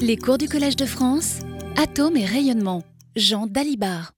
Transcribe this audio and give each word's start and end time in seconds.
Les 0.00 0.16
cours 0.16 0.38
du 0.38 0.48
Collège 0.48 0.76
de 0.76 0.86
France, 0.86 1.40
Atomes 1.76 2.16
et 2.16 2.24
rayonnement. 2.24 2.82
Jean 3.14 3.46
Dalibard. 3.46 4.12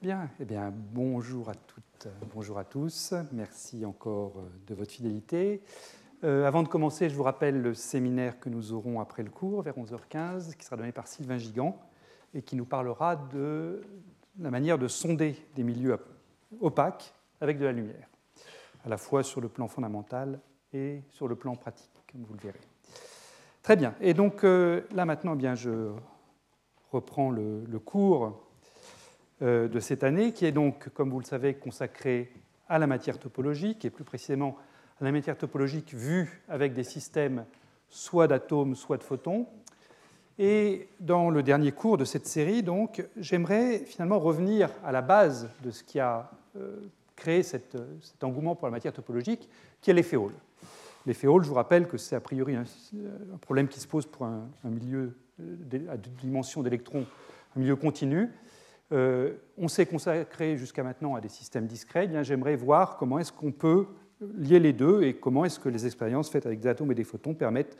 Bien, 0.00 0.30
eh 0.40 0.44
bien, 0.44 0.72
bonjour 0.92 1.48
à 1.48 1.54
toutes, 1.54 2.08
bonjour 2.34 2.58
à 2.58 2.64
tous. 2.64 3.14
Merci 3.32 3.84
encore 3.84 4.34
de 4.66 4.74
votre 4.74 4.92
fidélité. 4.92 5.62
Euh, 6.24 6.46
avant 6.46 6.62
de 6.62 6.68
commencer, 6.68 7.08
je 7.08 7.14
vous 7.16 7.22
rappelle 7.24 7.60
le 7.60 7.74
séminaire 7.74 8.38
que 8.38 8.48
nous 8.48 8.72
aurons 8.72 9.00
après 9.00 9.22
le 9.22 9.30
cours, 9.30 9.62
vers 9.62 9.76
11h15, 9.76 10.54
qui 10.54 10.64
sera 10.64 10.76
donné 10.76 10.92
par 10.92 11.08
Sylvain 11.08 11.38
Gigant 11.38 11.80
et 12.32 12.42
qui 12.42 12.54
nous 12.54 12.64
parlera 12.64 13.16
de 13.16 13.82
la 14.38 14.50
manière 14.50 14.78
de 14.78 14.88
sonder 14.88 15.36
des 15.56 15.62
milieux 15.62 15.98
opaques 16.60 17.12
avec 17.40 17.58
de 17.58 17.64
la 17.64 17.72
lumière, 17.72 18.08
à 18.84 18.88
la 18.88 18.96
fois 18.96 19.22
sur 19.22 19.40
le 19.40 19.48
plan 19.48 19.68
fondamental 19.68 20.38
et 20.72 21.02
sur 21.10 21.28
le 21.28 21.34
plan 21.34 21.56
pratique, 21.56 21.90
comme 22.10 22.22
vous 22.22 22.34
le 22.34 22.40
verrez. 22.40 22.71
Très 23.62 23.76
bien. 23.76 23.94
Et 24.00 24.12
donc 24.12 24.42
euh, 24.42 24.80
là 24.92 25.04
maintenant, 25.04 25.38
je 25.54 25.92
reprends 26.90 27.30
le, 27.30 27.78
cours 27.78 28.44
euh, 29.40 29.68
de 29.68 29.78
cette 29.78 30.02
année, 30.02 30.32
qui 30.32 30.46
est 30.46 30.52
donc, 30.52 30.88
comme 30.90 31.10
vous 31.10 31.20
le 31.20 31.24
savez, 31.24 31.54
consacré 31.54 32.32
à 32.68 32.80
la 32.80 32.88
matière 32.88 33.18
topologique, 33.18 33.84
et 33.84 33.90
plus 33.90 34.04
précisément 34.04 34.56
à 35.00 35.04
la 35.04 35.12
matière 35.12 35.38
topologique 35.38 35.94
vue 35.94 36.42
avec 36.48 36.74
des 36.74 36.82
systèmes 36.82 37.44
soit 37.88 38.26
d'atomes, 38.26 38.74
soit 38.74 38.96
de 38.96 39.04
photons. 39.04 39.46
Et 40.38 40.88
dans 40.98 41.30
le 41.30 41.42
dernier 41.44 41.70
cours 41.70 41.98
de 41.98 42.04
cette 42.04 42.26
série, 42.26 42.64
donc, 42.64 43.06
j'aimerais 43.16 43.78
finalement 43.80 44.18
revenir 44.18 44.70
à 44.84 44.90
la 44.90 45.02
base 45.02 45.48
de 45.62 45.70
ce 45.70 45.84
qui 45.84 46.00
a 46.00 46.30
euh, 46.56 46.80
créé 47.14 47.42
cet 47.44 47.76
engouement 48.22 48.56
pour 48.56 48.66
la 48.66 48.72
matière 48.72 48.92
topologique, 48.92 49.48
qui 49.80 49.90
est 49.90 49.94
l'effet 49.94 50.16
Hall. 50.16 50.32
L'effet 51.04 51.26
Hall, 51.26 51.42
je 51.42 51.48
vous 51.48 51.54
rappelle 51.54 51.88
que 51.88 51.96
c'est 51.96 52.14
a 52.14 52.20
priori 52.20 52.54
un, 52.54 52.64
problème 53.40 53.68
qui 53.68 53.80
se 53.80 53.88
pose 53.88 54.06
pour 54.06 54.24
un, 54.24 54.48
milieu 54.64 55.16
à 55.88 55.96
dimension 55.96 56.62
d'électrons, 56.62 57.06
un 57.56 57.60
milieu 57.60 57.74
continu. 57.74 58.30
Euh, 58.92 59.34
on 59.58 59.68
s'est 59.68 59.86
consacré 59.86 60.56
jusqu'à 60.56 60.84
maintenant 60.84 61.16
à 61.16 61.20
des 61.20 61.28
systèmes 61.28 61.66
discrets. 61.66 62.08
Eh 62.12 62.24
j'aimerais 62.24 62.54
voir 62.54 62.96
comment 62.98 63.18
est-ce 63.18 63.32
qu'on 63.32 63.50
peut 63.50 63.86
lier 64.36 64.60
les 64.60 64.72
deux 64.72 65.02
et 65.02 65.14
comment 65.14 65.44
est-ce 65.44 65.58
que 65.58 65.68
les 65.68 65.86
expériences 65.86 66.30
faites 66.30 66.46
avec 66.46 66.60
des 66.60 66.68
atomes 66.68 66.92
et 66.92 66.94
des 66.94 67.04
photons 67.04 67.34
permettent 67.34 67.76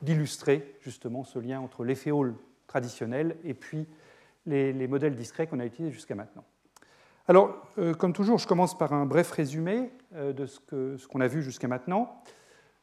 d'illustrer 0.00 0.76
justement 0.80 1.24
ce 1.24 1.38
lien 1.38 1.60
entre 1.60 1.84
l'effet 1.84 2.12
Hall 2.12 2.34
traditionnel 2.66 3.36
et 3.44 3.52
puis 3.52 3.86
les, 4.46 4.88
modèles 4.88 5.14
discrets 5.14 5.46
qu'on 5.46 5.60
a 5.60 5.66
utilisés 5.66 5.92
jusqu'à 5.92 6.14
maintenant. 6.14 6.44
Alors, 7.26 7.66
euh, 7.78 7.94
comme 7.94 8.12
toujours, 8.12 8.38
je 8.38 8.46
commence 8.46 8.76
par 8.76 8.92
un 8.92 9.06
bref 9.06 9.30
résumé 9.30 9.90
euh, 10.14 10.32
de 10.32 10.46
ce 10.46 11.06
qu'on 11.06 11.20
a 11.20 11.26
vu 11.26 11.42
jusqu'à 11.42 11.68
maintenant. 11.68 12.22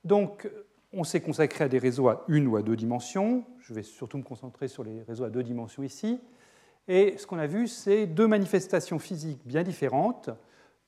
Donc, 0.04 0.50
on 0.94 1.04
s'est 1.04 1.22
consacré 1.22 1.64
à 1.64 1.68
des 1.68 1.78
réseaux 1.80 2.10
à 2.10 2.26
une 2.28 2.48
ou 2.48 2.58
à 2.58 2.62
deux 2.62 2.76
dimensions. 2.76 3.46
Je 3.60 3.74
vais 3.74 3.84
surtout 3.84 4.18
me 4.18 4.24
concentrer 4.24 4.68
sur 4.68 4.84
les 4.84 5.04
réseaux 5.04 5.24
à 5.24 5.30
deux 5.30 5.44
dimensions 5.44 5.84
ici. 5.84 6.20
Et 6.88 7.18
ce 7.18 7.28
qu'on 7.28 7.38
a 7.38 7.48
vu, 7.48 7.68
c'est 7.68 8.08
deux 8.08 8.28
manifestations 8.28 9.00
physiques 9.00 9.42
bien 9.46 9.64
différentes 9.64 10.30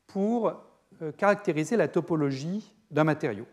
pour 0.08 0.54
euh, 1.02 1.12
caractériser 1.12 1.78
la 1.78 1.88
topologie 1.88 2.74
d'un 2.92 3.04
matériau. 3.04 3.46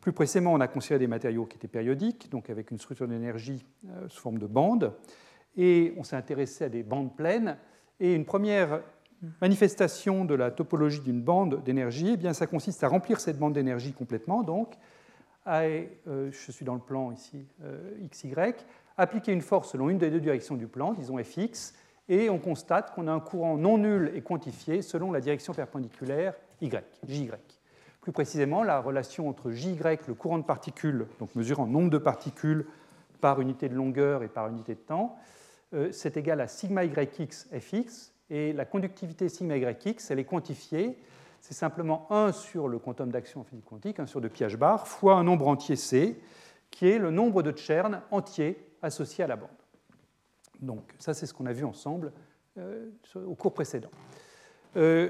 Plus 0.00 0.12
précisément, 0.12 0.52
on 0.52 0.60
a 0.60 0.68
considéré 0.68 1.00
des 1.00 1.06
matériaux 1.06 1.46
qui 1.46 1.56
étaient 1.56 1.66
périodiques, 1.66 2.30
donc 2.30 2.50
avec 2.50 2.70
une 2.70 2.78
structure 2.78 3.08
d'énergie 3.08 3.64
euh, 3.88 4.08
sous 4.08 4.20
forme 4.20 4.38
de 4.38 4.46
bandes, 4.46 4.92
et 5.56 5.92
on 5.96 6.04
s'est 6.04 6.16
intéressé 6.16 6.64
à 6.64 6.68
des 6.68 6.84
bandes 6.84 7.16
pleines. 7.16 7.56
Et 7.98 8.14
une 8.14 8.24
première 8.24 8.80
manifestation 9.40 10.24
de 10.24 10.34
la 10.34 10.52
topologie 10.52 11.00
d'une 11.00 11.20
bande 11.20 11.64
d'énergie, 11.64 12.16
eh 12.22 12.32
ça 12.32 12.46
consiste 12.46 12.84
à 12.84 12.88
remplir 12.88 13.18
cette 13.18 13.38
bande 13.38 13.54
d'énergie 13.54 13.92
complètement, 13.92 14.44
donc, 14.44 14.74
je 15.48 16.50
suis 16.50 16.64
dans 16.64 16.74
le 16.74 16.80
plan 16.80 17.10
ici, 17.10 17.46
XY, 18.10 18.34
appliquer 18.96 19.32
une 19.32 19.40
force 19.40 19.70
selon 19.70 19.88
une 19.88 19.98
des 19.98 20.10
deux 20.10 20.20
directions 20.20 20.56
du 20.56 20.66
plan, 20.66 20.92
disons 20.92 21.16
Fx, 21.18 21.74
et 22.08 22.30
on 22.30 22.38
constate 22.38 22.94
qu'on 22.94 23.06
a 23.06 23.12
un 23.12 23.20
courant 23.20 23.56
non 23.56 23.78
nul 23.78 24.12
et 24.14 24.22
quantifié 24.22 24.82
selon 24.82 25.12
la 25.12 25.20
direction 25.20 25.54
perpendiculaire 25.54 26.34
Y, 26.60 26.84
JY. 27.06 27.30
Plus 28.00 28.12
précisément, 28.12 28.62
la 28.62 28.80
relation 28.80 29.28
entre 29.28 29.50
JY, 29.50 29.78
le 30.06 30.14
courant 30.14 30.38
de 30.38 30.44
particules, 30.44 31.06
donc 31.18 31.34
mesurant 31.34 31.66
nombre 31.66 31.90
de 31.90 31.98
particules 31.98 32.66
par 33.20 33.40
unité 33.40 33.68
de 33.68 33.74
longueur 33.74 34.22
et 34.22 34.28
par 34.28 34.48
unité 34.48 34.74
de 34.74 34.80
temps, 34.80 35.16
euh, 35.74 35.92
c'est 35.92 36.16
égal 36.16 36.40
à 36.40 36.48
sigma 36.48 36.84
yx 36.84 37.48
fx, 37.52 38.12
et 38.30 38.52
la 38.52 38.64
conductivité 38.64 39.28
sigma 39.28 39.56
yx, 39.56 40.10
elle 40.10 40.18
est 40.18 40.24
quantifiée, 40.24 40.98
c'est 41.48 41.54
simplement 41.54 42.06
1 42.10 42.32
sur 42.32 42.68
le 42.68 42.78
quantum 42.78 43.10
d'action 43.10 43.42
physique 43.42 43.64
quantique, 43.64 43.98
1 43.98 44.04
sur 44.04 44.20
2 44.20 44.28
pi 44.28 44.44
bar, 44.58 44.86
fois 44.86 45.14
un 45.14 45.24
nombre 45.24 45.48
entier 45.48 45.76
c, 45.76 46.20
qui 46.70 46.86
est 46.86 46.98
le 46.98 47.10
nombre 47.10 47.42
de 47.42 47.56
Chern 47.56 48.02
entiers 48.10 48.62
associés 48.82 49.24
à 49.24 49.26
la 49.26 49.36
bande. 49.36 49.48
Donc 50.60 50.82
ça, 50.98 51.14
c'est 51.14 51.24
ce 51.24 51.32
qu'on 51.32 51.46
a 51.46 51.54
vu 51.54 51.64
ensemble 51.64 52.12
euh, 52.58 52.90
au 53.14 53.34
cours 53.34 53.54
précédent. 53.54 53.88
Euh, 54.76 55.08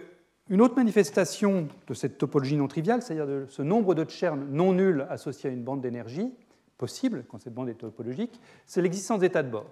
une 0.48 0.60
autre 0.60 0.76
manifestation 0.76 1.66
de 1.88 1.94
cette 1.94 2.18
topologie 2.18 2.56
non 2.56 2.68
triviale, 2.68 3.02
c'est-à-dire 3.02 3.26
de 3.26 3.46
ce 3.48 3.62
nombre 3.62 3.96
de 3.96 4.08
Chern 4.08 4.46
non 4.48 4.72
nul 4.74 5.08
associé 5.10 5.50
à 5.50 5.52
une 5.52 5.64
bande 5.64 5.80
d'énergie, 5.80 6.32
possible 6.76 7.24
quand 7.26 7.40
cette 7.40 7.54
bande 7.54 7.68
est 7.68 7.74
topologique, 7.74 8.40
c'est 8.64 8.80
l'existence 8.80 9.18
d'états 9.18 9.42
de 9.42 9.50
bord. 9.50 9.66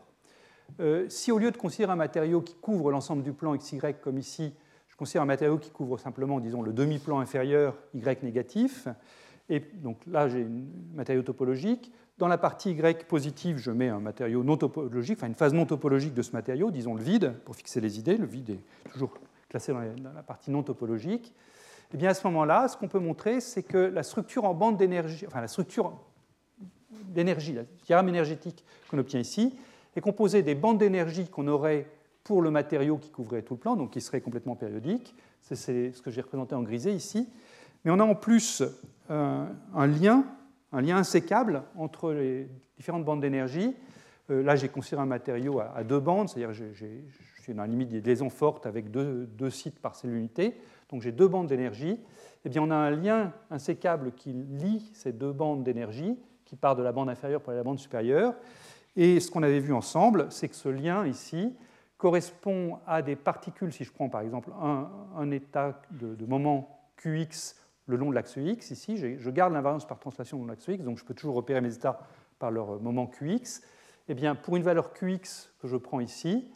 Euh, 0.80 1.08
si 1.10 1.30
au 1.30 1.38
lieu 1.38 1.52
de 1.52 1.56
considérer 1.56 1.92
un 1.92 1.96
matériau 1.96 2.40
qui 2.40 2.56
couvre 2.56 2.90
l'ensemble 2.90 3.22
du 3.22 3.32
plan 3.32 3.56
XY 3.56 3.78
comme 4.02 4.18
ici, 4.18 4.52
je 4.96 4.98
considère 4.98 5.20
un 5.20 5.26
matériau 5.26 5.58
qui 5.58 5.68
couvre 5.68 5.98
simplement, 5.98 6.40
disons, 6.40 6.62
le 6.62 6.72
demi-plan 6.72 7.18
inférieur 7.18 7.76
Y 7.92 8.22
négatif, 8.22 8.88
et 9.50 9.60
donc 9.60 9.98
là 10.06 10.26
j'ai 10.26 10.44
un 10.44 10.94
matériau 10.94 11.22
topologique, 11.22 11.92
dans 12.16 12.28
la 12.28 12.38
partie 12.38 12.70
Y 12.70 13.04
positive, 13.06 13.58
je 13.58 13.70
mets 13.70 13.90
un 13.90 14.00
matériau 14.00 14.42
non 14.42 14.56
topologique, 14.56 15.18
enfin 15.18 15.26
une 15.26 15.34
phase 15.34 15.52
non 15.52 15.66
topologique 15.66 16.14
de 16.14 16.22
ce 16.22 16.32
matériau, 16.32 16.70
disons 16.70 16.94
le 16.94 17.02
vide, 17.02 17.34
pour 17.44 17.54
fixer 17.54 17.82
les 17.82 17.98
idées. 17.98 18.16
Le 18.16 18.24
vide 18.24 18.48
est 18.48 18.90
toujours 18.90 19.12
classé 19.50 19.74
dans 19.74 20.12
la 20.14 20.22
partie 20.22 20.50
non 20.50 20.62
topologique, 20.62 21.26
et 21.26 21.90
eh 21.92 21.96
bien 21.98 22.08
à 22.08 22.14
ce 22.14 22.26
moment-là, 22.28 22.66
ce 22.68 22.78
qu'on 22.78 22.88
peut 22.88 22.98
montrer, 22.98 23.42
c'est 23.42 23.62
que 23.62 23.76
la 23.76 24.02
structure 24.02 24.46
en 24.46 24.54
bande 24.54 24.78
d'énergie, 24.78 25.26
enfin 25.26 25.42
la 25.42 25.48
structure 25.48 25.92
d'énergie, 26.90 27.52
la 27.52 27.64
diagramme 27.84 28.08
énergétique 28.08 28.64
qu'on 28.90 28.96
obtient 28.96 29.20
ici, 29.20 29.58
est 29.94 30.00
composée 30.00 30.42
des 30.42 30.54
bandes 30.54 30.78
d'énergie 30.78 31.28
qu'on 31.28 31.48
aurait 31.48 31.86
pour 32.26 32.42
le 32.42 32.50
matériau 32.50 32.98
qui 32.98 33.10
couvrait 33.10 33.42
tout 33.42 33.54
le 33.54 33.60
plan, 33.60 33.76
donc 33.76 33.92
qui 33.92 34.00
serait 34.00 34.20
complètement 34.20 34.56
périodique. 34.56 35.14
C'est 35.42 35.54
ce 35.56 36.02
que 36.02 36.10
j'ai 36.10 36.20
représenté 36.20 36.56
en 36.56 36.62
grisé 36.62 36.92
ici. 36.92 37.28
Mais 37.84 37.92
on 37.92 38.00
a 38.00 38.04
en 38.04 38.16
plus 38.16 38.64
euh, 39.10 39.44
un 39.74 39.86
lien, 39.86 40.24
un 40.72 40.80
lien 40.80 40.96
insécable 40.96 41.62
entre 41.76 42.12
les 42.12 42.48
différentes 42.76 43.04
bandes 43.04 43.20
d'énergie. 43.20 43.76
Euh, 44.30 44.42
là, 44.42 44.56
j'ai 44.56 44.68
considéré 44.68 45.02
un 45.02 45.06
matériau 45.06 45.60
à, 45.60 45.84
deux 45.84 46.00
bandes, 46.00 46.28
c'est-à-dire 46.28 46.52
j'ai 46.52 47.04
suis 47.46 47.54
dans 47.54 47.62
la 47.62 47.68
limite 47.68 47.90
des 47.90 48.00
liaisons 48.00 48.28
fortes 48.28 48.66
avec 48.66 48.90
deux, 48.90 49.50
sites 49.50 49.78
par 49.78 49.94
cellule 49.94 50.16
unité, 50.16 50.56
donc 50.90 51.02
j'ai 51.02 51.12
deux 51.12 51.28
bandes 51.28 51.46
d'énergie, 51.46 52.00
eh 52.44 52.48
bien 52.48 52.60
on 52.60 52.72
a 52.72 52.74
un 52.74 52.90
lien 52.90 53.32
insécable 53.52 54.10
qui 54.16 54.32
lie 54.32 54.90
ces 54.94 55.12
deux 55.12 55.30
bandes 55.30 55.62
d'énergie, 55.62 56.18
qui 56.44 56.56
part 56.56 56.74
de 56.74 56.82
la 56.82 56.90
bande 56.90 57.08
inférieure 57.08 57.40
pour 57.40 57.52
la 57.52 57.62
bande 57.62 57.78
supérieure. 57.78 58.34
Et 58.96 59.20
ce 59.20 59.30
qu'on 59.30 59.44
avait 59.44 59.60
vu 59.60 59.72
ensemble, 59.72 60.26
c'est 60.30 60.48
que 60.48 60.56
ce 60.56 60.68
lien 60.68 61.06
ici 61.06 61.52
correspond 61.98 62.78
à 62.86 63.02
des 63.02 63.16
particules, 63.16 63.72
si 63.72 63.84
je 63.84 63.92
prends 63.92 64.08
par 64.08 64.20
exemple 64.20 64.50
un, 64.60 65.30
état 65.30 65.80
de, 65.90 66.26
moment 66.26 66.90
Qx 66.96 67.56
le 67.86 67.96
long 67.96 68.10
de 68.10 68.14
l'axe 68.14 68.36
X, 68.36 68.70
ici, 68.70 68.96
je 68.96 69.30
garde 69.30 69.52
l'invariance 69.52 69.86
par 69.86 69.98
translation 69.98 70.42
de 70.42 70.48
l'axe 70.48 70.66
X, 70.66 70.84
donc 70.84 70.98
je 70.98 71.04
peux 71.04 71.14
toujours 71.14 71.36
repérer 71.36 71.60
mes 71.60 71.74
états 71.74 72.00
par 72.38 72.50
leur 72.50 72.80
moment 72.80 73.06
Qx. 73.06 73.62
Eh 74.08 74.14
bien, 74.14 74.34
pour 74.34 74.56
une 74.56 74.62
valeur 74.62 74.92
Qx 74.92 75.52
que 75.60 75.68
je 75.68 75.76
prends 75.76 76.00
ici, 76.00 76.50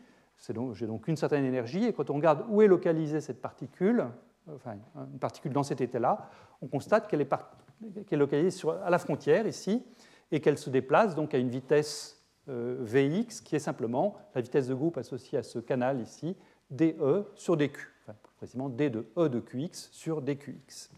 j'ai 0.73 0.87
donc 0.87 1.07
une 1.09 1.17
certaine 1.17 1.45
énergie, 1.45 1.85
et 1.85 1.93
quand 1.93 2.11
on 2.11 2.15
regarde 2.15 2.45
où 2.49 2.63
est 2.63 2.67
localisée 2.67 3.21
cette 3.21 3.41
particule, 3.41 4.07
enfin 4.55 4.77
une 5.13 5.19
particule 5.19 5.53
dans 5.53 5.63
cet 5.63 5.81
état-là, 5.81 6.31
on 6.63 6.67
constate 6.67 7.09
qu'elle 7.09 7.21
est, 7.21 8.17
localisée 8.17 8.69
à 8.85 8.91
la 8.91 8.99
frontière 8.99 9.47
ici, 9.47 9.85
et 10.33 10.41
qu'elle 10.41 10.59
se 10.59 10.71
déplace 10.71 11.15
donc 11.15 11.35
à 11.35 11.39
une 11.39 11.49
vitesse 11.49 12.17
euh, 12.17 12.20
Vx 12.51 13.41
qui 13.41 13.57
est 13.57 13.61
simplement 13.61 14.17
la 14.35 14.41
vitesse 14.41 14.67
de 14.67 14.75
groupe 14.75 14.99
associée 14.99 15.39
à 15.39 15.43
ce 15.43 15.59
canal 15.59 16.01
ici, 16.01 16.37
dE 16.71 17.25
sur 17.35 17.57
dQ, 17.57 17.79
enfin, 18.03 18.17
précisément 18.37 18.69
d 18.69 18.91
de 18.91 19.07
E 19.17 19.29
de 19.29 19.41
Qx 19.41 19.89
sur 19.93 20.23
dQx. 20.23 20.91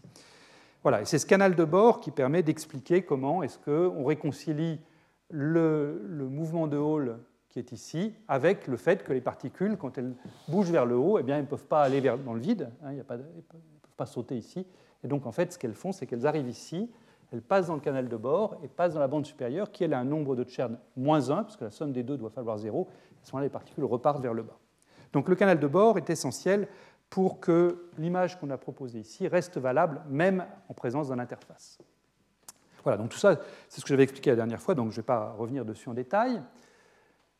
Voilà, 0.81 1.01
et 1.01 1.05
c'est 1.05 1.19
ce 1.19 1.25
canal 1.25 1.55
de 1.55 1.63
bord 1.63 1.99
qui 1.99 2.11
permet 2.11 2.43
d'expliquer 2.43 3.03
comment 3.03 3.41
est-ce 3.43 3.57
qu'on 3.59 4.03
réconcilie 4.03 4.79
le, 5.29 6.01
le 6.05 6.27
mouvement 6.27 6.67
de 6.67 6.77
Hall 6.77 7.17
qui 7.53 7.59
est 7.59 7.71
ici, 7.71 8.13
avec 8.27 8.67
le 8.67 8.77
fait 8.77 9.03
que 9.03 9.13
les 9.13 9.21
particules, 9.21 9.77
quand 9.77 9.97
elles 9.99 10.15
bougent 10.47 10.71
vers 10.71 10.87
le 10.87 10.97
haut, 10.97 11.19
eh 11.19 11.23
bien, 11.23 11.35
elles 11.35 11.43
ne 11.43 11.47
peuvent 11.47 11.67
pas 11.67 11.83
aller 11.83 12.01
vers, 12.01 12.17
dans 12.17 12.33
le 12.33 12.39
vide, 12.39 12.71
hein, 12.83 12.89
elles 12.89 12.97
ne 12.97 13.03
peuvent 13.03 13.23
pas 13.95 14.07
sauter 14.07 14.35
ici. 14.35 14.65
Et 15.03 15.07
donc, 15.07 15.27
en 15.27 15.31
fait, 15.31 15.53
ce 15.53 15.59
qu'elles 15.59 15.75
font, 15.75 15.91
c'est 15.91 16.07
qu'elles 16.07 16.25
arrivent 16.25 16.49
ici, 16.49 16.89
elles 17.33 17.41
passent 17.41 17.67
dans 17.67 17.73
le 17.73 17.81
canal 17.81 18.07
de 18.07 18.15
bord 18.15 18.57
et 18.63 18.67
passent 18.67 18.93
dans 18.93 18.99
la 18.99 19.07
bande 19.07 19.25
supérieure, 19.25 19.71
qui 19.71 19.83
elle 19.83 19.93
a 19.95 19.99
un 19.99 20.03
nombre 20.03 20.35
de 20.35 20.47
Chern 20.47 20.77
moins 20.95 21.31
1, 21.31 21.43
parce 21.43 21.57
que 21.57 21.65
la 21.65 21.71
somme 21.71 21.91
des 21.91 22.03
deux 22.03 22.15
doit 22.15 22.29
falloir 22.29 22.59
0. 22.59 22.87
À 22.87 23.25
ce 23.25 23.31
moment-là, 23.31 23.47
les 23.47 23.49
particules 23.49 23.83
repartent 23.85 24.21
vers 24.21 24.35
le 24.35 24.43
bas. 24.43 24.59
Donc, 25.13 25.27
le 25.27 25.35
canal 25.35 25.59
de 25.59 25.67
bord 25.67 25.97
est 25.97 26.11
essentiel 26.11 26.67
pour 27.09 27.39
que 27.39 27.89
l'image 27.97 28.39
qu'on 28.39 28.51
a 28.51 28.57
proposée 28.57 28.99
ici 28.99 29.27
reste 29.27 29.57
valable, 29.57 30.01
même 30.09 30.45
en 30.69 30.75
présence 30.75 31.09
d'un 31.09 31.17
interface. 31.17 31.79
Voilà, 32.83 32.97
donc 32.97 33.09
tout 33.09 33.17
ça, 33.17 33.39
c'est 33.67 33.79
ce 33.79 33.85
que 33.85 33.89
j'avais 33.89 34.03
expliqué 34.03 34.29
la 34.29 34.35
dernière 34.35 34.61
fois, 34.61 34.75
donc 34.75 34.91
je 34.91 34.97
ne 34.97 35.01
vais 35.01 35.05
pas 35.05 35.31
revenir 35.31 35.65
dessus 35.65 35.89
en 35.89 35.93
détail. 35.93 36.39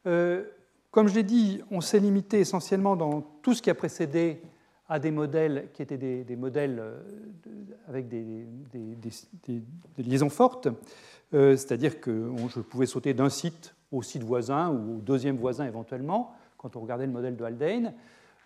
Euh, 0.08 0.44
comme 0.90 1.08
je 1.08 1.14
l'ai 1.14 1.24
dit, 1.24 1.62
on 1.70 1.82
s'est 1.82 2.00
limité 2.00 2.40
essentiellement 2.40 2.96
dans 2.96 3.22
tout 3.22 3.54
ce 3.54 3.62
qui 3.62 3.70
a 3.70 3.76
précédé 3.76 4.42
à 4.94 5.00
des 5.00 5.10
modèles 5.10 5.70
qui 5.74 5.82
étaient 5.82 5.98
des, 5.98 6.36
modèles 6.36 6.78
euh, 6.80 7.00
avec 7.88 8.08
des, 8.08 8.46
liaisons 9.98 10.30
fortes, 10.30 10.68
euh, 11.34 11.58
c'est-à-dire 11.58 12.00
que 12.00 12.30
je 12.48 12.60
pouvais 12.60 12.86
sauter 12.86 13.16
d'un 13.16 13.30
site 13.30 13.74
au 13.92 14.04
site 14.04 14.22
voisin 14.22 14.70
ou 14.70 14.98
au 14.98 15.02
deuxième 15.02 15.38
voisin 15.38 15.66
éventuellement, 15.66 16.36
quand 16.60 16.76
on 16.76 16.82
regardait 16.82 17.08
le 17.08 17.12
modèle 17.12 17.36
de 17.36 17.44
Haldane. 17.44 17.92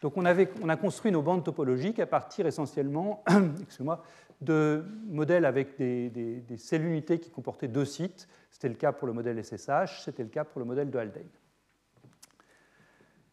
Donc 0.02 0.16
on, 0.16 0.24
avait, 0.24 0.50
on, 0.64 0.70
a 0.70 0.78
construit 0.78 1.12
nos 1.12 1.22
bandes 1.22 1.44
topologiques 1.44 2.00
à 2.00 2.06
partir 2.06 2.48
essentiellement 2.48 3.26
de 4.42 4.86
modèles 5.06 5.44
avec 5.44 5.78
des, 5.78 6.10
des, 6.10 6.58
cellules 6.58 6.92
unités 6.92 7.20
qui 7.20 7.30
comportaient 7.30 7.68
deux 7.68 7.84
sites. 7.84 8.26
C'était 8.52 8.70
le 8.70 8.76
cas 8.76 8.94
pour 8.94 9.08
le 9.08 9.14
modèle 9.14 9.44
SSH, 9.44 10.06
c'était 10.06 10.24
le 10.24 10.30
cas 10.30 10.46
pour 10.46 10.60
le 10.60 10.66
modèle 10.66 10.90
de 10.90 10.98
Haldane. 10.98 11.28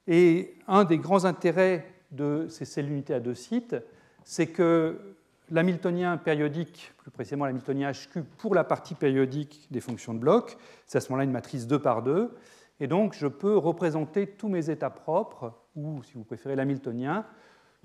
Et 0.09 0.57
un 0.67 0.83
des 0.83 0.99
grands 0.99 1.25
intérêts 1.25 1.94
de 2.15 2.47
ces 2.49 2.65
cellules 2.65 2.93
unités 2.93 3.15
à 3.15 3.21
deux 3.21 3.35
sites, 3.35 3.77
c'est 4.25 4.47
que 4.47 5.17
l'hamiltonien 5.51 6.17
périodique, 6.17 6.93
plus 6.99 7.11
précisément 7.11 7.45
l'hamiltonien 7.45 7.93
HQ 7.93 8.23
pour 8.39 8.55
la 8.55 8.65
partie 8.65 8.95
périodique 8.95 9.69
des 9.71 9.81
fonctions 9.81 10.15
de 10.15 10.19
bloc, 10.19 10.57
c'est 10.87 10.99
à 10.99 11.01
ce 11.01 11.11
moment-là 11.11 11.25
une 11.25 11.33
matrice 11.33 11.67
2 11.67 11.79
par 11.79 12.03
2, 12.03 12.35
et 12.81 12.87
donc 12.87 13.15
je 13.15 13.27
peux 13.27 13.57
représenter 13.57 14.27
tous 14.27 14.49
mes 14.49 14.71
états 14.71 14.91
propres, 14.91 15.53
ou 15.77 16.03
si 16.03 16.15
vous 16.15 16.25
préférez 16.25 16.57
l'hamiltonien, 16.57 17.25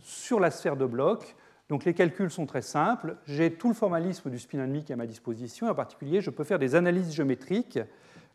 sur 0.01 0.39
la 0.39 0.51
sphère 0.51 0.77
de 0.77 0.85
bloc. 0.85 1.35
Donc 1.67 1.85
les 1.85 1.93
calculs 1.93 2.31
sont 2.31 2.45
très 2.45 2.61
simples, 2.61 3.17
j'ai 3.25 3.53
tout 3.53 3.67
le 3.67 3.75
formalisme 3.75 4.29
du 4.29 4.39
spin 4.39 4.73
est 4.73 4.91
à 4.91 4.95
ma 4.95 5.05
disposition, 5.05 5.67
en 5.67 5.75
particulier 5.75 6.21
je 6.21 6.31
peux 6.31 6.43
faire 6.43 6.57
des 6.57 6.73
analyses 6.75 7.13
géométriques 7.13 7.79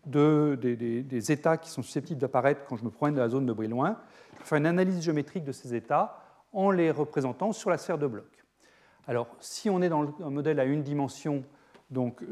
de, 0.07 0.59
des, 0.61 1.33
états 1.33 1.57
qui 1.57 1.71
sont 1.71 1.83
susceptibles 1.83 2.21
d'apparaître 2.21 2.63
quand 2.69 2.77
je 2.77 2.85
me 2.85 2.91
promène 2.91 3.15
dans 3.15 3.23
la 3.23 3.29
zone 3.29 3.47
de 3.47 3.53
Brillouin, 3.53 3.97
faire 4.41 4.59
une 4.59 4.67
analyse 4.67 5.01
géométrique 5.01 5.45
de 5.45 5.53
ces 5.53 5.75
états 5.75 6.21
en 6.53 6.71
les 6.71 6.91
représentant 6.91 7.53
sur 7.53 7.71
la 7.71 7.79
sphère 7.79 7.99
de 7.99 8.07
bloc. 8.07 8.45
Alors, 9.07 9.29
si 9.41 9.69
on 9.69 9.83
est 9.83 9.89
dans 9.89 10.15
un 10.23 10.31
modèle 10.31 10.61
à 10.61 10.65
une 10.65 10.83
dimension, 10.83 11.45
donc 11.91 12.23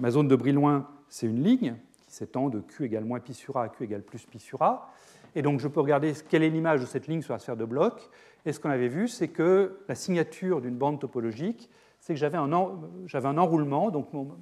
ma, 0.00 0.10
zone 0.10 0.28
de 0.28 0.36
Brillouin, 0.36 0.88
c'est 1.08 1.26
une 1.26 1.42
ligne 1.42 1.76
qui 2.06 2.12
s'étend 2.12 2.48
de 2.48 2.60
Q 2.60 2.84
égale 2.84 3.04
moins 3.04 3.20
pi 3.20 3.34
sur 3.34 3.56
A 3.56 3.64
à 3.64 3.68
Q 3.68 3.84
égale 3.84 4.02
plus 4.02 4.24
pi 4.26 4.38
sur 4.38 4.62
A. 4.62 4.90
Et 5.34 5.42
donc, 5.42 5.60
je 5.60 5.68
peux 5.68 5.80
regarder 5.80 6.12
quelle 6.28 6.42
est 6.42 6.50
l'image 6.50 6.80
de 6.80 6.86
cette 6.86 7.06
ligne 7.06 7.22
sur 7.22 7.34
la 7.34 7.38
sphère 7.38 7.56
de 7.56 7.64
bloc. 7.64 8.08
Et 8.46 8.52
ce 8.52 8.58
qu'on 8.58 8.70
avait 8.70 8.88
vu, 8.88 9.08
c'est 9.08 9.28
que 9.28 9.78
la 9.88 9.94
signature 9.94 10.60
d'une 10.60 10.76
bande 10.76 11.00
topologique, 11.00 11.70
c'est 12.08 12.14
que 12.14 12.20
j'avais 12.20 12.38
un, 12.38 12.50
un, 12.50 13.38
enroulement, 13.38 13.90
donc 13.90 14.14
mon, 14.14 14.34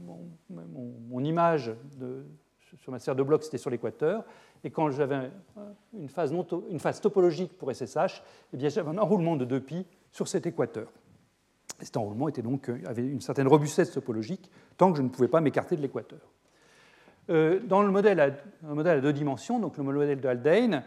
mon, 0.48 1.24
image 1.24 1.72
sur 2.78 2.92
ma 2.92 3.00
sphère 3.00 3.16
de 3.16 3.24
bloc, 3.24 3.42
c'était 3.42 3.58
sur 3.58 3.70
l'équateur, 3.70 4.22
et 4.62 4.70
quand 4.70 4.88
j'avais 4.92 5.32
une 5.92 6.08
phase, 6.08 6.32
une 6.70 6.78
phase 6.78 7.00
topologique 7.00 7.58
pour 7.58 7.74
SSH, 7.74 8.22
eh 8.52 8.56
bien 8.56 8.68
j'avais 8.68 8.88
un 8.88 8.98
enroulement 8.98 9.34
de 9.34 9.44
2π 9.44 9.84
sur 10.12 10.28
cet 10.28 10.46
équateur. 10.46 10.86
Et 11.82 11.84
cet 11.84 11.96
enroulement 11.96 12.28
était 12.28 12.40
donc, 12.40 12.70
euh, 12.70 12.80
avait 12.86 13.04
une 13.04 13.20
certaine 13.20 13.48
robustesse 13.48 13.90
topologique 13.90 14.48
tant 14.76 14.92
que 14.92 14.98
je 14.98 15.02
ne 15.02 15.08
pouvais 15.08 15.26
pas 15.26 15.40
m'écarter 15.40 15.74
de 15.74 15.82
l'équateur. 15.82 16.20
Euh, 17.30 17.58
dans 17.64 17.82
le 17.82 17.90
modèle 17.90 18.20
à, 18.20 18.30
un 18.64 18.74
modèle 18.74 18.98
à 18.98 19.00
deux 19.00 19.12
dimensions, 19.12 19.58
donc 19.58 19.76
le 19.76 19.82
modèle 19.82 20.20
de 20.20 20.28
Haldane, 20.28 20.84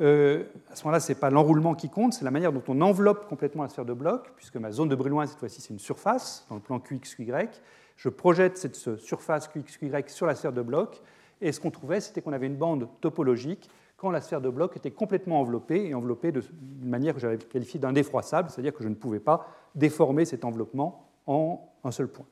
euh, 0.00 0.44
à 0.70 0.74
ce 0.74 0.84
moment-là, 0.84 1.00
ce 1.00 1.12
n'est 1.12 1.18
pas 1.18 1.30
l'enroulement 1.30 1.74
qui 1.74 1.88
compte, 1.88 2.14
c'est 2.14 2.24
la 2.24 2.30
manière 2.30 2.52
dont 2.52 2.62
on 2.68 2.80
enveloppe 2.80 3.28
complètement 3.28 3.62
la 3.62 3.68
sphère 3.68 3.84
de 3.84 3.92
bloc, 3.92 4.32
puisque 4.36 4.56
ma 4.56 4.72
zone 4.72 4.88
de 4.88 4.96
Brillouin, 4.96 5.26
cette 5.26 5.38
fois-ci, 5.38 5.60
c'est 5.60 5.70
une 5.70 5.78
surface, 5.78 6.46
dans 6.48 6.56
le 6.56 6.60
plan 6.60 6.80
QXQY. 6.80 7.48
Je 7.96 8.08
projette 8.08 8.56
cette 8.56 8.76
surface 8.76 9.48
QXQY 9.48 10.04
sur 10.08 10.26
la 10.26 10.34
sphère 10.34 10.52
de 10.52 10.62
bloc, 10.62 11.00
et 11.40 11.52
ce 11.52 11.60
qu'on 11.60 11.70
trouvait, 11.70 12.00
c'était 12.00 12.22
qu'on 12.22 12.32
avait 12.32 12.46
une 12.46 12.56
bande 12.56 12.88
topologique 13.00 13.68
quand 13.96 14.10
la 14.10 14.20
sphère 14.20 14.40
de 14.40 14.50
bloc 14.50 14.76
était 14.76 14.90
complètement 14.90 15.40
enveloppée, 15.40 15.86
et 15.86 15.94
enveloppée 15.94 16.32
d'une 16.32 16.88
manière 16.88 17.14
que 17.14 17.20
j'avais 17.20 17.38
qualifiée 17.38 17.78
d'indéfroissable, 17.78 18.50
c'est-à-dire 18.50 18.74
que 18.74 18.82
je 18.82 18.88
ne 18.88 18.94
pouvais 18.94 19.20
pas 19.20 19.46
déformer 19.74 20.24
cet 20.24 20.44
enveloppement 20.44 21.08
en 21.26 21.68
un 21.84 21.90
seul 21.90 22.08
point. 22.08 22.26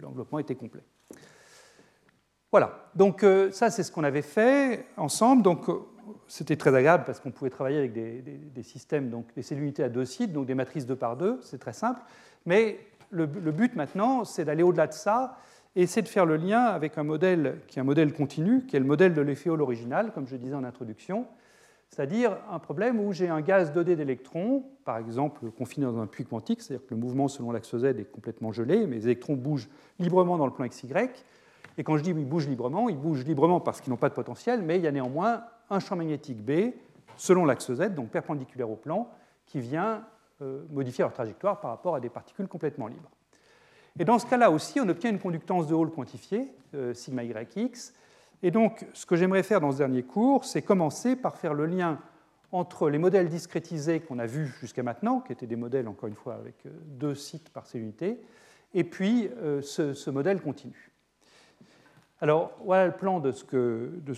L'enveloppement 0.00 0.38
était 0.38 0.54
complet. 0.54 0.82
Voilà, 2.58 2.88
donc 2.94 3.22
euh, 3.22 3.50
ça 3.50 3.68
c'est 3.68 3.82
ce 3.82 3.92
qu'on 3.92 4.02
avait 4.02 4.22
fait 4.22 4.86
ensemble. 4.96 5.42
Donc 5.42 5.68
euh, 5.68 5.74
c'était 6.26 6.56
très 6.56 6.74
agréable 6.74 7.04
parce 7.04 7.20
qu'on 7.20 7.30
pouvait 7.30 7.50
travailler 7.50 7.76
avec 7.76 7.92
des, 7.92 8.62
systèmes, 8.62 9.10
donc 9.10 9.26
des 9.34 9.42
cellules 9.42 9.64
unités 9.64 9.82
à 9.82 9.90
deux 9.90 10.06
sites, 10.06 10.32
donc 10.32 10.46
des 10.46 10.54
matrices 10.54 10.86
2 10.86 10.96
par 10.96 11.18
2, 11.18 11.40
c'est 11.42 11.58
très 11.58 11.74
simple. 11.74 12.00
Mais 12.46 12.80
le, 13.10 13.26
but 13.26 13.76
maintenant, 13.76 14.24
c'est 14.24 14.46
d'aller 14.46 14.62
au-delà 14.62 14.86
de 14.86 14.94
ça 14.94 15.36
et 15.74 15.86
c'est 15.86 16.00
de 16.00 16.08
faire 16.08 16.24
le 16.24 16.36
lien 16.36 16.62
avec 16.62 16.96
un 16.96 17.02
modèle 17.02 17.58
qui 17.68 17.78
est 17.78 17.82
un 17.82 17.84
modèle 17.84 18.14
continu, 18.14 18.64
qui 18.64 18.74
est 18.74 18.80
le 18.80 18.86
modèle 18.86 19.12
de 19.12 19.20
l'efféole 19.20 19.60
original, 19.60 20.10
comme 20.14 20.26
je 20.26 20.36
disais 20.36 20.54
en 20.54 20.64
introduction, 20.64 21.26
c'est-à-dire 21.90 22.38
un 22.50 22.58
problème 22.58 22.98
où 23.00 23.12
j'ai 23.12 23.28
un 23.28 23.42
gaz 23.42 23.70
2D 23.70 23.96
d'électrons, 23.96 24.64
par 24.86 24.96
exemple 24.96 25.50
confiné 25.50 25.84
dans 25.84 25.98
un 25.98 26.06
puits 26.06 26.24
quantique, 26.24 26.62
c'est-à-dire 26.62 26.86
que 26.86 26.94
le 26.94 27.00
mouvement 27.00 27.28
selon 27.28 27.52
l'axe 27.52 27.76
Z 27.76 27.84
est 27.84 28.10
complètement 28.10 28.50
gelé, 28.50 28.86
mais 28.86 28.96
les 28.96 29.04
électrons 29.04 29.34
bougent 29.34 29.68
librement 29.98 30.38
dans 30.38 30.46
le 30.46 30.52
plan 30.52 30.66
XY. 30.66 30.88
Et 31.78 31.84
quand 31.84 31.96
je 31.96 32.02
dis 32.02 32.14
qu'ils 32.14 32.28
bougent 32.28 32.48
librement, 32.48 32.88
ils 32.88 32.98
bougent 32.98 33.24
librement 33.24 33.60
parce 33.60 33.80
qu'ils 33.80 33.90
n'ont 33.90 33.98
pas 33.98 34.08
de 34.08 34.14
potentiel, 34.14 34.62
mais 34.62 34.76
il 34.76 34.82
y 34.82 34.86
a 34.86 34.92
néanmoins 34.92 35.44
un 35.70 35.80
champ 35.80 35.96
magnétique 35.96 36.42
B 36.42 36.72
selon 37.16 37.44
l'axe 37.44 37.72
Z, 37.72 37.94
donc 37.94 38.10
perpendiculaire 38.10 38.70
au 38.70 38.76
plan, 38.76 39.08
qui 39.46 39.60
vient 39.60 40.04
euh, 40.42 40.62
modifier 40.70 41.02
leur 41.02 41.12
trajectoire 41.12 41.60
par 41.60 41.70
rapport 41.70 41.94
à 41.94 42.00
des 42.00 42.10
particules 42.10 42.48
complètement 42.48 42.88
libres. 42.88 43.10
Et 43.98 44.04
dans 44.04 44.18
ce 44.18 44.26
cas-là 44.26 44.50
aussi, 44.50 44.78
on 44.80 44.88
obtient 44.88 45.10
une 45.10 45.18
conductance 45.18 45.66
de 45.66 45.74
Hall 45.74 45.90
quantifiée, 45.90 46.52
euh, 46.74 46.92
sigma 46.92 47.24
yx. 47.24 47.94
Et 48.42 48.50
donc, 48.50 48.86
ce 48.92 49.06
que 49.06 49.16
j'aimerais 49.16 49.42
faire 49.42 49.60
dans 49.60 49.72
ce 49.72 49.78
dernier 49.78 50.02
cours, 50.02 50.44
c'est 50.44 50.60
commencer 50.60 51.16
par 51.16 51.38
faire 51.38 51.54
le 51.54 51.64
lien 51.64 51.98
entre 52.52 52.90
les 52.90 52.98
modèles 52.98 53.28
discrétisés 53.28 54.00
qu'on 54.00 54.18
a 54.18 54.26
vus 54.26 54.54
jusqu'à 54.60 54.82
maintenant, 54.82 55.20
qui 55.20 55.32
étaient 55.32 55.46
des 55.46 55.56
modèles, 55.56 55.88
encore 55.88 56.08
une 56.08 56.14
fois, 56.14 56.34
avec 56.34 56.66
euh, 56.66 56.70
deux 56.84 57.14
sites 57.14 57.48
par 57.48 57.66
cellulité, 57.66 58.20
et 58.74 58.84
puis 58.84 59.30
ce, 59.62 60.10
modèle 60.10 60.42
continu. 60.42 60.85
Alors, 62.20 62.52
voilà 62.64 62.86
le 62.86 62.96
plan 62.96 63.20
de 63.20 63.32
ce 63.32 63.44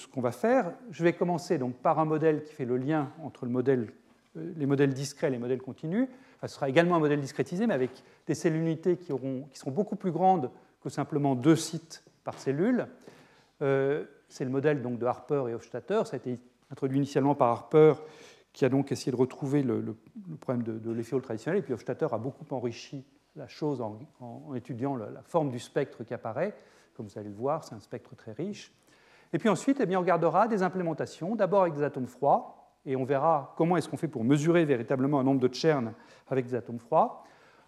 qu'on 0.07 0.21
va 0.21 0.33
faire. 0.33 0.73
Je 0.91 1.03
vais 1.03 1.13
commencer 1.13 1.59
donc 1.59 1.75
par 1.77 1.99
un 1.99 2.05
modèle 2.05 2.45
qui 2.45 2.53
fait 2.53 2.65
le 2.65 2.77
lien 2.77 3.11
entre 3.23 3.47
modèle, 3.47 3.93
les 4.35 4.67
modèles 4.67 4.95
discrets 4.95 5.29
et 5.29 5.31
les 5.31 5.39
modèles 5.39 5.63
continus 5.63 6.09
ce 6.47 6.55
sera 6.55 6.69
également 6.69 6.97
un 6.97 7.01
modèle 7.01 7.21
discrétisé, 7.21 7.67
mais 7.67 7.75
avec 7.75 7.91
des 8.27 8.35
cellules 8.35 8.63
unités 8.63 8.97
qui, 8.97 9.13
auront, 9.13 9.45
qui 9.51 9.59
seront 9.59 9.73
beaucoup 9.73 9.97
plus 9.97 10.13
grandes 10.13 10.51
que 10.81 10.89
simplement 10.89 11.35
deux 11.35 11.57
sites 11.57 12.05
par 12.23 12.39
cellule. 12.39 12.87
Euh, 13.63 14.05
c'est 14.29 14.45
le 14.45 14.51
modèle 14.51 14.83
donc, 14.83 14.99
de 14.99 15.07
Harper 15.07 15.45
et 15.49 15.55
Hofstadter. 15.55 16.03
Ça 16.05 16.15
a 16.15 16.17
été 16.17 16.39
introduit 16.71 16.99
initialement 16.99 17.35
par 17.35 17.49
Harper, 17.49 17.95
qui 18.53 18.65
a 18.65 18.69
donc 18.69 18.93
essayé 18.93 19.11
de 19.11 19.17
retrouver 19.17 19.63
le, 19.63 19.97
problème 20.41 20.63
de, 20.63 20.79
de 20.79 20.93
l'effet 20.93 21.19
traditionnel. 21.21 21.61
Et 21.61 21.63
puis 21.63 21.73
Hofstadter 21.73 22.09
a 22.13 22.19
beaucoup 22.19 22.45
enrichi 22.55 23.05
la 23.35 23.49
chose 23.49 23.81
en, 23.81 24.55
étudiant 24.55 24.97
la, 24.97 25.23
forme 25.25 25.51
du 25.51 25.59
spectre 25.59 26.05
qui 26.05 26.15
apparaît. 26.15 26.55
Comme 26.99 27.07
vous 27.07 27.17
allez 27.17 27.29
le 27.29 27.37
voir, 27.37 27.63
c'est 27.63 27.77
un 27.77 27.81
spectre 27.81 28.17
très 28.17 28.33
riche. 28.33 28.73
Et 29.33 29.39
puis 29.39 29.49
ensuite, 29.49 29.79
eh 29.81 29.87
bien, 29.87 29.99
on 29.99 30.01
regardera 30.01 30.49
des 30.49 30.65
implémentations, 30.65 31.37
d'abord 31.37 31.63
avec 31.63 31.75
des 31.75 31.85
atomes 31.85 32.09
froids, 32.09 32.75
et 32.85 32.97
on 32.97 33.05
verra 33.05 33.55
comment 33.57 33.77
est-ce 33.77 33.89
qu'on 33.89 33.97
fait 33.97 34.09
pour 34.09 34.25
mesurer 34.25 34.65
véritablement 34.65 35.21
un 35.21 35.23
nombre 35.23 35.39
de 35.39 35.55
Chern 35.55 35.93
avec 36.27 36.47
des 36.47 36.57
atomes 36.57 36.81
froids. 36.81 37.23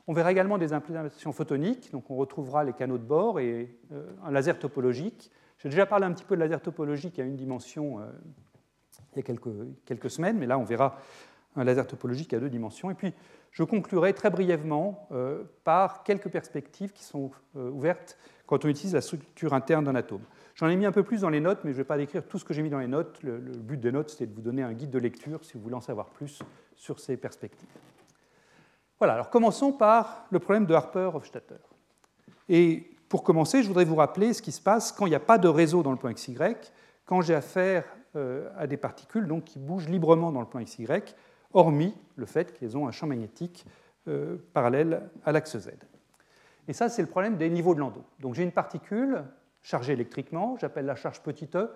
On 0.08 0.12
verra 0.12 0.32
également 0.32 0.58
des 0.58 0.72
implémentations 0.72 1.32
photoniques, 1.32 1.92
donc 1.92 2.10
on 2.10 2.16
retrouvera 2.16 2.64
les 2.64 2.72
canaux 2.72 2.98
de 2.98 3.04
bord 3.04 3.38
et 3.38 3.78
euh, 3.92 4.10
un 4.24 4.32
laser 4.32 4.58
topologique. 4.58 5.30
J'ai 5.58 5.68
déjà 5.68 5.86
parlé 5.86 6.06
un 6.06 6.12
petit 6.12 6.24
peu 6.24 6.34
de 6.34 6.40
laser 6.40 6.60
topologique 6.60 7.20
à 7.20 7.22
une 7.22 7.36
dimension 7.36 8.00
euh, 8.00 8.06
il 9.12 9.18
y 9.18 9.20
a 9.20 9.22
quelques, 9.22 9.54
quelques, 9.84 10.10
semaines, 10.10 10.38
mais 10.38 10.46
là 10.46 10.58
on 10.58 10.64
verra 10.64 10.98
un 11.54 11.62
laser 11.62 11.86
topologique 11.86 12.34
à 12.34 12.40
deux 12.40 12.50
dimensions. 12.50 12.90
Et 12.90 12.94
puis 12.94 13.14
je 13.52 13.62
conclurai 13.62 14.12
très 14.12 14.30
brièvement 14.30 15.06
euh, 15.12 15.44
par 15.62 16.02
quelques 16.02 16.30
perspectives 16.30 16.90
qui 16.92 17.04
sont 17.04 17.30
ouvertes 17.54 18.18
quand 18.50 18.64
on 18.64 18.68
utilise 18.68 18.94
la 18.94 19.00
structure 19.00 19.54
interne 19.54 19.84
d'un 19.84 19.94
atome. 19.94 20.22
J'en 20.56 20.68
ai 20.68 20.74
mis 20.74 20.84
un 20.84 20.90
peu 20.90 21.04
plus 21.04 21.20
dans 21.20 21.30
les 21.30 21.38
notes, 21.38 21.60
mais 21.62 21.70
je 21.70 21.76
ne 21.76 21.82
vais 21.82 21.86
pas 21.86 21.96
décrire 21.96 22.24
tout 22.26 22.36
ce 22.36 22.44
que 22.44 22.52
j'ai 22.52 22.62
mis 22.62 22.68
dans 22.68 22.80
les 22.80 22.88
notes. 22.88 23.22
Le, 23.22 23.38
but 23.38 23.78
des 23.78 23.92
notes, 23.92 24.10
c'était 24.10 24.26
de 24.26 24.34
vous 24.34 24.42
donner 24.42 24.64
un 24.64 24.72
guide 24.72 24.90
de 24.90 24.98
lecture 24.98 25.44
si 25.44 25.52
vous 25.54 25.60
voulez 25.60 25.76
en 25.76 25.80
savoir 25.80 26.10
plus 26.10 26.40
sur 26.74 26.98
ces 26.98 27.16
perspectives. 27.16 27.68
Voilà, 28.98 29.14
alors 29.14 29.30
commençons 29.30 29.72
par 29.72 30.26
le 30.30 30.40
problème 30.40 30.66
de 30.66 30.74
Harper-Hofstadter. 30.74 31.60
Et 32.48 32.90
pour 33.08 33.22
commencer, 33.22 33.62
je 33.62 33.68
voudrais 33.68 33.84
vous 33.84 33.94
rappeler 33.94 34.34
ce 34.34 34.42
qui 34.42 34.50
se 34.50 34.60
passe 34.60 34.90
quand 34.90 35.06
il 35.06 35.10
n'y 35.10 35.14
a 35.14 35.20
pas 35.20 35.38
de 35.38 35.46
réseau 35.46 35.84
dans 35.84 35.92
le 35.92 35.96
plan 35.96 36.12
XY, 36.12 36.34
quand 37.06 37.20
j'ai 37.20 37.36
affaire 37.36 37.84
euh, 38.16 38.50
à 38.58 38.66
des 38.66 38.76
particules 38.76 39.28
donc, 39.28 39.44
qui 39.44 39.60
bougent 39.60 39.88
librement 39.88 40.32
dans 40.32 40.40
le 40.40 40.46
plan 40.46 40.60
XY, 40.60 40.88
hormis 41.52 41.94
le 42.16 42.26
fait 42.26 42.52
qu'elles 42.52 42.76
ont 42.76 42.88
un 42.88 42.92
champ 42.92 43.06
magnétique 43.06 43.64
euh, 44.08 44.38
parallèle 44.52 45.08
à 45.24 45.30
l'axe 45.30 45.56
Z. 45.56 45.70
Et 46.70 46.72
ça, 46.72 46.88
c'est 46.88 47.02
le 47.02 47.08
problème 47.08 47.36
des 47.36 47.50
niveaux 47.50 47.74
de 47.74 47.80
Landau. 47.80 48.04
Donc 48.20 48.36
j'ai 48.36 48.44
une 48.44 48.52
particule 48.52 49.24
chargée 49.60 49.94
électriquement, 49.94 50.56
j'appelle 50.60 50.86
la 50.86 50.94
charge 50.94 51.20
petit 51.20 51.48
e. 51.56 51.68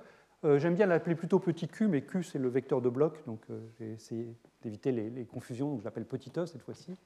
Euh, 0.45 0.61
j'aime 0.61 0.77
bien 0.77 0.87
l'appeler 0.87 1.17
plutôt 1.17 1.41
petit 1.41 1.67
q, 1.67 1.89
mais 1.89 2.03
q 2.03 2.23
c'est 2.23 2.39
le 2.39 2.49
vecteur 2.49 2.81
de 2.81 2.89
bloc, 2.89 3.21
donc 3.27 3.41
euh, 3.51 3.59
j'ai 3.77 3.91
essayé 3.91 4.29
d'éviter 4.63 4.93
les, 4.93 5.25
confusions, 5.25 5.69
donc 5.69 5.81
je 5.81 5.85
l'appelle 5.85 6.05
petit 6.05 6.31
e 6.37 6.47
cette 6.47 6.63
fois-ci. 6.63 6.97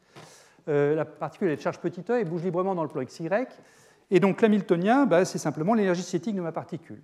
la 0.66 1.06
particule 1.06 1.48
est 1.48 1.56
de 1.56 1.62
charge 1.62 1.78
petit 1.80 2.04
e 2.10 2.20
et 2.20 2.26
bouge 2.26 2.42
librement 2.42 2.74
dans 2.74 2.82
le 2.82 2.90
plan 2.90 3.02
XY. 3.02 3.30
Et 4.10 4.20
donc 4.20 4.42
l'hamiltonien, 4.42 5.06
bah, 5.06 5.24
c'est 5.24 5.38
simplement 5.38 5.72
l'énergie 5.72 6.02
cinétique 6.02 6.36
de 6.36 6.42
ma 6.42 6.52
particule. 6.52 7.02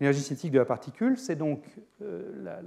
L'énergie 0.00 0.22
cinétique 0.22 0.50
de 0.50 0.58
la 0.58 0.64
particule, 0.64 1.16
c'est 1.16 1.36
donc 1.36 1.62
la, 2.00 2.60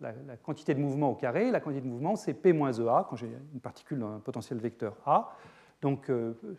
la, 0.00 0.36
quantité 0.44 0.74
de 0.74 0.80
mouvement 0.80 1.10
au 1.10 1.16
carré. 1.16 1.50
La 1.50 1.58
quantité 1.58 1.82
de 1.82 1.88
mouvement, 1.88 2.14
c'est 2.14 2.34
P 2.34 2.52
moins 2.52 2.72
EA, 2.72 3.04
quand 3.10 3.16
j'ai 3.16 3.30
une 3.52 3.60
particule 3.60 3.98
dans 3.98 4.12
un 4.12 4.20
potentiel 4.20 4.60
vecteur 4.60 4.96
A. 5.06 5.36
Donc, 5.84 6.10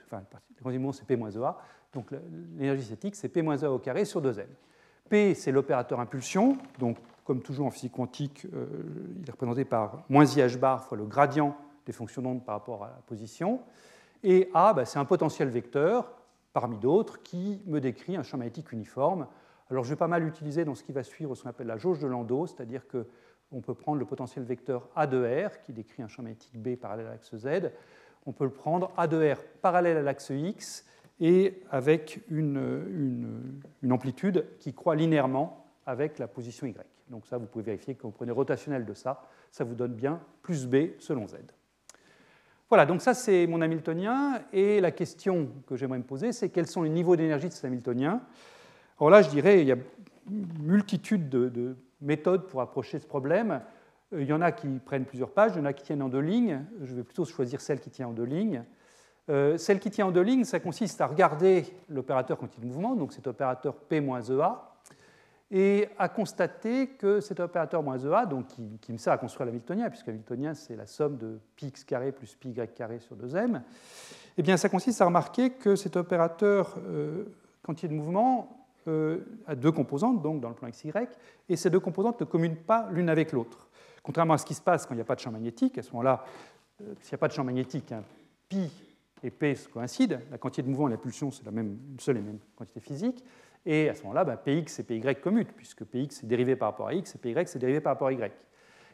enfin, 0.06 0.22
la 0.64 0.72
mouvement, 0.72 0.92
c'est 0.92 1.06
P 1.08 1.16
moins 1.16 1.32
EA. 1.32 1.58
Donc 1.94 2.12
l'énergie 2.60 2.84
cinétique, 2.84 3.16
c'est 3.16 3.28
P 3.28 3.42
moins 3.42 3.58
EA 3.58 3.72
au 3.72 3.80
carré 3.80 4.06
sur 4.06 4.22
2M. 4.22 4.46
P, 5.10 5.34
c'est 5.34 5.52
l'opérateur 5.52 6.00
impulsion. 6.00 6.60
Donc, 6.78 6.98
comme 7.24 7.42
toujours 7.42 7.66
en 7.66 7.72
physique 7.72 7.94
quantique, 7.94 8.46
euh, 8.54 8.68
il 9.20 9.28
est 9.28 9.32
représenté 9.32 9.66
par 9.66 10.04
moins 10.10 10.26
IH 10.26 10.58
bar 10.58 10.84
fois 10.84 10.96
le 10.96 11.06
gradient 11.06 11.58
des 11.88 11.92
fonctions 11.92 12.22
d'onde 12.22 12.46
par 12.46 12.54
rapport 12.54 12.84
à 12.84 12.90
la 12.90 13.02
position. 13.08 13.62
Et 14.24 14.48
A, 14.54 14.74
bah, 14.74 14.86
c'est 14.86 15.00
un 15.00 15.06
potentiel 15.06 15.50
vecteur, 15.50 16.14
parmi 16.54 16.78
d'autres, 16.78 17.24
qui 17.24 17.64
me 17.66 17.82
décrit 17.82 18.16
un 18.16 18.22
champ 18.22 18.38
magnétique 18.38 18.72
uniforme. 18.72 19.26
Alors, 19.72 19.84
je 19.84 19.90
vais 19.90 19.96
pas 19.96 20.08
mal 20.08 20.24
utiliser 20.28 20.66
dans 20.66 20.76
ce 20.76 20.84
qui 20.84 20.92
va 20.92 21.02
suivre 21.02 21.34
ce 21.34 21.42
qu'on 21.42 21.50
appelle 21.50 21.66
la 21.66 21.78
jauge 21.78 21.98
de 21.98 22.06
Landau, 22.06 22.46
c'est-à-dire 22.46 22.84
qu'on 22.88 23.62
peut 23.62 23.74
prendre 23.74 23.98
le 23.98 24.06
potentiel 24.06 24.46
vecteur 24.46 24.88
A 24.96 25.08
de 25.08 25.48
R, 25.48 25.62
qui 25.62 25.74
décrit 25.74 26.04
un 26.04 26.08
champ 26.08 26.22
magnétique 26.22 26.62
B 26.62 26.76
parallèle 26.76 27.08
à 27.08 27.12
l'axe 27.12 27.36
Z. 27.36 27.72
On 28.26 28.32
peut 28.32 28.46
le 28.46 28.52
prendre 28.52 28.92
A 28.98 29.08
de 29.08 29.34
R 29.34 29.38
parallèle 29.62 29.98
à 29.98 30.02
l'axe 30.02 30.32
X 30.32 30.86
et 31.20 31.62
avec 31.72 32.22
une, 32.30 33.62
amplitude 33.90 34.46
qui 34.60 34.74
croît 34.74 34.96
linéairement 34.96 35.66
avec 35.86 36.20
la 36.20 36.28
position 36.28 36.68
Y. 36.68 36.76
Donc 37.10 37.28
ça, 37.28 37.38
vous 37.38 37.46
pouvez 37.46 37.64
vérifier 37.64 37.96
quand 37.96 38.08
vous 38.08 38.14
prenez 38.14 38.32
rotationnel 38.32 38.86
de 38.86 38.94
ça, 38.94 39.24
ça 39.52 39.64
vous 39.64 39.76
donne 39.76 39.94
bien 39.94 40.20
plus 40.42 40.66
B 40.66 40.98
selon 41.00 41.28
Z. 41.28 41.36
Voilà, 42.68 42.88
donc 42.88 43.02
ça 43.02 43.14
c'est 43.14 43.46
mon 43.46 43.62
Hamiltonien, 43.62 44.42
et 44.52 44.82
la 44.82 44.90
question 44.90 45.50
que 45.68 45.76
j'aimerais 45.76 46.00
me 46.00 46.04
poser, 46.04 46.32
c'est 46.32 46.50
quels 46.50 46.66
sont 46.66 46.82
les 46.82 46.90
niveaux 46.90 47.16
d'énergie 47.16 47.48
de 47.48 47.54
cet 47.54 47.66
Hamiltonien? 47.66 48.22
Alors 49.00 49.12
là, 49.12 49.22
je 49.22 49.30
dirais, 49.30 49.62
il 49.62 49.68
y 49.68 49.72
a 49.72 49.78
multitude 50.30 51.30
de, 51.30 51.76
méthodes 52.02 52.48
pour 52.48 52.62
approcher 52.62 53.00
ce 53.00 53.06
problème. 53.06 53.62
Euh, 54.14 54.22
il 54.22 54.28
y 54.28 54.34
en 54.34 54.42
a 54.42 54.52
qui 54.52 54.68
prennent 54.86 55.06
plusieurs 55.06 55.32
pages, 55.32 55.54
il 55.56 55.60
y 55.60 55.62
en 55.62 55.66
a 55.66 55.74
qui 55.74 55.84
tiennent 55.84 56.02
en 56.02 56.10
deux 56.10 56.20
lignes. 56.20 56.66
Je 56.82 56.94
vais 56.94 57.04
plutôt 57.04 57.26
choisir 57.26 57.62
celle 57.62 57.80
qui 57.80 57.90
tient 57.90 58.08
en 58.08 58.14
deux 58.14 58.24
lignes. 58.24 58.64
Euh, 59.30 59.58
celle 59.58 59.80
qui 59.80 59.90
tient 59.90 60.06
en 60.06 60.12
deux 60.12 60.22
lignes, 60.22 60.44
ça 60.44 60.60
consiste 60.60 61.02
à 61.02 61.08
regarder 61.08 61.66
l'opérateur 61.90 62.38
continu 62.38 62.68
de 62.68 62.72
mouvement, 62.72 62.96
donc 62.96 63.12
cet 63.12 63.26
opérateur 63.26 63.76
P-EA, 63.76 64.72
et 65.50 65.90
à 65.98 66.10
constater 66.10 66.90
que 66.90 67.20
cet 67.22 67.40
opérateur 67.40 67.84
EA, 67.84 68.26
donc 68.28 68.48
qui, 68.48 68.92
me 68.92 68.98
sert 68.98 69.14
à 69.14 69.18
construire 69.18 69.48
l'Hamiltonien, 69.48 69.90
puisque 69.90 70.08
l'Hamiltonien 70.08 70.54
c'est 70.54 70.76
la 70.76 70.86
somme 70.86 71.18
de 71.18 71.40
πx 71.56 71.84
carré 71.86 72.12
plus 72.12 72.36
πy 72.36 72.54
carré 72.76 73.00
sur 73.00 73.16
2m, 73.16 73.62
eh 74.38 74.44
bien 74.44 74.58
ça 74.58 74.70
consiste 74.70 75.02
à 75.02 75.06
remarquer 75.06 75.52
que 75.52 75.76
cet 75.76 75.96
opérateur 75.98 76.78
euh, 76.88 77.26
de 77.68 77.94
mouvement 77.94 78.68
euh, 78.88 79.22
a 79.48 79.56
deux 79.56 79.72
composantes, 79.72 80.22
donc 80.22 80.40
dans 80.40 80.50
le 80.50 80.56
plan 80.56 80.70
XY, 80.70 80.92
et 81.50 81.56
ces 81.56 81.72
deux 81.72 81.80
composantes 81.80 82.20
ne 82.20 82.26
communent 82.26 82.58
pas 82.58 82.88
l'une 82.92 83.10
avec 83.10 83.32
l'autre. 83.32 83.65
Contrairement 84.06 84.36
à 84.36 84.38
ce 84.38 84.46
qui 84.46 84.54
se 84.54 84.62
passe 84.62 84.86
quand 84.86 84.94
il 84.94 84.98
n'y 84.98 85.02
a 85.02 85.06
pas 85.06 85.16
de 85.16 85.20
champ 85.20 85.32
magnétique, 85.32 85.80
à 85.80 85.82
ce 85.82 85.90
moment-là, 85.92 86.24
s'il 86.78 87.12
n'y 87.12 87.16
a 87.16 87.18
pas 87.18 87.28
de 87.28 87.34
champ 87.34 87.44
magnétique, 87.44 87.92
hein, 87.92 88.04
pi 88.48 88.70
et 89.24 89.32
P 89.32 89.58
coïncident, 89.74 90.20
la 90.30 90.38
quantité 90.38 90.62
de 90.62 90.70
mouvement 90.70 90.90
et 90.90 90.92
la 90.92 90.98
pulsion, 90.98 91.32
c'est 91.32 91.44
la 91.44 91.52
même, 91.52 91.80
une 91.92 92.00
seule 92.00 92.18
et 92.18 92.22
même 92.22 92.38
quantité 92.56 92.80
physique, 92.82 93.24
et 93.66 93.90
à 93.90 93.96
ce 93.96 94.04
moment-là, 94.04 94.24
ben, 94.24 94.38
Px 94.38 94.80
et 94.80 94.84
Py 94.84 95.02
commutent, 95.16 95.54
puisque 95.54 95.84
Px 95.86 96.24
est 96.24 96.28
dérivé 96.28 96.56
par 96.56 96.70
rapport 96.70 96.88
à 96.88 96.94
x 96.94 97.16
et 97.16 97.18
Py 97.18 97.34
c'est 97.48 97.58
dérivé 97.58 97.80
par 97.80 97.94
rapport 97.94 98.10
à 98.10 98.14
y. 98.14 98.32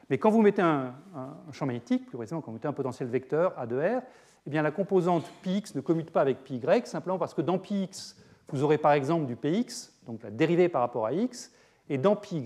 Mais 0.09 0.17
quand 0.17 0.29
vous 0.29 0.41
mettez 0.41 0.61
un, 0.61 0.93
champ 1.51 1.65
magnétique, 1.65 2.05
plus 2.05 2.15
précisément 2.15 2.39
quand 2.39 2.51
vous 2.51 2.55
mettez 2.55 2.69
un 2.69 2.73
potentiel 2.73 3.09
vecteur 3.09 3.53
A 3.59 3.67
de 3.67 3.77
R, 3.77 4.01
eh 4.47 4.49
bien, 4.49 4.61
la 4.61 4.71
composante 4.71 5.25
Px 5.43 5.75
ne 5.75 5.81
commute 5.81 6.11
pas 6.11 6.21
avec 6.21 6.41
Py, 6.45 6.61
simplement 6.85 7.17
parce 7.17 7.33
que 7.33 7.41
dans 7.41 7.59
Px, 7.59 8.15
vous 8.47 8.63
aurez 8.63 8.77
par 8.77 8.93
exemple 8.93 9.25
du 9.25 9.35
Px, 9.35 9.93
donc 10.05 10.23
la 10.23 10.29
dérivée 10.29 10.69
par 10.69 10.79
rapport 10.79 11.05
à 11.05 11.11
x, 11.11 11.51
et 11.89 11.97
dans 11.97 12.15
Py, 12.15 12.41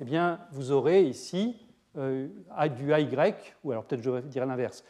eh 0.00 0.04
bien, 0.04 0.40
vous 0.50 0.72
aurez 0.72 1.04
ici 1.04 1.56
euh, 1.98 2.28
du 2.76 2.92
AY, 2.92 3.34
ou 3.64 3.72
alors 3.72 3.84
peut-être 3.84 4.02
je 4.02 4.20
dire 4.20 4.46
l'inverse. 4.46 4.84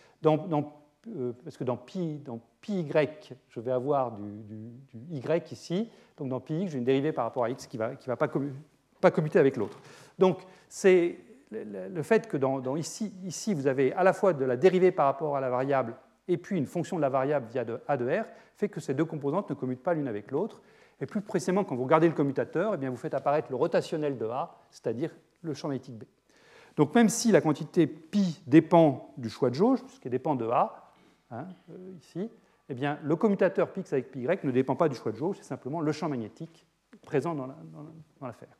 Euh, 1.09 1.33
parce 1.43 1.57
que 1.57 1.65
dans 1.65 1.77
pi, 1.77 2.21
dans 2.25 2.41
pi 2.61 2.81
y, 2.81 3.09
je 3.49 3.59
vais 3.61 3.73
avoir 3.73 4.13
du, 4.13 4.71
y 5.11 5.21
ici, 5.51 5.91
donc 6.17 6.29
dans 6.29 6.39
pi 6.39 6.69
j'ai 6.69 6.79
une 6.79 6.85
dérivée 6.85 7.11
par 7.11 7.25
rapport 7.25 7.43
à 7.45 7.51
x 7.51 7.67
qui 7.67 7.77
ne 7.77 7.83
va, 7.83 7.97
qui 7.97 8.07
va 8.07 8.17
pas, 8.17 8.29
pas 9.01 9.11
commuter 9.11 9.41
avec 9.41 9.57
l'autre. 9.57 9.81
Donc 10.21 10.43
c'est 10.69 11.19
le 11.51 12.03
fait 12.03 12.29
que 12.29 12.37
dans, 12.37 12.77
ici, 12.77 13.13
ici, 13.25 13.53
vous 13.53 13.67
avez 13.67 13.93
à 13.95 14.03
la 14.03 14.13
fois 14.13 14.33
de 14.33 14.45
la 14.45 14.57
dérivée 14.57 14.93
par 14.93 15.07
rapport 15.07 15.37
à 15.37 15.41
la 15.41 15.51
variable 15.51 15.97
et 16.29 16.37
puis 16.37 16.57
une 16.57 16.67
fonction 16.67 16.97
de 16.97 17.03
la 17.03 17.09
variable 17.09 17.47
via 17.51 17.65
a 17.89 17.97
de 17.97 18.07
r, 18.07 18.25
fait 18.57 18.69
que 18.69 18.81
ces 18.81 18.95
deux 18.95 19.05
composantes 19.05 19.51
ne 19.51 19.55
commutent 19.55 19.83
pas 19.83 19.95
l'une 19.95 20.09
avec 20.09 20.31
l'autre. 20.31 20.63
Et 21.01 21.07
plus 21.07 21.21
précisément, 21.21 21.65
quand 21.65 21.75
vous 21.75 21.83
regardez 21.83 22.07
le 22.07 22.15
commutateur, 22.15 22.75
eh 22.75 22.77
bien, 22.77 22.91
vous 22.91 22.97
faites 22.97 23.15
apparaître 23.15 23.49
le 23.51 23.57
rotationnel 23.57 24.17
de 24.19 24.27
A, 24.27 24.57
c'est-à-dire 24.71 25.11
le 25.43 25.53
champ 25.53 25.67
magnétique 25.69 25.99
B. 25.99 26.05
Donc 26.77 26.95
même 26.95 27.09
si 27.09 27.33
la 27.33 27.41
quantité 27.41 27.87
pi 27.87 28.41
dépend 28.47 29.13
du 29.17 29.29
choix 29.29 29.51
de 29.51 29.55
jauge, 29.55 29.83
puisqu'elle 29.85 30.13
dépend 30.13 30.35
de 30.35 30.47
A, 30.47 30.83
Hein, 31.33 31.47
euh, 31.71 31.93
ici, 31.99 32.31
eh 32.69 32.75
bien, 32.75 32.99
le 33.03 33.17
commutateur 33.17 33.73
px 33.73 33.93
avec 33.95 34.11
pi 34.11 34.27
ne 34.45 34.51
dépend 34.51 34.77
pas 34.77 34.89
du 34.89 34.95
choix 34.95 35.13
de 35.13 35.17
jauge, 35.17 35.37
c'est 35.39 35.45
simplement 35.45 35.81
le 35.81 35.91
champ 35.91 36.09
magnétique 36.09 36.67
présent 37.07 37.35
dans 37.35 37.47
l'affaire. 38.21 38.57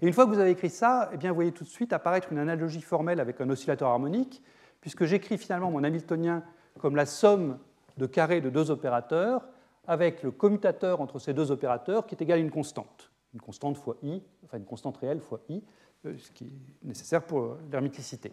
Et 0.00 0.06
une 0.06 0.12
fois 0.12 0.24
que 0.24 0.30
vous 0.30 0.38
avez 0.38 0.50
écrit 0.50 0.70
ça, 0.70 1.10
eh 1.12 1.16
bien, 1.16 1.30
vous 1.30 1.34
voyez 1.34 1.52
tout 1.52 1.64
de 1.64 1.68
suite 1.68 1.92
apparaître 1.92 2.32
une 2.32 2.38
analogie 2.38 2.80
formelle 2.80 3.20
avec 3.20 3.40
un 3.40 3.50
oscillateur 3.50 3.88
harmonique, 3.88 4.42
puisque 4.80 5.04
j'écris 5.04 5.36
finalement 5.36 5.70
mon 5.70 5.82
Hamiltonien 5.82 6.44
comme 6.78 6.96
la 6.96 7.06
somme 7.06 7.58
de 7.98 8.06
carrés 8.06 8.40
de 8.40 8.48
deux 8.48 8.70
opérateurs, 8.70 9.46
avec 9.86 10.22
le 10.22 10.30
commutateur 10.30 11.00
entre 11.00 11.18
ces 11.18 11.34
deux 11.34 11.50
opérateurs 11.50 12.06
qui 12.06 12.14
est 12.14 12.22
égal 12.22 12.38
à 12.38 12.40
une 12.40 12.52
constante, 12.52 13.10
une 13.34 13.40
constante 13.40 13.76
fois 13.76 13.96
i, 14.02 14.22
enfin 14.44 14.58
une 14.58 14.64
constante 14.64 14.96
réelle 14.96 15.20
fois 15.20 15.40
i, 15.48 15.62
ce 16.04 16.30
qui 16.32 16.44
est 16.44 16.86
nécessaire 16.86 17.22
pour 17.22 17.56
l'hermiticité. 17.70 18.32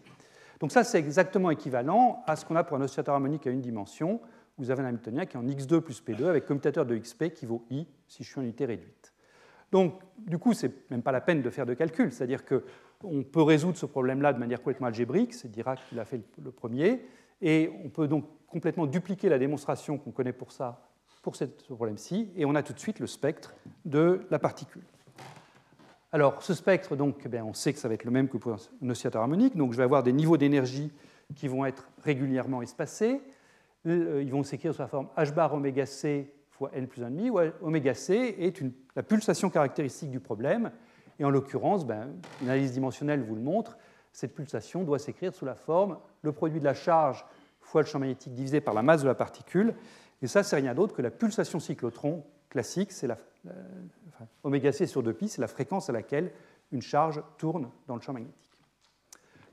Donc 0.60 0.72
ça, 0.72 0.84
c'est 0.84 0.98
exactement 0.98 1.50
équivalent 1.50 2.22
à 2.26 2.36
ce 2.36 2.44
qu'on 2.44 2.56
a 2.56 2.64
pour 2.64 2.76
un 2.76 2.82
oscillateur 2.82 3.14
harmonique 3.14 3.46
à 3.46 3.50
une 3.50 3.62
dimension. 3.62 4.20
Vous 4.58 4.70
avez 4.70 4.82
un 4.82 4.86
Hamiltonien 4.86 5.24
qui 5.24 5.36
est 5.36 5.40
en 5.40 5.46
x2 5.46 5.80
plus 5.80 6.02
p2 6.02 6.26
avec 6.26 6.44
commutateur 6.44 6.84
de 6.84 6.96
xp 6.96 7.32
qui 7.34 7.46
vaut 7.46 7.64
i 7.70 7.86
si 8.06 8.24
je 8.24 8.30
suis 8.30 8.38
en 8.40 8.42
unité 8.42 8.66
réduite. 8.66 9.14
Donc, 9.72 10.00
du 10.18 10.38
coup, 10.38 10.52
c'est 10.52 10.90
même 10.90 11.02
pas 11.02 11.12
la 11.12 11.20
peine 11.20 11.42
de 11.42 11.50
faire 11.50 11.64
de 11.64 11.74
calcul, 11.74 12.12
c'est-à-dire 12.12 12.44
qu'on 12.44 13.22
peut 13.22 13.42
résoudre 13.42 13.76
ce 13.76 13.86
problème-là 13.86 14.32
de 14.32 14.38
manière 14.38 14.58
complètement 14.58 14.88
algébrique, 14.88 15.32
c'est 15.32 15.50
Dirac 15.50 15.78
qui 15.88 15.94
l'a 15.94 16.04
fait 16.04 16.20
le 16.42 16.50
premier, 16.50 17.06
et 17.40 17.70
on 17.84 17.88
peut 17.88 18.08
donc 18.08 18.26
complètement 18.48 18.86
dupliquer 18.86 19.28
la 19.28 19.38
démonstration 19.38 19.96
qu'on 19.96 20.10
connaît 20.10 20.32
pour 20.32 20.50
ça, 20.50 20.88
pour 21.22 21.36
ce 21.36 21.44
problème-ci, 21.44 22.32
et 22.36 22.44
on 22.44 22.54
a 22.56 22.62
tout 22.62 22.72
de 22.72 22.80
suite 22.80 22.98
le 22.98 23.06
spectre 23.06 23.54
de 23.84 24.26
la 24.30 24.40
particule. 24.40 24.82
Alors, 26.12 26.42
ce 26.42 26.54
spectre, 26.54 26.96
donc, 26.96 27.28
eh 27.32 27.40
on 27.40 27.54
sait 27.54 27.72
que 27.72 27.78
ça 27.78 27.86
va 27.86 27.94
être 27.94 28.04
le 28.04 28.10
même 28.10 28.28
que 28.28 28.36
pour 28.36 28.52
un 28.52 28.90
oscillateur 28.90 29.22
harmonique. 29.22 29.56
Donc, 29.56 29.72
je 29.72 29.76
vais 29.76 29.84
avoir 29.84 30.02
des 30.02 30.12
niveaux 30.12 30.36
d'énergie 30.36 30.90
qui 31.36 31.46
vont 31.46 31.64
être 31.64 31.88
régulièrement 32.02 32.62
espacés. 32.62 33.20
Euh, 33.86 34.20
ils 34.22 34.32
vont 34.32 34.42
s'écrire 34.42 34.74
sous 34.74 34.82
la 34.82 34.88
forme 34.88 35.08
h 35.16 35.32
bar 35.32 35.54
oméga 35.54 35.86
c 35.86 36.34
fois 36.50 36.70
n 36.74 36.88
plus 36.88 37.02
1,5, 37.02 37.30
où 37.30 37.66
oméga 37.66 37.94
c 37.94 38.34
est 38.38 38.60
la 38.96 39.04
pulsation 39.04 39.50
caractéristique 39.50 40.10
du 40.10 40.18
problème. 40.18 40.72
Et 41.20 41.24
en 41.24 41.30
l'occurrence, 41.30 41.86
ben, 41.86 42.08
une 42.42 42.48
analyse 42.48 42.72
dimensionnelle 42.72 43.22
vous 43.22 43.36
le 43.36 43.40
montre, 43.40 43.78
cette 44.12 44.34
pulsation 44.34 44.82
doit 44.82 44.98
s'écrire 44.98 45.32
sous 45.32 45.44
la 45.44 45.54
forme 45.54 45.98
le 46.22 46.32
produit 46.32 46.58
de 46.58 46.64
la 46.64 46.74
charge 46.74 47.24
fois 47.60 47.82
le 47.82 47.86
champ 47.86 48.00
magnétique 48.00 48.34
divisé 48.34 48.60
par 48.60 48.74
la 48.74 48.82
masse 48.82 49.02
de 49.02 49.06
la 49.06 49.14
particule. 49.14 49.74
Et 50.22 50.26
ça, 50.26 50.42
c'est 50.42 50.56
rien 50.56 50.74
d'autre 50.74 50.94
que 50.94 51.02
la 51.02 51.10
pulsation 51.10 51.60
cyclotron 51.60 52.24
classique, 52.48 52.90
c'est 52.90 53.06
la, 53.06 53.16
oméga 54.42 54.72
c 54.72 54.86
sur 54.86 55.02
2pi, 55.02 55.28
c'est 55.28 55.40
la 55.40 55.48
fréquence 55.48 55.90
à 55.90 55.92
laquelle 55.92 56.32
une 56.72 56.82
charge 56.82 57.22
tourne 57.38 57.70
dans 57.86 57.96
le 57.96 58.00
champ 58.00 58.12
magnétique. 58.12 58.50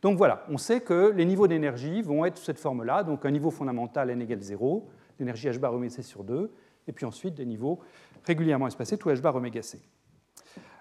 Donc 0.01 0.17
voilà, 0.17 0.45
on 0.50 0.57
sait 0.57 0.81
que 0.81 1.12
les 1.15 1.25
niveaux 1.25 1.47
d'énergie 1.47 2.01
vont 2.01 2.25
être 2.25 2.38
sous 2.38 2.45
cette 2.45 2.59
forme-là, 2.59 3.03
donc 3.03 3.25
un 3.25 3.31
niveau 3.31 3.50
fondamental 3.50 4.09
n 4.09 4.21
égale 4.21 4.41
0, 4.41 4.88
l'énergie 5.19 5.47
h 5.47 5.57
bar 5.57 5.74
oméga 5.74 5.95
c 5.95 6.03
sur 6.03 6.24
2, 6.24 6.51
et 6.88 6.91
puis 6.91 7.05
ensuite 7.05 7.33
des 7.33 7.45
niveaux 7.45 7.79
régulièrement 8.25 8.67
espacés, 8.67 8.97
tout 8.97 9.09
h 9.09 9.19
bar 9.21 9.36
oméga 9.36 9.62
c. 9.62 9.79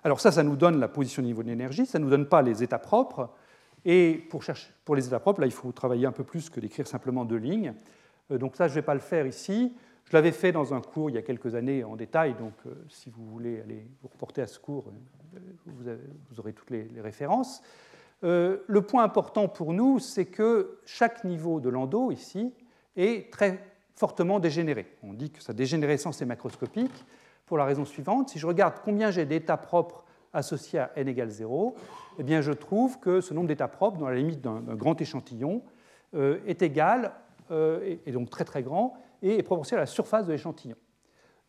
Alors 0.05 0.21
ça, 0.21 0.31
ça 0.31 0.43
nous 0.43 0.57
donne 0.57 0.78
la 0.78 0.88
position 0.88 1.23
du 1.23 1.28
niveau 1.28 1.43
d'énergie, 1.43 1.87
ça 1.87 1.99
ne 1.99 2.05
nous 2.05 2.11
donne 2.11 2.28
pas 2.28 2.43
les 2.43 2.62
états 2.62 2.78
propres, 2.78 3.31
et 3.88 4.26
pour, 4.31 4.43
chercher, 4.43 4.69
pour 4.85 4.97
les 4.97 5.07
états 5.07 5.21
propres, 5.21 5.40
là, 5.40 5.47
il 5.47 5.52
faut 5.52 5.71
travailler 5.71 6.07
un 6.07 6.12
peu 6.12 6.25
plus 6.25 6.50
que 6.50 6.59
d'écrire 6.59 6.88
simplement 6.88 7.25
deux 7.25 7.37
lignes. 7.37 7.73
Euh, 8.33 8.37
donc 8.37 8.57
ça, 8.57 8.66
je 8.66 8.73
ne 8.73 8.75
vais 8.76 8.83
pas 8.83 8.95
le 8.95 9.00
faire 9.00 9.26
ici. 9.26 9.76
Je 10.07 10.17
l'avais 10.17 10.33
fait 10.33 10.53
dans 10.53 10.73
un 10.73 10.81
cours 10.81 11.11
il 11.11 11.17
y 11.17 11.19
a 11.19 11.23
quelques 11.23 11.57
années 11.57 11.83
en 11.83 11.97
détail, 11.97 12.35
donc 12.35 12.53
euh, 12.67 12.75
si 12.89 13.11
vous 13.11 13.27
voulez 13.27 13.61
aller 13.61 13.89
vous 14.03 14.09
reporter 14.09 14.41
à 14.41 14.47
ce 14.47 14.61
cours, 14.61 14.93
euh, 15.35 15.97
vous, 16.31 16.39
aurez 16.41 16.53
toutes 16.53 16.71
les, 16.71 16.89
références. 17.01 17.61
Euh, 18.23 18.59
le 18.69 18.83
point 18.83 19.03
important 19.03 19.49
pour 19.49 19.73
nous, 19.73 19.99
c'est 19.99 20.27
que 20.27 20.79
chaque 20.85 21.25
niveau 21.25 21.59
de 21.59 21.69
Landau 21.69 22.13
ici 22.13 22.55
est 22.97 23.33
très 23.33 23.59
fortement 23.97 24.39
dégénéré. 24.39 24.87
On 25.03 25.13
dit 25.13 25.31
que 25.31 25.43
sa 25.43 25.53
dégénérescence 25.53 26.23
est 26.23 26.27
macroscopique 26.27 27.05
pour 27.45 27.59
la 27.59 27.65
raison 27.65 27.85
suivante. 27.85 28.29
Si 28.29 28.39
je 28.39 28.47
regarde 28.47 28.75
combien 28.85 29.11
j'ai 29.11 29.27
d'états 29.27 29.57
propres 29.57 30.05
associés 30.33 30.79
à 30.79 30.93
n 30.95 31.09
égale 31.09 31.31
0, 31.31 31.75
eh 32.19 32.23
bien 32.23 32.43
je 32.43 32.53
trouve 32.53 33.01
que 33.01 33.21
ce 33.21 33.35
nombre 33.35 33.49
d'états 33.49 33.69
propres, 33.69 33.99
dans 33.99 34.09
la 34.09 34.17
limite 34.17 34.41
d'un 34.41 34.61
grand 34.77 35.01
échantillon, 35.01 35.63
est 36.15 36.63
égal 36.63 37.13
est, 37.51 38.11
donc 38.13 38.31
très 38.31 38.45
très 38.45 38.63
grand 38.63 38.95
et 39.23 39.39
est 39.39 39.43
proportionnel 39.43 39.81
à 39.81 39.83
la 39.83 39.87
surface 39.87 40.27
de 40.27 40.33
l'échantillon. 40.33 40.77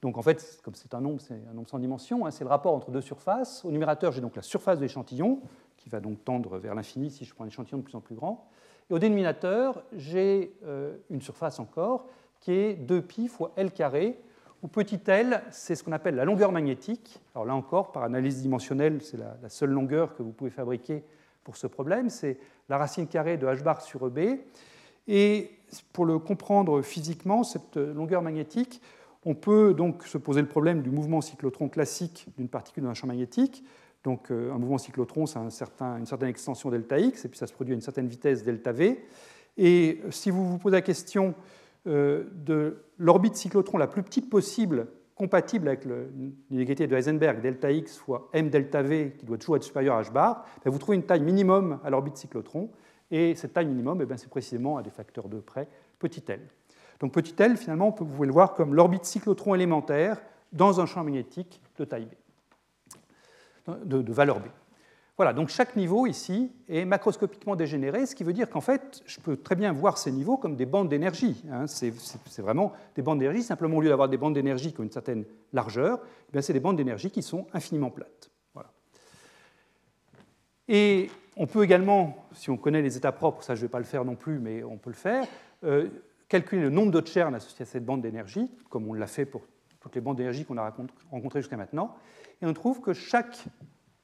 Donc 0.02 0.18
en 0.18 0.22
fait, 0.22 0.60
comme 0.64 0.76
c'est 0.76 0.94
un 0.94 1.02
nombre, 1.02 1.22
c'est 1.22 1.42
un 1.50 1.54
nombre 1.54 1.70
sans 1.70 1.80
dimension, 1.80 2.26
hein, 2.26 2.32
c'est 2.32 2.44
le 2.44 2.50
rapport 2.50 2.74
entre 2.74 2.92
deux 2.92 3.02
surfaces. 3.02 3.66
Au 3.66 3.72
numérateur, 3.72 4.12
j'ai 4.12 4.22
donc 4.22 4.36
la 4.36 4.42
surface 4.42 4.78
de 4.78 4.84
l'échantillon, 4.84 5.42
qui 5.76 5.90
va 5.90 6.00
donc 6.00 6.24
tendre 6.24 6.58
vers 6.60 6.76
l'infini 6.76 7.10
si 7.10 7.26
je 7.26 7.34
prends 7.34 7.46
un 7.46 7.48
échantillon 7.48 7.80
de 7.80 7.84
plus 7.84 7.96
en 7.96 8.02
plus 8.02 8.16
grand. 8.16 8.48
Et 8.90 8.94
au 8.94 9.00
dénominateur, 9.00 9.84
j'ai 9.94 10.54
euh, 10.66 10.98
une 11.10 11.22
surface 11.22 11.60
encore 11.60 12.08
qui 12.40 12.52
est 12.52 12.80
2pi 12.88 13.28
fois 13.28 13.52
L 13.56 13.72
carré, 13.72 14.20
où 14.62 14.68
petit 14.68 15.00
l, 15.08 15.42
c'est 15.52 15.76
ce 15.76 15.84
qu'on 15.84 15.92
appelle 15.92 16.16
la 16.16 16.26
longueur 16.26 16.52
magnétique. 16.52 17.20
Alors 17.34 17.46
là 17.46 17.56
encore, 17.56 17.92
par 17.92 18.04
analyse 18.04 18.42
dimensionnelle, 18.42 19.02
c'est 19.02 19.18
la, 19.18 19.38
la, 19.42 19.50
seule 19.50 19.72
longueur 19.72 20.16
que 20.16 20.24
vous 20.24 20.32
pouvez 20.32 20.50
fabriquer 20.50 21.04
pour 21.44 21.58
ce 21.58 21.68
problème, 21.68 22.10
c'est 22.10 22.38
la 22.70 22.78
racine 22.78 23.08
carrée 23.08 23.38
de 23.38 23.48
h 23.48 23.64
bar 23.64 23.82
sur 23.82 24.06
EB. 24.08 24.40
Et 25.08 25.57
pour 25.94 26.06
le 26.06 26.20
comprendre 26.20 26.82
physiquement, 26.82 27.44
cette 27.44 27.78
longueur 27.78 28.22
magnétique, 28.22 28.82
on 29.26 29.36
peut 29.36 29.74
donc 29.74 30.04
se 30.04 30.18
poser 30.18 30.42
le 30.42 30.48
problème 30.48 30.82
du 30.82 30.90
mouvement 30.90 31.22
cyclotron 31.22 31.70
classique 31.70 32.28
d'une 32.38 32.48
particule 32.48 32.84
dans 32.84 32.90
un 32.90 32.94
champ 32.94 33.08
magnétique. 33.08 33.64
Donc 34.04 34.32
euh, 34.32 34.54
un 34.54 34.58
mouvement 34.58 34.78
cyclotron, 34.78 35.26
c'est 35.26 35.38
une 35.38 35.52
certaine 35.52 36.30
extension 36.30 36.70
delta 36.70 36.98
x, 36.98 37.26
et 37.26 37.30
puis 37.30 37.38
ça 37.38 37.48
se 37.48 37.54
produit 37.54 37.74
à 37.74 37.76
une 37.76 37.82
certaine 37.82 38.08
vitesse 38.08 38.44
delta 38.44 38.72
v. 38.72 39.04
Et 39.58 40.02
si 40.12 40.30
vous 40.30 40.48
vous 40.48 40.58
posez 40.58 40.76
la 40.76 40.82
question 40.82 41.34
euh, 41.88 42.26
de 42.46 42.84
l'orbite 42.98 43.36
cyclotron 43.36 43.78
la 43.78 43.88
plus 43.88 44.04
petite 44.04 44.30
possible, 44.30 44.88
compatible 45.16 45.68
avec 45.68 45.84
l'inégalité 46.50 46.86
de 46.88 46.96
Heisenberg, 46.96 47.42
delta 47.42 47.72
x 47.72 47.98
fois 47.98 48.30
m 48.34 48.50
delta 48.50 48.84
v, 48.84 49.16
qui 49.18 49.26
doit 49.26 49.38
toujours 49.38 49.58
être 49.58 49.64
supérieur 49.64 49.96
à 49.96 50.04
h 50.04 50.14
bar, 50.14 50.46
ben, 50.64 50.72
vous 50.72 50.78
trouvez 50.78 50.96
une 50.96 51.04
taille 51.04 51.24
minimum 51.24 51.80
à 51.84 51.90
l'orbite 51.90 52.18
cyclotron. 52.18 52.70
Et 53.12 53.36
cette 53.36 53.54
taille 53.54 53.68
minimum, 53.68 54.02
eh 54.02 54.06
ben, 54.06 54.18
c'est 54.18 54.30
précisément 54.30 54.78
à 54.78 54.84
des 54.84 54.90
facteurs 54.90 55.30
de 55.30 55.40
près 55.40 55.68
petit 56.00 56.24
l. 56.28 56.42
Donc 57.00 57.14
petit 57.14 57.36
l, 57.38 57.58
finalement, 57.58 57.90
vous 57.90 58.06
pouvez 58.06 58.28
le 58.28 58.34
voir 58.34 58.54
comme 58.54 58.74
l'orbite 58.74 59.06
cyclotron 59.06 59.56
élémentaire 59.56 60.22
dans 60.52 60.80
un 60.80 60.86
champ 60.86 61.04
magnétique 61.04 61.62
de 61.78 61.86
taille 61.86 62.08
b, 63.68 63.72
de 63.86 64.14
valeur 64.14 64.40
b. 64.40 64.44
Voilà, 65.18 65.34
donc 65.34 65.50
chaque 65.50 65.76
niveau 65.76 66.06
ici 66.06 66.52
est 66.70 66.86
macroscopiquement 66.86 67.56
dégénéré, 67.56 68.06
ce 68.06 68.14
qui 68.14 68.24
veut 68.24 68.34
dire 68.34 68.52
qu'en 68.52 68.62
fait, 68.62 69.02
je 69.08 69.20
peux 69.20 69.36
très 69.36 69.56
bien 69.56 69.74
voir 69.74 69.98
ces 69.98 70.12
niveaux 70.12 70.38
comme 70.38 70.56
des 70.56 70.68
bandes 70.68 70.90
d'énergie. 70.90 71.44
Hein. 71.52 71.66
C'est 71.66 71.92
vraiment 72.38 72.72
des 72.96 73.02
bandes 73.02 73.18
d'énergie, 73.18 73.42
simplement 73.42 73.78
au 73.78 73.82
lieu 73.82 73.90
d'avoir 73.90 74.10
des 74.10 74.18
bandes 74.18 74.36
d'énergie 74.36 74.74
qui 74.74 74.80
ont 74.80 74.84
une 74.84 74.92
certaine 74.92 75.26
largeur, 75.54 76.00
eh 76.36 76.42
c'est 76.44 76.54
des 76.54 76.60
bandes 76.60 76.78
d'énergie 76.78 77.10
qui 77.10 77.24
sont 77.24 77.48
infiniment 77.52 77.90
plates. 77.90 78.30
Voilà. 78.54 78.70
Et 80.68 81.10
on 81.38 81.48
peut 81.48 81.64
également, 81.64 82.28
si 82.34 82.50
on 82.50 82.58
connaît 82.58 82.82
les 82.82 82.98
états 82.98 83.12
propres, 83.12 83.44
ça 83.44 83.56
je 83.56 83.62
ne 83.62 83.68
vais 83.68 83.72
pas 83.72 83.80
le 83.80 83.86
faire 83.86 84.04
non 84.04 84.16
plus, 84.16 84.40
mais 84.40 84.64
on 84.64 84.78
peut 84.78 84.90
le 84.90 84.96
faire, 84.96 85.26
euh, 85.64 85.88
calculer 86.28 86.62
le 86.62 86.70
nombre 86.70 86.92
de 86.92 87.06
Chern 87.06 87.34
associés 87.36 87.64
à 87.64 87.66
cette 87.66 87.86
bande 87.86 88.02
d'énergie, 88.02 88.52
comme 88.70 88.88
on 88.88 88.94
l'a 88.94 89.08
fait 89.08 89.26
pour 89.26 89.42
toutes 89.80 89.96
les 89.96 90.02
bandes 90.02 90.18
d'énergie 90.18 90.46
qu'on 90.46 90.58
a 90.58 90.74
rencontrées 91.12 91.42
jusqu'à 91.42 91.58
maintenant, 91.58 91.96
et 92.42 92.46
on 92.46 92.54
trouve 92.54 92.82
que 92.82 92.94
chaque 92.94 93.46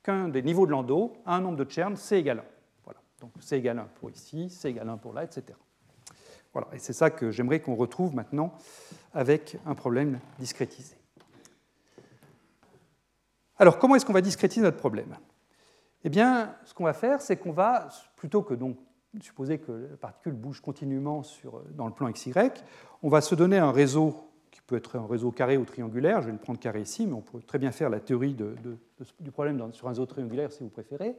qu'un 0.03 0.27
des 0.27 0.41
niveaux 0.41 0.65
de 0.65 0.71
Landau 0.71 1.13
a 1.25 1.35
un 1.35 1.41
nombre 1.41 1.57
de 1.57 1.69
Chern, 1.69 1.95
C 1.95 2.17
égale 2.17 2.39
1. 2.39 2.43
Voilà. 2.83 2.99
Donc 3.21 3.31
C 3.39 3.55
égale 3.55 3.79
1 3.79 3.83
pour 3.95 4.11
ici, 4.11 4.49
C 4.49 4.69
égale 4.69 4.89
1 4.89 4.97
pour 4.97 5.13
là, 5.13 5.23
etc. 5.23 5.57
Voilà. 6.51 6.67
Et 6.73 6.79
c'est 6.79 6.93
ça 6.93 7.09
que 7.09 7.31
j'aimerais 7.31 7.61
qu'on 7.61 7.75
retrouve 7.75 8.13
maintenant 8.13 8.53
avec 9.13 9.57
un 9.65 9.75
problème 9.75 10.19
discrétisé. 10.39 10.95
Alors, 13.57 13.79
comment 13.79 13.95
est-ce 13.95 14.05
qu'on 14.05 14.13
va 14.13 14.21
discrétiser 14.21 14.61
notre 14.61 14.77
problème? 14.77 15.15
Eh 16.03 16.09
bien, 16.09 16.55
ce 16.65 16.73
qu'on 16.73 16.83
va 16.83 16.93
faire, 16.93 17.21
c'est 17.21 17.37
qu'on 17.37 17.51
va, 17.51 17.87
plutôt 18.15 18.41
que 18.41 18.53
donc 18.53 18.77
supposer 19.21 19.59
que 19.59 19.71
la 19.91 19.97
particule 19.97 20.33
bouge 20.33 20.59
continuellement 20.59 21.23
sur, 21.23 21.61
dans 21.75 21.85
le 21.85 21.93
plan 21.93 22.11
XY, 22.11 22.33
on 23.03 23.09
va 23.09 23.21
se 23.21 23.35
donner 23.35 23.57
un 23.57 23.71
réseau 23.71 24.15
qui 24.51 24.61
peut 24.61 24.75
être 24.75 24.97
un 24.97 25.07
réseau 25.07 25.31
carré 25.31 25.57
ou 25.57 25.65
triangulaire. 25.65 26.21
Je 26.21 26.27
vais 26.27 26.31
le 26.31 26.37
prendre 26.37 26.59
carré 26.59 26.81
ici, 26.81 27.05
mais 27.05 27.13
on 27.13 27.21
peut 27.21 27.41
très 27.41 27.59
bien 27.59 27.71
faire 27.71 27.89
la 27.89 27.99
théorie 27.99 28.35
du 28.35 29.31
problème 29.31 29.71
sur 29.73 29.87
un 29.87 29.91
réseau 29.91 30.05
triangulaire 30.05 30.51
si 30.51 30.63
vous 30.63 30.69
préférez. 30.69 31.15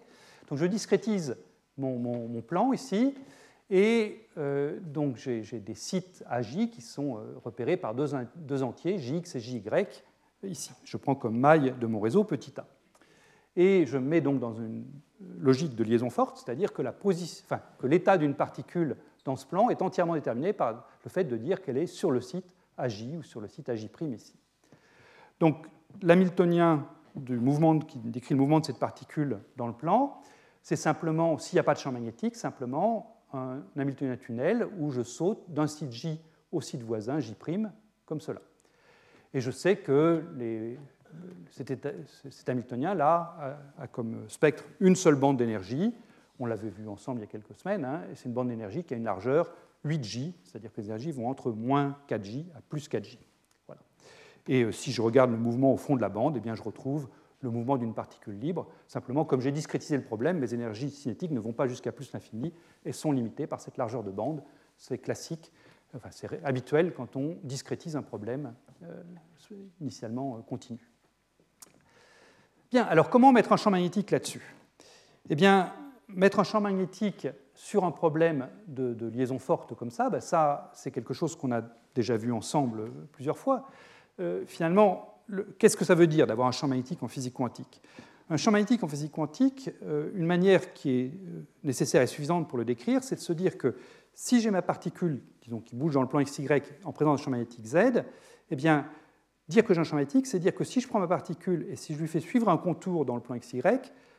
Donc 0.48 0.58
je 0.58 0.66
discrétise 0.66 1.36
mon, 1.76 2.42
plan 2.42 2.72
ici, 2.72 3.14
et 3.70 4.28
euh, 4.38 4.78
donc 4.80 5.16
j'ai 5.16 5.60
des 5.60 5.74
sites 5.74 6.22
AJ 6.28 6.70
qui 6.70 6.82
sont 6.82 7.16
euh, 7.16 7.38
repérés 7.44 7.76
par 7.76 7.94
deux, 7.94 8.08
deux, 8.36 8.62
entiers, 8.62 8.98
JX 8.98 9.36
et 9.36 9.40
JY, 9.40 9.62
ici. 10.44 10.72
Je 10.84 10.96
prends 10.96 11.14
comme 11.14 11.38
maille 11.38 11.74
de 11.80 11.86
mon 11.86 12.00
réseau 12.00 12.22
petit 12.22 12.52
a. 12.58 12.66
Et 13.56 13.86
je 13.86 13.98
mets 13.98 14.20
donc 14.20 14.40
dans 14.40 14.52
une 14.54 14.84
logique 15.38 15.74
de 15.74 15.84
liaison 15.84 16.10
forte, 16.10 16.38
c'est-à-dire 16.38 16.72
que 16.72 16.82
l'état 17.86 18.18
d'une 18.18 18.34
particule 18.34 18.96
dans 19.24 19.36
ce 19.36 19.46
plan 19.46 19.70
est 19.70 19.82
entièrement 19.82 20.14
déterminé 20.14 20.52
par 20.52 20.86
le 21.04 21.10
fait 21.10 21.24
de 21.24 21.36
dire 21.36 21.62
qu'elle 21.62 21.78
est 21.78 21.86
sur 21.86 22.10
le 22.10 22.20
site 22.20 22.46
AJ 22.76 23.16
ou 23.18 23.22
sur 23.22 23.40
le 23.40 23.48
site 23.48 23.68
AJ' 23.68 23.88
ici. 24.02 24.34
Donc 25.40 25.66
l'hamiltonien 26.02 26.86
du 27.14 27.38
mouvement 27.38 27.78
qui 27.78 27.98
décrit 27.98 28.34
le 28.34 28.40
mouvement 28.40 28.60
de 28.60 28.66
cette 28.66 28.78
particule 28.78 29.38
dans 29.56 29.66
le 29.66 29.72
plan, 29.72 30.20
c'est 30.62 30.76
simplement, 30.76 31.38
s'il 31.38 31.56
n'y 31.56 31.60
a 31.60 31.64
pas 31.64 31.74
de 31.74 31.78
champ 31.78 31.92
magnétique, 31.92 32.36
simplement 32.36 33.20
un 33.32 33.62
hamiltonien 33.76 34.16
tunnel 34.16 34.66
où 34.78 34.90
je 34.90 35.02
saute 35.02 35.44
d'un 35.48 35.66
site 35.66 35.92
J 35.92 36.20
au 36.52 36.60
site 36.60 36.82
voisin 36.82 37.20
J', 37.20 37.34
comme 38.06 38.20
cela. 38.20 38.40
Et 39.32 39.40
je 39.40 39.50
sais 39.50 39.76
que 39.76 40.24
les, 40.36 40.78
cet, 41.50 42.48
hamiltonien-là 42.48 43.58
a, 43.78 43.86
comme 43.86 44.28
spectre 44.28 44.64
une 44.80 44.96
seule 44.96 45.14
bande 45.14 45.36
d'énergie. 45.36 45.94
On 46.38 46.46
l'avait 46.46 46.68
vu 46.68 46.88
ensemble 46.88 47.20
il 47.20 47.22
y 47.22 47.24
a 47.24 47.28
quelques 47.28 47.54
semaines, 47.54 47.84
hein, 47.84 48.02
c'est 48.14 48.26
une 48.26 48.34
bande 48.34 48.48
d'énergie 48.48 48.82
qui 48.82 48.94
a 48.94 48.96
une 48.96 49.04
largeur 49.04 49.52
8J, 49.84 50.32
c'est-à-dire 50.42 50.72
que 50.72 50.80
les 50.80 50.86
énergies 50.88 51.12
vont 51.12 51.28
entre 51.28 51.52
moins 51.52 51.96
4J 52.08 52.46
à 52.56 52.60
plus 52.60 52.88
4J. 52.88 53.18
Voilà. 53.66 53.82
Et 54.48 54.64
euh, 54.64 54.72
si 54.72 54.92
je 54.92 55.02
regarde 55.02 55.30
le 55.30 55.36
mouvement 55.36 55.72
au 55.72 55.76
fond 55.76 55.96
de 55.96 56.00
la 56.00 56.08
bande, 56.08 56.36
eh 56.36 56.40
bien, 56.40 56.54
je 56.54 56.62
retrouve 56.62 57.08
le 57.40 57.50
mouvement 57.50 57.76
d'une 57.76 57.94
particule 57.94 58.38
libre. 58.38 58.66
Simplement, 58.88 59.24
comme 59.24 59.40
j'ai 59.40 59.52
discrétisé 59.52 59.96
le 59.96 60.02
problème, 60.02 60.38
mes 60.38 60.54
énergies 60.54 60.90
cinétiques 60.90 61.30
ne 61.30 61.40
vont 61.40 61.52
pas 61.52 61.68
jusqu'à 61.68 61.92
plus 61.92 62.12
l'infini 62.12 62.52
et 62.84 62.92
sont 62.92 63.12
limitées 63.12 63.46
par 63.46 63.60
cette 63.60 63.76
largeur 63.76 64.02
de 64.02 64.10
bande. 64.10 64.42
C'est 64.76 64.98
classique, 64.98 65.52
c'est 66.10 66.42
habituel 66.44 66.92
quand 66.94 67.16
on 67.16 67.36
discrétise 67.44 67.96
un 67.96 68.02
problème 68.02 68.54
euh, 68.82 69.02
initialement 69.80 70.36
euh, 70.36 70.40
continu. 70.40 70.90
Alors 72.82 73.08
comment 73.08 73.32
mettre 73.32 73.52
un 73.52 73.56
champ 73.56 73.70
magnétique 73.70 74.10
là-dessus? 74.10 74.42
Eh 75.30 75.36
bien, 75.36 75.72
mettre 76.08 76.40
un 76.40 76.44
champ 76.44 76.60
magnétique 76.60 77.28
sur 77.54 77.84
un 77.84 77.92
problème 77.92 78.48
de, 78.66 79.08
liaison 79.08 79.38
forte 79.38 79.74
comme 79.74 79.90
ça, 79.90 80.10
ben 80.10 80.20
ça 80.20 80.72
c'est 80.74 80.90
quelque 80.90 81.14
chose 81.14 81.36
qu'on 81.36 81.52
a 81.52 81.62
déjà 81.94 82.16
vu 82.16 82.32
ensemble 82.32 82.90
plusieurs 83.12 83.38
fois. 83.38 83.68
Euh, 84.18 84.42
finalement, 84.46 85.22
qu'est-ce 85.58 85.76
que 85.76 85.84
ça 85.84 85.94
veut 85.94 86.08
dire 86.08 86.26
d'avoir 86.26 86.48
un 86.48 86.52
champ 86.52 86.66
magnétique 86.66 87.02
en 87.02 87.08
physique 87.08 87.34
quantique? 87.34 87.80
Un 88.28 88.36
champ 88.36 88.50
magnétique 88.50 88.82
en 88.82 88.88
physique 88.88 89.12
quantique, 89.12 89.70
euh, 89.84 90.10
une 90.14 90.26
manière 90.26 90.72
qui 90.72 90.90
est 90.90 91.12
euh, 91.28 91.44
nécessaire 91.62 92.02
et 92.02 92.06
suffisante 92.06 92.48
pour 92.48 92.58
le 92.58 92.64
décrire, 92.64 93.04
c'est 93.04 93.16
de 93.16 93.20
se 93.20 93.32
dire 93.32 93.56
que 93.56 93.76
si 94.14 94.40
j'ai 94.40 94.50
ma 94.50 94.62
particule 94.62 95.22
qui 95.40 95.76
bouge 95.76 95.94
dans 95.94 96.02
le 96.02 96.08
plan 96.08 96.22
XY 96.22 96.48
en 96.84 96.92
présence 96.92 97.20
d'un 97.20 97.24
champ 97.24 97.30
magnétique 97.30 97.66
Z, 97.66 98.04
eh 98.50 98.56
bien, 98.56 98.86
dire 99.48 99.64
que 99.64 99.74
j'ai 99.74 99.80
un 99.80 99.84
champ 99.84 99.96
magnétique, 99.96 100.26
c'est 100.26 100.38
dire 100.38 100.54
que 100.54 100.64
si 100.64 100.80
je 100.80 100.88
prends 100.88 101.00
ma 101.00 101.06
particule 101.06 101.66
et 101.68 101.76
si 101.76 101.94
je 101.94 102.00
lui 102.00 102.08
fais 102.08 102.20
suivre 102.20 102.48
un 102.48 102.56
contour 102.56 103.04
dans 103.04 103.14
le 103.14 103.20
plan 103.20 103.36
XY, 103.36 103.60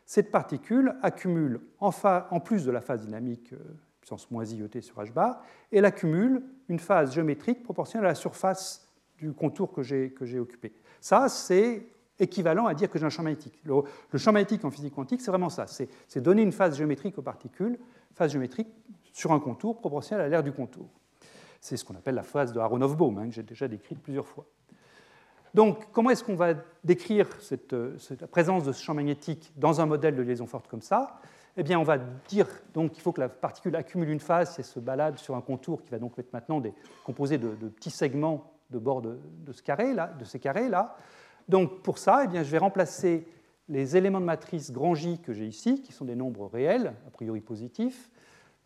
cette 0.06 0.32
particule 0.32 0.96
accumule, 1.02 1.62
en, 1.80 1.92
plus 2.40 2.66
de 2.66 2.72
la 2.72 2.82
phase 2.82 3.02
dynamique 3.02 3.54
euh, 3.54 3.58
puissance 4.00 4.30
moins 4.30 4.46
IET 4.46 4.82
sur 4.82 5.02
h 5.02 5.12
bar, 5.12 5.42
elle 5.72 5.86
accumule 5.86 6.44
une 6.70 6.78
phase 6.78 7.14
géométrique 7.14 7.64
proportionnelle 7.64 8.06
à 8.06 8.10
la 8.10 8.16
surface 8.16 8.88
du 9.18 9.34
contour 9.34 9.74
que 9.74 9.82
j'ai 9.82 10.40
occupé. 10.40 10.74
Ça, 11.02 11.28
c'est 11.28 11.88
équivalent 12.20 12.68
à 12.68 12.74
dire 12.74 12.90
que 12.90 13.00
j'ai 13.00 13.06
un 13.06 13.10
champ 13.10 13.24
magnétique. 13.24 13.60
Le, 13.64 13.84
champ 14.18 14.32
magnétique 14.32 14.64
en 14.64 14.72
physique 14.72 14.94
quantique, 14.94 15.22
c'est 15.22 15.32
vraiment 15.32 15.50
ça. 15.50 15.66
C'est 15.68 16.22
donner 16.22 16.42
une 16.42 16.52
phase 16.52 16.78
géométrique 16.78 17.18
aux 17.18 17.24
particules, 17.24 17.80
phase 18.14 18.32
géométrique 18.32 18.68
sur 19.12 19.32
un 19.32 19.40
contour 19.40 19.78
proportionnel 19.78 20.26
à 20.26 20.30
l'aire 20.30 20.44
du 20.44 20.52
contour. 20.52 20.88
C'est 21.60 21.78
ce 21.78 21.84
qu'on 21.84 21.96
appelle 21.96 22.16
la 22.16 22.24
phase 22.24 22.54
de 22.54 22.60
Aronoff-Bohm, 22.60 23.18
hein, 23.18 23.28
que 23.28 23.34
j'ai 23.34 23.44
déjà 23.44 23.68
décrite 23.68 24.00
plusieurs 24.00 24.28
fois. 24.28 24.46
Donc, 25.56 25.90
comment 25.94 26.10
est-ce 26.10 26.22
qu'on 26.22 26.36
va 26.36 26.54
décrire 26.84 27.30
cette, 27.40 27.74
présence 28.30 28.66
de 28.66 28.74
ce 28.74 28.84
champ 28.84 28.94
magnétique 28.94 29.54
dans 29.56 29.80
un 29.80 29.86
modèle 29.86 30.14
de 30.14 30.22
liaison 30.22 30.48
forte 30.48 30.68
comme 30.68 30.82
ça? 30.82 31.22
Eh 31.56 31.64
bien, 31.64 31.80
on 31.80 31.84
va 31.84 31.98
dire 32.28 32.46
qu'il 32.74 33.02
faut 33.02 33.14
que 33.14 33.22
la 33.22 33.30
particule 33.30 33.74
accumule 33.78 34.10
une 34.10 34.20
phase 34.20 34.60
et 34.60 34.64
se 34.64 34.82
balade 34.82 35.18
sur 35.18 35.34
un 35.34 35.40
contour 35.40 35.82
qui 35.82 35.92
va 35.92 35.98
donc 35.98 36.20
être 36.20 36.34
maintenant 36.34 36.62
composé 37.06 37.38
de, 37.38 37.48
petits 37.70 37.90
segments 37.90 38.52
de 38.70 38.78
bord 38.78 39.02
de, 39.02 39.18
ce 39.54 39.62
carré 39.62 39.94
-là, 39.94 40.18
de 40.18 40.26
ces 40.26 40.40
carrés-là. 40.40 40.98
Donc, 41.48 41.84
pour 41.84 42.00
ça, 42.00 42.24
eh 42.26 42.28
bien, 42.28 42.44
je 42.44 42.52
vais 42.52 42.58
remplacer 42.58 43.26
les 43.70 43.96
éléments 43.96 44.20
de 44.20 44.26
matrice 44.26 44.74
grand 44.74 44.94
J 44.94 45.20
que 45.20 45.32
j'ai 45.32 45.46
ici, 45.46 45.82
qui 45.82 45.94
sont 45.94 46.04
des 46.04 46.16
nombres 46.16 46.48
réels, 46.48 46.94
a 47.08 47.12
priori 47.12 47.40
positifs, 47.40 48.10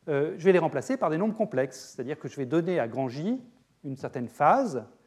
euh, 0.07 0.33
je 0.39 0.43
vais 0.43 0.53
les 0.53 0.59
remplacer 0.59 0.97
par 0.97 1.11
des 1.11 1.19
nombres 1.19 1.35
complexes, 1.35 1.93
c'est-à-dire 1.93 2.17
que 2.17 2.27
je 2.27 2.35
vais 2.35 2.47
donner 2.47 2.79
à 2.79 2.87
grand 2.87 3.09
J 3.09 3.39
une 3.83 3.95
certaine 3.95 4.27
phase 4.27 4.77
euh, 4.77 4.98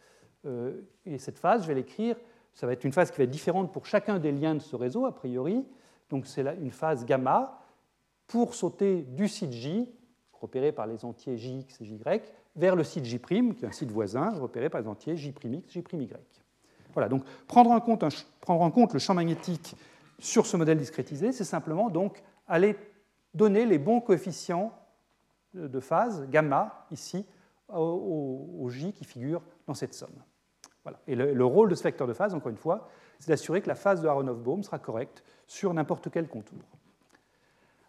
et 1.07 1.19
cette 1.19 1.39
phase, 1.39 1.63
je 1.63 1.69
vais 1.69 1.75
l'écrire, 1.75 2.17
ça 2.55 2.67
va 2.67 2.73
être 2.73 2.85
une 2.85 2.93
phase 2.93 3.11
qui 3.11 3.19
va 3.19 3.25
être 3.25 3.31
différente 3.31 3.73
pour 3.73 3.87
chacun 3.87 4.19
des 4.19 4.33
liens 4.33 4.55
de 4.55 4.61
ce 4.61 4.77
réseau, 4.77 5.07
a 5.07 5.15
priori. 5.15 5.65
Donc 6.11 6.27
c'est 6.27 6.43
une 6.61 6.71
phase 6.71 7.05
gamma 7.05 7.61
pour 8.27 8.55
sauter 8.55 9.03
du 9.03 9.29
site 9.29 9.53
J, 9.53 9.89
repéré 10.33 10.73
par 10.73 10.87
les 10.87 11.05
entiers 11.05 11.39
Jx 11.39 11.81
et 11.81 11.85
Jy, 11.85 11.99
vers 12.57 12.77
le 12.77 12.85
site 12.85 13.05
J', 13.05 13.19
qui 13.21 13.65
est 13.65 13.69
un 13.69 13.73
site 13.73 13.91
voisin, 13.91 14.31
repéré 14.39 14.69
par 14.69 14.81
les 14.81 14.89
entiers 14.89 15.17
J'X, 15.17 15.41
J'Y. 15.69 16.11
Voilà, 16.93 17.09
donc 17.09 17.25
prendre 17.47 17.71
en, 17.71 17.81
compte 17.81 18.93
le 18.93 18.99
champ 18.99 19.15
magnétique 19.15 19.75
sur 20.19 20.47
ce 20.47 20.57
modèle 20.57 20.79
discrétisé, 20.79 21.33
c'est 21.33 21.45
simplement 21.45 21.89
donc 21.89 22.23
aller 22.47 22.77
donner 23.33 23.65
les 23.65 23.79
bons 23.79 24.01
coefficients 24.01 24.73
de 25.55 25.81
phase, 25.81 26.29
gamma, 26.29 26.87
ici, 26.91 27.25
au, 27.69 28.69
J 28.69 28.93
qui 28.93 29.05
figure 29.05 29.43
dans 29.67 29.75
cette 29.75 29.95
somme. 29.95 30.23
Voilà. 30.85 30.99
Et 31.07 31.15
le, 31.15 31.45
rôle 31.45 31.69
de 31.71 31.75
ce 31.75 31.83
vecteur 31.83 32.07
de 32.07 32.13
phase, 32.13 32.35
encore 32.35 32.51
une 32.51 32.57
fois, 32.57 32.89
c'est 33.19 33.29
d'assurer 33.29 33.61
que 33.61 33.69
la 33.69 33.75
phase 33.75 34.03
de 34.03 34.09
Aronoff-Bohm 34.09 34.63
sera 34.63 34.79
correcte 34.79 35.23
sur 35.47 35.73
n'importe 35.73 36.11
quel 36.11 36.29
contour. 36.29 36.59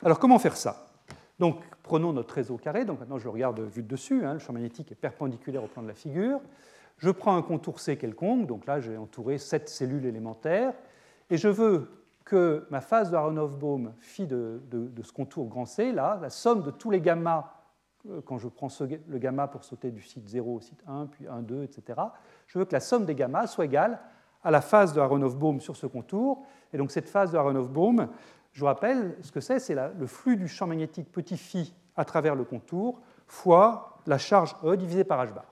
Alors 0.04 0.20
comment 0.20 0.38
faire 0.38 0.56
ça? 0.56 0.88
Donc 1.40 1.58
prenons 1.82 2.14
notre 2.14 2.36
réseau 2.36 2.58
carré, 2.58 2.86
donc 2.86 3.00
maintenant 3.00 3.18
je 3.18 3.24
le 3.24 3.32
regarde 3.32 3.60
vu 3.62 3.82
de 3.82 3.88
dessus, 3.88 4.26
hein, 4.26 4.34
le 4.34 4.40
champ 4.40 4.54
magnétique 4.54 4.92
est 4.92 4.96
perpendiculaire 4.96 5.64
au 5.64 5.68
plan 5.68 5.82
de 5.82 5.88
la 5.88 5.96
figure. 5.96 6.40
Je 6.98 7.10
prends 7.10 7.36
un 7.36 7.42
contour 7.42 7.80
C 7.80 7.98
quelconque, 7.98 8.46
donc 8.46 8.66
là 8.68 8.80
j'ai 8.80 8.98
entouré 8.98 9.40
sept 9.40 9.70
cellules 9.70 10.06
élémentaires, 10.06 10.74
et 11.30 11.38
je 11.38 11.48
veux 11.48 11.90
que 12.24 12.66
ma 12.70 12.82
phase 12.82 13.12
de 13.12 13.16
Aronoff-Bohm 13.16 13.94
phi 14.00 14.28
de, 14.28 14.62
ce 15.02 15.12
contour 15.12 15.48
grand 15.48 15.66
C, 15.66 15.92
là, 15.92 16.20
la 16.22 16.30
somme 16.30 16.64
de 16.64 16.72
tous 16.72 16.92
les 16.92 17.02
gammas, 17.02 17.52
quand 18.26 18.38
je 18.38 18.48
prends 18.48 18.68
le 19.08 19.18
gamma 19.18 19.48
pour 19.48 19.64
sauter 19.64 19.92
du 19.92 20.02
site 20.02 20.28
0 20.28 20.56
au 20.56 20.60
site 20.60 20.82
1, 20.88 21.08
puis 21.08 21.28
1, 21.28 21.42
2, 21.42 21.64
etc., 21.64 22.02
je 22.48 22.60
veux 22.60 22.66
que 22.66 22.74
la 22.74 22.80
somme 22.80 23.06
des 23.06 23.16
gammas 23.16 23.48
soit 23.48 23.66
égale 23.66 24.00
à 24.44 24.52
la 24.52 24.62
phase 24.62 24.94
de 24.94 25.00
Aronoff-Bohm 25.00 25.62
sur 25.62 25.76
ce 25.76 25.88
contour. 25.88 26.44
Et 26.74 26.78
donc 26.78 26.92
cette 26.92 27.10
phase 27.10 27.32
de 27.32 27.38
Aronoff-Bohm, 27.38 28.10
je 28.52 28.60
vous 28.60 28.66
rappelle 28.66 29.18
ce 29.22 29.32
que 29.32 29.40
c'est, 29.40 29.60
c'est 29.60 29.76
le 29.76 30.06
flux 30.06 30.38
du 30.38 30.48
champ 30.48 30.68
magnétique 30.68 31.12
petit 31.12 31.38
phi 31.38 31.74
à 31.96 32.06
travers 32.06 32.36
le 32.36 32.44
contour 32.44 33.02
fois 33.26 34.00
la 34.06 34.18
charge 34.18 34.56
E 34.64 34.76
divisée 34.76 35.04
par 35.04 35.26
h 35.26 35.34
bar. 35.34 35.46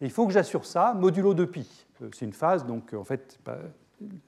Et 0.00 0.04
il 0.04 0.10
faut 0.10 0.26
que 0.26 0.32
j'assure 0.32 0.66
ça 0.66 0.92
modulo 0.94 1.34
de 1.34 1.44
pi. 1.44 1.86
Euh, 2.02 2.10
c'est 2.12 2.24
une 2.24 2.32
phase, 2.32 2.66
donc 2.66 2.92
euh, 2.92 2.98
en 2.98 3.04
fait, 3.04 3.38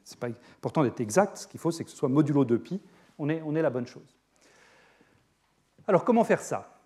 ce 0.04 0.14
n'est 0.14 0.18
pas 0.18 0.28
important 0.28 0.82
d'être 0.82 1.00
exact. 1.00 1.36
Ce 1.36 1.46
qu'il 1.46 1.60
faut, 1.60 1.70
c'est 1.70 1.84
que 1.84 1.90
ce 1.90 1.96
soit 1.96 2.08
modulo 2.08 2.44
de 2.44 2.56
pi. 2.56 2.80
On 3.18 3.28
est, 3.28 3.42
on 3.44 3.54
est 3.54 3.62
la 3.62 3.70
bonne 3.70 3.86
chose. 3.86 4.16
Alors, 5.86 6.04
comment 6.04 6.24
faire 6.24 6.40
ça? 6.40 6.77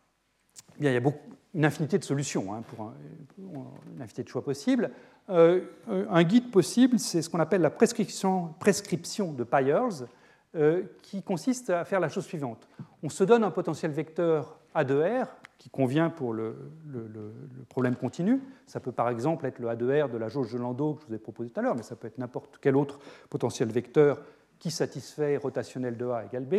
Il 0.83 0.92
y 0.92 0.97
a 0.97 1.01
une 1.55 1.64
infinité 1.64 1.99
de 1.99 2.05
solutions 2.05 2.55
hein, 2.55 2.62
pour, 2.66 2.92
une 3.38 4.03
infinité 4.03 4.25
de 4.25 4.29
choix 4.29 4.45
possibles. 4.45 4.90
Euh, 5.31 5.61
un 5.88 6.25
guide 6.25 6.51
possible, 6.51 6.99
c'est 6.99 7.23
ce 7.23 7.31
qu'on 7.31 7.40
appelle 7.40 7.61
la 7.61 7.71
prescription, 7.71 8.55
de 8.59 9.45
Pyers, 9.45 10.07
qui 11.03 11.23
consiste 11.23 11.71
à 11.71 11.85
faire 11.85 12.01
la 12.01 12.09
chose 12.09 12.25
suivante. 12.25 12.68
On 13.03 13.09
se 13.09 13.25
donne 13.25 13.45
un 13.45 13.51
potentiel 13.51 13.92
vecteur 13.92 14.59
A2R 14.75 15.27
qui 15.62 15.71
convient 15.71 16.11
pour 16.11 16.33
le, 16.33 16.57
problème 17.68 17.95
continu. 17.95 18.40
Ça 18.66 18.81
peut 18.81 18.90
par 18.90 19.09
exemple 19.09 19.47
être 19.47 19.61
le 19.61 19.68
A 19.68 19.77
2 19.77 20.03
R 20.03 20.09
de 20.09 20.18
la 20.18 20.29
jauge 20.29 20.53
de 20.53 20.59
Landau 20.59 20.95
que 20.95 21.03
je 21.03 21.07
vous 21.07 21.14
ai 21.14 21.18
proposé 21.18 21.51
tout 21.51 21.61
à 21.61 21.62
l'heure, 21.62 21.77
mais 21.77 21.85
ça 21.85 21.95
peut 21.95 22.09
être 22.09 22.18
n'importe 22.18 22.59
quel 22.61 22.77
autre 22.77 22.99
potentiel 23.31 23.71
vecteur 23.71 24.21
qui 24.59 24.73
satisfait 24.73 25.37
rotationnel 25.37 25.97
de 25.97 26.07
A 26.07 26.25
égale 26.25 26.47
B. 26.47 26.55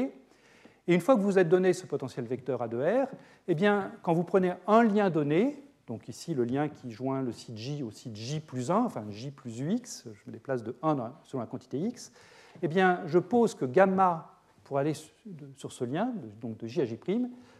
Et 0.87 0.93
une 0.93 1.01
fois 1.01 1.15
que 1.15 1.21
vous 1.21 1.39
êtes 1.39 1.49
donné 1.49 1.73
ce 1.73 1.85
potentiel 1.85 2.25
vecteur 2.25 2.61
A 2.61 2.67
2 2.67 2.83
R, 3.03 3.07
eh 3.47 3.55
bien, 3.55 3.91
quand 4.01 4.13
vous 4.13 4.23
prenez 4.23 4.53
un 4.67 4.83
lien 4.83 5.09
donné, 5.09 5.63
donc 5.87 6.07
ici 6.07 6.33
le 6.33 6.43
lien 6.43 6.67
qui 6.67 6.91
joint 6.91 7.21
le 7.21 7.31
site 7.31 7.57
J 7.57 7.83
au 7.83 7.91
site 7.91 8.15
J 8.15 8.39
plus 8.39 8.69
1, 8.69 8.83
enfin 8.83 9.05
J 9.09 9.31
plus 9.31 9.61
UX, 9.61 10.05
je 10.05 10.21
me 10.27 10.31
déplace 10.31 10.63
de 10.63 10.75
1 10.81 11.13
sur 11.23 11.39
la 11.39 11.45
quantité 11.45 11.79
X, 11.79 12.11
eh 12.61 12.67
bien, 12.67 13.01
je 13.05 13.19
pose 13.19 13.55
que 13.55 13.65
gamma, 13.65 14.29
pour 14.63 14.77
aller 14.77 14.93
sur 15.55 15.71
ce 15.71 15.83
lien, 15.83 16.13
donc 16.41 16.57
de 16.57 16.67
J 16.67 16.81
à 16.81 16.85
J', 16.85 16.99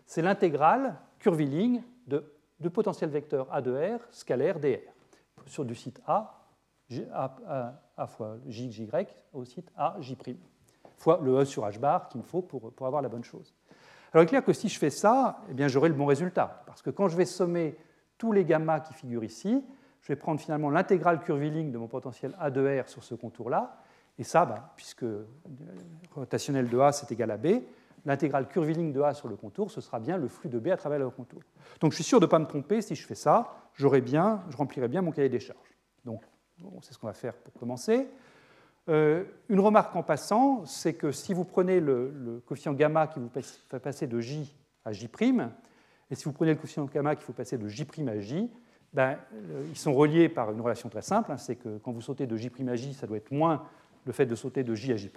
c'est 0.06 0.22
l'intégrale 0.22 1.00
curviligne 1.20 1.84
de, 2.08 2.24
de 2.60 2.70
potentiel 2.70 3.10
vecteur 3.10 3.48
A 3.54 3.62
de 3.62 3.72
R 3.72 4.00
scalaire 4.12 4.60
dr 4.60 4.80
sur 5.46 5.66
du 5.66 5.76
site 5.76 6.02
A, 6.08 6.46
A, 7.14 8.08
fois 8.08 8.38
J, 8.48 8.72
J, 8.72 8.90
au 9.34 9.46
site 9.46 9.72
A, 9.76 9.98
J', 10.00 10.18
fois 10.98 11.20
le 11.24 11.40
E 11.40 11.46
sur 11.46 11.66
H 11.66 11.80
bar 11.80 12.10
qu'il 12.10 12.22
me 12.22 12.26
faut 12.26 12.42
pour, 12.42 12.72
pour, 12.72 12.88
avoir 12.88 13.02
la 13.02 13.10
bonne 13.10 13.24
chose. 13.24 13.54
Alors 14.14 14.24
il 14.24 14.26
est 14.26 14.30
clair 14.30 14.44
que 14.44 14.54
si 14.54 14.70
je 14.70 14.78
fais 14.78 14.90
ça, 14.90 15.40
eh 15.50 15.70
j'aurai 15.70 15.90
le 15.90 15.96
bon 15.96 16.06
résultat, 16.06 16.64
parce 16.66 16.82
que 16.82 16.90
quand 16.90 17.08
je 17.08 17.18
vais 17.18 17.26
sommer 17.26 17.76
tous 18.18 18.32
les 18.32 18.46
gammas 18.46 18.80
qui 18.80 18.94
figurent 18.94 19.24
ici, 19.24 19.64
je 20.02 20.08
vais 20.08 20.16
prendre 20.16 20.40
finalement 20.40 20.70
l'intégrale 20.70 21.22
curviligne 21.22 21.72
de 21.72 21.78
mon 21.78 21.88
potentiel 21.88 22.36
A 22.40 22.52
de 22.52 22.82
R 22.82 22.88
sur 22.90 23.04
ce 23.04 23.16
contour-là, 23.16 23.78
et 24.20 24.24
ça, 24.24 24.46
bah, 24.46 24.74
puisque 24.76 25.06
rotationnel 26.14 26.70
de 26.70 26.78
A 26.80 26.92
c'est 26.92 27.12
égal 27.12 27.32
à 27.32 27.38
B, 27.38 27.64
l'intégrale 28.06 28.48
curviligne 28.48 28.92
de 28.92 29.02
A 29.02 29.14
sur 29.14 29.28
le 29.28 29.36
contour, 29.36 29.72
ce 29.72 29.82
sera 29.82 30.00
bien 30.00 30.18
le 30.18 30.28
flux 30.28 30.50
de 30.50 30.60
B 30.60 30.68
à 30.68 30.78
travers 30.78 31.00
le 31.00 31.10
contour. 31.10 31.42
Donc 31.80 31.92
je 31.92 31.96
suis 31.96 32.04
sûr 32.04 32.20
de 32.20 32.26
ne 32.26 32.30
pas 32.30 32.40
me 32.40 32.46
tromper, 32.46 32.82
si 32.82 32.96
je 32.96 33.06
fais 33.06 33.16
ça, 33.16 33.54
bien, 34.04 34.44
je 34.50 34.58
remplirai 34.58 34.88
bien 34.88 35.02
mon 35.02 35.12
cahier 35.12 35.30
des 35.30 35.40
charges. 35.40 35.78
Donc 36.06 36.22
c'est 36.82 36.94
ce 36.94 37.00
qu'on 37.00 37.08
va 37.08 37.14
faire 37.14 37.34
pour 37.36 37.54
commencer. 37.54 38.08
Euh, 38.90 39.24
une 39.50 39.60
remarque 39.60 39.96
en 39.96 40.04
passant, 40.04 40.66
c'est 40.66 40.94
que 40.94 41.12
si 41.12 41.34
vous 41.34 41.46
prenez 41.46 41.80
le, 41.80 42.42
coefficient 42.46 42.74
gamma 42.74 43.08
qui 43.08 43.20
vous 43.20 43.30
fait 43.30 43.80
passer 43.80 44.08
de 44.08 44.20
J 44.20 44.56
à 44.84 44.92
J', 44.92 45.10
et 46.12 46.16
si 46.16 46.26
vous 46.26 46.34
prenez 46.34 46.52
le 46.52 46.58
coefficient 46.58 46.86
gamma 46.86 47.16
qui 47.16 47.24
vous 47.26 47.34
passer 47.34 47.58
de 47.58 47.68
J' 47.68 47.88
à 48.08 48.20
J, 48.20 48.52
ben, 48.94 49.18
euh, 49.34 49.66
ils 49.70 49.78
sont 49.78 49.94
reliés 49.94 50.30
par 50.30 50.52
une 50.52 50.62
relation 50.62 50.90
très 50.90 51.02
simple, 51.02 51.32
hein, 51.32 51.38
c'est 51.38 51.56
que 51.56 51.78
quand 51.78 51.92
vous 51.92 52.02
sautez 52.02 52.28
de 52.28 52.36
J' 52.36 52.52
à 52.68 52.76
J, 52.76 52.94
ça 52.94 53.08
doit 53.08 53.18
être 53.18 53.32
moins 53.32 53.64
le 54.06 54.12
fait 54.12 54.26
de 54.26 54.36
sauter 54.36 54.64
de 54.64 54.76
J 54.76 54.92
à 54.92 54.98
J', 54.98 55.10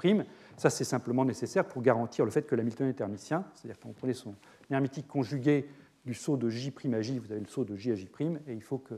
ça 0.57 0.71
c'est 0.71 0.85
simplement 0.85 1.25
nécessaire 1.25 1.67
pour 1.67 1.83
garantir 1.83 2.25
le 2.25 2.31
fait 2.31 2.43
que 2.43 2.55
l'Hamilton 2.55 2.89
est 2.89 3.01
hermitien, 3.01 3.45
c'est-à-dire 3.55 3.81
quand 3.81 3.89
vous 3.89 3.95
prenez 3.95 4.15
son 4.15 4.35
hermitique 4.71 5.09
conjugué 5.09 5.69
du 6.05 6.15
saut 6.15 6.37
de 6.37 6.49
J' 6.49 6.73
à 6.95 7.03
J, 7.03 7.19
vous 7.19 7.33
avez 7.33 7.41
le 7.41 7.49
saut 7.49 7.65
de 7.65 7.75
J 7.75 7.91
à 7.91 7.95
J', 7.97 8.09
et 8.47 8.53
il 8.53 8.63
faut 8.63 8.79
que 8.79 8.95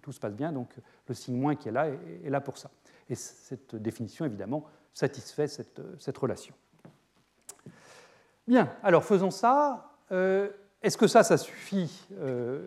tout, 0.00 0.12
se 0.12 0.20
passe 0.20 0.34
bien, 0.34 0.52
donc 0.52 0.70
le 1.08 1.14
signe 1.14 1.36
moins 1.36 1.56
qui 1.56 1.68
est 1.68 1.72
là 1.72 1.88
est, 1.88 2.30
là 2.30 2.40
pour 2.40 2.58
ça. 2.58 2.70
Et 3.08 3.14
cette 3.14 3.76
définition, 3.76 4.24
évidemment, 4.24 4.64
satisfait 4.92 5.46
cette, 5.46 5.80
cette 5.98 6.18
relation. 6.18 6.54
Bien, 8.46 8.72
alors 8.82 9.04
faisons 9.04 9.30
ça. 9.30 9.92
Euh, 10.10 10.48
est-ce 10.82 10.96
que 10.96 11.06
ça, 11.06 11.22
ça 11.22 11.36
suffit? 11.36 12.06
Euh, 12.18 12.66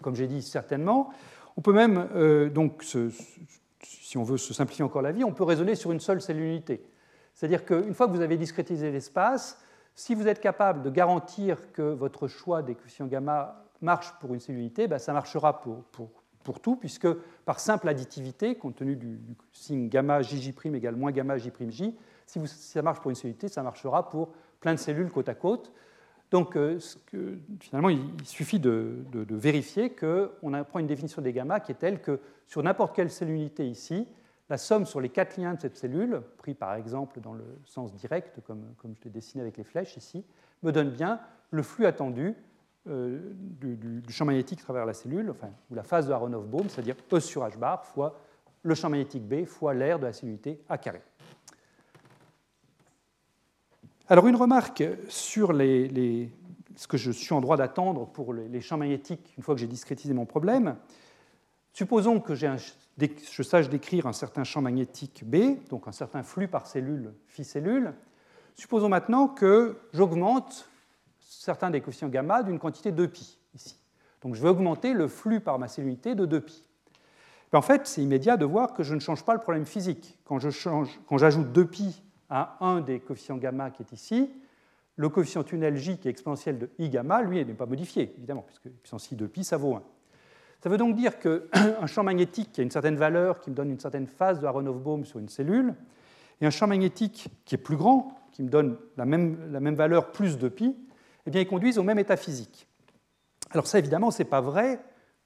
Comme 0.00 0.14
j'ai 0.14 0.26
dit, 0.26 0.42
certainement. 0.42 1.10
On 1.56 1.60
peut 1.60 1.72
même 1.72 2.08
euh, 2.14 2.48
donc 2.48 2.84
si 3.82 4.16
on 4.16 4.22
veut 4.22 4.38
se 4.38 4.54
simplifier 4.54 4.84
encore 4.84 5.02
la 5.02 5.12
vie, 5.12 5.24
on 5.24 5.32
peut 5.32 5.44
raisonner 5.44 5.74
sur 5.74 5.92
une 5.92 6.00
seule 6.00 6.20
cellule 6.20 6.44
unité. 6.44 6.84
C'est-à-dire 7.34 7.64
qu'une 7.64 7.94
fois 7.94 8.06
que 8.06 8.12
vous 8.12 8.20
avez 8.20 8.36
discrétisé 8.36 8.90
l'espace, 8.90 9.58
si 9.94 10.14
vous 10.14 10.28
êtes 10.28 10.40
capable 10.40 10.82
de 10.82 10.90
garantir 10.90 11.72
que 11.72 11.82
votre 11.82 12.28
choix 12.28 12.62
des 12.62 12.74
coefficients 12.74 13.06
gamma 13.06 13.64
marche 13.80 14.12
pour 14.20 14.34
une 14.34 14.40
cellule 14.40 14.60
unité, 14.60 14.86
ben 14.86 14.98
ça 14.98 15.12
marchera 15.12 15.60
pour, 15.60 15.82
pour, 15.84 16.10
pour, 16.42 16.60
tout, 16.60 16.76
puisque 16.76 17.08
par 17.44 17.60
simple 17.60 17.88
additivité, 17.88 18.54
compte 18.54 18.76
tenu 18.76 18.96
du, 18.96 19.18
signe 19.52 19.88
gamma 19.88 20.22
JJ' 20.22 20.54
égale 20.74 20.96
moins 20.96 21.12
gamma 21.12 21.38
J'J, 21.38 21.94
si, 22.26 22.40
ça 22.46 22.82
marche 22.82 23.00
pour 23.00 23.10
une 23.10 23.16
cellule 23.16 23.32
unité, 23.32 23.48
ça 23.48 23.62
marchera 23.62 24.08
pour 24.08 24.32
plein 24.60 24.74
de 24.74 24.78
cellules 24.78 25.10
côte 25.10 25.28
à 25.28 25.34
côte. 25.34 25.72
Donc, 26.30 26.56
euh, 26.56 26.78
finalement, 27.60 27.90
il, 27.90 28.00
suffit 28.24 28.58
de, 28.58 29.04
vérifier 29.30 29.90
qu'on 29.90 30.64
prend 30.64 30.78
une 30.78 30.86
définition 30.86 31.20
des 31.20 31.32
gamma 31.32 31.60
qui 31.60 31.72
est 31.72 31.76
telle 31.76 32.00
que 32.00 32.20
sur 32.46 32.62
n'importe 32.62 32.96
quelle 32.96 33.10
cellule 33.10 33.36
unité 33.36 33.68
ici, 33.68 34.08
la 34.48 34.56
somme 34.56 34.86
sur 34.86 35.00
les 35.00 35.10
quatre 35.10 35.36
liens 35.36 35.54
de 35.54 35.60
cette 35.60 35.76
cellule, 35.76 36.22
pris 36.38 36.54
par 36.54 36.74
exemple 36.74 37.20
dans 37.20 37.34
le 37.34 37.44
sens 37.64 37.94
direct, 37.94 38.40
comme, 38.46 38.64
je 38.82 39.04
l'ai 39.04 39.10
dessiné 39.10 39.42
avec 39.42 39.58
les 39.58 39.64
flèches 39.64 39.96
ici, 39.96 40.24
me 40.62 40.72
donne 40.72 40.90
bien 40.90 41.20
le 41.50 41.62
flux 41.62 41.86
attendu 41.86 42.34
euh, 42.88 43.20
du, 43.60 44.02
champ 44.08 44.24
magnétique 44.24 44.60
à 44.60 44.64
travers 44.64 44.86
la 44.86 44.94
cellule, 44.94 45.32
ou 45.70 45.74
la 45.74 45.84
phase 45.84 46.08
de 46.08 46.12
Aronoff-Bohm, 46.12 46.68
c'est-à-dire 46.68 46.96
E 47.12 47.20
sur 47.20 47.42
h 47.42 47.56
bar 47.56 47.84
fois 47.84 48.18
le 48.64 48.74
champ 48.74 48.90
magnétique 48.90 49.22
B 49.22 49.44
fois 49.44 49.72
l'air 49.72 49.98
de 49.98 50.06
la 50.06 50.12
cellule 50.12 50.34
unité 50.34 50.60
A 50.68 50.78
carré. 50.78 51.00
Alors 54.08 54.26
une 54.26 54.36
remarque 54.36 54.82
sur 55.08 55.52
ce 55.52 56.86
que 56.88 56.96
je 56.96 57.10
suis 57.12 57.32
en 57.32 57.40
droit 57.40 57.56
d'attendre 57.56 58.06
pour 58.06 58.34
les 58.34 58.60
champs 58.60 58.76
magnétiques 58.76 59.32
une 59.36 59.44
fois 59.44 59.54
que 59.54 59.60
j'ai 59.60 59.66
discrétisé 59.68 60.12
mon 60.12 60.26
problème. 60.26 60.76
Supposons 61.72 62.20
que 62.20 62.34
je 62.34 63.42
sache 63.42 63.68
décrire 63.68 64.06
un 64.06 64.12
certain 64.12 64.44
champ 64.44 64.60
magnétique 64.60 65.22
B, 65.24 65.56
donc 65.70 65.86
un 65.86 65.92
certain 65.92 66.22
flux 66.22 66.48
par 66.48 66.66
cellule, 66.66 67.14
phi 67.26 67.44
cellule. 67.44 67.94
Supposons 68.54 68.88
maintenant 68.88 69.28
que 69.28 69.78
j'augmente 69.94 70.68
certains 71.42 71.70
des 71.70 71.80
coefficients 71.80 72.08
gamma 72.08 72.42
d'une 72.42 72.58
quantité 72.58 72.92
2pi, 72.92 73.38
ici. 73.54 73.76
Donc 74.20 74.34
je 74.34 74.42
vais 74.42 74.48
augmenter 74.48 74.94
le 74.94 75.08
flux 75.08 75.40
par 75.40 75.58
ma 75.58 75.66
cellulité 75.66 76.14
de 76.14 76.24
2pi. 76.24 76.62
En 77.52 77.62
fait, 77.62 77.86
c'est 77.86 78.00
immédiat 78.00 78.36
de 78.36 78.46
voir 78.46 78.72
que 78.72 78.82
je 78.82 78.94
ne 78.94 79.00
change 79.00 79.24
pas 79.24 79.34
le 79.34 79.40
problème 79.40 79.66
physique. 79.66 80.18
Quand 80.24 80.38
j'ajoute 80.38 81.52
2pi 81.52 82.00
à 82.30 82.56
un 82.64 82.80
des 82.80 83.00
coefficients 83.00 83.36
gamma 83.36 83.70
qui 83.70 83.82
est 83.82 83.92
ici, 83.92 84.30
le 84.96 85.08
coefficient 85.08 85.42
tunnel 85.42 85.76
J 85.76 85.98
qui 85.98 86.08
est 86.08 86.10
exponentiel 86.10 86.58
de 86.58 86.70
I 86.78 86.88
gamma, 86.88 87.22
lui, 87.22 87.44
n'est 87.44 87.52
pas 87.52 87.66
modifié, 87.66 88.14
évidemment, 88.16 88.42
puisque 88.42 88.70
puissance 88.80 89.10
I 89.10 89.16
de 89.16 89.26
pi, 89.26 89.44
ça 89.44 89.56
vaut 89.56 89.74
1. 89.74 89.82
Ça 90.62 90.70
veut 90.70 90.78
donc 90.78 90.94
dire 90.94 91.18
qu'un 91.18 91.86
champ 91.86 92.04
magnétique 92.04 92.52
qui 92.52 92.60
a 92.60 92.64
une 92.64 92.70
certaine 92.70 92.96
valeur, 92.96 93.40
qui 93.40 93.50
me 93.50 93.56
donne 93.56 93.70
une 93.70 93.80
certaine 93.80 94.06
phase 94.06 94.40
de 94.40 94.46
Aronoff-Bohm 94.46 95.04
sur 95.04 95.18
une 95.18 95.28
cellule, 95.28 95.74
et 96.40 96.46
un 96.46 96.50
champ 96.50 96.68
magnétique 96.68 97.28
qui 97.44 97.56
est 97.56 97.58
plus 97.58 97.76
grand, 97.76 98.16
qui 98.30 98.42
me 98.42 98.48
donne 98.48 98.78
la 98.96 99.04
même, 99.04 99.50
la 99.50 99.60
même 99.60 99.74
valeur 99.74 100.12
plus 100.12 100.38
2 100.38 100.48
pi, 100.48 100.76
eh 101.26 101.30
bien, 101.30 101.40
ils 101.40 101.46
conduisent 101.46 101.78
au 101.78 101.82
même 101.82 101.98
état 101.98 102.16
physique. 102.16 102.66
Alors 103.50 103.66
ça, 103.66 103.78
évidemment, 103.78 104.10
ce 104.10 104.22
n'est 104.22 104.28
pas 104.28 104.40
vrai 104.40 104.80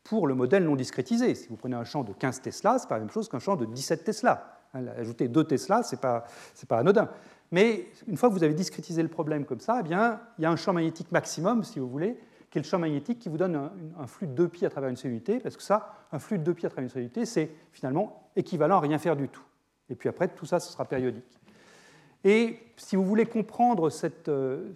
pour 0.04 0.26
le 0.26 0.35
modèle 0.35 0.64
non 0.64 0.76
discrétisé. 0.76 1.35
Si 1.35 1.48
vous 1.48 1.56
prenez 1.56 1.76
un 1.76 1.85
champ 1.85 2.04
de 2.04 2.12
15 2.12 2.42
Tesla, 2.42 2.78
ce 2.78 2.85
n'est 2.85 2.88
pas 2.88 2.96
la 2.96 3.00
même 3.00 3.11
chose 3.11 3.28
qu'un 3.28 3.38
champ 3.38 3.56
de 3.56 3.64
17 3.64 4.04
Tesla. 4.04 4.61
Hein, 4.74 4.87
ajouter 4.98 5.28
2 5.28 5.44
Tesla, 5.44 5.82
ce 5.82 5.94
n'est 5.94 6.00
pas, 6.00 6.24
pas 6.68 6.78
anodin. 6.78 7.09
Mais 7.52 7.87
une 8.06 8.16
fois 8.16 8.28
que 8.28 8.35
vous 8.35 8.44
avez 8.44 8.54
discrétisé 8.54 9.02
le 9.02 9.09
problème 9.09 9.44
comme 9.44 9.61
ça, 9.61 9.78
eh 9.80 9.82
bien, 9.82 10.20
il 10.38 10.42
y 10.42 10.44
a 10.46 10.50
un 10.50 10.56
champ 10.56 10.72
magnétique 10.72 11.12
maximum, 11.12 11.64
si 11.64 11.78
vous 11.78 11.88
voulez, 11.88 12.18
qui 12.50 12.59
est 12.59 12.62
le 12.62 12.66
champ 12.66 12.78
magnétique 12.78 13.18
qui 13.18 13.28
vous 13.28 13.38
donne 13.38 13.70
un, 13.98 14.06
flux 14.06 14.26
de 14.26 14.32
2 14.32 14.48
pi 14.48 14.66
à 14.66 14.70
travers 14.70 14.90
une 14.90 14.96
cellulité, 14.96 15.38
parce 15.40 15.56
que 15.56 15.62
ça, 15.62 15.94
un 16.12 16.18
flux 16.18 16.38
de 16.38 16.44
2 16.44 16.54
pi 16.54 16.66
à 16.66 16.68
travers 16.70 16.85
une 16.85 16.90
cellulité, 16.90 17.24
c'est 17.24 17.50
finalement 17.72 18.30
équivalent 18.35 18.78
à 18.78 18.80
rien 18.80 18.98
faire 18.98 19.16
du 19.16 19.28
tout. 19.28 19.42
Et 19.88 19.94
puis 19.94 20.09
après, 20.09 20.28
tout 20.28 20.46
ça, 20.46 20.59
ce 20.59 20.72
sera 20.72 20.85
périodique. 20.85 21.40
Et 22.24 22.59
si 22.76 22.96
vous 22.96 23.04
voulez 23.04 23.26
comprendre 23.26 23.90
cette, 23.90 24.28
euh, 24.28 24.72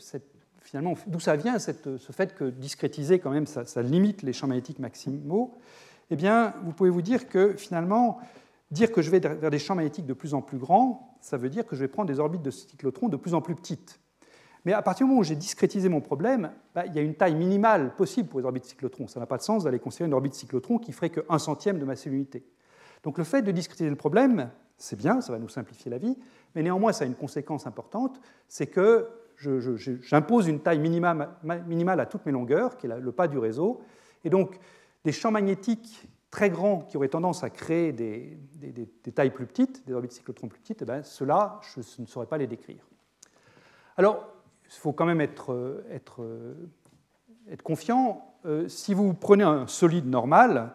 finalement 0.63 0.95
d'où 1.07 1.21
ça 1.21 1.37
vient, 1.37 1.59
cette, 1.59 1.97
ce 1.97 2.13
fait 2.13 2.35
que 2.35 2.45
discrétiser 2.45 3.19
quand 3.19 3.31
même, 3.31 3.47
ça, 3.47 3.83
limite 3.83 4.23
les 4.23 4.33
champs 4.33 4.47
magnétiques 4.47 4.79
maximaux, 4.79 5.59
eh 6.11 6.17
bien, 6.17 6.55
vous 6.65 6.73
pouvez 6.73 6.91
vous 6.91 7.03
dire 7.03 7.29
que 7.29 7.55
finalement, 7.55 8.19
dire 8.71 8.93
que 8.93 9.03
je 9.03 9.11
vais 9.11 9.21
vers 9.21 9.51
des 9.51 9.59
champs 9.59 9.75
magnétiques 9.75 10.07
de 10.07 10.15
plus 10.15 10.35
en 10.35 10.43
plus 10.43 10.59
grands, 10.59 11.17
ça 11.21 11.37
veut 11.37 11.49
dire 11.49 11.67
que 11.67 11.77
je 11.77 11.81
vais 11.81 11.89
prendre 11.89 12.09
des 12.09 12.19
orbites 12.19 12.43
de 12.43 12.51
cyclotrons 12.51 13.09
de 13.09 13.17
plus 13.17 13.35
en 13.35 13.41
plus 13.41 13.55
petites. 13.55 14.01
Mais 14.65 14.73
à 14.73 14.83
partir 14.83 15.07
du 15.07 15.11
moment 15.11 15.21
où 15.21 15.25
j'ai 15.25 15.37
discrétisé 15.37 15.89
mon 15.89 16.01
problème, 16.01 16.53
bah, 16.75 16.85
il 16.87 16.95
y 16.95 16.99
a 16.99 17.03
une 17.03 17.15
taille 17.15 17.35
minimale 17.35 17.95
possible 17.97 18.29
pour 18.29 18.41
les 18.41 18.47
orbites 18.47 18.65
de 18.65 18.69
cyclotrons. 18.69 19.07
Ça 19.07 19.19
n'a 19.19 19.27
pas 19.27 19.39
de 19.39 19.43
sens 19.43 19.65
d'aller 19.65 19.79
considérer 19.79 20.09
une 20.09 20.15
orbite 20.15 20.35
cyclotron 20.35 20.79
qui 20.79 20.93
ferait 20.93 21.11
que 21.11 21.21
1 21.29 21.39
centième 21.39 21.79
de 21.79 21.85
ma 21.85 21.97
cellulité. 21.97 22.45
Donc 23.03 23.17
le 23.17 23.25
fait 23.25 23.41
de 23.41 23.51
discrétiser 23.53 23.89
le 23.89 23.97
problème, 23.97 24.51
c'est 24.77 24.97
bien, 24.97 25.21
ça 25.21 25.33
va 25.33 25.39
nous 25.39 25.49
simplifier 25.49 25.91
la 25.91 25.99
vie, 25.99 26.19
mais 26.55 26.63
néanmoins 26.63 26.93
ça 26.93 27.05
a 27.05 27.07
une 27.07 27.15
conséquence 27.15 27.67
importante, 27.67 28.21
c'est 28.49 28.67
que 28.67 29.09
j'impose 29.41 30.49
une 30.49 30.61
taille 30.61 30.79
minimale 30.79 32.01
à 32.01 32.07
toutes 32.07 32.27
mes 32.27 32.33
longueurs, 32.33 32.77
qui 32.77 32.87
est 32.87 33.01
le 33.01 33.13
pas 33.13 33.29
du 33.29 33.39
réseau, 33.39 33.81
et 34.25 34.31
donc 34.31 34.59
des 35.05 35.13
champs 35.13 35.31
magnétiques 35.31 36.09
très 36.31 36.51
grands 36.51 36.81
qui 36.81 36.97
auraient 36.97 37.09
tendance 37.09 37.43
à 37.43 37.51
créer 37.51 37.93
des, 37.93 38.39
tailles 39.15 39.33
plus 39.33 39.47
petites, 39.47 39.87
des 39.87 39.93
orbites 39.93 40.13
cyclotrons 40.13 40.49
plus 40.49 40.61
petites, 40.61 40.83
et 40.83 40.85
eh 40.85 40.93
bien 40.93 41.03
ceux-là, 41.03 41.61
je 41.75 41.81
ne 42.01 42.07
saurais 42.07 42.27
pas 42.27 42.39
les 42.39 42.47
décrire. 42.47 42.87
Alors, 43.97 44.29
il 44.65 44.79
faut 44.79 44.93
quand 44.93 45.07
même 45.07 45.21
être, 45.21 45.53
euh, 45.53 45.85
euh, 46.21 46.55
confiant. 47.65 48.35
Euh, 48.47 48.69
si 48.69 48.95
vous 48.95 49.13
prenez 49.15 49.43
un 49.43 49.67
solide 49.67 50.07
normal, 50.07 50.73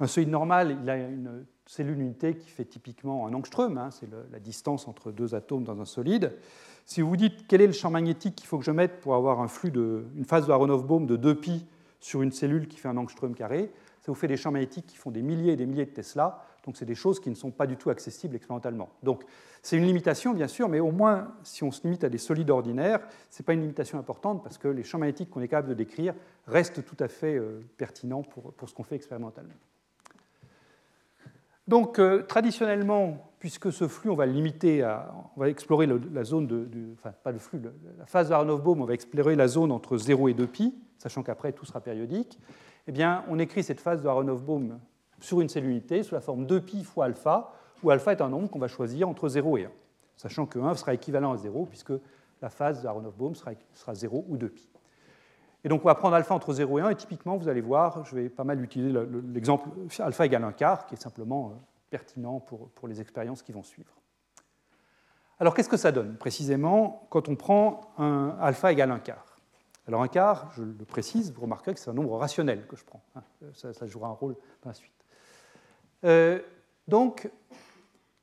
un 0.00 0.06
solide 0.06 0.30
normal, 0.30 0.76
il 0.82 0.90
a 0.90 0.96
une 0.96 1.46
cellule 1.64 2.00
unité 2.00 2.36
qui 2.36 2.48
fait 2.48 2.64
typiquement 2.64 3.26
un 3.26 3.34
angstrom, 3.34 3.78
hein, 3.78 3.90
c'est 3.90 4.08
la 4.32 4.40
distance 4.40 4.88
entre 4.88 5.12
deux 5.12 5.34
atomes 5.34 5.64
dans 5.64 5.80
un 5.80 5.84
solide. 5.84 6.32
Si 6.88 7.02
vous 7.02 7.10
vous 7.10 7.16
dites 7.18 7.46
quel 7.46 7.60
est 7.60 7.66
le 7.66 7.74
champ 7.74 7.90
magnétique 7.90 8.34
qu'il 8.34 8.46
faut 8.46 8.56
que 8.56 8.64
je 8.64 8.70
mette 8.70 9.02
pour 9.02 9.14
avoir 9.14 9.42
un 9.42 9.48
flux 9.48 9.70
de, 9.70 10.06
une 10.16 10.24
phase 10.24 10.46
de 10.46 10.52
Aronoff-Bohm 10.52 11.04
de 11.04 11.18
2pi 11.18 11.66
sur 12.00 12.22
une 12.22 12.32
cellule 12.32 12.66
qui 12.66 12.78
fait 12.78 12.88
un 12.88 12.96
angstrom 12.96 13.34
carré, 13.34 13.70
ça 14.00 14.10
vous 14.10 14.14
fait 14.14 14.26
des 14.26 14.38
champs 14.38 14.50
magnétiques 14.50 14.86
qui 14.86 14.96
font 14.96 15.10
des 15.10 15.20
milliers 15.20 15.52
et 15.52 15.56
des 15.56 15.66
milliers 15.66 15.84
de 15.84 15.90
Tesla. 15.90 16.42
Donc 16.64 16.78
c'est 16.78 16.86
des 16.86 16.94
choses 16.94 17.20
qui 17.20 17.28
ne 17.28 17.34
sont 17.34 17.50
pas 17.50 17.66
du 17.66 17.76
tout 17.76 17.90
accessibles 17.90 18.36
expérimentalement. 18.36 18.88
Donc 19.02 19.24
c'est 19.62 19.76
une 19.76 19.84
limitation, 19.84 20.32
bien 20.32 20.48
sûr, 20.48 20.70
mais 20.70 20.80
au 20.80 20.90
moins, 20.90 21.34
si 21.42 21.62
on 21.62 21.70
se 21.70 21.82
limite 21.82 22.04
à 22.04 22.08
des 22.08 22.16
solides 22.16 22.48
ordinaires, 22.48 23.00
ce 23.28 23.42
n'est 23.42 23.44
pas 23.44 23.52
une 23.52 23.60
limitation 23.60 23.98
importante 23.98 24.42
parce 24.42 24.56
que 24.56 24.68
les 24.68 24.82
champs 24.82 24.98
magnétiques 24.98 25.28
qu'on 25.28 25.42
est 25.42 25.48
capable 25.48 25.68
de 25.68 25.74
décrire 25.74 26.14
restent 26.46 26.82
tout 26.86 26.96
à 27.00 27.08
fait 27.08 27.36
euh, 27.36 27.60
pertinents 27.76 28.22
pour, 28.22 28.66
ce 28.66 28.72
qu'on 28.72 28.82
fait 28.82 28.96
expérimentalement. 28.96 29.52
Donc, 31.66 31.98
euh, 31.98 32.22
traditionnellement, 32.22 33.27
puisque 33.38 33.72
ce 33.72 33.88
flux, 33.88 34.10
on 34.10 34.16
va 34.16 34.26
le 34.26 34.32
limiter 34.32 34.82
à. 34.82 35.12
On 35.36 35.40
va 35.40 35.48
explorer 35.48 35.86
la 35.86 36.24
zone 36.24 36.46
de. 36.46 36.68
enfin, 36.94 37.12
pas 37.22 37.32
le 37.32 37.38
flux, 37.38 37.60
la 37.98 38.06
phase 38.06 38.28
de 38.28 38.34
Aronoff-Bohm, 38.34 38.80
on 38.80 38.84
va 38.84 38.94
explorer 38.94 39.36
la 39.36 39.48
zone 39.48 39.72
entre 39.72 39.96
0 39.96 40.28
et 40.28 40.34
2pi, 40.34 40.74
sachant 40.98 41.22
qu'après, 41.22 41.52
tout 41.52 41.64
sera 41.64 41.80
périodique. 41.80 42.38
Eh 42.86 42.92
bien, 42.92 43.24
on 43.28 43.38
écrit 43.38 43.62
cette 43.62 43.80
phase 43.80 44.02
de 44.02 44.08
Aronoff-Bohm 44.08 44.78
sur 45.20 45.40
une 45.40 45.48
cellule 45.48 45.70
unité 45.70 46.02
sous 46.02 46.14
la 46.14 46.20
forme 46.20 46.46
2pi 46.46 46.84
fois 46.84 47.06
alpha, 47.06 47.52
où 47.82 47.90
alpha 47.90 48.12
est 48.12 48.20
un 48.20 48.28
nombre 48.28 48.48
qu'on 48.50 48.58
va 48.58 48.68
choisir 48.68 49.08
entre 49.08 49.28
0 49.28 49.58
et 49.58 49.64
1, 49.64 49.70
sachant 50.16 50.46
que 50.46 50.58
1 50.58 50.74
sera 50.74 50.94
équivalent 50.94 51.32
à 51.32 51.36
0, 51.36 51.66
puisque 51.66 51.92
la 52.40 52.50
phase 52.50 52.82
d'Aronoff-Bohm 52.82 53.34
sera, 53.34 53.52
sera 53.72 53.94
0 53.94 54.24
ou 54.28 54.36
2pi. 54.36 54.68
Et 55.64 55.68
donc 55.68 55.84
on 55.84 55.88
va 55.88 55.94
prendre 55.96 56.14
alpha 56.14 56.34
entre 56.34 56.52
0 56.52 56.78
et 56.78 56.82
1, 56.82 56.90
et 56.90 56.94
typiquement, 56.94 57.36
vous 57.36 57.48
allez 57.48 57.60
voir, 57.60 58.04
je 58.04 58.14
vais 58.14 58.28
pas 58.28 58.44
mal 58.44 58.62
utiliser 58.62 58.96
l'exemple 59.32 59.68
alpha 59.98 60.26
égale 60.26 60.44
1 60.44 60.52
quart, 60.52 60.86
qui 60.86 60.94
est 60.94 61.02
simplement 61.02 61.48
euh, 61.48 61.54
pertinent 61.90 62.40
pour, 62.40 62.88
les 62.88 63.00
expériences 63.00 63.42
qui 63.42 63.52
vont 63.52 63.62
suivre. 63.62 63.92
Alors 65.40 65.54
qu'est-ce 65.54 65.68
que 65.68 65.76
ça 65.76 65.92
donne 65.92 66.16
précisément 66.16 67.06
quand 67.10 67.28
on 67.28 67.36
prend 67.36 67.92
un 67.98 68.36
alpha 68.40 68.72
égale 68.72 68.90
1 68.90 68.98
quart? 69.00 69.38
Alors 69.86 70.02
un 70.02 70.08
quart, 70.08 70.50
je 70.52 70.62
le 70.62 70.84
précise, 70.84 71.32
vous 71.32 71.42
remarquerez 71.42 71.74
que 71.74 71.80
c'est 71.80 71.90
un 71.90 71.94
nombre 71.94 72.16
rationnel 72.16 72.66
que 72.66 72.76
je 72.76 72.84
prends. 72.84 73.02
Hein. 73.14 73.22
Ça, 73.54 73.86
jouera 73.86 74.08
un 74.08 74.12
rôle 74.12 74.34
dans 74.62 74.70
la 74.70 74.74
suite. 74.74 74.92
Euh, 76.04 76.40
donc, 76.86 77.30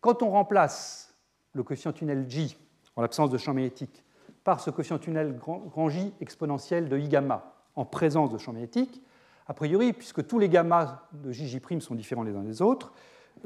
quand 0.01 0.21
on 0.21 0.29
remplace 0.29 1.15
le 1.53 1.63
coefficient 1.63 1.93
tunnel 1.93 2.25
J, 2.29 2.57
en 2.95 3.01
l'absence 3.01 3.29
de 3.29 3.37
champ 3.37 3.53
magnétique, 3.53 4.03
par 4.43 4.59
ce 4.59 4.69
coefficient 4.69 4.99
tunnel 4.99 5.37
grand, 5.37 5.89
J 5.89 6.13
exponentiel 6.19 6.89
de 6.89 6.97
I 6.97 7.07
gamma 7.07 7.53
en 7.75 7.85
présence 7.85 8.31
de 8.31 8.37
champ 8.37 8.53
magnétique, 8.53 9.01
a 9.47 9.53
priori, 9.53 9.93
puisque 9.93 10.25
tous 10.25 10.39
les 10.39 10.49
gammas 10.49 11.03
de 11.13 11.31
JJ' 11.31 11.79
sont 11.79 11.95
différents 11.95 12.23
les 12.23 12.35
uns 12.35 12.43
des 12.43 12.61
autres, 12.61 12.93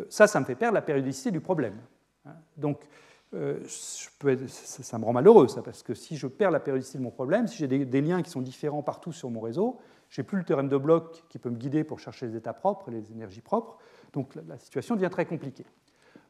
ça, 0.10 0.28
ça 0.28 0.40
me 0.40 0.46
fait 0.46 0.56
perdre 0.56 0.76
la 0.76 0.82
périodicité 0.82 1.32
du 1.32 1.42
problème. 1.42 1.76
Hein. 2.26 2.36
Donc, 2.58 2.80
euh, 3.36 3.60
ça, 3.68 4.98
me 4.98 5.06
rend 5.06 5.14
malheureux, 5.14 5.48
ça, 5.48 5.62
parce 5.62 5.84
que 5.84 5.94
si 5.94 6.18
je 6.18 6.26
perds 6.26 6.50
la 6.50 6.60
périodicité 6.60 6.98
de 6.98 7.04
mon 7.04 7.12
problème, 7.12 7.48
si 7.48 7.58
j'ai 7.58 7.68
des, 7.68 8.02
liens 8.02 8.24
qui 8.24 8.32
sont 8.32 8.42
différents 8.42 8.82
partout 8.82 9.12
sur 9.12 9.30
mon 9.30 9.40
réseau, 9.40 9.80
j'ai 10.10 10.24
plus 10.24 10.40
le 10.40 10.44
théorème 10.44 10.68
de 10.68 10.78
Bloch 10.78 11.24
qui 11.30 11.38
peut 11.38 11.52
me 11.52 11.58
guider 11.58 11.84
pour 11.84 12.00
chercher 12.00 12.28
les 12.28 12.36
états 12.36 12.54
propres, 12.54 12.90
les 12.90 13.12
énergies 13.12 13.42
propres, 13.42 13.78
donc 14.14 14.34
la, 14.48 14.58
situation 14.58 14.96
devient 14.96 15.12
très 15.12 15.26
compliquée. 15.26 15.66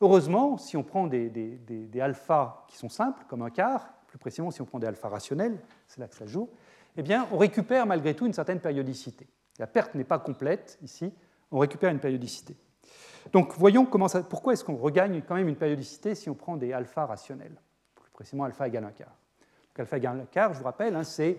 Heureusement, 0.01 0.57
si 0.57 0.75
on 0.75 0.83
prend 0.83 1.07
des, 1.07 1.29
des, 1.29 2.01
alphas 2.01 2.65
qui 2.67 2.77
sont 2.77 2.89
simples, 2.89 3.23
comme 3.29 3.43
un 3.43 3.49
quart, 3.49 3.93
plus 4.07 4.17
précisément 4.17 4.51
si 4.51 4.61
on 4.61 4.65
prend 4.65 4.79
des 4.79 4.87
alphas 4.87 5.09
rationnels, 5.09 5.57
c'est 5.87 6.01
là 6.01 6.07
que 6.07 6.15
ça 6.15 6.25
joue, 6.25 6.49
eh 6.97 7.01
bien, 7.01 7.27
on 7.31 7.37
récupère 7.37 7.85
malgré 7.85 8.13
tout 8.13 8.25
une 8.25 8.33
certaine 8.33 8.59
périodicité. 8.59 9.27
La 9.57 9.67
perte 9.67 9.95
n'est 9.95 10.03
pas 10.03 10.19
complète 10.19 10.77
ici, 10.81 11.13
on 11.51 11.59
récupère 11.59 11.91
une 11.91 11.99
périodicité. 11.99 12.57
Donc 13.31 13.53
voyons 13.57 13.85
comment 13.85 14.07
pourquoi 14.29 14.53
est-ce 14.53 14.63
qu'on 14.63 14.75
regagne 14.75 15.21
quand 15.27 15.35
même 15.35 15.47
une 15.47 15.55
périodicité 15.55 16.15
si 16.15 16.29
on 16.29 16.35
prend 16.35 16.57
des 16.57 16.73
alphas 16.73 17.05
rationnels, 17.05 17.55
plus 17.95 18.11
précisément 18.11 18.43
alpha 18.43 18.67
égale 18.67 18.85
1 18.85 18.91
quart. 18.91 19.07
Donc 19.09 19.79
alpha 19.79 19.97
égale 19.97 20.21
1 20.21 20.25
quart, 20.25 20.53
je 20.53 20.59
vous 20.59 20.65
rappelle, 20.65 20.95
hein, 20.95 21.03
c'est 21.03 21.37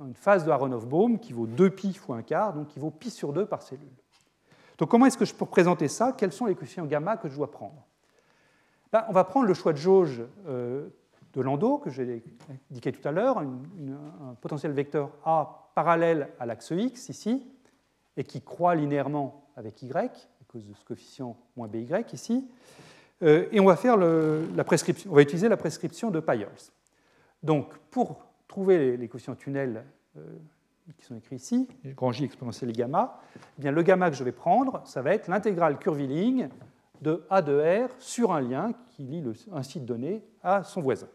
une 0.00 0.14
phase 0.14 0.44
de 0.44 0.50
Aronoff-Bohm 0.50 1.18
qui 1.18 1.32
vaut 1.32 1.46
2 1.46 1.70
pi 1.70 1.94
fois 1.94 2.16
1 2.16 2.22
quart, 2.22 2.52
donc 2.52 2.68
qui 2.68 2.78
vaut 2.78 2.90
pi 2.90 3.10
sur 3.10 3.32
2 3.32 3.46
par 3.46 3.62
cellule. 3.62 3.88
Donc 4.78 4.90
comment 4.90 5.06
est-ce 5.06 5.18
que 5.18 5.24
je 5.24 5.34
peux 5.34 5.44
représenter 5.44 5.88
ça? 5.88 6.12
Quels 6.12 6.32
sont 6.32 6.46
les 6.46 6.54
coefficients 6.54 6.84
gamma 6.84 7.16
que 7.16 7.28
je 7.28 7.34
dois 7.34 7.50
prendre? 7.50 7.86
Ben, 8.92 9.04
On 9.08 9.12
va 9.12 9.24
prendre 9.24 9.46
le 9.46 9.54
choix 9.54 9.72
de 9.72 9.78
jauge 9.78 10.22
euh, 10.46 10.88
de 11.32 11.40
Landau, 11.40 11.78
que 11.78 11.90
j'ai 11.90 12.22
indiqué 12.70 12.92
tout 12.92 13.06
à 13.06 13.12
l'heure, 13.12 13.38
un 13.38 14.34
potentiel 14.40 14.72
vecteur 14.72 15.10
A 15.24 15.70
parallèle 15.74 16.28
à 16.38 16.46
l'axe 16.46 16.70
X 16.70 17.08
ici, 17.08 17.46
et 18.16 18.24
qui 18.24 18.40
croît 18.40 18.74
linéairement 18.74 19.48
avec 19.56 19.82
Y, 19.82 20.28
cause 20.48 20.66
de 20.66 20.74
ce 20.74 20.84
coefficient 20.84 21.36
moins 21.56 21.68
BY 21.68 21.86
ici. 22.12 22.44
Euh, 23.22 23.46
et 23.52 23.60
on 23.60 23.64
va, 23.64 23.76
faire 23.76 23.96
la 23.96 24.64
prescription, 24.64 25.10
on 25.10 25.14
va 25.14 25.22
utiliser 25.22 25.48
la 25.48 25.56
prescription 25.56 26.10
de 26.10 26.20
Pyers. 26.20 26.72
Donc, 27.42 27.76
pour 27.90 28.24
trouver 28.46 28.96
les, 28.96 29.08
coefficients 29.08 29.34
tunnels 29.34 29.84
euh, 30.16 30.20
qui 30.96 31.04
sont 31.04 31.16
écrits 31.16 31.36
ici, 31.36 31.68
grand 31.96 32.12
J 32.12 32.24
exponentiel 32.24 32.72
gamma, 32.72 33.20
eh 33.36 33.60
bien, 33.60 33.72
le 33.72 33.82
gamma 33.82 34.10
que 34.10 34.16
je 34.16 34.24
vais 34.24 34.32
prendre, 34.32 34.82
ça 34.86 35.02
va 35.02 35.12
être 35.14 35.28
l'intégrale 35.28 35.78
curviligne 35.78 36.48
de 37.02 37.24
A 37.30 37.42
de 37.42 37.86
R 37.86 37.90
sur 37.98 38.32
un 38.32 38.40
lien 38.40 38.72
qui 38.90 39.02
lie 39.02 39.22
un 39.52 39.62
site 39.62 39.84
donné 39.84 40.22
à 40.42 40.64
son 40.64 40.80
voisin. 40.80 41.08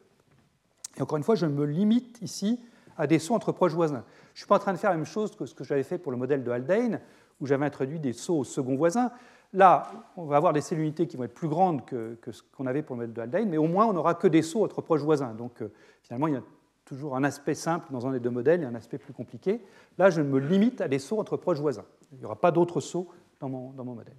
Et 0.98 1.02
encore 1.02 1.18
une 1.18 1.24
fois, 1.24 1.36
je 1.36 1.46
me 1.46 1.66
limite 1.66 2.20
ici 2.22 2.60
à 2.98 3.08
des 3.08 3.20
sauts 3.20 3.34
entre 3.34 3.52
proches 3.52 3.74
voisins. 3.74 4.04
Je 4.34 4.38
ne 4.38 4.38
suis 4.38 4.48
pas 4.48 4.56
en 4.56 4.60
train 4.60 4.74
de 4.74 4.78
faire 4.78 4.92
la 4.92 4.98
même 4.98 5.06
chose 5.06 5.36
que 5.36 5.46
ce 5.46 5.56
que 5.56 5.64
j'avais 5.64 5.84
fait 5.84 5.98
pour 5.98 6.12
le 6.12 6.18
modèle 6.18 6.44
de 6.44 6.52
Haldane, 6.52 7.00
où 7.40 7.46
j'avais 7.46 7.66
introduit 7.66 8.00
des 8.00 8.14
sauts 8.14 8.40
au 8.40 8.44
second 8.44 8.76
voisin. 8.76 9.12
Là, 9.54 9.92
on 10.18 10.26
va 10.26 10.38
avoir 10.38 10.52
des 10.52 10.62
cellules 10.62 10.86
unités 10.86 11.08
qui 11.08 11.16
vont 11.16 11.26
être 11.26 11.34
plus 11.34 11.48
grandes 11.48 11.86
que, 11.86 12.18
ce 12.32 12.42
qu'on 12.56 12.66
avait 12.66 12.82
pour 12.82 12.96
le 12.96 13.02
modèle 13.02 13.14
de 13.14 13.22
Haldane, 13.22 13.50
mais 13.50 13.58
au 13.58 13.68
moins 13.68 13.86
on 13.86 13.94
n'aura 13.94 14.16
que 14.16 14.28
des 14.28 14.42
sauts 14.42 14.64
entre 14.64 14.82
proches 14.82 15.02
voisins. 15.02 15.34
Donc 15.34 15.62
euh, 15.62 15.72
finalement, 16.02 16.28
il 16.28 16.34
y 16.34 16.38
a 16.38 16.44
toujours 16.86 17.16
un 17.16 17.24
aspect 17.24 17.54
simple 17.54 17.92
dans 17.92 18.08
un 18.08 18.12
des 18.12 18.20
deux 18.20 18.32
modèles 18.32 18.64
et 18.64 18.66
un 18.66 18.76
aspect 18.76 18.98
plus 18.98 19.14
compliqué. 19.14 19.62
Là, 19.98 20.10
je 20.10 20.22
me 20.22 20.40
limite 20.40 20.82
à 20.82 20.88
des 20.88 21.00
sauts 21.00 21.20
entre 21.20 21.38
proches 21.38 21.60
voisins. 21.60 21.86
Il 22.12 22.20
n'y 22.20 22.26
aura 22.26 22.36
pas 22.36 22.52
d'autres 22.52 22.82
sauts 22.82 23.10
dans 23.40 23.50
mon, 23.50 23.72
dans 23.72 23.86
mon, 23.86 23.94
modèle. 23.94 24.18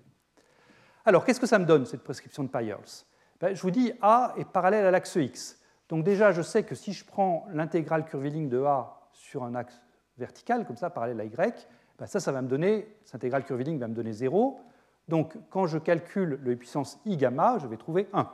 Alors, 1.04 1.24
qu'est-ce 1.24 1.40
que 1.40 1.46
ça 1.46 1.58
me 1.58 1.66
donne, 1.66 1.84
cette 1.84 2.02
prescription 2.02 2.44
de 2.44 2.48
Pyers 2.48 3.04
ben, 3.40 3.54
Je 3.54 3.60
vous 3.60 3.70
dis, 3.70 3.92
A 4.00 4.34
est 4.38 4.44
parallèle 4.44 4.86
à 4.86 4.90
l'axe 4.90 5.16
X. 5.16 5.60
Donc 5.88 6.04
déjà, 6.04 6.32
je 6.32 6.42
sais 6.42 6.62
que 6.62 6.74
si 6.74 6.92
je 6.92 7.04
prends 7.04 7.46
l'intégrale 7.52 8.04
curviligne 8.04 8.48
de 8.48 8.62
A 8.62 9.08
sur 9.12 9.44
un 9.44 9.54
axe 9.54 9.80
vertical, 10.16 10.66
comme 10.66 10.76
ça, 10.76 10.90
parallèle 10.90 11.20
à 11.20 11.24
Y, 11.24 11.68
ben 11.98 12.06
ça, 12.06 12.20
ça 12.20 12.32
va 12.32 12.42
me 12.42 12.48
donner, 12.48 12.88
cette 13.04 13.16
intégrale 13.16 13.44
curviligne 13.44 13.78
va 13.78 13.88
me 13.88 13.94
donner 13.94 14.12
0. 14.12 14.60
Donc 15.08 15.34
quand 15.50 15.66
je 15.66 15.78
calcule 15.78 16.38
le 16.42 16.56
puissance 16.56 16.98
i 17.04 17.16
gamma, 17.16 17.58
je 17.58 17.66
vais 17.66 17.76
trouver 17.76 18.08
1. 18.12 18.28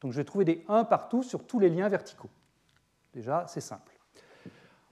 Donc 0.00 0.12
je 0.12 0.16
vais 0.16 0.24
trouver 0.24 0.44
des 0.44 0.64
1 0.68 0.84
partout 0.84 1.22
sur 1.22 1.46
tous 1.46 1.58
les 1.58 1.68
liens 1.68 1.88
verticaux. 1.88 2.30
Déjà, 3.12 3.44
c'est 3.46 3.60
simple. 3.60 3.92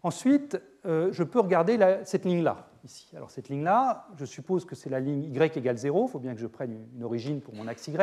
Ensuite, 0.02 0.60
euh, 0.84 1.10
je 1.12 1.22
peux 1.22 1.38
regarder 1.38 1.78
cette 2.04 2.24
ligne-là, 2.24 2.68
ici. 2.84 3.08
Alors 3.16 3.30
cette 3.30 3.48
ligne-là, 3.48 4.08
je 4.16 4.24
suppose 4.24 4.64
que 4.64 4.74
c'est 4.74 4.90
la 4.90 4.98
ligne 4.98 5.32
y 5.32 5.38
égale 5.38 5.76
0, 5.76 6.06
il 6.06 6.10
faut 6.10 6.18
bien 6.18 6.34
que 6.34 6.40
je 6.40 6.46
prenne 6.46 6.88
une 6.94 7.04
origine 7.04 7.40
pour 7.40 7.54
mon 7.54 7.68
axe 7.68 7.86
y. 7.86 7.94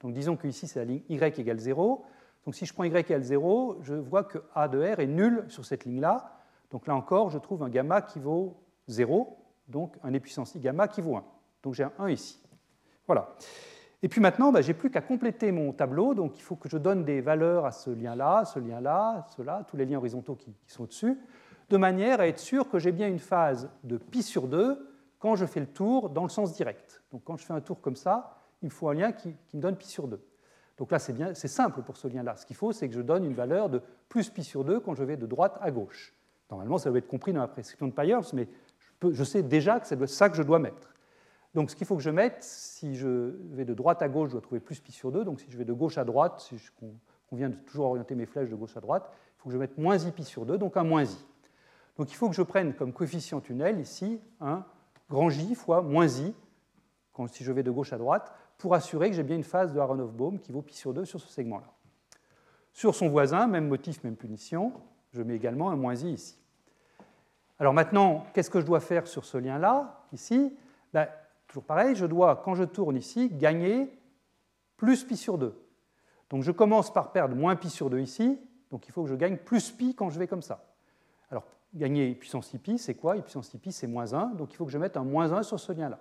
Donc 0.00 0.12
disons 0.12 0.36
que 0.36 0.48
ici 0.48 0.66
c'est 0.66 0.80
la 0.80 0.84
ligne 0.84 1.02
y 1.08 1.14
égale 1.14 1.58
0. 1.58 2.04
Donc 2.44 2.54
si 2.54 2.66
je 2.66 2.74
prends 2.74 2.84
y 2.84 2.88
égale 2.88 3.22
0, 3.22 3.78
je 3.82 3.94
vois 3.94 4.24
que 4.24 4.38
a 4.54 4.66
de 4.66 4.78
r 4.78 4.98
est 4.98 5.06
nul 5.06 5.44
sur 5.48 5.64
cette 5.64 5.84
ligne-là. 5.84 6.32
Donc 6.70 6.88
là 6.88 6.96
encore, 6.96 7.30
je 7.30 7.38
trouve 7.38 7.62
un 7.62 7.68
gamma 7.68 8.02
qui 8.02 8.18
vaut 8.18 8.56
0, 8.88 9.36
donc 9.68 9.96
un 10.02 10.14
e 10.14 10.18
puissance 10.18 10.54
i 10.54 10.60
gamma 10.60 10.88
qui 10.88 11.00
vaut 11.00 11.16
1. 11.16 11.24
Donc 11.62 11.74
j'ai 11.74 11.84
un 11.84 11.92
1 11.98 12.10
ici. 12.10 12.40
Voilà. 13.06 13.34
Et 14.02 14.08
puis 14.08 14.20
maintenant, 14.20 14.52
bah, 14.52 14.60
j'ai 14.60 14.74
plus 14.74 14.90
qu'à 14.90 15.00
compléter 15.00 15.50
mon 15.52 15.72
tableau. 15.72 16.14
Donc 16.14 16.38
il 16.38 16.42
faut 16.42 16.56
que 16.56 16.68
je 16.68 16.78
donne 16.78 17.04
des 17.04 17.20
valeurs 17.20 17.66
à 17.66 17.72
ce 17.72 17.90
lien-là, 17.90 18.44
ce 18.44 18.58
lien-là, 18.58 19.26
cela, 19.36 19.64
tous 19.68 19.76
les 19.76 19.86
liens 19.86 19.98
horizontaux 19.98 20.36
qui, 20.36 20.54
sont 20.66 20.84
au-dessus, 20.84 21.18
de 21.70 21.76
manière 21.76 22.20
à 22.20 22.28
être 22.28 22.38
sûr 22.38 22.68
que 22.68 22.78
j'ai 22.78 22.92
bien 22.92 23.08
une 23.08 23.18
phase 23.18 23.68
de 23.84 23.96
pi 23.96 24.22
sur 24.22 24.48
2 24.48 24.92
quand 25.18 25.34
je 25.34 25.46
fais 25.46 25.60
le 25.60 25.66
tour 25.66 26.10
dans 26.10 26.22
le 26.22 26.28
sens 26.28 26.52
direct. 26.52 27.02
Donc 27.10 27.22
quand 27.24 27.36
je 27.36 27.44
fais 27.44 27.54
un 27.54 27.60
tour 27.60 27.80
comme 27.80 27.96
ça, 27.96 28.38
il 28.62 28.66
me 28.66 28.70
faut 28.70 28.88
un 28.88 28.94
lien 28.94 29.12
qui, 29.12 29.34
me 29.54 29.60
donne 29.60 29.76
pi 29.76 29.86
sur 29.86 30.06
2. 30.08 30.20
Donc 30.78 30.90
là, 30.90 30.98
c'est 30.98 31.48
simple 31.48 31.80
pour 31.82 31.96
ce 31.96 32.06
lien-là. 32.06 32.36
Ce 32.36 32.44
qu'il 32.44 32.54
faut, 32.56 32.70
c'est 32.70 32.86
que 32.86 32.94
je 32.94 33.00
donne 33.00 33.24
une 33.24 33.32
valeur 33.32 33.70
de 33.70 33.80
plus 34.10 34.28
pi 34.28 34.44
sur 34.44 34.62
2 34.62 34.80
quand 34.80 34.94
je 34.94 35.04
vais 35.04 35.16
de 35.16 35.26
droite 35.26 35.58
à 35.62 35.70
gauche. 35.70 36.14
Normalement, 36.50 36.78
ça 36.78 36.90
doit 36.90 36.98
être 36.98 37.08
compris 37.08 37.32
dans 37.32 37.40
la 37.40 37.48
prescription 37.48 37.88
de 37.88 37.92
Pyers, 37.92 38.20
mais 38.34 38.46
je, 39.02 39.24
sais 39.24 39.42
déjà 39.42 39.80
que 39.80 39.86
c'est 39.86 40.06
ça 40.06 40.28
que 40.28 40.36
je 40.36 40.42
dois 40.42 40.58
mettre. 40.58 40.94
Donc 41.54 41.70
ce 41.70 41.76
qu'il 41.76 41.86
faut 41.86 41.96
que 41.96 42.02
je 42.02 42.10
mette, 42.10 42.42
si 42.42 42.96
je 42.96 43.34
vais 43.52 43.64
de 43.64 43.74
droite 43.74 44.02
à 44.02 44.08
gauche, 44.08 44.28
je 44.28 44.32
dois 44.32 44.42
trouver 44.42 44.60
plus 44.60 44.80
pi 44.80 44.92
sur 44.92 45.10
2. 45.10 45.24
Donc 45.24 45.40
si 45.40 45.50
je 45.50 45.56
vais 45.56 45.64
de 45.64 45.72
gauche 45.72 45.98
à 45.98 46.04
droite, 46.04 46.40
si 46.40 46.58
je 46.58 46.70
convient 47.28 47.48
de 47.48 47.56
toujours 47.56 47.86
orienter 47.86 48.14
mes 48.14 48.26
flèches 48.26 48.50
de 48.50 48.54
gauche 48.54 48.76
à 48.76 48.80
droite, 48.80 49.10
il 49.10 49.42
faut 49.42 49.48
que 49.48 49.52
je 49.54 49.58
mette 49.58 49.78
moins 49.78 49.96
i 49.98 50.10
pi 50.10 50.24
sur 50.24 50.44
2, 50.44 50.58
donc 50.58 50.76
un 50.76 50.84
moins 50.84 51.04
i. 51.04 51.26
Donc 51.96 52.12
il 52.12 52.14
faut 52.14 52.28
que 52.28 52.34
je 52.34 52.42
prenne 52.42 52.74
comme 52.74 52.92
coefficient 52.92 53.40
tunnel 53.40 53.80
ici 53.80 54.20
un 54.40 54.64
grand 55.08 55.30
J 55.30 55.54
fois 55.54 55.82
moins 55.82 56.06
i, 56.06 56.34
si 57.28 57.44
je 57.44 57.52
vais 57.52 57.62
de 57.62 57.70
gauche 57.70 57.92
à 57.92 57.98
droite, 57.98 58.32
pour 58.58 58.74
assurer 58.74 59.10
que 59.10 59.16
j'ai 59.16 59.22
bien 59.22 59.36
une 59.36 59.44
phase 59.44 59.72
de 59.72 59.80
Aronoff-Bohm 59.80 60.38
qui 60.38 60.52
vaut 60.52 60.62
pi 60.62 60.74
sur 60.74 60.92
2 60.92 61.04
sur 61.04 61.20
ce 61.20 61.28
segment-là. 61.28 61.72
Sur 62.72 62.94
son 62.94 63.08
voisin, 63.08 63.46
même 63.46 63.68
motif, 63.68 64.04
même 64.04 64.16
punition, 64.16 64.72
je 65.12 65.22
mets 65.22 65.34
également 65.34 65.70
un 65.70 65.76
moins 65.76 65.94
i 65.94 66.12
ici. 66.12 66.38
Alors 67.58 67.72
maintenant, 67.72 68.26
qu'est-ce 68.32 68.50
que 68.50 68.60
je 68.60 68.66
dois 68.66 68.80
faire 68.80 69.06
sur 69.06 69.24
ce 69.24 69.38
lien-là, 69.38 70.04
ici? 70.12 70.56
Ben, 70.92 71.08
Toujours 71.46 71.64
pareil, 71.64 71.94
je 71.94 72.06
dois, 72.06 72.42
quand 72.44 72.54
je 72.54 72.64
tourne 72.64 72.96
ici, 72.96 73.30
gagner 73.30 73.98
plus 74.76 75.04
pi 75.04 75.16
sur 75.16 75.38
2. 75.38 75.54
Donc 76.28 76.42
je 76.42 76.50
commence 76.50 76.92
par 76.92 77.12
perdre 77.12 77.36
moins 77.36 77.56
pi 77.56 77.70
sur 77.70 77.88
2 77.88 78.00
ici, 78.00 78.38
donc 78.70 78.88
il 78.88 78.92
faut 78.92 79.04
que 79.04 79.08
je 79.08 79.14
gagne 79.14 79.36
plus 79.36 79.70
pi 79.70 79.94
quand 79.94 80.10
je 80.10 80.18
vais 80.18 80.26
comme 80.26 80.42
ça. 80.42 80.64
Alors 81.30 81.44
gagner 81.72 82.14
puissance 82.14 82.50
pi, 82.62 82.78
c'est 82.78 82.94
quoi? 82.94 83.14
Puissance 83.14 83.50
pi, 83.50 83.70
c'est 83.70 83.86
moins 83.86 84.12
1, 84.12 84.34
donc 84.34 84.52
il 84.52 84.56
faut 84.56 84.66
que 84.66 84.72
je 84.72 84.78
mette 84.78 84.96
un 84.96 85.04
moins 85.04 85.32
1 85.32 85.44
sur 85.44 85.60
ce 85.60 85.72
lien-là. 85.72 86.00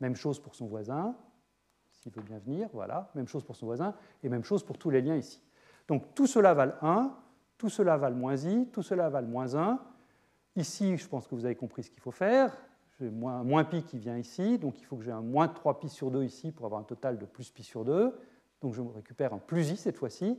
Même 0.00 0.16
chose 0.16 0.40
pour 0.40 0.54
son 0.54 0.66
voisin, 0.66 1.14
s'il 1.92 2.12
veut 2.12 2.22
bien 2.22 2.38
venir, 2.38 2.68
voilà, 2.72 3.10
même 3.14 3.28
chose 3.28 3.44
pour 3.44 3.54
son 3.54 3.66
voisin, 3.66 3.94
et 4.22 4.28
même 4.28 4.44
chose 4.44 4.64
pour 4.64 4.78
tous 4.78 4.90
les 4.90 5.02
liens 5.02 5.16
ici. 5.16 5.42
Donc 5.88 6.14
tout 6.14 6.26
cela 6.26 6.54
vale 6.54 6.76
1, 6.80 7.12
tout 7.58 7.68
cela 7.68 7.96
vale 7.98 8.14
moins 8.14 8.36
i, 8.36 8.66
tout 8.72 8.82
cela 8.82 9.10
vale 9.10 9.26
moins 9.26 9.54
1. 9.54 9.78
Ici, 10.56 10.96
je 10.96 11.08
pense 11.08 11.26
que 11.26 11.34
vous 11.34 11.44
avez 11.44 11.56
compris 11.56 11.82
ce 11.82 11.90
qu'il 11.90 12.00
faut 12.00 12.10
faire. 12.10 12.56
J'ai 13.00 13.10
moins, 13.10 13.42
moins 13.42 13.64
pi 13.64 13.82
qui 13.82 13.98
vient 13.98 14.16
ici, 14.16 14.58
donc 14.58 14.80
il 14.80 14.84
faut 14.84 14.96
que 14.96 15.02
j'ai 15.02 15.10
un 15.10 15.20
moins 15.20 15.48
3 15.48 15.80
pi 15.80 15.88
sur 15.88 16.12
2 16.12 16.22
ici 16.22 16.52
pour 16.52 16.66
avoir 16.66 16.80
un 16.80 16.84
total 16.84 17.18
de 17.18 17.26
plus 17.26 17.50
pi 17.50 17.64
sur 17.64 17.84
2. 17.84 18.16
Donc 18.60 18.72
je 18.72 18.80
récupère 18.80 19.34
un 19.34 19.38
plus 19.38 19.70
i 19.70 19.76
cette 19.76 19.96
fois-ci. 19.96 20.38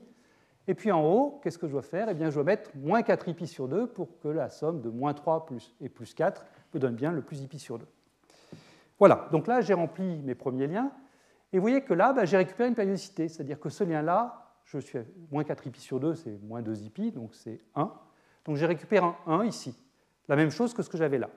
Et 0.68 0.74
puis 0.74 0.92
en 0.92 1.04
haut, 1.06 1.40
qu'est-ce 1.44 1.58
que 1.58 1.68
je 1.68 1.74
dois 1.74 1.82
faire? 1.82 2.08
Eh 2.10 2.14
bien, 2.14 2.30
je 2.30 2.36
dois 2.36 2.46
mettre 2.46 2.72
moins 2.76 3.04
4 3.04 3.34
pi 3.34 3.46
sur 3.46 3.68
2 3.68 3.88
pour 3.88 4.20
que 4.20 4.30
la 4.30 4.50
somme 4.50 4.82
de 4.82 4.90
moins 4.90 5.14
3 5.14 5.46
plus 5.46 5.76
et 5.82 5.90
plus 5.90 6.14
4 6.14 6.46
me 6.74 6.80
donne 6.80 6.96
bien 6.96 7.12
le 7.12 7.22
plus 7.22 7.42
i 7.42 7.48
pi 7.48 7.60
sur 7.60 7.78
2. 7.78 7.86
Voilà, 8.98 9.28
donc 9.32 9.48
là, 9.48 9.60
j'ai 9.60 9.74
rempli 9.74 10.22
mes 10.24 10.34
premiers 10.34 10.68
liens. 10.68 10.92
Et 11.52 11.58
vous 11.58 11.62
voyez 11.62 11.82
que 11.82 11.94
là, 11.94 12.14
bah, 12.14 12.26
j'ai 12.26 12.38
récupéré 12.38 12.70
une 12.70 12.76
périodicité, 12.76 13.28
c'est-à-dire 13.28 13.60
que 13.60 13.70
ce 13.70 13.84
lien-là, 13.84 14.56
je 14.64 14.80
suis 14.80 14.98
à 14.98 15.04
moins 15.30 15.44
4 15.44 15.70
pi 15.70 15.80
sur 15.80 16.00
2, 16.00 16.16
c'est 16.16 16.42
moins 16.42 16.62
2 16.62 16.74
pi, 16.90 17.12
donc 17.12 17.36
c'est 17.36 17.60
1. 17.76 17.92
Donc 18.46 18.56
j'ai 18.56 18.66
récupéré 18.66 19.06
un 19.06 19.16
1 19.28 19.46
ici, 19.46 19.76
la 20.28 20.36
même 20.36 20.52
chose 20.52 20.74
que 20.74 20.82
ce 20.82 20.90
que 20.90 20.98
j'avais 20.98 21.18
là. 21.18 21.30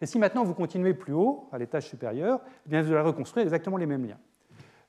Et 0.00 0.06
si 0.06 0.18
maintenant 0.18 0.44
vous 0.44 0.54
continuez 0.54 0.94
plus 0.94 1.12
haut, 1.12 1.48
à 1.52 1.58
l'étage 1.58 1.86
supérieur, 1.86 2.40
eh 2.66 2.70
bien 2.70 2.82
vous 2.82 2.92
allez 2.92 3.02
reconstruire 3.02 3.44
exactement 3.44 3.76
les 3.76 3.86
mêmes 3.86 4.06
liens. 4.06 4.18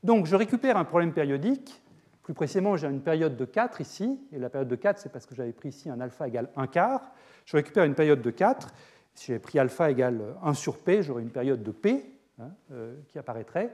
Donc 0.04 0.26
je 0.26 0.36
récupère 0.36 0.78
un 0.78 0.86
problème 0.86 1.14
périodique. 1.14 1.82
Plus 2.24 2.34
précisément, 2.34 2.78
j'ai 2.78 2.88
une 2.88 3.02
période 3.02 3.36
de 3.36 3.46
4 3.46 3.82
ici, 3.82 4.20
et 4.32 4.40
la 4.40 4.50
période 4.50 4.68
de 4.68 4.76
4, 4.76 5.00
c'est 5.00 5.12
parce 5.12 5.26
que 5.26 5.36
j'avais 5.36 5.52
pris 5.52 5.70
ici 5.70 5.90
un 5.90 6.00
alpha 6.00 6.28
égale 6.28 6.50
1 6.56 6.68
quart. 6.68 7.12
Je 7.46 7.58
récupère 7.58 7.84
une 7.84 7.96
période 7.96 8.22
de 8.22 8.30
4. 8.30 8.74
Si 9.16 9.28
j'avais 9.28 9.40
pris 9.40 9.60
alpha 9.60 9.90
égale 9.90 10.22
1 10.44 10.54
sur 10.54 10.78
p, 10.78 11.04
j'aurais 11.04 11.24
une 11.24 11.32
période 11.32 11.64
de 11.64 11.72
p 11.72 12.06
hein, 12.40 12.52
euh, 12.72 12.96
qui 13.08 13.18
apparaîtrait. 13.20 13.74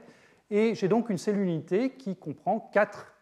Et 0.50 0.74
j'ai 0.74 0.88
donc 0.88 1.10
une 1.10 1.18
cellule 1.18 1.46
unité 1.46 1.90
qui 1.90 2.16
comprend 2.16 2.70
4, 2.72 3.14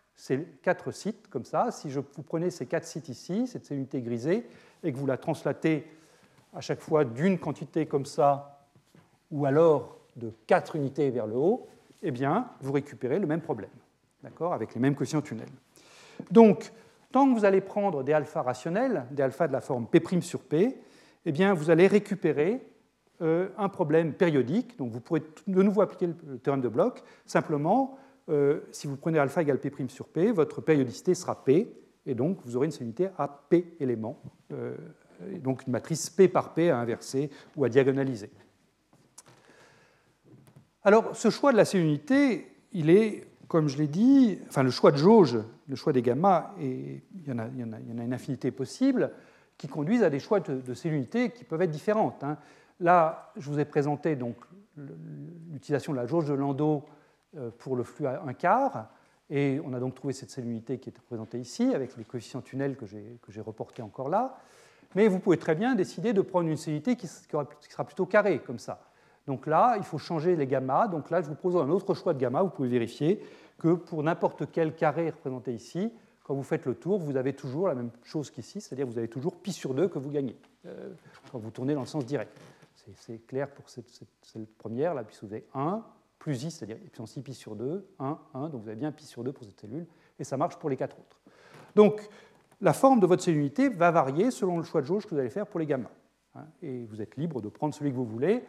4 0.62 0.90
sites, 0.92 1.28
comme 1.28 1.44
ça. 1.44 1.70
Si 1.72 1.90
je, 1.90 2.00
vous 2.00 2.22
prenez 2.22 2.50
ces 2.50 2.66
4 2.66 2.84
sites 2.84 3.08
ici, 3.08 3.46
cette 3.46 3.66
cellule 3.66 3.80
unité 3.80 4.00
grisée, 4.00 4.46
et 4.82 4.92
que 4.92 4.96
vous 4.96 5.06
la 5.06 5.16
translatez 5.16 5.86
à 6.56 6.60
chaque 6.60 6.80
fois 6.80 7.04
d'une 7.04 7.38
quantité 7.38 7.84
comme 7.86 8.06
ça, 8.06 8.66
ou 9.30 9.44
alors 9.44 9.98
de 10.16 10.32
4 10.46 10.76
unités 10.76 11.10
vers 11.10 11.26
le 11.26 11.36
haut, 11.36 11.66
eh 12.02 12.10
bien, 12.10 12.48
vous 12.62 12.72
récupérez 12.72 13.18
le 13.18 13.26
même 13.26 13.42
problème, 13.42 13.70
d'accord, 14.22 14.54
avec 14.54 14.74
les 14.74 14.80
mêmes 14.80 14.94
quotients 14.94 15.20
tunnels. 15.20 15.52
Donc, 16.30 16.72
tant 17.12 17.28
que 17.28 17.38
vous 17.38 17.44
allez 17.44 17.60
prendre 17.60 18.02
des 18.02 18.14
alphas 18.14 18.42
rationnels, 18.42 19.04
des 19.10 19.22
alphas 19.22 19.48
de 19.48 19.52
la 19.52 19.60
forme 19.60 19.86
P' 19.86 20.22
sur 20.22 20.40
P, 20.40 20.78
eh 21.26 21.32
bien, 21.32 21.52
vous 21.52 21.68
allez 21.68 21.86
récupérer 21.86 22.66
euh, 23.20 23.48
un 23.58 23.68
problème 23.68 24.14
périodique. 24.14 24.78
Donc, 24.78 24.92
vous 24.92 25.00
pourrez 25.00 25.22
de 25.46 25.62
nouveau 25.62 25.82
appliquer 25.82 26.06
le 26.06 26.38
théorème 26.38 26.62
de 26.62 26.68
Bloch. 26.68 27.02
Simplement, 27.26 27.98
euh, 28.30 28.60
si 28.72 28.86
vous 28.86 28.96
prenez 28.96 29.18
alpha 29.18 29.42
égale 29.42 29.58
P' 29.58 29.90
sur 29.90 30.08
P, 30.08 30.32
votre 30.32 30.62
périodicité 30.62 31.14
sera 31.14 31.44
P, 31.44 31.70
et 32.06 32.14
donc 32.14 32.38
vous 32.44 32.56
aurez 32.56 32.66
une 32.66 32.72
solidité 32.72 33.08
à 33.18 33.28
P 33.28 33.76
éléments 33.78 34.22
euh, 34.52 34.76
donc 35.42 35.66
une 35.66 35.72
matrice 35.72 36.10
P 36.10 36.28
par 36.28 36.54
P 36.54 36.70
à 36.70 36.78
inverser 36.78 37.30
ou 37.56 37.64
à 37.64 37.68
diagonaliser. 37.68 38.30
Alors, 40.86 41.16
ce 41.16 41.30
choix 41.30 41.50
de 41.50 41.56
la 41.56 41.64
unité, 41.74 42.46
il 42.72 42.90
est, 42.90 43.26
comme 43.48 43.68
je 43.68 43.76
l'ai 43.76 43.88
dit, 43.88 44.38
enfin 44.48 44.62
le 44.62 44.70
choix 44.70 44.92
de 44.92 44.96
jauge, 44.96 45.36
le 45.68 45.74
choix 45.74 45.92
des 45.92 46.00
gamma, 46.00 46.54
et 46.60 47.02
il 47.12 47.28
y, 47.28 47.32
en 47.32 47.40
a, 47.40 47.48
une 47.48 48.12
infinité 48.12 48.52
possible, 48.52 49.10
qui 49.58 49.66
conduisent 49.66 50.04
à 50.04 50.10
des 50.10 50.20
choix 50.20 50.38
de, 50.38 50.60
de 50.60 51.26
qui 51.28 51.44
peuvent 51.44 51.62
être 51.62 51.70
différentes. 51.70 52.22
Hein. 52.22 52.38
Là, 52.78 53.32
je 53.36 53.50
vous 53.50 53.58
ai 53.58 53.64
présenté 53.64 54.14
donc 54.14 54.36
l'utilisation 55.50 55.92
de 55.92 55.96
la 55.96 56.06
jauge 56.06 56.28
de 56.28 56.34
Landau 56.34 56.84
euh, 57.36 57.50
pour 57.58 57.74
le 57.74 57.82
flux 57.82 58.06
à 58.06 58.22
un 58.24 58.34
quart, 58.34 58.90
et 59.28 59.60
on 59.64 59.72
a 59.72 59.80
donc 59.80 59.96
trouvé 59.96 60.12
cette 60.12 60.36
unité 60.36 60.78
qui 60.78 60.90
est 60.90 60.96
représentée 60.96 61.40
ici, 61.40 61.74
avec 61.74 61.96
les 61.96 62.04
coefficients 62.04 62.42
tunnels 62.42 62.76
que 62.76 62.86
j'ai 62.86 63.40
reportés 63.40 63.82
encore 63.82 64.08
là. 64.08 64.38
Mais 64.96 65.08
vous 65.08 65.18
pouvez 65.18 65.36
très 65.36 65.54
bien 65.54 65.74
décider 65.74 66.14
de 66.14 66.22
prendre 66.22 66.48
une 66.48 66.56
cellulité 66.56 66.96
qui 66.96 67.06
sera 67.06 67.84
plutôt 67.84 68.06
carrée, 68.06 68.38
comme 68.38 68.58
ça. 68.58 68.80
Donc 69.26 69.46
là, 69.46 69.74
il 69.76 69.84
faut 69.84 69.98
changer 69.98 70.36
les 70.36 70.46
gammas. 70.46 70.88
Donc 70.88 71.10
là, 71.10 71.20
je 71.20 71.28
vous 71.28 71.34
propose 71.34 71.60
un 71.62 71.68
autre 71.68 71.92
choix 71.92 72.14
de 72.14 72.18
gamma. 72.18 72.42
Vous 72.42 72.48
pouvez 72.48 72.70
vérifier 72.70 73.22
que 73.58 73.74
pour 73.74 74.02
n'importe 74.02 74.50
quel 74.50 74.74
carré 74.74 75.10
représenté 75.10 75.52
ici, 75.52 75.92
quand 76.24 76.32
vous 76.32 76.42
faites 76.42 76.64
le 76.64 76.74
tour, 76.74 76.98
vous 76.98 77.18
avez 77.18 77.34
toujours 77.34 77.68
la 77.68 77.74
même 77.74 77.90
chose 78.04 78.30
qu'ici, 78.30 78.62
c'est-à-dire 78.62 78.86
vous 78.86 78.96
avez 78.96 79.08
toujours 79.08 79.36
pi 79.36 79.52
sur 79.52 79.74
2 79.74 79.88
que 79.88 79.98
vous 79.98 80.08
gagnez 80.08 80.34
euh, 80.64 80.94
quand 81.30 81.38
vous 81.38 81.50
tournez 81.50 81.74
dans 81.74 81.80
le 81.80 81.86
sens 81.86 82.06
direct. 82.06 82.34
C'est 82.94 83.18
clair 83.26 83.50
pour 83.50 83.68
cette, 83.68 83.86
première, 84.56 84.94
là, 84.94 85.04
puisque 85.04 85.24
vous 85.24 85.32
avez 85.32 85.44
1 85.54 85.84
plus 86.18 86.44
i, 86.44 86.50
c'est-à-dire 86.50 86.78
puissance 86.78 87.16
i 87.16 87.20
pi 87.20 87.34
sur 87.34 87.54
2, 87.54 87.86
1, 87.98 88.18
1, 88.32 88.48
donc 88.48 88.62
vous 88.62 88.68
avez 88.68 88.78
bien 88.78 88.92
pi 88.92 89.04
sur 89.04 89.22
2 89.22 89.30
pour 89.30 89.44
cette 89.44 89.60
cellule, 89.60 89.86
et 90.18 90.24
ça 90.24 90.38
marche 90.38 90.56
pour 90.56 90.70
les 90.70 90.76
quatre 90.76 90.98
autres. 90.98 91.20
Donc, 91.74 92.08
la 92.60 92.72
forme 92.72 93.00
de 93.00 93.06
votre 93.06 93.22
cellule 93.22 93.50
va 93.76 93.90
varier 93.90 94.30
selon 94.30 94.58
le 94.58 94.64
choix 94.64 94.80
de 94.80 94.86
jauge 94.86 95.04
que 95.04 95.10
vous 95.10 95.20
allez 95.20 95.30
faire 95.30 95.46
pour 95.46 95.60
les 95.60 95.66
gammas. 95.66 95.90
Hein, 96.34 96.44
et 96.62 96.84
vous 96.86 97.00
êtes 97.02 97.16
libre 97.16 97.40
de 97.40 97.48
prendre 97.48 97.74
celui 97.74 97.90
que 97.90 97.96
vous 97.96 98.04
voulez. 98.04 98.44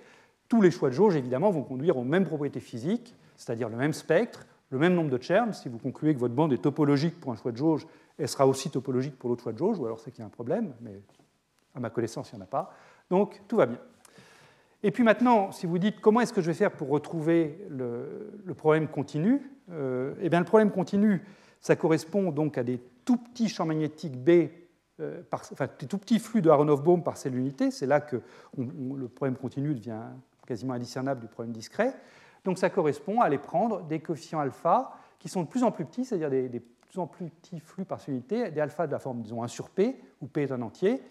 Tous 0.48 0.62
les 0.62 0.72
choix 0.72 0.90
de 0.90 0.94
jauge, 0.94 1.16
évidemment, 1.16 1.50
vont 1.52 1.64
conduire 1.64 1.98
aux 1.98 2.04
mêmes 2.04 2.26
propriétés 2.26 2.60
physiques, 2.60 3.16
c'est-à-dire 3.36 3.70
le 3.70 3.78
même 3.78 3.94
spectre, 3.94 4.46
le 4.70 4.80
même 4.80 4.94
nombre 4.94 5.10
de 5.10 5.22
Chern. 5.22 5.54
Si 5.54 5.70
vous 5.70 5.78
concluez 5.78 6.14
que 6.14 6.20
votre 6.20 6.34
bande 6.34 6.54
est 6.54 6.62
topologique 6.62 7.20
pour 7.20 7.32
un 7.32 7.36
choix 7.36 7.52
de 7.52 7.58
jauge, 7.58 7.86
elle 8.18 8.28
sera 8.28 8.48
aussi 8.48 8.70
topologique 8.70 9.18
pour 9.18 9.30
l'autre 9.30 9.44
choix 9.44 9.54
de 9.54 9.58
jauge, 9.58 9.80
ou 9.80 9.86
alors 9.86 10.00
c'est 10.00 10.12
qu'il 10.12 10.22
y 10.22 10.24
a 10.24 10.28
un 10.28 10.30
problème, 10.30 10.74
mais 10.82 11.02
à 11.76 11.80
ma 11.80 11.90
connaissance, 11.90 12.32
il 12.32 12.36
n'y 12.36 12.42
en 12.42 12.46
a 12.46 12.48
pas. 12.48 12.74
Donc 13.10 13.42
tout 13.48 13.58
va 13.58 13.66
bien. 13.66 13.80
Et 14.84 14.92
puis 14.92 15.04
maintenant, 15.04 15.52
si 15.52 15.66
vous 15.66 15.80
dites 15.80 16.00
comment 16.00 16.22
est-ce 16.22 16.34
que 16.34 16.42
je 16.42 16.48
vais 16.48 16.54
faire 16.54 16.72
pour 16.72 16.90
retrouver 16.90 17.66
le, 17.70 18.54
problème 18.56 18.88
continu, 18.88 19.42
euh, 19.72 20.14
eh 20.22 20.30
bien 20.30 20.40
le 20.40 20.46
problème 20.46 20.72
continu, 20.72 21.24
ça 21.62 21.76
correspond 21.76 22.32
donc 22.32 22.58
à 22.58 22.64
des 22.64 22.80
tout 23.06 23.18
petits 23.18 23.50
champs 23.50 23.66
magnétiques 23.66 24.18
B, 24.18 24.50
euh, 25.00 25.22
enfin 25.32 25.68
des 25.80 25.88
tout 25.88 25.98
petits 25.98 26.20
flux 26.20 26.42
de 26.42 26.50
Aronoff-Bohm 26.50 27.04
par 27.04 27.18
cellule 27.18 27.40
unité. 27.40 27.72
C'est 27.72 27.86
là 27.86 28.02
que 28.02 28.22
le 28.58 29.08
problème 29.08 29.36
continu 29.36 29.74
devient 29.74 30.02
quasiment 30.46 30.74
indiscernable 30.74 31.22
du 31.22 31.28
problème 31.28 31.54
discret. 31.54 31.94
Donc 32.46 32.58
ça 32.58 32.70
correspond 32.70 33.22
à 33.22 33.26
aller 33.26 33.38
prendre 33.38 33.84
des 33.84 34.00
coefficients 34.00 34.40
alpha 34.40 34.94
qui 35.20 35.30
sont 35.30 35.44
de 35.44 35.48
plus 35.48 35.64
en 35.64 35.72
plus 35.72 35.86
petits, 35.86 36.06
c'est-à-dire 36.06 36.30
des, 36.30 36.60
plus 36.60 37.00
en 37.00 37.08
plus 37.08 37.30
petits 37.30 37.60
flux 37.60 37.86
par 37.86 38.00
cellule 38.00 38.20
unité, 38.20 38.50
des 38.52 38.62
alphas 38.62 38.88
de 38.88 38.92
la 38.94 39.00
forme, 39.00 39.22
disons, 39.22 39.44
1 39.44 39.48
sur 39.48 39.70
P, 39.70 40.00
où 40.22 40.28
P 40.28 40.44
est 40.44 40.52
un 40.52 40.62
entier, 40.62 41.02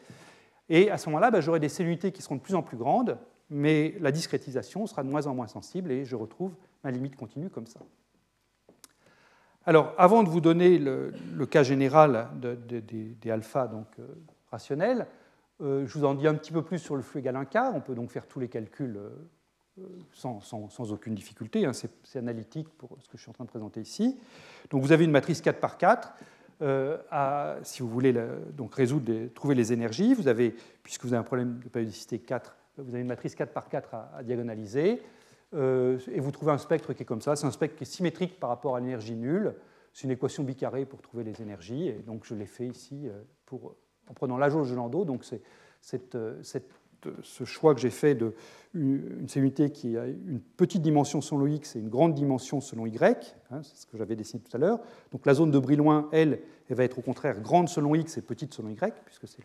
Et 0.68 0.90
à 0.90 0.98
ce 0.98 1.08
moment-là, 1.10 1.30
bah, 1.30 1.40
j'aurai 1.40 1.60
des 1.60 1.68
cellulités 1.68 2.12
qui 2.12 2.22
seront 2.22 2.36
de 2.36 2.40
plus 2.40 2.54
en 2.54 2.62
plus 2.62 2.76
grandes, 2.76 3.18
mais 3.50 3.94
la 4.00 4.10
discrétisation 4.10 4.86
sera 4.86 5.04
de 5.04 5.10
moins 5.10 5.26
en 5.26 5.34
moins 5.34 5.46
sensible 5.46 5.92
et 5.92 6.04
je 6.04 6.16
retrouve 6.16 6.54
ma 6.82 6.90
limite 6.90 7.16
continue 7.16 7.50
comme 7.50 7.66
ça. 7.66 7.80
Alors, 9.68 9.94
avant 9.98 10.22
de 10.22 10.28
vous 10.28 10.40
donner 10.40 10.78
le, 10.78 11.12
cas 11.50 11.64
général 11.64 12.28
des 12.40 13.30
alphas 13.30 13.66
donc, 13.66 13.88
euh, 13.98 14.06
rationnels, 14.52 15.08
euh, 15.60 15.84
je 15.86 15.98
vous 15.98 16.04
en 16.04 16.14
dis 16.14 16.28
un 16.28 16.34
petit 16.34 16.52
peu 16.52 16.62
plus 16.62 16.78
sur 16.78 16.94
le 16.94 17.02
flux 17.02 17.18
égal 17.18 17.34
1 17.34 17.46
quart. 17.46 17.74
On 17.74 17.80
peut 17.80 17.96
donc 17.96 18.12
faire 18.12 18.28
tous 18.28 18.38
les 18.38 18.46
calculs 18.46 18.96
euh, 18.96 19.82
sans, 20.12 20.92
aucune 20.92 21.16
difficulté. 21.16 21.66
Hein. 21.66 21.72
C'est 21.72 22.18
analytique 22.18 22.68
pour 22.78 22.96
ce 23.00 23.08
que 23.08 23.16
je 23.16 23.22
suis 23.22 23.30
en 23.30 23.32
train 23.32 23.44
de 23.44 23.48
présenter 23.48 23.80
ici. 23.80 24.16
Donc, 24.70 24.82
vous 24.82 24.92
avez 24.92 25.04
une 25.04 25.10
matrice 25.10 25.40
4 25.40 25.58
par 25.58 25.78
4. 25.78 26.14
si 27.64 27.82
vous 27.82 27.88
voulez 27.88 28.14
donc 28.52 28.72
résoudre, 28.72 29.12
trouver 29.34 29.56
les 29.56 29.72
énergies, 29.72 30.14
vous 30.14 30.28
avez, 30.28 30.54
puisque 30.84 31.02
vous 31.02 31.12
avez 31.12 31.20
un 31.20 31.24
problème 31.24 31.58
de 31.58 31.68
périodicité 31.68 32.20
4, 32.20 32.56
vous 32.78 32.92
avez 32.92 33.00
une 33.00 33.08
matrice 33.08 33.34
4 33.34 33.52
par 33.52 33.68
4 33.68 33.94
à 33.94 34.22
diagonaliser. 34.22 35.02
Euh, 35.54 35.98
et 36.12 36.20
vous 36.20 36.30
trouvez 36.30 36.52
un 36.52 36.58
spectre 36.58 36.92
qui 36.92 37.02
est 37.02 37.06
comme 37.06 37.20
ça. 37.20 37.36
C'est 37.36 37.46
un 37.46 37.50
spectre 37.50 37.76
qui 37.76 37.84
est 37.84 37.86
symétrique 37.90 38.40
par 38.40 38.50
rapport 38.50 38.76
à 38.76 38.80
l'énergie 38.80 39.14
nulle. 39.14 39.54
C'est 39.92 40.04
une 40.04 40.10
équation 40.10 40.42
bicarrée 40.42 40.84
pour 40.84 41.00
trouver 41.00 41.24
les 41.24 41.40
énergies. 41.40 41.88
Et 41.88 42.02
donc 42.06 42.24
je 42.24 42.34
l'ai 42.34 42.46
fait 42.46 42.66
ici 42.66 43.08
euh, 43.08 43.58
en 44.08 44.14
prenant 44.14 44.38
la 44.38 44.50
jauge 44.50 44.70
de 44.70 44.76
Landau. 44.76 45.04
Donc 45.04 45.24
c'est 45.24 46.14
euh, 46.14 46.42
ce 47.22 47.44
choix 47.44 47.74
que 47.74 47.80
j'ai 47.80 47.90
fait 47.90 48.14
d'une 48.14 48.32
une 48.74 49.28
cellulité 49.28 49.70
qui 49.70 49.96
a 49.96 50.06
une 50.06 50.40
petite 50.40 50.82
dimension 50.82 51.20
selon 51.20 51.46
X 51.46 51.76
et 51.76 51.78
une 51.78 51.88
grande 51.88 52.14
dimension 52.14 52.60
selon 52.60 52.84
Y. 52.84 53.36
Hein, 53.50 53.62
c'est 53.62 53.76
ce 53.76 53.86
que 53.86 53.96
j'avais 53.96 54.16
dessiné 54.16 54.42
tout 54.42 54.54
à 54.54 54.58
l'heure. 54.58 54.80
Donc 55.12 55.24
la 55.24 55.34
zone 55.34 55.50
de 55.50 55.58
Brillouin, 55.58 56.08
elle, 56.12 56.40
elle 56.68 56.76
va 56.76 56.84
être 56.84 56.98
au 56.98 57.02
contraire 57.02 57.40
grande 57.40 57.68
selon 57.68 57.94
X 57.94 58.18
et 58.18 58.22
petite 58.22 58.52
selon 58.52 58.70
Y, 58.70 58.94
puisque 59.04 59.28
c'est 59.28 59.42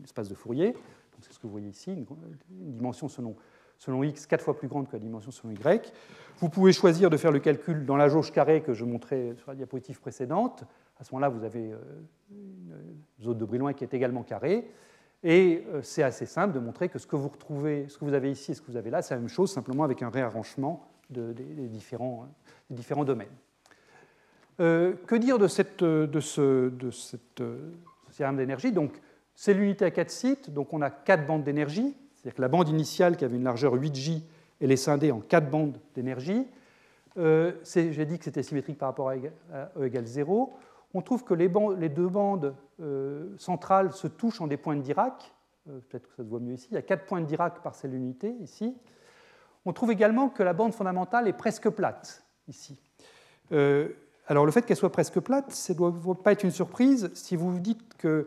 l'espace 0.00 0.28
de 0.28 0.34
Fourier. 0.34 0.74
C'est 1.20 1.32
ce 1.32 1.38
que 1.38 1.46
vous 1.46 1.52
voyez 1.52 1.68
ici, 1.68 1.92
une, 1.92 2.04
une 2.50 2.72
dimension 2.72 3.06
selon 3.08 3.36
selon 3.82 4.04
x 4.04 4.26
quatre 4.26 4.44
fois 4.44 4.56
plus 4.56 4.68
grande 4.68 4.86
que 4.86 4.92
la 4.92 5.00
dimension 5.00 5.32
selon 5.32 5.52
y. 5.52 5.92
Vous 6.38 6.48
pouvez 6.48 6.72
choisir 6.72 7.10
de 7.10 7.16
faire 7.16 7.32
le 7.32 7.40
calcul 7.40 7.84
dans 7.84 7.96
la 7.96 8.08
jauge 8.08 8.30
carrée 8.30 8.62
que 8.62 8.74
je 8.74 8.84
montrais 8.84 9.34
sur 9.38 9.50
la 9.50 9.56
diapositive 9.56 10.00
précédente. 10.00 10.62
À 11.00 11.04
ce 11.04 11.12
moment-là, 11.12 11.28
vous 11.28 11.42
avez 11.42 11.72
euh, 11.72 11.78
une 12.30 12.76
zone 13.20 13.38
de 13.38 13.44
Brillouin 13.44 13.72
qui 13.72 13.82
est 13.82 13.92
également 13.92 14.22
carrée. 14.22 14.70
Et 15.24 15.64
euh, 15.68 15.82
c'est 15.82 16.04
assez 16.04 16.26
simple 16.26 16.54
de 16.54 16.60
montrer 16.60 16.88
que 16.90 17.00
ce 17.00 17.08
que 17.08 17.16
vous 17.16 17.26
retrouvez, 17.26 17.88
ce 17.88 17.98
que 17.98 18.04
vous 18.04 18.14
avez 18.14 18.30
ici 18.30 18.52
et 18.52 18.54
ce 18.54 18.60
que 18.60 18.70
vous 18.70 18.76
avez 18.76 18.90
là, 18.90 19.02
c'est 19.02 19.14
la 19.14 19.20
même 19.20 19.28
chose, 19.28 19.50
simplement 19.50 19.82
avec 19.82 20.00
un 20.00 20.10
réarrangement 20.10 20.88
des, 21.10 21.32
différents, 21.66 22.28
domaines. 23.04 23.26
Euh, 24.60 24.94
que 25.08 25.16
dire 25.16 25.40
de, 25.40 25.48
ce, 25.48 26.68
de 26.70 28.32
d'énergie? 28.36 28.72
C'est 29.34 29.54
l'unité 29.54 29.84
à 29.84 29.90
quatre 29.90 30.10
sites, 30.10 30.50
donc 30.50 30.72
on 30.72 30.82
a 30.82 30.90
quatre 30.90 31.26
bandes 31.26 31.42
d'énergie. 31.42 31.96
C'est-à-dire 32.22 32.36
que 32.36 32.42
la 32.42 32.48
bande 32.48 32.68
initiale, 32.68 33.16
qui 33.16 33.24
avait 33.24 33.36
une 33.36 33.42
largeur 33.42 33.74
8J, 33.74 34.22
elle 34.60 34.70
est 34.70 34.76
scindée 34.76 35.10
en 35.10 35.18
quatre 35.18 35.50
bandes 35.50 35.78
d'énergie. 35.94 36.46
Euh, 37.18 37.52
j'ai 37.64 38.06
dit 38.06 38.18
que 38.18 38.24
c'était 38.24 38.44
symétrique 38.44 38.78
par 38.78 38.88
rapport 38.90 39.08
à 39.08 39.16
E 39.16 39.84
égale 39.84 40.06
0. 40.06 40.56
On 40.94 41.02
trouve 41.02 41.24
que 41.24 41.34
les, 41.34 41.48
deux 41.48 42.08
bandes 42.08 42.54
euh, 42.80 43.34
centrales 43.38 43.92
se 43.92 44.06
touchent 44.06 44.40
en 44.40 44.46
des 44.46 44.56
points 44.56 44.76
de 44.76 44.82
Dirac. 44.82 45.32
Euh, 45.68 45.80
peut-être 45.88 46.08
que 46.08 46.14
ça 46.14 46.22
se 46.22 46.28
voit 46.28 46.38
mieux 46.38 46.54
ici. 46.54 46.68
Il 46.70 46.74
y 46.74 46.78
a 46.78 46.82
quatre 46.82 47.06
points 47.06 47.20
de 47.20 47.26
Dirac 47.26 47.60
par 47.60 47.74
celle 47.74 47.94
unité, 47.94 48.32
ici. 48.40 48.76
On 49.64 49.72
trouve 49.72 49.90
également 49.90 50.28
que 50.28 50.44
la 50.44 50.52
bande 50.52 50.74
fondamentale 50.74 51.26
est 51.26 51.32
presque 51.32 51.68
plate, 51.70 52.24
ici. 52.48 52.76
alors 54.26 54.44
le 54.44 54.50
fait 54.50 54.62
qu'elle 54.62 54.76
soit 54.76 54.90
presque 54.90 55.20
plate, 55.20 55.52
ça 55.52 55.72
ne 55.72 55.78
doit 55.78 56.22
pas 56.22 56.32
être 56.32 56.42
une 56.42 56.50
surprise 56.50 57.10
si 57.14 57.36
vous 57.36 57.52
vous 57.52 57.60
dites 57.60 57.96
que 57.96 58.26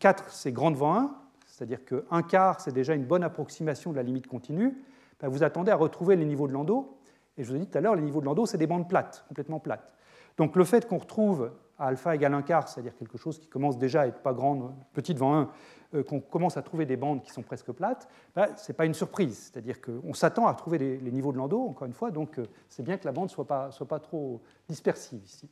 4, 0.00 0.30
c'est 0.30 0.50
grand 0.50 0.70
devant 0.70 0.94
1, 0.96 1.14
c'est-à-dire 1.54 1.84
qu'un 1.84 2.22
quart, 2.22 2.60
c'est 2.60 2.72
déjà 2.72 2.94
une 2.94 3.04
bonne 3.04 3.22
approximation 3.22 3.92
de 3.92 3.96
la 3.96 4.02
limite 4.02 4.26
continue, 4.26 4.76
ben, 5.20 5.28
vous 5.28 5.44
attendez 5.44 5.70
à 5.70 5.76
retrouver 5.76 6.16
les 6.16 6.24
niveaux 6.24 6.48
de 6.48 6.52
Landau. 6.52 6.98
Et 7.38 7.44
je 7.44 7.48
vous 7.48 7.54
ai 7.54 7.60
dit 7.60 7.68
tout 7.68 7.78
à 7.78 7.80
l'heure, 7.80 7.94
les 7.94 8.02
niveaux 8.02 8.20
de 8.20 8.26
Landau, 8.26 8.44
c'est 8.44 8.58
des 8.58 8.66
bandes 8.66 8.88
plates, 8.88 9.24
complètement 9.28 9.60
plates. 9.60 9.92
Donc 10.36 10.56
le 10.56 10.64
fait 10.64 10.88
qu'on 10.88 10.98
retrouve 10.98 11.52
à 11.78 11.86
alpha 11.86 12.12
égale 12.12 12.34
un 12.34 12.42
quart, 12.42 12.68
c'est-à-dire 12.68 12.96
quelque 12.96 13.18
chose 13.18 13.38
qui 13.38 13.46
commence 13.46 13.78
déjà 13.78 14.00
à 14.00 14.06
être 14.08 14.20
pas 14.20 14.32
grand, 14.32 14.74
petit 14.94 15.14
devant 15.14 15.36
1, 15.36 15.50
euh, 15.94 16.02
qu'on 16.02 16.18
commence 16.18 16.56
à 16.56 16.62
trouver 16.62 16.86
des 16.86 16.96
bandes 16.96 17.22
qui 17.22 17.30
sont 17.30 17.42
presque 17.42 17.70
plates, 17.70 18.08
ben, 18.34 18.48
ce 18.56 18.72
n'est 18.72 18.76
pas 18.76 18.86
une 18.86 18.94
surprise. 18.94 19.52
C'est-à-dire 19.52 19.80
qu'on 19.80 20.12
s'attend 20.12 20.48
à 20.48 20.54
trouver 20.54 20.78
les, 20.78 21.12
niveaux 21.12 21.30
de 21.30 21.38
Landau, 21.38 21.68
encore 21.68 21.86
une 21.86 21.94
fois, 21.94 22.10
donc 22.10 22.40
euh, 22.40 22.46
c'est 22.68 22.82
bien 22.82 22.98
que 22.98 23.04
la 23.04 23.12
bande 23.12 23.26
ne 23.26 23.30
soit 23.30 23.46
pas, 23.46 23.70
soit 23.70 23.86
pas 23.86 24.00
trop 24.00 24.42
dispersive 24.68 25.22
ici. 25.24 25.48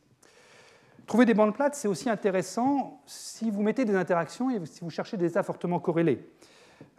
Trouver 1.05 1.25
des 1.25 1.33
bandes 1.33 1.53
plates, 1.53 1.75
c'est 1.75 1.87
aussi 1.87 2.09
intéressant 2.09 3.01
si 3.05 3.51
vous 3.51 3.61
mettez 3.61 3.83
des 3.85 3.95
interactions 3.95 4.49
et 4.49 4.65
si 4.65 4.81
vous 4.81 4.89
cherchez 4.89 5.17
des 5.17 5.27
états 5.27 5.43
fortement 5.43 5.79
corrélés. 5.79 6.25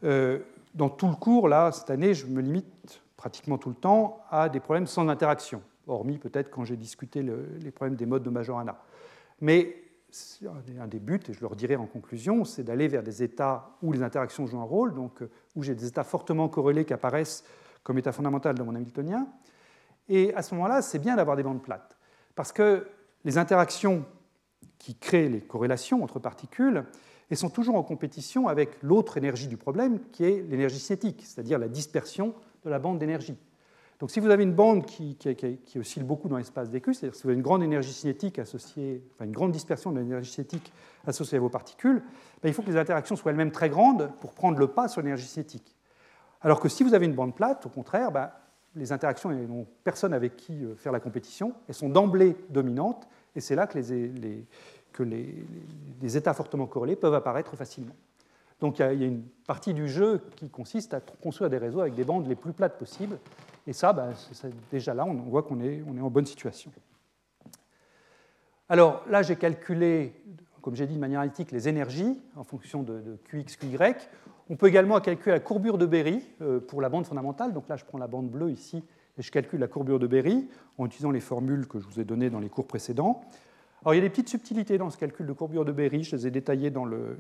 Euh, 0.05 0.41
dans 0.75 0.91
tout 0.91 1.09
le 1.09 1.15
cours, 1.15 1.49
là, 1.49 1.73
cette 1.73 1.91
année, 1.91 2.15
je 2.15 2.27
me 2.27 2.43
limite 2.43 3.03
pratiquement 3.17 3.57
tout 3.57 3.71
le 3.71 3.75
temps 3.75 4.21
à 4.31 4.49
des 4.49 4.61
problèmes 4.61 4.87
sans 4.87 5.09
interaction, 5.09 5.63
hormis 5.87 6.19
peut-être 6.19 6.51
quand 6.51 6.65
j'ai 6.65 6.77
discuté 6.77 7.23
les 7.23 7.71
problèmes 7.71 7.97
des 7.97 8.07
modes 8.07 8.23
de 8.23 8.31
Majorana. 8.31 8.79
Mais 9.41 9.77
un 10.79 10.87
des 10.87 11.01
buts, 11.01 11.21
et 11.29 11.33
je 11.33 11.41
le 11.41 11.47
redirai 11.47 11.77
en 11.77 11.87
conclusion, 11.87 12.45
c'est 12.45 12.63
d'aller 12.63 12.89
vers 12.89 13.03
des 13.03 13.23
états 13.23 13.71
où 13.83 13.93
les 13.93 14.03
interactions 14.03 14.47
jouent 14.47 14.61
un 14.61 14.65
rôle, 14.65 14.95
donc 14.95 15.23
où 15.57 15.63
j'ai 15.63 15.75
des 15.75 15.87
états 15.87 16.05
fortement 16.05 16.49
corrélés 16.49 16.85
qui 16.85 16.93
apparaissent 16.93 17.45
comme 17.83 17.99
état 17.99 18.13
fondamental 18.13 18.55
dans 18.55 18.65
mon 18.65 18.75
Hamiltonien. 18.75 19.27
Et 20.09 20.35
à 20.35 20.43
ce 20.43 20.55
moment-là, 20.55 20.83
c'est 20.83 20.99
bien 20.99 21.17
d'avoir 21.17 21.37
des 21.37 21.43
bandes 21.43 21.63
plates. 21.63 21.97
Parce 22.35 22.53
que 22.53 22.87
les 23.25 23.39
interactions 23.39 24.05
qui 24.79 24.95
créent 24.95 25.29
les 25.29 25.41
corrélations 25.41 26.03
entre 26.03 26.19
particules 26.19 26.85
elles 27.31 27.37
sont 27.37 27.51
toujours 27.51 27.77
en 27.77 27.83
compétition 27.83 28.49
avec 28.49 28.83
l'autre 28.83 29.17
énergie 29.17 29.49
du 29.49 29.57
problème, 29.57 29.99
qui 30.13 30.25
est 30.25 30.45
l'énergie 30.49 30.79
cinétique, 30.79 31.23
c'est-à-dire 31.25 31.59
la 31.59 31.69
dispersion 31.69 32.35
de 32.65 32.71
la 32.71 32.79
bande 32.79 32.99
d'énergie. 32.99 33.37
Donc 34.01 34.11
si 34.11 34.21
vous 34.21 34.29
avez 34.29 34.43
une 34.43 34.53
bande 34.53 34.85
qui, 34.85 35.17
oscille 35.77 36.03
beaucoup 36.03 36.29
dans 36.29 36.37
l'espace 36.37 36.69
d'écu, 36.69 36.93
c'est-à-dire 36.93 37.15
si 37.15 37.23
vous 37.23 37.29
avez 37.31 37.37
une 37.37 37.43
grande 37.43 37.63
énergie 37.63 37.93
cinétique 37.93 38.39
associée, 38.39 39.03
enfin 39.15 39.25
une 39.25 39.33
grande 39.33 39.53
dispersion 39.53 39.93
de 39.93 40.01
l'énergie 40.01 40.31
cinétique 40.31 40.73
associée 41.07 41.39
à 41.39 41.41
vos 41.41 41.49
particules, 41.49 42.03
ben, 42.43 42.49
il 42.49 42.55
faut 42.55 42.63
que 42.63 42.71
les 42.71 42.77
interactions 42.77 43.17
soient 43.17 43.31
elles-mêmes 43.31 43.53
très 43.53 43.71
grandes 43.71 44.11
pour 44.21 44.33
prendre 44.33 44.59
le 44.59 44.67
pas 44.67 44.89
sur 44.89 45.01
l'énergie 45.01 45.27
cinétique. 45.27 45.77
Alors 46.41 46.61
que 46.61 46.69
si 46.69 46.85
vous 46.85 46.93
avez 46.93 47.07
une 47.07 47.15
bande 47.15 47.35
plate, 47.35 47.65
au 47.65 47.71
contraire, 47.71 48.13
ben, 48.13 48.31
les 48.77 48.93
interactions 48.93 49.31
n'ont 49.31 49.67
personne 49.85 50.13
avec 50.13 50.37
qui 50.37 50.65
euh, 50.65 50.75
faire 50.75 50.93
la 50.93 51.01
compétition, 51.01 51.55
elles 51.69 51.75
sont 51.75 51.89
d'emblée 51.89 52.37
dominantes, 52.51 53.07
et 53.37 53.41
c'est 53.41 53.55
là 53.55 53.67
que, 53.67 53.79
les, 53.79 54.45
que 54.93 55.03
les, 55.03 56.17
états 56.17 56.35
fortement 56.35 56.67
corrélés 56.67 56.97
peuvent 56.97 57.15
apparaître 57.15 57.57
facilement. 57.57 57.95
Donc 58.61 58.79
il 58.79 58.83
y, 58.83 59.05
a, 59.05 59.07
une 59.07 59.23
partie 59.47 59.75
du 59.75 59.89
jeu 59.89 60.21
qui 60.37 60.49
consiste 60.49 60.95
à 60.95 61.01
construire 61.01 61.51
des 61.51 61.59
réseaux 61.59 61.81
avec 61.81 61.95
des 61.95 62.05
bandes 62.05 62.29
les 62.29 62.37
plus 62.37 62.53
plates 62.53 62.79
possibles, 62.79 63.19
et 63.67 63.73
ça, 63.73 63.93
ben, 63.93 64.13
déjà 64.71 64.95
là, 64.95 65.05
on 65.05 65.15
voit 65.15 65.43
qu'on 65.43 65.61
est, 65.61 65.83
on 65.89 65.97
est 65.97 66.01
en 66.01 66.11
bonne 66.11 66.27
situation. 66.27 66.71
Alors 68.69 69.03
là, 69.09 69.23
j'ai 69.23 69.37
calculé, 69.37 70.15
comme 70.63 70.75
j'ai 70.75 70.87
dit 70.87 70.95
de 70.95 71.01
manière 71.01 71.21
analytique, 71.21 71.51
les 71.53 71.69
énergies 71.69 72.21
en 72.37 72.45
fonction 72.45 72.83
de 72.83 73.19
QX, 73.25 73.57
QY. 73.59 73.77
On 74.51 74.57
peut 74.57 74.67
également 74.67 75.01
calculer 75.01 75.33
la 75.33 75.41
courbure 75.41 75.79
de 75.79 75.87
Berry 75.87 76.23
euh, 76.43 76.61
pour 76.61 76.81
la 76.81 76.89
bande 76.89 77.07
fondamentale. 77.07 77.53
Donc 77.53 77.69
là, 77.69 77.77
je 77.77 77.85
prends 77.85 77.99
la 77.99 78.07
bande 78.07 78.29
bleue 78.29 78.51
ici 78.51 78.85
et 79.19 79.23
je 79.23 79.31
calcule 79.31 79.61
la 79.61 79.69
courbure 79.69 79.99
de 79.99 80.07
Berry 80.07 80.49
en 80.77 80.87
utilisant 80.87 81.11
les 81.11 81.21
formules 81.21 81.67
que 81.67 81.79
je 81.79 81.87
vous 81.87 82.01
ai 82.01 82.05
données 82.05 82.31
dans 82.31 82.41
les 82.41 82.49
cours 82.49 82.67
précédents. 82.67 83.23
Alors, 83.83 83.95
il 83.95 83.99
y 83.99 84.01
a 84.01 84.03
des 84.03 84.11
petites 84.11 84.31
subtilités 84.31 84.79
dans 84.79 84.89
ce 84.89 84.97
calcul 84.97 85.27
de 85.27 85.33
courbure 85.33 85.65
de 85.65 85.73
Berry, 85.73 86.05
je 86.05 86.17
les 86.17 86.27
ai 86.27 86.31
détaillées 86.31 86.71
dans 86.71 86.87
le, 86.87 87.19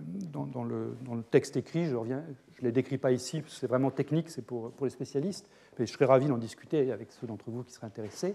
texte 1.30 1.58
écrit, 1.58 1.84
je 1.84 1.94
ne 1.94 2.22
les 2.62 2.72
décris 2.72 2.96
pas 2.96 3.12
ici, 3.12 3.42
c'est 3.48 3.66
vraiment 3.66 3.90
technique, 3.90 4.30
c'est 4.30 4.40
pour, 4.40 4.70
pour, 4.72 4.86
les 4.86 4.90
spécialistes, 4.90 5.50
mais 5.78 5.86
je 5.86 5.92
serais 5.92 6.06
ravi 6.06 6.26
d'en 6.26 6.38
discuter 6.38 6.90
avec 6.90 7.12
ceux 7.12 7.26
d'entre 7.26 7.50
vous 7.50 7.64
qui 7.64 7.72
seraient 7.72 7.86
intéressés. 7.86 8.34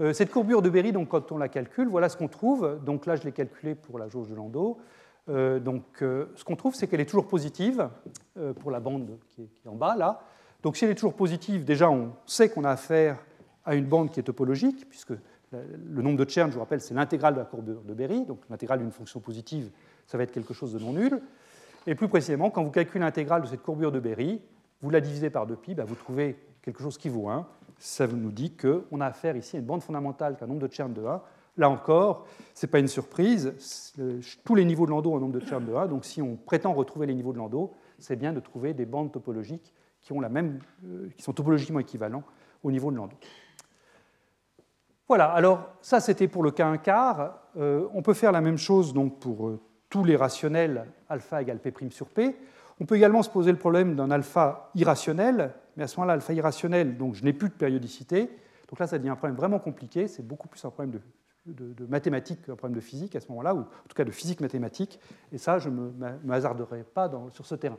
Euh, 0.00 0.14
cette 0.14 0.30
courbure 0.30 0.62
de 0.62 0.70
Berry, 0.70 0.92
donc, 0.92 1.08
quand 1.08 1.32
on 1.32 1.38
la 1.38 1.48
calcule, 1.48 1.88
voilà 1.88 2.08
ce 2.08 2.16
qu'on 2.16 2.28
trouve. 2.28 2.80
Donc 2.84 3.04
là, 3.04 3.16
je 3.16 3.24
l'ai 3.24 3.32
calculée 3.32 3.74
pour 3.74 3.98
la 3.98 4.08
jauge 4.08 4.28
de 4.28 4.34
Landau. 4.34 4.78
Euh, 5.30 5.60
donc, 5.60 6.02
euh, 6.02 6.26
ce 6.34 6.44
qu'on 6.44 6.56
trouve, 6.56 6.74
c'est 6.74 6.86
qu'elle 6.86 7.00
est 7.00 7.06
toujours 7.06 7.28
positive 7.28 7.88
euh, 8.36 8.52
pour 8.52 8.70
la 8.70 8.80
bande 8.80 9.18
qui 9.28 9.42
est, 9.42 9.68
en 9.68 9.76
bas, 9.76 9.96
là. 9.96 10.22
Donc, 10.62 10.76
si 10.76 10.84
elle 10.84 10.90
est 10.90 10.96
toujours 10.96 11.14
positive, 11.14 11.64
déjà, 11.64 11.90
on 11.90 12.12
sait 12.26 12.50
qu'on 12.50 12.64
a 12.64 12.70
affaire 12.70 13.18
à 13.64 13.74
une 13.74 13.86
bande 13.86 14.10
qui 14.10 14.20
est 14.20 14.24
topologique, 14.24 14.88
puisque 14.88 15.12
le 15.52 16.02
nombre 16.02 16.22
de 16.22 16.28
Chern, 16.28 16.48
je 16.50 16.54
vous 16.54 16.60
rappelle, 16.60 16.80
c'est 16.80 16.94
l'intégrale 16.94 17.34
de 17.34 17.40
la 17.40 17.44
courbe 17.44 17.84
de 17.84 17.94
Berry. 17.94 18.24
Donc, 18.24 18.40
l'intégrale 18.50 18.80
d'une 18.80 18.92
fonction 18.92 19.20
positive, 19.20 19.70
ça 20.06 20.18
va 20.18 20.24
être 20.24 20.32
quelque 20.32 20.54
chose 20.54 20.72
de 20.72 20.78
non 20.78 20.92
nul. 20.92 21.20
Et 21.86 21.94
plus 21.94 22.08
précisément, 22.08 22.50
quand 22.50 22.62
vous 22.62 22.70
calculez 22.70 23.00
l'intégrale 23.00 23.42
de 23.42 23.46
cette 23.46 23.62
courbure 23.62 23.90
de 23.90 24.00
Berry, 24.00 24.40
vous 24.80 24.90
la 24.90 25.00
divisez 25.00 25.30
par 25.30 25.46
2pi, 25.46 25.74
bah, 25.74 25.84
vous 25.84 25.94
trouvez 25.94 26.36
quelque 26.62 26.82
chose 26.82 26.98
qui 26.98 27.08
vaut 27.08 27.28
1. 27.28 27.46
Ça 27.78 28.06
nous 28.06 28.30
dit 28.30 28.54
qu'on 28.54 29.00
a 29.00 29.06
affaire 29.06 29.36
ici 29.36 29.56
à 29.56 29.58
une 29.58 29.64
bande 29.64 29.82
fondamentale 29.82 30.36
qui 30.36 30.42
a 30.42 30.44
un 30.44 30.48
nombre 30.48 30.66
de 30.66 30.72
Chern 30.72 30.92
de 30.92 31.04
1, 31.04 31.22
Là 31.56 31.68
encore, 31.68 32.26
ce 32.54 32.64
n'est 32.64 32.70
pas 32.70 32.78
une 32.78 32.88
surprise. 32.88 33.54
Tous 34.44 34.54
les 34.54 34.64
niveaux 34.64 34.86
de 34.86 34.90
Landau 34.90 35.12
ont 35.12 35.16
un 35.16 35.20
nombre 35.20 35.38
de 35.38 35.40
termes 35.40 35.64
de 35.64 35.74
1. 35.74 35.86
Donc 35.86 36.04
si 36.04 36.22
on 36.22 36.36
prétend 36.36 36.72
retrouver 36.72 37.06
les 37.06 37.14
niveaux 37.14 37.32
de 37.32 37.38
Landau, 37.38 37.72
c'est 37.98 38.16
bien 38.16 38.32
de 38.32 38.40
trouver 38.40 38.74
des 38.74 38.86
bandes 38.86 39.12
topologiques 39.12 39.74
qui, 40.00 40.12
ont 40.12 40.20
la 40.20 40.28
même, 40.28 40.60
euh, 40.84 41.08
qui 41.16 41.22
sont 41.22 41.32
topologiquement 41.32 41.80
équivalents 41.80 42.22
au 42.62 42.70
niveau 42.70 42.90
de 42.90 42.96
Landau. 42.96 43.16
Voilà, 45.08 45.26
alors 45.32 45.68
ça 45.82 45.98
c'était 45.98 46.28
pour 46.28 46.42
le 46.42 46.50
cas 46.50 46.66
1 46.66 46.78
quart. 46.78 47.38
Euh, 47.56 47.88
on 47.94 48.02
peut 48.02 48.14
faire 48.14 48.32
la 48.32 48.40
même 48.40 48.58
chose 48.58 48.94
donc, 48.94 49.18
pour 49.18 49.48
euh, 49.48 49.60
tous 49.88 50.04
les 50.04 50.16
rationnels 50.16 50.86
alpha 51.08 51.42
égale 51.42 51.58
P' 51.58 51.90
sur 51.90 52.08
P. 52.08 52.36
On 52.78 52.86
peut 52.86 52.94
également 52.94 53.22
se 53.22 53.28
poser 53.28 53.50
le 53.50 53.58
problème 53.58 53.94
d'un 53.94 54.10
alpha 54.10 54.70
irrationnel, 54.74 55.52
mais 55.76 55.82
à 55.82 55.86
ce 55.86 55.96
moment-là, 55.98 56.14
alpha 56.14 56.32
irrationnel, 56.32 56.96
donc 56.96 57.14
je 57.14 57.24
n'ai 57.24 57.34
plus 57.34 57.48
de 57.48 57.54
périodicité. 57.54 58.30
Donc 58.70 58.78
là, 58.78 58.86
ça 58.86 58.96
devient 58.96 59.10
un 59.10 59.16
problème 59.16 59.36
vraiment 59.36 59.58
compliqué. 59.58 60.08
C'est 60.08 60.26
beaucoup 60.26 60.48
plus 60.48 60.64
un 60.64 60.70
problème 60.70 60.92
de, 60.92 61.00
de, 61.54 61.86
mathématiques 61.86 62.42
qu'un 62.42 62.56
problème 62.56 62.76
de 62.76 62.80
physique 62.80 63.16
à 63.16 63.20
ce 63.20 63.28
moment-là, 63.28 63.54
ou 63.54 63.60
en 63.60 63.88
tout 63.88 63.94
cas 63.94 64.04
de 64.04 64.10
physique 64.10 64.40
mathématique. 64.40 65.00
Et 65.32 65.38
ça, 65.38 65.58
je 65.58 65.68
ne 65.68 65.90
me, 65.90 66.82
pas 66.82 67.10
sur 67.32 67.46
ce 67.46 67.54
terrain. 67.54 67.78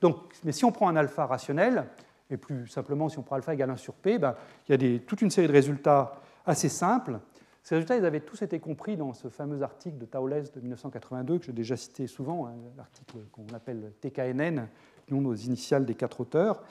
Donc, 0.00 0.16
mais 0.44 0.52
si 0.52 0.64
on 0.64 0.72
prend 0.72 0.88
un 0.88 0.96
alpha 0.96 1.26
rationnel, 1.26 1.86
et 2.30 2.36
plus 2.36 2.68
simplement 2.68 3.08
si 3.08 3.18
on 3.18 3.22
prend 3.22 3.36
alpha 3.36 3.54
égale 3.54 3.70
1 3.70 3.76
sur 3.76 3.94
p, 3.94 4.18
ben, 4.18 4.34
il 4.68 4.72
y 4.72 4.74
a 4.74 4.78
des, 4.78 5.00
toute 5.00 5.20
une 5.22 5.30
série 5.30 5.48
de 5.48 5.52
résultats 5.52 6.20
assez 6.46 6.68
simples. 6.68 7.18
Ces 7.62 7.74
résultats, 7.74 7.96
ils 7.96 8.04
avaient 8.04 8.20
tous 8.20 8.40
été 8.42 8.58
compris 8.58 8.96
dans 8.96 9.12
ce 9.12 9.28
fameux 9.28 9.62
article 9.62 9.98
de 9.98 10.06
Taules 10.06 10.44
de 10.54 10.60
1982, 10.60 11.38
que 11.38 11.44
j'ai 11.46 11.52
déjà 11.52 11.76
cité 11.76 12.06
souvent, 12.06 12.46
hein, 12.46 12.54
l'article 12.76 13.18
qu'on 13.32 13.46
appelle 13.54 13.92
TKNN, 14.00 14.66
nom 15.10 15.20
nos 15.20 15.34
initiales 15.34 15.84
des 15.84 15.94
quatre 15.94 16.20
auteurs. 16.20 16.62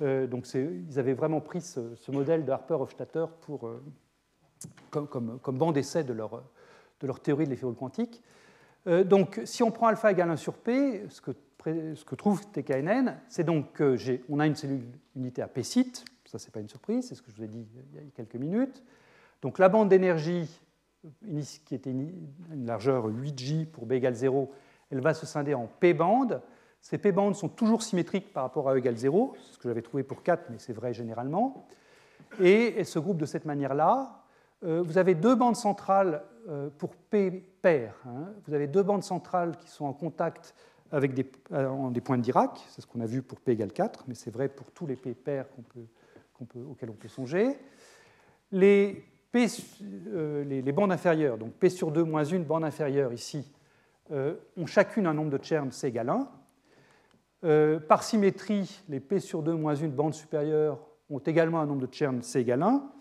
Euh, 0.00 0.26
donc 0.26 0.46
ils 0.54 0.98
avaient 0.98 1.14
vraiment 1.14 1.40
pris 1.40 1.60
ce, 1.60 2.10
modèle 2.10 2.44
de 2.44 2.52
Harper-Hofstadter 2.52 3.26
pour, 3.42 3.66
euh, 3.66 3.82
comme, 4.90 5.38
comme, 5.40 5.58
banc 5.58 5.72
d'essai 5.72 6.04
de 6.04 6.12
leur, 6.12 6.42
théorie 7.22 7.44
de 7.44 7.50
l'effet 7.50 7.66
quantique. 7.78 8.22
Euh, 8.86 9.04
donc 9.04 9.40
si 9.44 9.62
on 9.62 9.70
prend 9.70 9.88
alpha 9.88 10.10
égale 10.10 10.30
1 10.30 10.36
sur 10.36 10.54
p, 10.54 11.06
ce 11.10 11.20
que 11.20 12.14
trouve 12.14 12.46
TKNN, 12.50 13.18
c'est 13.28 13.44
donc 13.44 13.76
qu'on 13.76 14.40
a 14.40 14.46
une 14.46 14.56
cellule 14.56 14.86
unité 15.16 15.42
à 15.42 15.48
P 15.48 15.62
site, 15.62 16.04
ça 16.24 16.38
c'est 16.38 16.52
pas 16.52 16.60
une 16.60 16.68
surprise, 16.68 17.08
c'est 17.08 17.14
ce 17.14 17.22
que 17.22 17.30
je 17.30 17.36
vous 17.36 17.44
ai 17.44 17.48
dit 17.48 17.66
il 17.92 17.96
y 17.96 17.98
a 17.98 18.02
quelques 18.14 18.36
minutes. 18.36 18.82
Donc 19.42 19.58
la 19.58 19.68
bande 19.68 19.88
d'énergie, 19.88 20.48
qui 21.64 21.74
était 21.74 21.90
une 21.90 22.66
largeur 22.66 23.08
8J 23.08 23.66
pour 23.66 23.86
B 23.86 23.92
égale 23.92 24.14
0, 24.14 24.50
elle 24.90 25.00
va 25.00 25.14
se 25.14 25.26
scinder 25.26 25.54
en 25.54 25.66
P 25.66 25.94
bandes. 25.94 26.40
Ces 26.80 26.98
P 26.98 27.12
bandes 27.12 27.34
sont 27.34 27.48
toujours 27.48 27.82
symétriques 27.82 28.32
par 28.32 28.44
rapport 28.44 28.68
à 28.68 28.74
E 28.74 28.78
égale 28.78 28.96
0, 28.96 29.34
c'est 29.36 29.54
ce 29.54 29.58
que 29.58 29.68
j'avais 29.68 29.82
trouvé 29.82 30.02
pour 30.02 30.22
4, 30.22 30.50
mais 30.50 30.58
c'est 30.58 30.72
vrai 30.72 30.94
généralement. 30.94 31.66
Et 32.40 32.74
elles 32.78 32.86
se 32.86 32.98
groupent 32.98 33.18
de 33.18 33.26
cette 33.26 33.44
manière-là. 33.44 34.24
Euh, 34.64 34.82
vous 34.82 34.98
avez 34.98 35.14
deux 35.14 35.34
bandes 35.34 35.56
centrales 35.56 36.24
euh, 36.48 36.68
pour 36.78 36.94
P 36.96 37.30
paires. 37.62 37.94
Hein. 38.06 38.32
Vous 38.46 38.54
avez 38.54 38.66
deux 38.66 38.82
bandes 38.82 39.04
centrales 39.04 39.56
qui 39.58 39.68
sont 39.68 39.84
en 39.84 39.92
contact 39.92 40.54
avec 40.90 41.14
des, 41.14 41.30
euh, 41.52 41.90
points 42.02 42.16
de 42.16 42.22
Dirac, 42.22 42.58
c'est 42.70 42.80
ce 42.80 42.86
qu'on 42.86 43.00
a 43.00 43.06
vu 43.06 43.20
pour 43.20 43.40
P 43.40 43.52
égale 43.52 43.72
4, 43.72 44.04
mais 44.08 44.14
c'est 44.14 44.30
vrai 44.30 44.48
pour 44.48 44.70
tous 44.70 44.86
les 44.86 44.96
P 44.96 45.12
pairs 45.12 45.46
auxquels 46.70 46.90
on 46.90 46.94
peut 46.94 47.08
songer. 47.08 47.58
Les, 48.50 49.04
bandes 50.72 50.90
inférieures, 50.90 51.36
donc 51.36 51.52
P 51.52 51.68
sur 51.68 51.90
2 51.90 52.02
moins 52.04 52.32
1 52.32 52.38
bande 52.40 52.64
inférieure 52.64 53.12
ici, 53.12 53.52
ont 54.10 54.64
chacune 54.64 55.06
un 55.06 55.12
nombre 55.12 55.38
de 55.38 55.44
Chern 55.44 55.70
C 55.70 55.88
égale 55.88 56.08
1. 57.42 57.80
par 57.80 58.02
symétrie, 58.02 58.82
les 58.88 59.00
P 59.00 59.20
sur 59.20 59.42
2 59.42 59.52
moins 59.52 59.76
1 59.76 59.88
bandes 59.88 60.14
supérieures 60.14 60.78
ont 61.10 61.18
également 61.18 61.60
un 61.60 61.66
nombre 61.66 61.86
de 61.86 61.92
Chern 61.92 62.22
C 62.22 62.40
égale 62.40 62.62
1. 62.62 62.92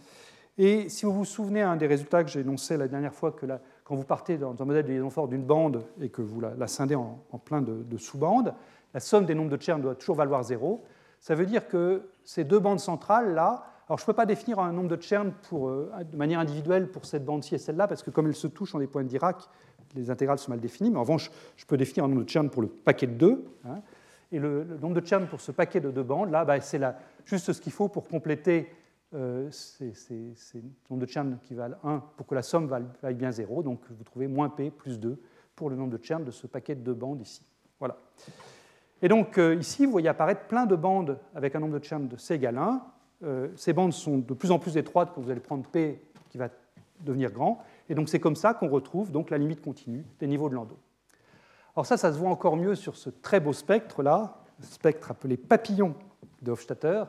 Et 0.58 0.90
si 0.90 1.06
vous 1.06 1.14
vous 1.14 1.26
souvenez, 1.26 1.62
un 1.62 1.76
des 1.76 1.86
résultats 1.86 2.24
que 2.24 2.32
j'ai 2.32 2.40
énoncé 2.40 2.78
la 2.78 2.88
dernière 2.88 3.14
fois, 3.14 3.32
que 3.32 3.46
quand 3.84 3.96
vous 3.96 4.04
partez 4.04 4.38
dans 4.38 4.60
un 4.60 4.66
modèle 4.66 4.86
de 4.86 4.92
liaison 4.92 5.12
forte 5.12 5.30
d'une 5.30 5.44
bande 5.44 5.84
et 6.02 6.10
que 6.10 6.24
vous 6.24 6.42
la, 6.42 6.68
scindez 6.68 6.96
en, 6.96 7.20
plein 7.46 7.62
de, 7.62 7.98
sous-bandes, 7.98 8.54
la 8.94 9.00
somme 9.00 9.26
des 9.26 9.36
nombres 9.36 9.56
de 9.56 9.62
Chern 9.62 9.80
doit 9.82 9.94
toujours 9.94 10.16
valoir 10.16 10.44
0. 10.44 10.84
Ça 11.20 11.36
veut 11.36 11.46
dire 11.46 11.68
que 11.68 12.10
ces 12.24 12.44
deux 12.44 12.60
bandes 12.60 12.80
centrales-là, 12.80 13.66
alors 13.88 14.00
je 14.00 14.04
ne 14.04 14.08
peux 14.08 14.14
pas 14.14 14.26
définir 14.26 14.60
un 14.60 14.74
nombre 14.74 14.90
de 14.90 15.02
Chern 15.02 15.32
euh, 15.54 16.04
de 16.04 16.18
manière 16.18 16.40
individuelle 16.40 16.90
pour 16.90 17.06
cette 17.06 17.24
bande-ci 17.24 17.56
et 17.56 17.58
celle-là, 17.60 17.88
parce 17.88 18.02
que 18.02 18.10
comme 18.10 18.28
elles 18.28 18.36
se 18.36 18.48
touchent 18.48 18.76
en 18.76 18.80
des 18.80 18.88
points 18.88 19.04
de 19.04 19.08
Dirac, 19.08 19.38
les 19.96 20.10
intégrales 20.10 20.40
sont 20.40 20.52
mal 20.52 20.60
définies, 20.60 20.90
mais 20.90 20.98
en 20.98 21.02
revanche, 21.02 21.32
je 21.56 21.66
peux 21.66 21.78
définir 21.78 22.06
un 22.06 22.08
nombre 22.08 22.24
de 22.24 22.30
Chern 22.30 22.50
pour 22.50 22.64
le 22.64 22.68
paquet 22.68 23.08
de 23.08 23.14
deux. 23.14 23.46
Hein. 23.66 23.82
et 24.32 24.40
le, 24.40 24.66
nombre 24.82 25.00
de 25.00 25.06
Chern 25.06 25.28
pour 25.28 25.40
ce 25.40 25.52
paquet 25.52 25.80
de 25.80 25.92
deux 25.92 26.04
bandes, 26.04 26.32
là, 26.32 26.46
bah, 26.46 26.60
c'est 26.62 26.82
juste 27.26 27.54
ce 27.54 27.62
qu'il 27.62 27.72
faut 27.72 27.88
pour 27.88 28.08
compléter 28.08 28.70
euh, 29.14 29.48
c'est 29.52 29.94
le 30.56 30.64
nombre 30.90 31.02
de 31.02 31.06
Chern 31.06 31.38
qui 31.44 31.54
valent 31.54 31.78
1 31.84 32.00
pour 32.18 32.28
que 32.28 32.36
la 32.36 32.42
somme 32.42 32.68
vaille, 32.68 33.16
bien 33.16 33.32
0. 33.32 33.64
Donc 33.64 33.82
vous 33.90 34.04
trouvez 34.04 34.28
moins 34.28 34.50
P 34.50 34.70
plus 34.70 35.00
2 35.00 35.18
pour 35.56 35.70
le 35.70 35.76
nombre 35.76 35.98
de 35.98 36.04
Chern 36.04 36.24
de 36.24 36.32
ce 36.32 36.46
paquet 36.48 36.76
de 36.76 36.82
deux 36.82 36.94
bandes 36.94 37.22
ici. 37.22 37.46
Voilà. 37.80 37.98
Et 39.02 39.08
donc 39.08 39.38
euh, 39.38 39.56
ici, 39.56 39.86
vous 39.86 39.92
voyez 39.92 40.10
apparaître 40.10 40.48
plein 40.48 40.66
de 40.66 40.76
bandes 40.76 41.20
avec 41.34 41.56
un 41.56 41.60
nombre 41.60 41.80
de 41.80 41.84
Chern 41.84 42.08
de 42.08 42.18
C 42.18 42.36
égale 42.36 42.58
1. 42.58 42.82
Euh, 43.24 43.48
ces 43.56 43.74
bandes 43.74 43.94
sont 43.94 44.18
de 44.18 44.34
plus 44.34 44.52
en 44.52 44.60
plus 44.60 44.78
étroites 44.78 45.12
quand 45.14 45.22
vous 45.22 45.32
allez 45.32 45.40
prendre 45.40 45.66
P 45.68 46.02
qui 46.30 46.38
va 46.38 46.50
devenir 47.00 47.32
grand. 47.32 47.64
Et 47.90 47.96
donc 47.96 48.10
c'est 48.10 48.20
comme 48.20 48.36
ça 48.36 48.54
qu'on 48.54 48.68
retrouve 48.68 49.12
donc 49.12 49.30
la 49.30 49.38
limite 49.38 49.62
continue 49.62 50.04
des 50.20 50.28
niveaux 50.28 50.50
de 50.50 50.56
Landau. 50.56 50.78
Alors 51.76 51.86
ça, 51.86 51.96
ça 51.96 52.12
se 52.12 52.18
voit 52.18 52.30
encore 52.30 52.58
mieux 52.58 52.76
sur 52.76 52.98
ce 52.98 53.10
très 53.10 53.40
beau 53.40 53.54
spectre-là, 53.54 54.44
spectre 54.62 55.12
appelé 55.12 55.38
papillon 55.38 55.96
de 56.42 56.52
Hofstadter, 56.52 57.04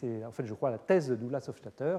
c'est 0.00 0.24
en 0.24 0.30
fait, 0.30 0.46
je 0.46 0.54
crois, 0.54 0.70
la 0.70 0.78
thèse 0.78 1.08
de 1.08 1.16
Douglas 1.16 1.46
Hofstadter. 1.48 1.98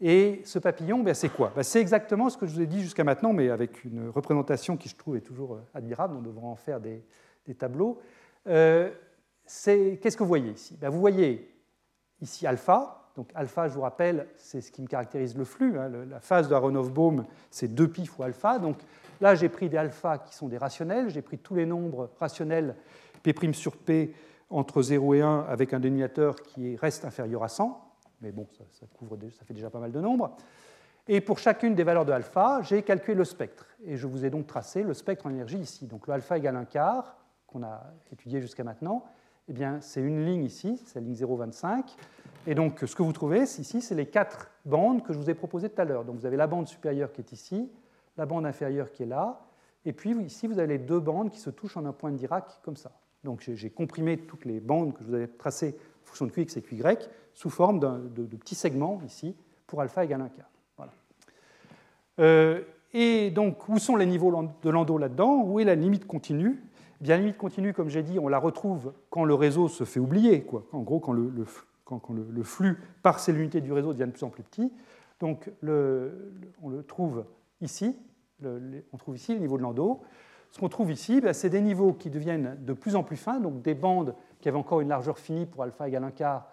Et 0.00 0.40
ce 0.44 0.58
papillon, 0.58 1.00
ben, 1.00 1.14
c'est 1.14 1.28
quoi? 1.28 1.52
Ben, 1.54 1.62
C'est 1.62 1.80
exactement 1.80 2.30
ce 2.30 2.38
que 2.38 2.46
je 2.46 2.54
vous 2.54 2.60
ai 2.62 2.66
dit 2.66 2.82
jusqu'à 2.82 3.04
maintenant, 3.04 3.32
mais 3.32 3.50
avec 3.50 3.84
une 3.84 4.08
représentation 4.08 4.76
qui, 4.76 4.88
je 4.88 4.96
trouve, 4.96 5.16
est 5.16 5.20
toujours 5.22 5.54
euh, 5.54 5.62
admirable. 5.74 6.16
On 6.16 6.22
devrait 6.22 6.46
en 6.46 6.56
faire 6.56 6.80
des, 6.80 7.02
tableaux. 7.58 8.00
Euh, 8.46 8.90
Qu'est-ce 9.44 10.16
que 10.16 10.22
vous 10.22 10.28
voyez 10.28 10.52
ici? 10.52 10.76
Ben, 10.80 10.88
Vous 10.88 11.00
voyez 11.00 11.52
ici 12.20 12.46
alpha. 12.46 12.96
Donc 13.16 13.28
alpha, 13.34 13.66
je 13.68 13.74
vous 13.74 13.80
rappelle, 13.80 14.28
c'est 14.36 14.60
ce 14.60 14.70
qui 14.70 14.82
me 14.82 14.86
caractérise 14.86 15.36
le 15.36 15.44
flux. 15.44 15.76
Hein. 15.78 15.90
la 16.08 16.20
phase 16.20 16.48
de 16.48 16.54
Aronoff-Bohm, 16.54 17.24
c'est 17.50 17.66
2pi 17.66 18.06
fois 18.06 18.26
alpha. 18.26 18.60
Donc 18.60 18.78
là, 19.20 19.34
j'ai 19.34 19.48
pris 19.48 19.68
des 19.68 19.76
alphas 19.76 20.18
qui 20.18 20.34
sont 20.34 20.48
des 20.48 20.58
rationnels. 20.58 21.10
J'ai 21.10 21.20
pris 21.20 21.36
tous 21.36 21.56
les 21.56 21.66
nombres 21.66 22.10
rationnels 22.20 22.76
p' 23.22 23.52
sur 23.52 23.76
p 23.76 24.14
entre 24.50 24.82
0 24.82 25.14
et 25.14 25.22
1 25.22 25.46
avec 25.48 25.72
un 25.72 25.80
dénominateur 25.80 26.36
qui 26.36 26.76
reste 26.76 27.04
inférieur 27.04 27.42
à 27.42 27.48
100, 27.48 27.86
mais 28.20 28.32
bon, 28.32 28.46
ça, 28.72 28.86
couvre, 28.98 29.16
ça 29.32 29.44
fait 29.44 29.54
déjà 29.54 29.70
pas 29.70 29.78
mal 29.78 29.92
de 29.92 30.00
nombres. 30.00 30.36
Et 31.08 31.20
pour 31.20 31.38
chacune 31.38 31.74
des 31.74 31.84
valeurs 31.84 32.04
de 32.04 32.12
alpha, 32.12 32.60
j'ai 32.62 32.82
calculé 32.82 33.14
le 33.16 33.24
spectre. 33.24 33.66
Et 33.84 33.96
je 33.96 34.06
vous 34.06 34.24
ai 34.24 34.30
donc 34.30 34.46
tracé 34.46 34.82
le 34.82 34.94
spectre 34.94 35.26
en 35.26 35.30
énergie 35.30 35.58
ici. 35.58 35.86
Donc 35.86 36.06
le 36.06 36.12
alpha 36.12 36.36
égale 36.36 36.56
un 36.56 36.64
quart, 36.64 37.16
qu'on 37.46 37.62
a 37.62 37.82
étudié 38.12 38.40
jusqu'à 38.40 38.64
maintenant, 38.64 39.04
eh 39.48 39.52
bien, 39.52 39.80
c'est 39.80 40.00
une 40.00 40.24
ligne 40.24 40.44
ici, 40.44 40.80
c'est 40.84 41.00
la 41.00 41.06
ligne 41.06 41.14
0,25. 41.14 41.96
Et 42.46 42.54
donc, 42.54 42.78
ce 42.86 42.94
que 42.94 43.02
vous 43.02 43.12
trouvez 43.12 43.42
ici, 43.42 43.80
c'est 43.80 43.94
les 43.94 44.06
quatre 44.06 44.50
bandes 44.64 45.02
que 45.02 45.12
je 45.12 45.18
vous 45.18 45.28
ai 45.28 45.34
proposées 45.34 45.68
tout 45.68 45.80
à 45.80 45.84
l'heure. 45.84 46.04
Donc, 46.04 46.16
vous 46.16 46.26
avez 46.26 46.36
la 46.36 46.46
bande 46.46 46.68
supérieure 46.68 47.12
qui 47.12 47.20
est 47.20 47.32
ici, 47.32 47.68
la 48.16 48.26
bande 48.26 48.46
inférieure 48.46 48.92
qui 48.92 49.02
est 49.02 49.06
là, 49.06 49.40
et 49.84 49.92
puis 49.92 50.12
ici, 50.22 50.46
vous 50.46 50.58
avez 50.58 50.68
les 50.68 50.78
deux 50.78 51.00
bandes 51.00 51.30
qui 51.30 51.40
se 51.40 51.50
touchent 51.50 51.76
en 51.76 51.86
un 51.86 51.92
point 51.92 52.10
de 52.10 52.16
Dirac 52.16 52.60
comme 52.62 52.76
ça. 52.76 52.92
Donc 53.24 53.50
j'ai 53.52 53.70
comprimé 53.70 54.18
toutes 54.18 54.44
les 54.44 54.60
bandes 54.60 54.94
que 54.94 55.02
je 55.02 55.08
vous 55.08 55.14
avais 55.14 55.28
tracées 55.28 55.76
en 56.02 56.06
fonction 56.06 56.26
de 56.26 56.30
Qx 56.30 56.56
et 56.56 56.62
Qy 56.62 56.82
sous 57.34 57.50
forme 57.50 57.80
de, 57.80 58.36
petits 58.36 58.54
segments 58.54 59.00
ici 59.04 59.34
pour 59.66 59.80
alpha 59.80 60.04
égale 60.04 60.22
1 60.22 60.28
quart. 60.28 60.50
Voilà. 60.76 60.92
Euh, 62.18 62.62
et 62.92 63.30
donc, 63.30 63.68
où 63.68 63.78
sont 63.78 63.96
les 63.96 64.06
niveaux 64.06 64.32
de 64.62 64.70
Landau 64.70 64.98
là-dedans? 64.98 65.44
Où 65.44 65.60
est 65.60 65.64
la 65.64 65.74
limite 65.74 66.06
continue? 66.06 66.60
Eh 67.00 67.04
bien, 67.04 67.16
La 67.16 67.20
limite 67.20 67.38
continue, 67.38 67.72
comme 67.72 67.88
j'ai 67.88 68.02
dit, 68.02 68.18
on 68.18 68.28
la 68.28 68.38
retrouve 68.38 68.92
quand 69.10 69.24
le 69.24 69.34
réseau 69.34 69.68
se 69.68 69.84
fait 69.84 70.00
oublier. 70.00 70.42
Quoi. 70.42 70.64
En 70.72 70.80
gros, 70.80 70.98
quand 70.98 71.12
le, 71.12 71.32
quand, 71.84 72.02
le, 72.10 72.42
flux 72.42 72.78
par 73.02 73.20
ces 73.20 73.32
unités 73.32 73.60
du 73.60 73.72
réseau 73.72 73.92
devient 73.92 74.06
de 74.06 74.12
plus 74.12 74.24
en 74.24 74.30
plus 74.30 74.42
petit. 74.42 74.72
Donc, 75.20 75.50
on 75.62 76.68
le 76.68 76.82
trouve 76.86 77.24
ici. 77.60 77.96
on 78.42 78.96
trouve 78.98 79.16
ici 79.16 79.34
le 79.34 79.40
niveau 79.40 79.56
de 79.56 79.62
Landau. 79.62 80.02
Ce 80.50 80.58
qu'on 80.58 80.68
trouve 80.68 80.90
ici, 80.90 81.20
ben, 81.20 81.32
c'est 81.32 81.50
des 81.50 81.60
niveaux 81.60 81.92
qui 81.92 82.10
deviennent 82.10 82.56
de 82.60 82.72
plus 82.72 82.96
en 82.96 83.04
plus 83.04 83.16
fins, 83.16 83.40
donc 83.40 83.62
des 83.62 83.74
bandes 83.74 84.14
qui 84.40 84.48
avaient 84.48 84.58
encore 84.58 84.80
une 84.80 84.88
largeur 84.88 85.18
finie 85.18 85.46
pour 85.46 85.62
alpha 85.62 85.88
égale 85.88 86.04
1 86.04 86.10
quart 86.10 86.48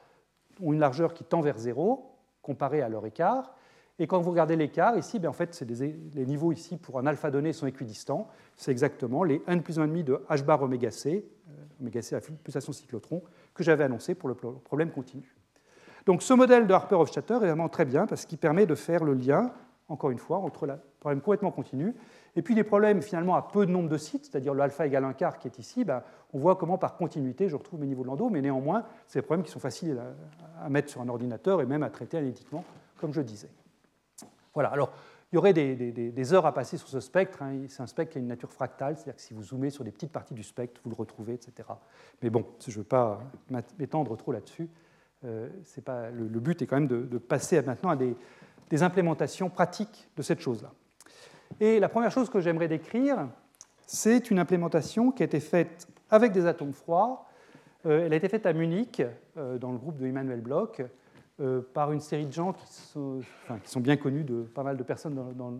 ont 0.62 0.74
une 0.74 0.80
largeur 0.80 1.14
qui 1.14 1.24
tend 1.24 1.42
vers 1.42 1.58
0 1.58 2.14
comparée 2.42 2.82
à 2.82 2.90
leur 2.90 3.06
écart. 3.06 3.54
Et 4.00 4.06
quand 4.06 4.22
vous 4.22 4.30
regardez 4.30 4.56
l'écart, 4.56 4.98
ici, 4.98 5.18
ben, 5.18 5.30
en 5.30 5.34
fait, 5.34 5.60
les 5.62 6.26
niveaux 6.26 6.52
ici 6.52 6.78
pour 6.78 7.00
un 7.00 7.08
alpha 7.08 7.32
donné 7.32 7.54
sont 7.54 7.66
équidistants. 7.66 8.28
C'est 8.56 8.72
exactement 8.72 9.24
les 9.24 9.42
1 9.48 9.60
plus 9.60 9.80
1,5 9.80 10.04
de 10.04 10.22
h 10.30 10.44
bar 10.44 10.62
oméga 10.62 10.92
c, 10.92 11.26
euh, 11.50 11.52
oméga 11.82 12.02
c 12.02 12.16
à 12.16 12.20
pulsation 12.22 12.72
cyclotron, 12.74 13.24
que 13.56 13.64
j'avais 13.64 13.84
annoncé 13.84 14.14
pour 14.14 14.30
le 14.30 14.36
problème 14.36 14.92
continu. 14.92 15.36
Donc 16.06 16.22
ce 16.22 16.34
modèle 16.34 16.68
de 16.68 16.74
Harper-Hofstadter 16.74 17.34
est 17.34 17.40
vraiment 17.40 17.70
très 17.70 17.86
bien 17.86 18.06
parce 18.06 18.26
qu'il 18.26 18.38
permet 18.38 18.66
de 18.66 18.76
faire 18.76 19.04
le 19.04 19.14
lien, 19.14 19.52
encore 19.90 20.12
une 20.12 20.18
fois, 20.18 20.38
entre 20.38 20.66
le 20.66 20.76
problème 21.00 21.22
complètement 21.22 21.52
continu 21.52 21.96
et 22.38 22.44
puis 22.44 22.54
les 22.54 22.64
problèmes 22.64 23.02
finalement 23.02 23.36
à 23.36 23.42
peu 23.42 23.66
de 23.66 23.72
nombre 23.72 23.90
de 23.90 23.98
sites, 23.98 24.26
c'est-à-dire 24.26 24.54
le 24.54 24.62
alpha 24.62 24.86
égale 24.86 25.04
1 25.06 25.14
quart 25.14 25.40
qui 25.40 25.48
est 25.48 25.58
ici, 25.58 25.84
ben, 25.84 26.04
on 26.34 26.40
voit 26.40 26.56
comment 26.56 26.78
par 26.78 26.96
continuité 26.96 27.50
je 27.50 27.56
retrouve 27.56 27.80
mes 27.80 27.88
niveaux 27.88 28.04
de 28.04 28.08
Landau, 28.08 28.30
mais 28.30 28.42
néanmoins, 28.42 28.84
c'est 29.08 29.20
des 29.20 29.24
problèmes 29.26 29.44
qui 29.44 29.52
sont 29.52 29.60
faciles 29.60 30.00
à, 30.62 30.70
mettre 30.70 30.90
sur 30.90 31.02
un 31.02 31.10
ordinateur 31.10 31.62
et 31.62 31.66
même 31.66 31.82
à 31.82 31.90
traiter 31.90 32.18
analytiquement, 32.18 32.64
comme 33.00 33.12
je 33.12 33.22
disais. 33.22 33.50
Voilà, 34.54 34.70
alors 34.70 34.92
il 35.32 35.36
y 35.36 35.40
aurait 35.40 35.54
des, 35.54 36.34
heures 36.34 36.46
à 36.46 36.54
passer 36.54 36.78
sur 36.78 36.88
ce 36.88 37.00
spectre. 37.00 37.42
Hein. 37.42 37.64
C'est 37.70 37.82
un 37.82 37.88
spectre 37.88 38.14
qui 38.14 38.18
a 38.20 38.22
une 38.22 38.28
nature 38.28 38.54
fractale, 38.54 38.96
c'est-à-dire 38.96 39.16
que 39.16 39.22
si 39.22 39.34
vous 39.34 39.44
zoomez 39.44 39.72
sur 39.72 39.84
des 39.84 39.92
petites 39.92 40.12
parties 40.12 40.36
du 40.36 40.44
spectre, 40.44 40.80
vous 40.84 40.92
le 40.92 40.96
retrouvez, 40.96 41.34
etc. 41.34 41.68
Mais 42.22 42.30
bon, 42.30 42.46
je 42.66 42.72
ne 42.72 42.78
veux 42.78 42.84
pas 42.84 43.20
m'étendre 43.80 44.16
trop 44.16 44.32
là-dessus. 44.32 44.70
Euh, 45.26 45.50
le, 46.14 46.40
but 46.40 46.62
est 46.62 46.68
quand 46.68 46.76
même 46.76 46.88
de, 46.88 47.02
de 47.02 47.18
passer 47.18 47.60
maintenant 47.64 47.90
à 47.90 47.96
des 47.96 48.16
implémentations 48.84 49.50
pratiques 49.50 50.10
de 50.16 50.22
cette 50.22 50.40
chose-là. 50.40 50.72
Et 51.60 51.80
la 51.80 51.90
première 51.90 52.12
chose 52.12 52.30
que 52.30 52.40
j'aimerais 52.40 52.68
décrire, 52.68 53.28
c'est 53.86 54.30
une 54.30 54.40
implémentation 54.40 55.12
qui 55.12 55.24
a 55.24 55.26
été 55.26 55.40
faite 55.40 55.88
avec 56.10 56.32
des 56.32 56.46
atomes 56.46 56.74
froids. 56.74 57.26
Euh, 57.86 58.06
elle 58.06 58.14
a 58.14 58.16
été 58.16 58.30
faite 58.30 58.46
à 58.46 58.54
Munich, 58.54 59.02
euh, 59.38 59.58
dans 59.58 59.72
le 59.72 59.78
groupe 59.78 59.98
de 59.98 60.06
Emmanuel 60.06 60.42
Bloch, 60.42 60.82
euh, 61.40 61.62
par 61.74 61.92
une 61.92 62.00
série 62.00 62.26
de 62.26 62.34
gens 62.34 62.54
qui 62.54 62.68
sont, 62.68 63.22
bien 63.78 63.98
connus 63.98 64.24
de 64.24 64.42
pas 64.44 64.64
mal 64.64 64.78
de 64.78 64.84
personnes 64.84 65.16
dans, 65.16 65.54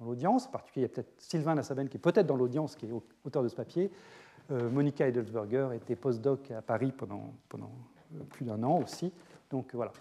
l'audience. 0.00 0.46
En 0.46 0.50
particulier, 0.50 0.86
il 0.86 0.88
y 0.88 0.92
a 0.92 0.94
peut-être 0.94 1.12
Sylvain 1.18 1.54
Nassaben 1.54 1.88
qui 1.88 1.96
est 1.96 2.00
peut-être 2.00 2.26
dans 2.26 2.36
l'audience, 2.36 2.76
qui 2.76 2.86
est 2.86 2.90
auteur 3.24 3.42
de 3.42 3.48
ce 3.48 3.56
papier. 3.56 3.90
Monica 4.50 5.08
Edelsberger 5.08 5.68
était 5.74 5.96
postdoc 5.96 6.50
à 6.50 6.60
Paris 6.60 6.92
pendant, 6.94 7.32
pendant 7.48 7.70
plus 8.28 8.44
d'un 8.44 8.62
an 8.62 8.82
aussi. 8.82 9.10
Donc 9.50 9.74
voilà. 9.74 9.92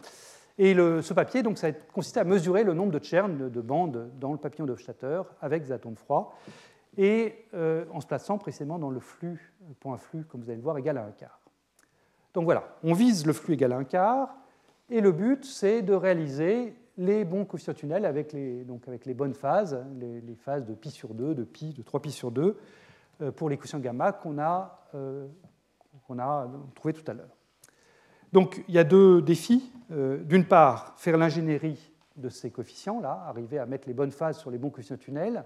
Et 0.57 0.75
ce 0.75 1.13
papier, 1.13 1.41
donc, 1.41 1.57
ça 1.57 1.67
a 1.67 1.71
consisté 1.71 2.19
à 2.19 2.23
mesurer 2.23 2.63
le 2.63 2.73
nombre 2.73 2.91
de 2.91 2.99
tchernes, 2.99 3.37
de, 3.37 3.49
de 3.49 3.61
bandes 3.61 4.11
dans 4.19 4.31
le 4.31 4.37
papillon 4.37 4.65
de 4.65 4.73
Hofstadter 4.73 5.21
avec 5.41 5.63
des 5.63 5.71
atomes 5.71 5.95
froids 5.95 6.35
et 6.97 7.45
euh, 7.53 7.85
en 7.91 8.01
se 8.01 8.07
plaçant 8.07 8.37
précisément 8.37 8.79
dans 8.79 8.89
le 8.89 8.99
flux, 8.99 9.53
point 9.79 9.97
flux, 9.97 10.25
comme 10.25 10.41
vous 10.41 10.49
allez 10.49 10.57
le 10.57 10.63
voir, 10.63 10.77
égal 10.77 10.97
à 10.97 11.05
un 11.05 11.11
quart. 11.11 11.39
Donc 12.33 12.45
voilà, 12.45 12.75
on 12.83 12.93
vise 12.93 13.25
le 13.25 13.33
flux 13.33 13.53
égal 13.53 13.73
à 13.73 13.77
un 13.77 13.83
quart, 13.83 14.35
et 14.89 15.01
le 15.01 15.11
but, 15.11 15.45
c'est 15.45 15.81
de 15.81 15.93
réaliser 15.93 16.75
les 16.97 17.25
bons 17.25 17.45
coefficients 17.45 17.73
tunnels 17.73 18.05
avec 18.05 18.33
les, 18.33 18.63
donc 18.63 18.87
avec 18.87 19.05
les 19.05 19.13
bonnes 19.13 19.33
phases, 19.33 19.83
les, 19.99 20.35
phases 20.35 20.65
de 20.65 20.73
pi 20.73 20.91
sur 20.91 21.13
2, 21.13 21.33
de 21.33 21.43
pi, 21.43 21.73
de 21.73 21.81
3pi 21.81 22.09
sur 22.11 22.31
2, 22.31 22.57
euh, 23.21 23.31
pour 23.31 23.49
les 23.49 23.57
coefficients 23.57 23.79
gamma 23.79 24.11
qu'on 24.11 24.37
a, 24.39 24.87
euh, 24.93 25.27
a 26.19 26.47
trouvé 26.75 26.93
tout 26.93 27.09
à 27.09 27.13
l'heure. 27.13 27.35
Donc 28.33 28.63
il 28.67 28.75
y 28.75 28.79
a 28.79 28.83
deux 28.83 29.21
défis. 29.21 29.71
D'une 29.89 30.45
part, 30.45 30.95
faire 30.97 31.17
l'ingénierie 31.17 31.91
de 32.15 32.27
ces 32.29 32.49
coefficients-là, 32.49 33.25
arriver 33.27 33.59
à 33.59 33.67
mettre 33.67 33.87
les 33.87 33.93
bonnes 33.93 34.11
phases 34.11 34.39
sur 34.39 34.49
les 34.49 34.57
bons 34.57 34.71
coefficients 34.71 34.97
tunnels, 34.97 35.43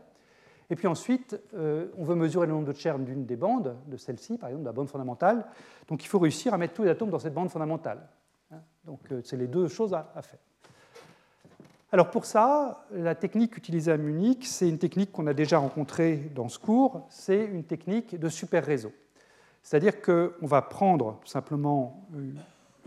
et 0.70 0.76
puis 0.76 0.88
ensuite, 0.88 1.40
euh, 1.54 1.88
on 1.98 2.04
veut 2.04 2.16
mesurer 2.16 2.46
le 2.46 2.54
nombre 2.54 2.68
de 2.68 2.74
tchernes 2.74 3.06
d'une 3.06 3.26
des 3.26 3.38
bandes, 3.38 3.78
de 3.88 3.98
celle-ci, 3.98 4.38
par 4.38 4.50
exemple, 4.50 4.64
de 4.64 4.70
la 4.70 4.74
bande 4.74 4.90
fondamentale. 4.90 5.46
Donc 5.88 6.04
il 6.04 6.08
faut 6.08 6.20
réussir 6.20 6.54
à 6.54 6.58
mettre 6.58 6.74
tous 6.74 6.84
les 6.84 6.90
atomes 6.90 7.10
dans 7.10 7.20
cette 7.20 7.34
bande 7.34 7.50
fondamentale. 7.50 8.06
Hein. 8.52 8.58
Donc 8.84 9.00
euh, 9.12 9.22
c'est 9.24 9.38
les 9.38 9.48
deux 9.48 9.70
choses 9.70 9.94
à, 9.94 10.22
faire. 10.22 10.40
Alors 11.94 12.12
pour 12.12 12.26
ça, 12.26 12.86
la 12.92 13.16
technique 13.16 13.56
utilisée 13.56 13.94
à 13.94 13.98
Munich, 13.98 14.46
c'est 14.46 14.68
une 14.68 14.78
technique 14.78 15.14
qu'on 15.14 15.28
a 15.28 15.34
déjà 15.34 15.58
rencontrée 15.58 16.30
dans 16.36 16.50
ce 16.50 16.60
cours, 16.60 17.08
c'est 17.10 17.46
une 17.46 17.64
technique 17.64 18.20
de 18.20 18.28
super 18.28 18.66
réseau. 18.66 18.92
C'est-à-dire 19.64 20.02
qu'on 20.02 20.34
va 20.42 20.62
prendre 20.62 21.20
simplement 21.24 22.06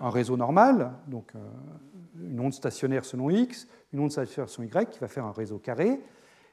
un 0.01 0.11
réseau 0.11 0.37
normal, 0.37 0.93
donc 1.07 1.33
euh, 1.35 1.39
une 2.23 2.41
onde 2.41 2.55
stationnaire 2.55 3.05
selon 3.05 3.31
x, 3.31 3.69
une 3.93 4.01
onde 4.01 4.11
stationnaire 4.11 4.49
selon 4.49 4.67
y, 4.67 4.87
qui 4.87 4.99
va 4.99 5.09
faire 5.09 5.25
un 5.25 5.33
réseau 5.33 5.59
carré, 5.59 6.01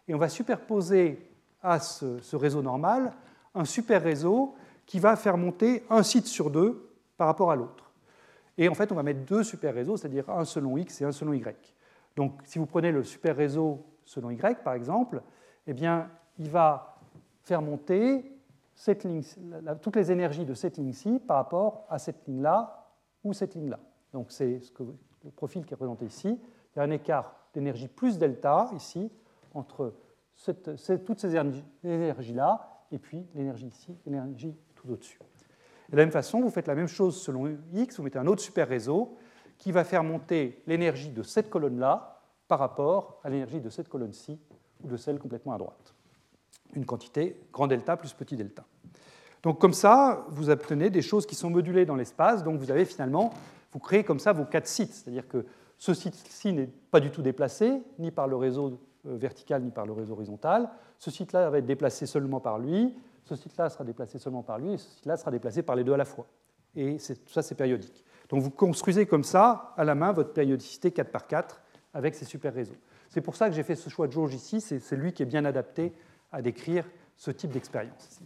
et 0.08 0.14
on 0.14 0.18
va 0.18 0.30
superposer 0.30 1.32
à 1.62 1.80
ce, 1.80 2.36
réseau 2.36 2.62
normal 2.62 3.14
un 3.56 3.66
super 3.66 4.04
réseau 4.04 4.56
qui 4.86 5.00
va 5.00 5.16
faire 5.16 5.38
monter 5.38 5.84
un 5.90 6.04
site 6.04 6.28
sur 6.28 6.52
deux 6.52 6.94
par 7.18 7.28
rapport 7.28 7.52
à 7.52 7.56
l'autre. 7.56 7.92
Et 8.58 8.70
en 8.70 8.74
fait, 8.74 8.92
on 8.92 8.96
va 8.96 9.04
mettre 9.04 9.26
deux 9.26 9.44
super 9.44 9.74
réseaux, 9.74 9.98
c'est-à-dire 9.98 10.30
un 10.30 10.46
selon 10.46 10.78
x 10.78 11.02
et 11.02 11.06
un 11.06 11.12
selon 11.12 11.34
y. 11.34 11.44
Donc, 12.16 12.40
si 12.46 12.60
vous 12.60 12.66
prenez 12.66 12.92
le 12.92 13.04
super 13.04 13.36
réseau 13.36 13.86
selon 14.06 14.30
y, 14.32 14.38
par 14.64 14.74
exemple, 14.74 15.22
eh 15.66 15.74
bien, 15.74 16.10
il 16.40 16.50
va 16.50 16.98
faire 17.44 17.62
monter 17.62 18.32
cette 18.76 19.04
ligne, 19.04 19.24
toutes 19.82 19.96
les 19.96 20.12
énergies 20.12 20.46
de 20.46 20.54
cette 20.54 20.78
ligne-ci 20.78 21.20
par 21.20 21.38
rapport 21.38 21.86
à 21.90 21.98
cette 22.00 22.28
ligne-là 22.28 22.77
ou 23.28 23.34
cette 23.34 23.56
ligne-là. 23.56 23.80
Donc, 24.14 24.32
c'est 24.32 24.60
ce 24.62 24.72
le 25.24 25.32
profil 25.32 25.66
qui 25.66 25.74
est 25.74 25.76
représenté 25.76 26.06
ici. 26.06 26.40
Il 26.76 26.80
y 26.80 26.80
a 26.80 26.84
un 26.84 26.92
écart 26.92 27.36
d'énergie 27.54 27.88
plus 27.88 28.18
delta 28.18 28.70
ici 28.76 29.12
entre 29.54 29.94
toutes 31.06 31.20
ces 31.20 31.36
énergies-là 31.84 32.86
et 32.92 33.00
puis 33.00 33.26
l'énergie 33.36 33.68
ici, 33.68 33.98
l'énergie 34.06 34.56
tout 34.76 34.90
au-dessus. 34.92 35.20
De 35.90 35.98
la 35.98 36.04
même 36.04 36.12
façon, 36.12 36.42
vous 36.42 36.50
faites 36.50 36.68
la 36.68 36.76
même 36.76 36.88
chose 36.88 37.20
selon 37.22 37.58
X, 37.74 37.98
vous 37.98 38.04
mettez 38.04 38.20
un 38.20 38.28
autre 38.28 38.42
super 38.42 38.68
réseau 38.68 39.18
qui 39.58 39.72
va 39.72 39.84
faire 39.84 40.04
monter 40.04 40.62
l'énergie 40.68 41.10
de 41.10 41.24
cette 41.24 41.50
colonne-là 41.50 42.22
par 42.48 42.60
rapport 42.60 43.20
à 43.24 43.30
l'énergie 43.30 43.60
de 43.60 43.70
cette 43.70 43.90
colonne-ci 43.90 44.40
ou 44.84 44.88
de 44.88 44.98
celle 44.98 45.18
complètement 45.20 45.54
à 45.54 45.58
droite. 45.58 45.96
Une 46.74 46.86
quantité 46.86 47.42
grand 47.52 47.68
delta 47.68 47.98
plus 47.98 48.14
petit 48.14 48.36
delta. 48.36 48.64
Donc 49.48 49.60
comme 49.60 49.72
ça, 49.72 50.26
vous 50.28 50.50
obtenez 50.50 50.90
des 50.90 51.02
choses 51.02 51.26
qui 51.26 51.34
sont 51.34 51.50
modulées 51.50 51.86
dans 51.86 51.96
l'espace, 51.96 52.44
donc 52.44 52.60
vous 52.60 52.70
avez 52.70 52.84
finalement, 52.84 53.34
vous 53.72 53.80
créez 53.80 54.04
comme 54.04 54.20
ça 54.20 54.34
vos 54.34 54.44
quatre 54.44 54.68
sites, 54.68 54.92
c'est-à-dire 54.92 55.26
que 55.26 55.46
ce 55.78 55.94
site-ci 55.94 56.52
n'est 56.52 56.68
pas 56.68 57.00
du 57.00 57.12
tout 57.12 57.22
déplacé, 57.22 57.82
ni 57.98 58.12
par 58.12 58.28
le 58.28 58.36
réseau 58.36 58.78
euh, 59.06 59.16
vertical 59.16 59.64
ni 59.64 59.72
par 59.72 59.86
le 59.86 59.94
réseau 59.94 60.16
horizontal. 60.16 60.70
Ce 61.00 61.12
site-là 61.12 61.50
va 61.50 61.60
être 61.60 61.66
déplacé 61.66 62.06
seulement 62.08 62.42
par 62.42 62.60
lui, 62.60 62.94
ce 63.24 63.38
site-là 63.38 63.70
sera 63.70 63.86
déplacé 63.86 64.20
seulement 64.20 64.44
par 64.44 64.60
lui, 64.60 64.74
et 64.74 64.78
ce 64.78 64.90
site-là 64.90 65.16
sera 65.16 65.32
déplacé 65.32 65.64
par 65.64 65.78
les 65.78 65.86
deux 65.86 65.94
à 65.94 65.98
la 65.98 66.04
fois. 66.04 66.28
Et 66.76 66.98
tout 66.98 67.32
ça, 67.32 67.42
c'est 67.42 67.56
périodique. 67.56 68.04
Donc 68.28 68.42
vous 68.42 68.52
construisez 68.52 69.06
comme 69.06 69.24
ça, 69.24 69.74
à 69.78 69.86
la 69.86 69.96
main, 69.96 70.12
votre 70.12 70.34
périodicité 70.34 70.92
4 70.92 71.10
par 71.10 71.26
4 71.26 71.62
avec 71.94 72.16
ces 72.16 72.26
super 72.26 72.54
réseaux. 72.54 72.76
C'est 73.08 73.22
pour 73.22 73.38
ça 73.38 73.48
que 73.48 73.56
j'ai 73.56 73.64
fait 73.64 73.76
ce 73.76 73.90
choix 73.90 74.08
de 74.08 74.12
jauge 74.12 74.34
ici, 74.34 74.60
c'est 74.60 74.96
lui 74.98 75.14
qui 75.14 75.24
est 75.24 75.26
bien 75.26 75.46
adapté 75.46 75.94
à 76.34 76.42
décrire 76.42 76.84
ce 77.16 77.32
type 77.32 77.52
d'expérience. 77.52 78.20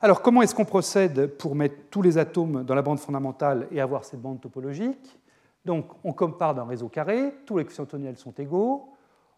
Alors 0.00 0.22
comment 0.22 0.42
est-ce 0.42 0.54
qu'on 0.54 0.64
procède 0.64 1.26
pour 1.26 1.56
mettre 1.56 1.74
tous 1.90 2.02
les 2.02 2.18
atomes 2.18 2.62
dans 2.62 2.76
la 2.76 2.82
bande 2.82 3.00
fondamentale 3.00 3.66
et 3.72 3.80
avoir 3.80 4.04
cette 4.04 4.20
bande 4.20 4.40
topologique? 4.40 5.18
Donc 5.64 5.90
on 6.04 6.12
compare 6.12 6.54
d'un 6.54 6.66
réseau 6.66 6.88
carré, 6.88 7.34
tous 7.46 7.58
les 7.58 7.64
coefficients 7.64 8.14
sont 8.14 8.32
égaux, 8.34 8.90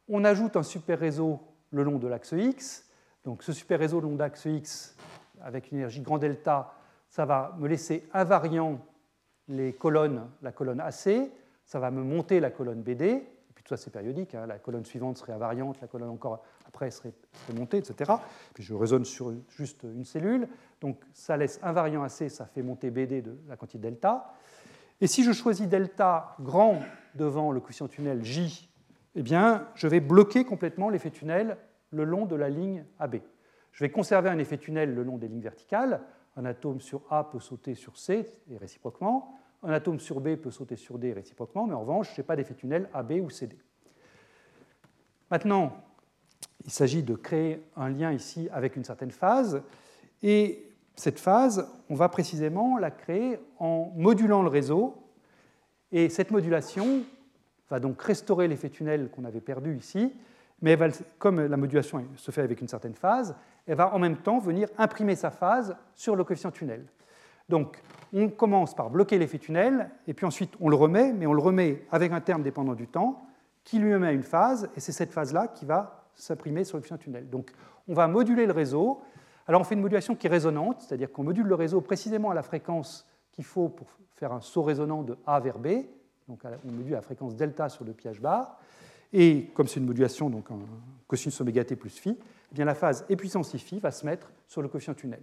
on 0.06 0.22
ajoute 0.22 0.56
un 0.56 0.62
super 0.62 0.98
réseau 0.98 1.40
le 1.70 1.82
long 1.82 1.98
de 1.98 2.06
l'axe 2.06 2.34
X, 2.36 2.84
donc 3.24 3.42
ce 3.42 3.54
super 3.54 3.78
réseau 3.78 4.00
le 4.00 4.08
long 4.08 4.14
de 4.16 4.18
l'axe 4.18 4.44
X 4.44 4.96
avec 5.40 5.72
une 5.72 5.78
énergie 5.78 6.02
grand 6.02 6.18
delta, 6.18 6.74
ça 7.08 7.24
va 7.24 7.56
me 7.58 7.66
laisser 7.66 8.06
invariant 8.12 8.80
les 9.48 9.72
colonnes, 9.72 10.28
la 10.42 10.52
colonne 10.52 10.80
AC, 10.80 11.08
ça 11.64 11.80
va 11.80 11.90
me 11.90 12.02
monter 12.02 12.38
la 12.38 12.50
colonne 12.50 12.82
BD, 12.82 13.06
et 13.06 13.52
puis 13.54 13.64
tout 13.64 13.74
ça 13.74 13.78
c'est 13.78 13.90
périodique, 13.90 14.34
hein. 14.34 14.46
la 14.46 14.58
colonne 14.58 14.84
suivante 14.84 15.16
serait 15.16 15.32
invariante, 15.32 15.80
la 15.80 15.88
colonne 15.88 16.10
encore 16.10 16.42
après 16.70 16.92
serait, 16.92 17.12
montée, 17.52 17.78
etc. 17.78 18.12
Puis 18.54 18.62
je 18.62 18.74
raisonne 18.74 19.04
sur 19.04 19.34
juste 19.48 19.82
une 19.82 20.04
cellule, 20.04 20.46
donc 20.80 21.00
ça 21.12 21.36
laisse 21.36 21.58
invariant 21.64 22.04
AC, 22.04 22.30
ça 22.30 22.46
fait 22.46 22.62
monter 22.62 22.92
BD 22.92 23.22
de 23.22 23.36
la 23.48 23.56
quantité 23.56 23.78
delta. 23.78 24.32
Et 25.00 25.08
si 25.08 25.24
je 25.24 25.32
choisis 25.32 25.66
delta 25.66 26.36
grand 26.40 26.80
devant 27.16 27.50
le 27.50 27.58
coefficient 27.58 27.88
tunnel 27.88 28.24
J, 28.24 28.70
eh 29.16 29.22
bien, 29.22 29.66
je 29.74 29.88
vais 29.88 29.98
bloquer 29.98 30.44
complètement 30.44 30.90
l'effet 30.90 31.10
tunnel 31.10 31.56
le 31.90 32.04
long 32.04 32.24
de 32.24 32.36
la 32.36 32.48
ligne 32.48 32.84
AB. 33.00 33.16
Je 33.72 33.82
vais 33.82 33.90
conserver 33.90 34.28
un 34.28 34.38
effet 34.38 34.58
tunnel 34.58 34.94
le 34.94 35.02
long 35.02 35.18
des 35.18 35.26
lignes 35.26 35.40
verticales. 35.40 36.02
Un 36.36 36.44
atome 36.44 36.80
sur 36.80 37.02
A 37.10 37.28
peut 37.28 37.40
sauter 37.40 37.74
sur 37.74 37.98
C 37.98 38.24
et 38.48 38.56
réciproquement. 38.58 39.34
Un 39.64 39.72
atome 39.72 39.98
sur 39.98 40.20
B 40.20 40.36
peut 40.36 40.52
sauter 40.52 40.76
sur 40.76 40.98
D 41.00 41.12
réciproquement, 41.12 41.66
mais 41.66 41.74
en 41.74 41.80
revanche, 41.80 42.14
je 42.14 42.20
n'ai 42.20 42.24
pas 42.24 42.36
d'effet 42.36 42.54
tunnel 42.54 42.88
AB 42.94 43.14
ou 43.22 43.28
CD. 43.28 43.58
Maintenant, 45.30 45.72
il 46.64 46.70
s'agit 46.70 47.02
de 47.02 47.14
créer 47.14 47.62
un 47.76 47.88
lien 47.88 48.12
ici 48.12 48.48
avec 48.52 48.76
une 48.76 48.84
certaine 48.84 49.10
phase. 49.10 49.62
Et 50.22 50.66
cette 50.94 51.18
phase, 51.18 51.66
on 51.88 51.94
va 51.94 52.08
précisément 52.08 52.76
la 52.76 52.90
créer 52.90 53.38
en 53.58 53.92
modulant 53.96 54.42
le 54.42 54.48
réseau. 54.48 54.94
Et 55.92 56.08
cette 56.08 56.30
modulation 56.30 57.02
va 57.70 57.80
donc 57.80 58.00
restaurer 58.02 58.48
l'effet 58.48 58.68
tunnel 58.68 59.10
qu'on 59.10 59.24
avait 59.24 59.40
perdu 59.40 59.76
ici, 59.76 60.12
mais 60.60 60.76
comme 61.18 61.40
la 61.40 61.56
modulation 61.56 62.04
se 62.16 62.30
fait 62.30 62.42
avec 62.42 62.60
une 62.60 62.68
certaine 62.68 62.94
phase, 62.94 63.34
elle 63.66 63.76
va 63.76 63.94
en 63.94 63.98
même 63.98 64.16
temps 64.16 64.38
venir 64.38 64.68
imprimer 64.76 65.14
sa 65.16 65.30
phase 65.30 65.76
sur 65.94 66.16
le 66.16 66.24
coefficient 66.24 66.50
tunnel. 66.50 66.84
Donc 67.48 67.82
on 68.12 68.28
commence 68.28 68.74
par 68.74 68.90
bloquer 68.90 69.18
l'effet 69.18 69.38
tunnel, 69.38 69.90
et 70.06 70.14
puis 70.14 70.26
ensuite 70.26 70.52
on 70.60 70.68
le 70.68 70.76
remet, 70.76 71.12
mais 71.12 71.26
on 71.26 71.32
le 71.32 71.40
remet 71.40 71.84
avec 71.90 72.12
un 72.12 72.20
terme 72.20 72.42
dépendant 72.42 72.74
du 72.74 72.86
temps, 72.86 73.22
qui 73.64 73.78
lui 73.78 73.96
met 73.98 74.14
une 74.14 74.22
phase, 74.22 74.68
et 74.76 74.80
c'est 74.80 74.92
cette 74.92 75.12
phase-là 75.12 75.48
qui 75.48 75.64
va 75.64 75.99
s'imprimer 76.14 76.64
sur 76.64 76.76
le 76.76 76.82
coefficient 76.82 76.98
tunnel. 76.98 77.28
Donc 77.28 77.50
on 77.88 77.94
va 77.94 78.08
moduler 78.08 78.46
le 78.46 78.52
réseau, 78.52 79.00
alors 79.46 79.60
on 79.60 79.64
fait 79.64 79.74
une 79.74 79.80
modulation 79.80 80.14
qui 80.14 80.26
est 80.26 80.30
résonante, 80.30 80.82
c'est-à-dire 80.82 81.10
qu'on 81.10 81.24
module 81.24 81.46
le 81.46 81.54
réseau 81.54 81.80
précisément 81.80 82.30
à 82.30 82.34
la 82.34 82.42
fréquence 82.42 83.06
qu'il 83.32 83.44
faut 83.44 83.68
pour 83.68 83.88
faire 84.16 84.32
un 84.32 84.40
saut 84.40 84.62
résonant 84.62 85.02
de 85.02 85.16
A 85.26 85.40
vers 85.40 85.58
B. 85.58 85.68
Donc 86.28 86.42
on 86.64 86.70
module 86.70 86.92
la 86.92 87.02
fréquence 87.02 87.34
delta 87.34 87.68
sur 87.68 87.84
le 87.84 87.92
pH 87.92 88.20
bar. 88.20 88.60
Et 89.12 89.50
comme 89.54 89.66
c'est 89.66 89.80
une 89.80 89.86
modulation, 89.86 90.30
donc 90.30 90.50
un 90.50 90.58
cosinus 91.08 91.40
oméga 91.40 91.64
t 91.64 91.74
plus 91.74 91.98
phi, 91.98 92.16
eh 92.16 92.54
bien 92.54 92.64
la 92.64 92.74
phase 92.74 93.04
et 93.08 93.16
puissance 93.16 93.56
phi 93.56 93.80
va 93.80 93.90
se 93.90 94.06
mettre 94.06 94.30
sur 94.46 94.62
le 94.62 94.68
coefficient 94.68 94.94
tunnel. 94.94 95.20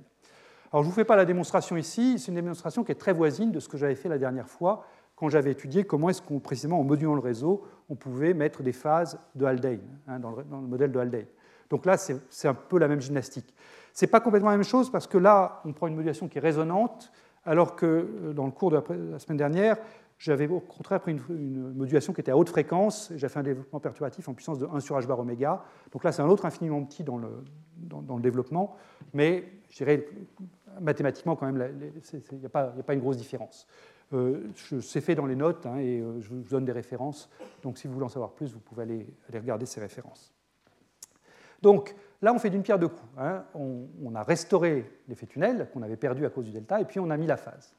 Alors 0.73 0.83
je 0.83 0.87
ne 0.87 0.91
vous 0.91 0.95
fais 0.95 1.05
pas 1.05 1.15
la 1.15 1.23
démonstration 1.23 1.77
ici, 1.77 2.19
c'est 2.19 2.27
une 2.27 2.35
démonstration 2.35 2.83
qui 2.83 2.91
est 2.91 2.95
très 2.95 3.13
voisine 3.13 3.51
de 3.51 3.61
ce 3.61 3.69
que 3.69 3.77
j'avais 3.77 3.95
fait 3.95 4.09
la 4.09 4.17
dernière 4.17 4.49
fois 4.49 4.85
quand 5.17 5.29
j'avais 5.29 5.51
étudié 5.51 5.83
comment 5.83 6.09
est-ce 6.09 6.21
qu'on, 6.21 6.39
précisément 6.39 6.79
en 6.79 6.83
modulant 6.83 7.15
le 7.15 7.19
réseau, 7.19 7.65
on 7.89 7.95
pouvait 7.95 8.33
mettre 8.33 8.63
des 8.63 8.71
phases 8.71 9.19
de 9.35 9.45
Haldane, 9.45 9.81
hein, 10.07 10.19
dans, 10.19 10.31
le, 10.31 10.43
modèle 10.67 10.91
de 10.91 10.99
Haldane. 10.99 11.25
Donc 11.69 11.85
là, 11.85 11.97
c'est 11.97 12.47
un 12.47 12.53
peu 12.53 12.77
la 12.77 12.87
même 12.87 13.01
gymnastique. 13.01 13.53
Ce 13.93 14.05
n'est 14.05 14.11
pas 14.11 14.21
complètement 14.21 14.51
la 14.51 14.57
même 14.57 14.63
chose 14.63 14.91
parce 14.91 15.07
que 15.07 15.17
là, 15.17 15.61
on 15.65 15.73
prend 15.73 15.87
une 15.87 15.95
modulation 15.95 16.27
qui 16.27 16.37
est 16.37 16.41
résonante, 16.41 17.11
alors 17.45 17.75
que 17.75 17.85
euh, 17.85 18.33
dans 18.33 18.45
le 18.45 18.51
cours 18.51 18.69
de 18.69 18.81
la 19.11 19.19
semaine 19.19 19.37
dernière, 19.37 19.77
j'avais 20.19 20.47
au 20.47 20.59
contraire 20.59 20.99
pris 20.99 21.17
une, 21.27 21.73
modulation 21.73 22.13
qui 22.13 22.21
était 22.21 22.31
à 22.31 22.37
haute 22.37 22.49
fréquence, 22.49 23.09
et 23.11 23.17
j'ai 23.17 23.27
fait 23.27 23.39
un 23.39 23.43
développement 23.43 23.79
perturbatif 23.79 24.29
en 24.29 24.33
puissance 24.33 24.59
de 24.59 24.67
1 24.67 24.79
sur 24.79 24.97
h 24.99 25.05
bar 25.07 25.19
oméga. 25.19 25.63
Donc 25.91 26.03
là, 26.03 26.11
c'est 26.11 26.21
un 26.21 26.29
autre 26.29 26.45
infiniment 26.45 26.83
petit 26.83 27.03
dans 27.03 27.17
le, 27.17 28.21
développement, 28.21 28.75
mais 29.13 29.45
je 29.69 29.77
dirais 29.77 30.07
mathématiquement, 30.79 31.35
quand 31.35 31.51
même, 31.51 31.71
il 32.13 32.37
n'y 32.39 32.45
a, 32.45 32.49
pas 32.49 32.93
une 32.93 32.99
grosse 32.99 33.17
différence. 33.17 33.67
Euh, 34.13 34.51
c'est 34.81 35.01
fait 35.01 35.15
dans 35.15 35.25
les 35.25 35.35
notes 35.35 35.65
hein, 35.65 35.77
et 35.79 35.99
euh, 35.99 36.21
je 36.21 36.29
vous 36.29 36.43
donne 36.43 36.63
des 36.63 36.71
références. 36.71 37.29
Donc 37.61 37.77
si 37.77 37.87
vous 37.87 37.93
voulez 37.93 38.05
en 38.05 38.09
savoir 38.09 38.31
plus, 38.31 38.53
vous 38.53 38.59
pouvez 38.59 38.83
aller, 38.83 39.05
regarder 39.33 39.65
ces 39.65 39.81
références. 39.81 40.33
Donc 41.61 41.93
là, 42.21 42.33
on 42.33 42.39
fait 42.39 42.49
d'une 42.49 42.63
pierre 42.63 42.79
deux 42.79 42.87
coups. 42.87 43.11
Hein. 43.17 43.43
On, 43.53 44.15
a 44.15 44.23
restauré 44.23 44.89
l'effet 45.09 45.25
tunnel 45.25 45.69
qu'on 45.73 45.81
avait 45.81 45.97
perdu 45.97 46.25
à 46.25 46.29
cause 46.29 46.45
du 46.45 46.51
delta, 46.51 46.79
et 46.79 46.85
puis 46.85 46.99
on 46.99 47.09
a 47.09 47.17
mis 47.17 47.27
la 47.27 47.35
phase. 47.35 47.75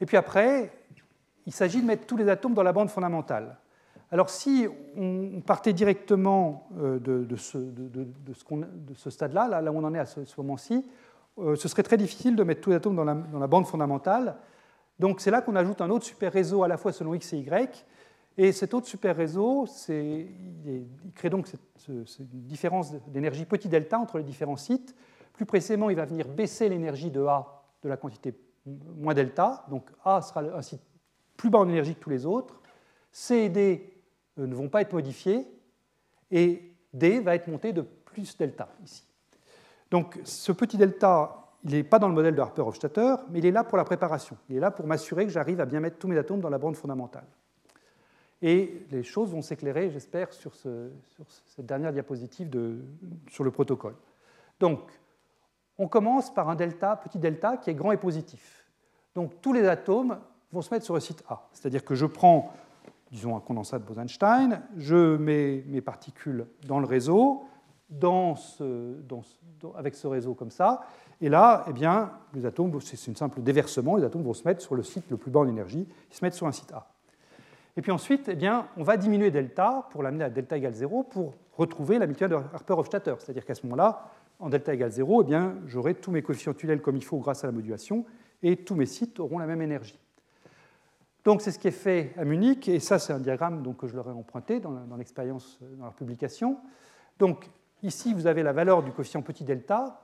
Et 0.00 0.06
puis 0.06 0.16
après, 0.16 0.70
il 1.44 1.52
s'agit 1.52 1.80
de 1.80 1.86
mettre 1.86 2.06
tous 2.06 2.16
les 2.16 2.28
atomes 2.28 2.54
dans 2.54 2.62
la 2.62 2.72
bande 2.72 2.90
fondamentale. 2.90 3.58
Alors 4.12 4.30
si 4.30 4.68
on 4.96 5.40
partait 5.44 5.72
directement 5.72 6.68
euh, 6.78 7.00
de, 7.00 7.36
ce, 7.36 9.10
stade-là, 9.10 9.60
là, 9.60 9.72
où 9.72 9.76
on 9.76 9.82
en 9.82 9.94
est 9.94 9.98
à 9.98 10.06
ce, 10.06 10.20
moment-ci, 10.36 10.88
ce 11.38 11.68
serait 11.68 11.82
très 11.82 11.96
difficile 11.96 12.36
de 12.36 12.44
mettre 12.44 12.60
tous 12.60 12.70
les 12.70 12.76
atomes 12.76 12.94
dans 12.94 13.04
la, 13.04 13.46
bande 13.46 13.66
fondamentale. 13.66 14.36
Donc 14.98 15.20
c'est 15.20 15.30
là 15.30 15.42
qu'on 15.42 15.56
ajoute 15.56 15.80
un 15.80 15.90
autre 15.90 16.04
super 16.04 16.32
réseau 16.32 16.62
à 16.62 16.68
la 16.68 16.76
fois 16.76 16.92
selon 16.92 17.14
x 17.14 17.32
et 17.32 17.38
y. 17.38 17.86
Et 18.38 18.52
cet 18.52 18.74
autre 18.74 18.86
super 18.86 19.16
réseau, 19.16 19.66
il, 19.88 20.86
crée 21.14 21.30
donc 21.30 21.46
cette, 21.46 21.60
différence 22.20 22.92
d'énergie 23.06 23.46
petit 23.46 23.68
delta 23.68 23.98
entre 23.98 24.18
les 24.18 24.24
différents 24.24 24.56
sites. 24.56 24.94
Plus 25.32 25.46
précisément, 25.46 25.88
il 25.90 25.96
va 25.96 26.04
venir 26.04 26.28
baisser 26.28 26.68
l'énergie 26.68 27.10
de 27.10 27.22
A 27.24 27.62
de 27.82 27.88
la 27.88 27.96
quantité 27.96 28.34
moins 28.66 29.14
delta. 29.14 29.64
Donc 29.70 29.90
A 30.04 30.20
sera 30.20 30.40
un 30.40 30.62
site 30.62 30.82
plus 31.36 31.50
bas 31.50 31.60
en 31.60 31.68
énergie 31.68 31.94
que 31.94 32.00
tous 32.00 32.10
les 32.10 32.26
autres. 32.26 32.60
C 33.10 33.36
et 33.36 33.48
D 33.48 33.94
euh, 34.38 34.46
ne 34.46 34.54
vont 34.54 34.68
pas 34.68 34.82
être 34.82 34.92
modifiés. 34.92 35.46
Et 36.30 36.74
D 36.92 37.20
va 37.20 37.34
être 37.34 37.48
monté 37.48 37.72
de 37.72 37.82
plus 37.82 38.36
delta 38.36 38.68
ici. 38.84 39.04
Donc 39.90 40.18
ce 40.24 40.52
petit 40.52 40.76
delta, 40.76 41.45
il 41.66 41.72
n'est 41.72 41.82
pas 41.82 41.98
dans 41.98 42.06
le 42.06 42.14
modèle 42.14 42.36
de 42.36 42.40
Harper-Hofstadter, 42.40 43.16
mais 43.30 43.40
il 43.40 43.46
est 43.46 43.50
là 43.50 43.64
pour 43.64 43.76
la 43.76 43.82
préparation. 43.82 44.36
Il 44.48 44.56
est 44.56 44.60
là 44.60 44.70
pour 44.70 44.86
m'assurer 44.86 45.24
que 45.24 45.32
j'arrive 45.32 45.60
à 45.60 45.66
bien 45.66 45.80
mettre 45.80 45.98
tous 45.98 46.06
mes 46.06 46.16
atomes 46.16 46.40
dans 46.40 46.48
la 46.48 46.58
bande 46.58 46.76
fondamentale. 46.76 47.26
Et 48.40 48.86
les 48.92 49.02
choses 49.02 49.32
vont 49.32 49.42
s'éclairer, 49.42 49.90
j'espère, 49.90 50.32
sur, 50.32 50.54
cette 50.54 51.66
dernière 51.66 51.92
diapositive 51.92 52.48
sur 53.28 53.42
le 53.42 53.50
protocole. 53.50 53.94
Donc, 54.60 54.80
on 55.76 55.88
commence 55.88 56.32
par 56.32 56.48
un 56.48 56.54
delta, 56.54 56.94
petit 56.96 57.18
delta, 57.18 57.56
qui 57.56 57.70
est 57.70 57.74
grand 57.74 57.90
et 57.90 57.96
positif. 57.96 58.64
Donc 59.16 59.40
tous 59.40 59.52
les 59.52 59.66
atomes 59.66 60.20
vont 60.52 60.62
se 60.62 60.72
mettre 60.72 60.84
sur 60.84 60.94
le 60.94 61.00
site 61.00 61.24
A. 61.28 61.48
C'est-à-dire 61.52 61.84
que 61.84 61.96
je 61.96 62.06
prends, 62.06 62.52
disons, 63.10 63.36
un 63.36 63.40
condensat 63.40 63.80
de 63.80 63.84
Bose-Einstein, 63.84 64.62
je 64.76 65.16
mets 65.16 65.64
mes 65.66 65.80
particules 65.80 66.46
dans 66.68 66.78
le 66.78 66.86
réseau, 66.86 67.44
avec 69.74 69.94
ce 69.94 70.06
réseau 70.06 70.34
comme 70.34 70.50
ça, 70.50 70.82
et 71.20 71.28
là, 71.28 71.64
eh 71.68 71.72
bien, 71.72 72.12
les 72.34 72.44
atomes, 72.44 72.78
c'est 72.80 73.06
une 73.06 73.16
simple 73.16 73.40
déversement, 73.40 73.96
les 73.96 74.04
atomes 74.04 74.22
vont 74.22 74.34
se 74.34 74.46
mettre 74.46 74.60
sur 74.60 74.74
le 74.74 74.82
site 74.82 75.10
le 75.10 75.16
plus 75.16 75.30
bas 75.30 75.40
en 75.40 75.48
énergie, 75.48 75.88
ils 76.10 76.14
se 76.14 76.24
mettent 76.24 76.34
sur 76.34 76.46
un 76.46 76.52
site 76.52 76.72
A. 76.72 76.88
Et 77.76 77.82
puis 77.82 77.92
ensuite, 77.92 78.28
eh 78.28 78.34
bien, 78.34 78.68
on 78.76 78.82
va 78.82 78.96
diminuer 78.96 79.30
delta 79.30 79.86
pour 79.90 80.02
l'amener 80.02 80.24
à 80.24 80.30
delta 80.30 80.56
égale 80.56 80.74
0 80.74 81.04
pour 81.04 81.34
retrouver 81.56 81.98
la 81.98 82.06
de 82.06 82.34
Harper-Hofstadter. 82.34 83.14
C'est-à-dire 83.18 83.44
qu'à 83.44 83.54
ce 83.54 83.64
moment-là, 83.66 84.10
en 84.40 84.48
delta 84.48 84.74
égale 84.74 84.90
0, 84.90 85.24
eh 85.24 85.26
j'aurai 85.66 85.94
tous 85.94 86.10
mes 86.10 86.22
coefficients 86.22 86.54
tunnels 86.54 86.82
comme 86.82 86.96
il 86.96 87.04
faut 87.04 87.18
grâce 87.18 87.44
à 87.44 87.46
la 87.46 87.52
modulation, 87.52 88.04
et 88.42 88.56
tous 88.56 88.74
mes 88.74 88.86
sites 88.86 89.18
auront 89.20 89.38
la 89.38 89.46
même 89.46 89.62
énergie. 89.62 89.98
Donc 91.24 91.40
c'est 91.40 91.50
ce 91.50 91.58
qui 91.58 91.68
est 91.68 91.72
fait 91.72 92.12
à 92.16 92.24
Munich, 92.24 92.68
et 92.68 92.78
ça 92.78 92.98
c'est 92.98 93.12
un 93.12 93.18
diagramme 93.18 93.62
que 93.74 93.86
je 93.86 93.96
leur 93.96 94.08
ai 94.08 94.12
emprunté 94.12 94.60
dans 94.60 94.96
l'expérience, 94.96 95.58
dans 95.78 95.84
leur 95.84 95.94
publication. 95.94 96.58
Donc 97.18 97.50
ici 97.82 98.14
vous 98.14 98.26
avez 98.26 98.42
la 98.42 98.52
valeur 98.52 98.82
du 98.82 98.92
coefficient 98.92 99.22
petit 99.22 99.44
delta, 99.44 100.00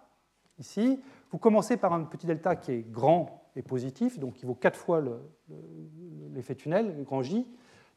ici. 0.59 1.01
Vous 1.31 1.39
commencez 1.39 1.77
par 1.77 1.93
un 1.93 2.05
petit 2.05 2.27
delta 2.27 2.57
qui 2.57 2.73
est 2.73 2.91
grand 2.91 3.51
et 3.57 3.63
positif, 3.63 4.19
donc 4.19 4.35
qui 4.35 4.47
vaut 4.47 4.55
4 4.55 4.77
fois 4.77 5.03
l'effet 6.35 6.55
tunnel, 6.55 7.03
grand 7.05 7.23
J. 7.23 7.47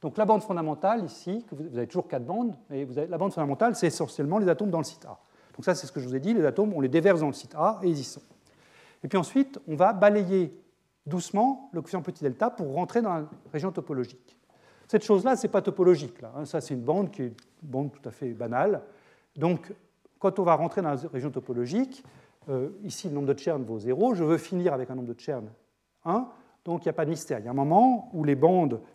Donc 0.00 0.16
la 0.16 0.24
bande 0.24 0.42
fondamentale 0.42 1.04
ici, 1.04 1.44
vous 1.52 1.78
avez 1.78 1.86
toujours 1.86 2.08
4 2.08 2.24
bandes, 2.24 2.54
mais 2.70 2.86
la 3.08 3.18
bande 3.18 3.32
fondamentale 3.32 3.74
c'est 3.74 3.86
essentiellement 3.86 4.38
les 4.38 4.48
atomes 4.48 4.70
dans 4.70 4.78
le 4.78 4.84
site 4.84 5.04
A. 5.04 5.18
Donc 5.54 5.64
ça 5.64 5.74
c'est 5.74 5.86
ce 5.86 5.92
que 5.92 6.00
je 6.00 6.08
vous 6.08 6.14
ai 6.14 6.20
dit, 6.20 6.34
les 6.34 6.44
atomes 6.44 6.72
on 6.74 6.80
les 6.80 6.88
déverse 6.88 7.20
dans 7.20 7.28
le 7.28 7.32
site 7.32 7.54
A 7.54 7.78
et 7.82 7.88
ils 7.88 7.98
y 7.98 8.04
sont. 8.04 8.22
Et 9.02 9.08
puis 9.08 9.18
ensuite 9.18 9.58
on 9.68 9.76
va 9.76 9.92
balayer 9.92 10.58
doucement 11.06 11.70
le 11.72 11.80
coefficient 11.80 12.02
petit 12.02 12.24
delta 12.24 12.50
pour 12.50 12.74
rentrer 12.74 13.00
dans 13.00 13.14
la 13.14 13.24
région 13.52 13.70
topologique. 13.72 14.36
Cette 14.88 15.04
chose-là, 15.04 15.34
ce 15.34 15.46
n'est 15.46 15.50
pas 15.50 15.62
topologique. 15.62 16.20
Là, 16.20 16.32
hein. 16.36 16.44
Ça, 16.44 16.60
c'est 16.60 16.74
une 16.74 16.82
bande 16.82 17.10
qui 17.10 17.22
est 17.22 17.26
une 17.26 17.34
bande 17.62 17.90
tout 17.90 18.08
à 18.08 18.12
fait 18.12 18.28
banale. 18.30 18.82
Donc, 19.36 19.72
quand 20.18 20.38
on 20.38 20.42
va 20.42 20.54
rentrer 20.54 20.82
dans 20.82 20.90
la 20.90 20.96
région 21.12 21.30
topologique, 21.30 22.04
euh, 22.48 22.70
ici, 22.84 23.08
le 23.08 23.14
nombre 23.14 23.32
de 23.32 23.38
Chern 23.38 23.62
vaut 23.64 23.78
0. 23.78 24.14
Je 24.14 24.24
veux 24.24 24.38
finir 24.38 24.72
avec 24.72 24.90
un 24.90 24.94
nombre 24.94 25.12
de 25.12 25.18
Chern 25.18 25.48
1. 26.04 26.28
Donc, 26.64 26.84
il 26.84 26.88
n'y 26.88 26.90
a 26.90 26.94
pas 26.94 27.04
de 27.04 27.10
mystère. 27.10 27.38
Il 27.38 27.44
y 27.44 27.48
a 27.48 27.50
un 27.50 27.54
moment 27.54 28.10
où 28.12 28.24
les 28.24 28.38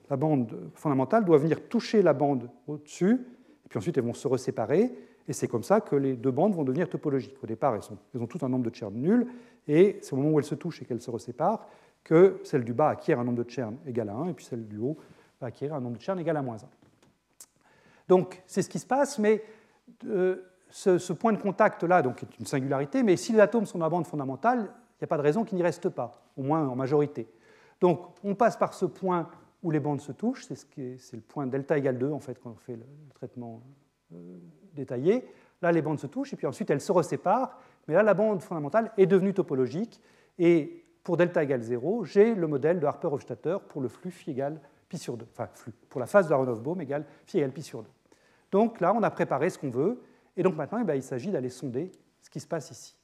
la 0.09 0.17
bande 0.17 0.71
fondamentale 0.73 1.25
doit 1.25 1.37
venir 1.37 1.67
toucher 1.67 2.01
la 2.01 2.13
bande 2.13 2.49
au-dessus, 2.67 3.25
et 3.65 3.69
puis 3.69 3.77
ensuite, 3.77 3.97
elles 3.97 4.03
vont 4.03 4.13
se 4.13 4.27
reséparer. 4.27 4.93
Et 5.27 5.33
c'est 5.33 5.47
comme 5.47 5.63
ça 5.63 5.79
que 5.81 5.95
les 5.95 6.15
deux 6.15 6.31
bandes 6.31 6.53
vont 6.55 6.63
devenir 6.63 6.89
topologiques. 6.89 7.41
Au 7.43 7.47
départ, 7.47 7.75
elles 7.75 8.21
ont 8.21 8.27
tout 8.27 8.39
un 8.45 8.49
nombre 8.49 8.69
de 8.69 8.75
Chern 8.75 8.93
nul, 8.93 9.27
et 9.67 9.99
c'est 10.01 10.13
au 10.13 10.17
moment 10.17 10.31
où 10.31 10.39
elles 10.39 10.45
se 10.45 10.55
touchent 10.55 10.81
et 10.81 10.85
qu'elles 10.85 11.01
se 11.01 11.11
reséparent 11.11 11.61
que 12.03 12.39
celle 12.43 12.63
du 12.63 12.73
bas 12.73 12.89
acquiert 12.89 13.19
un 13.19 13.23
nombre 13.23 13.43
de 13.43 13.49
Chern 13.49 13.77
égal 13.85 14.09
à 14.09 14.13
1, 14.13 14.29
et 14.29 14.33
puis 14.33 14.45
celle 14.45 14.67
du 14.67 14.77
haut 14.77 14.97
va 15.39 15.47
acquérir 15.47 15.75
un 15.75 15.81
nombre 15.81 15.97
de 15.97 16.01
Chern 16.01 16.19
égal 16.19 16.37
à 16.37 16.41
moins 16.41 16.55
1. 16.55 16.59
Donc 18.07 18.41
c'est 18.47 18.61
ce 18.61 18.69
qui 18.69 18.79
se 18.79 18.85
passe, 18.85 19.19
mais 19.19 19.43
euh, 20.05 20.37
ce, 20.69 21.13
point 21.13 21.33
de 21.33 21.37
contact-là 21.37 22.01
donc, 22.01 22.23
est 22.23 22.39
une 22.39 22.45
singularité, 22.45 23.03
mais 23.03 23.17
si 23.17 23.33
les 23.33 23.39
atomes 23.39 23.65
sont 23.65 23.77
dans 23.77 23.85
la 23.85 23.89
bande 23.89 24.07
fondamentale, 24.07 24.59
il 24.59 25.03
n'y 25.03 25.05
a 25.05 25.07
pas 25.07 25.17
de 25.17 25.21
raison 25.21 25.43
qu'ils 25.43 25.57
n'y 25.57 25.63
restent 25.63 25.89
pas, 25.89 26.23
au 26.37 26.43
moins 26.43 26.67
en 26.67 26.75
majorité. 26.75 27.27
Donc 27.79 27.99
on 28.23 28.35
passe 28.35 28.57
par 28.57 28.73
ce 28.73 28.85
point 28.85 29.29
où 29.63 29.71
les 29.71 29.79
bandes 29.79 30.01
se 30.01 30.11
touchent, 30.11 30.45
c'est 30.47 31.13
le 31.13 31.21
point 31.21 31.45
delta 31.47 31.77
égale 31.77 31.97
2 31.97 32.11
en 32.11 32.19
fait 32.19 32.39
quand 32.39 32.51
on 32.51 32.55
fait 32.55 32.75
le, 32.75 32.85
traitement 33.13 33.61
euh, 34.13 34.37
détaillé. 34.73 35.25
Là, 35.61 35.71
les 35.71 35.81
bandes 35.81 35.99
se 35.99 36.07
touchent 36.07 36.33
et 36.33 36.35
puis 36.35 36.47
ensuite 36.47 36.69
elles 36.69 36.81
se 36.81 36.91
reséparent, 36.91 37.51
mais 37.87 37.93
là, 37.93 38.03
la 38.03 38.13
bande 38.13 38.41
fondamentale 38.41 38.91
est 38.97 39.05
devenue 39.05 39.33
topologique 39.33 39.99
et 40.39 40.85
pour 41.03 41.17
delta 41.17 41.43
égale 41.43 41.61
0, 41.61 42.05
j'ai 42.05 42.35
le 42.35 42.47
modèle 42.47 42.79
de 42.79 42.85
Harper-Hofstadter 42.85 43.57
pour 43.67 43.81
le 43.81 43.87
flux 43.87 44.11
phi 44.11 44.31
égale 44.31 44.59
pi 44.87 44.97
sur 44.97 45.17
2, 45.17 45.25
enfin 45.31 45.49
pour 45.89 45.99
la 45.99 46.05
phase 46.05 46.27
de 46.27 46.33
Aronoff-Bohm 46.33 46.81
égale 46.81 47.05
phi 47.25 47.37
égale 47.37 47.51
pi 47.51 47.61
sur 47.61 47.81
2. 47.81 47.89
Donc 48.51 48.79
là, 48.81 48.93
on 48.93 49.01
a 49.03 49.09
préparé 49.09 49.49
ce 49.49 49.57
qu'on 49.57 49.69
veut, 49.69 50.01
et 50.35 50.43
donc 50.43 50.55
maintenant, 50.55 50.79
eh 50.81 50.83
ben, 50.83 50.95
il 50.95 51.03
s'agit 51.03 51.31
d'aller 51.31 51.49
sonder 51.49 51.91
ce 52.21 52.29
qui 52.29 52.39
se 52.39 52.47
passe 52.47 52.71
ici. 52.71 52.95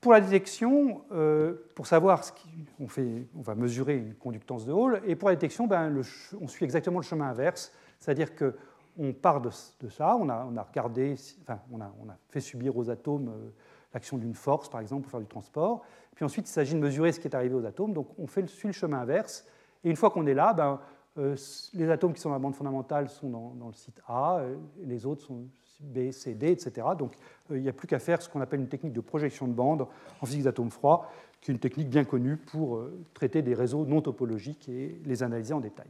Pour 0.00 0.12
la 0.12 0.20
détection, 0.20 1.02
euh, 1.12 1.70
pour 1.74 1.86
savoir 1.86 2.24
ce 2.24 2.32
qu'on 2.76 2.88
fait, 2.88 3.26
on 3.34 3.40
va 3.40 3.54
mesurer 3.54 3.96
une 3.96 4.14
conductance 4.14 4.66
de 4.66 4.72
Hall, 4.72 5.00
et 5.06 5.16
pour 5.16 5.30
la 5.30 5.34
détection, 5.34 5.66
ben, 5.66 6.02
on 6.40 6.46
suit 6.46 6.64
exactement 6.64 6.98
le 6.98 7.04
chemin 7.04 7.28
inverse, 7.28 7.72
c'est-à-dire 7.98 8.30
qu'on 8.36 9.12
part 9.14 9.40
de, 9.40 9.50
ça, 9.88 10.16
on 10.16 10.28
a, 10.28 10.62
regardé, 10.62 11.14
enfin, 11.42 11.58
on 11.72 11.80
a, 11.80 11.90
fait 12.28 12.40
subir 12.40 12.76
aux 12.76 12.90
atomes 12.90 13.28
euh, 13.28 13.50
l'action 13.94 14.18
d'une 14.18 14.34
force, 14.34 14.68
par 14.68 14.80
exemple, 14.80 15.02
pour 15.02 15.10
faire 15.12 15.20
du 15.20 15.26
transport. 15.26 15.82
Puis 16.14 16.24
ensuite, 16.24 16.48
il 16.48 16.52
s'agit 16.52 16.74
de 16.74 16.80
mesurer 16.80 17.12
ce 17.12 17.20
qui 17.20 17.28
est 17.28 17.34
arrivé 17.34 17.54
aux 17.54 17.64
atomes. 17.64 17.92
Donc 17.92 18.08
on 18.18 18.26
suit 18.26 18.66
le 18.66 18.72
chemin 18.72 19.00
inverse. 19.00 19.46
Et 19.82 19.90
une 19.90 19.96
fois 19.96 20.10
qu'on 20.10 20.26
est 20.26 20.34
là, 20.34 20.52
ben, 20.52 20.80
les 21.16 21.90
atomes 21.90 22.12
qui 22.12 22.20
sont 22.20 22.28
dans 22.28 22.34
la 22.34 22.40
bande 22.40 22.54
fondamentale 22.54 23.08
sont 23.08 23.28
dans, 23.30 23.66
le 23.68 23.72
site 23.72 24.00
A, 24.08 24.38
euh, 24.38 24.56
les 24.82 25.06
autres 25.06 25.22
sont 25.22 25.46
B, 25.80 26.10
C, 26.10 26.34
D, 26.34 26.50
etc. 26.50 26.86
Donc 26.98 27.12
euh, 27.50 27.56
il 27.56 27.62
n'y 27.62 27.68
a 27.68 27.72
plus 27.72 27.86
qu'à 27.86 27.98
faire 27.98 28.20
ce 28.20 28.28
qu'on 28.28 28.40
appelle 28.40 28.60
une 28.60 28.68
technique 28.68 28.92
de 28.92 29.00
projection 29.00 29.46
de 29.46 29.52
bande 29.52 29.86
en 30.20 30.26
physique 30.26 30.42
d'atomes 30.42 30.70
froids, 30.70 31.10
qui 31.40 31.50
est 31.50 31.54
une 31.54 31.60
technique 31.60 31.88
bien 31.88 32.04
connue 32.04 32.36
pour 32.36 32.82
traiter 33.12 33.42
des 33.42 33.54
réseaux 33.54 33.84
non 33.84 34.00
topologiques 34.00 34.68
et 34.68 35.00
les 35.04 35.22
analyser 35.22 35.52
en 35.52 35.60
détail. 35.60 35.88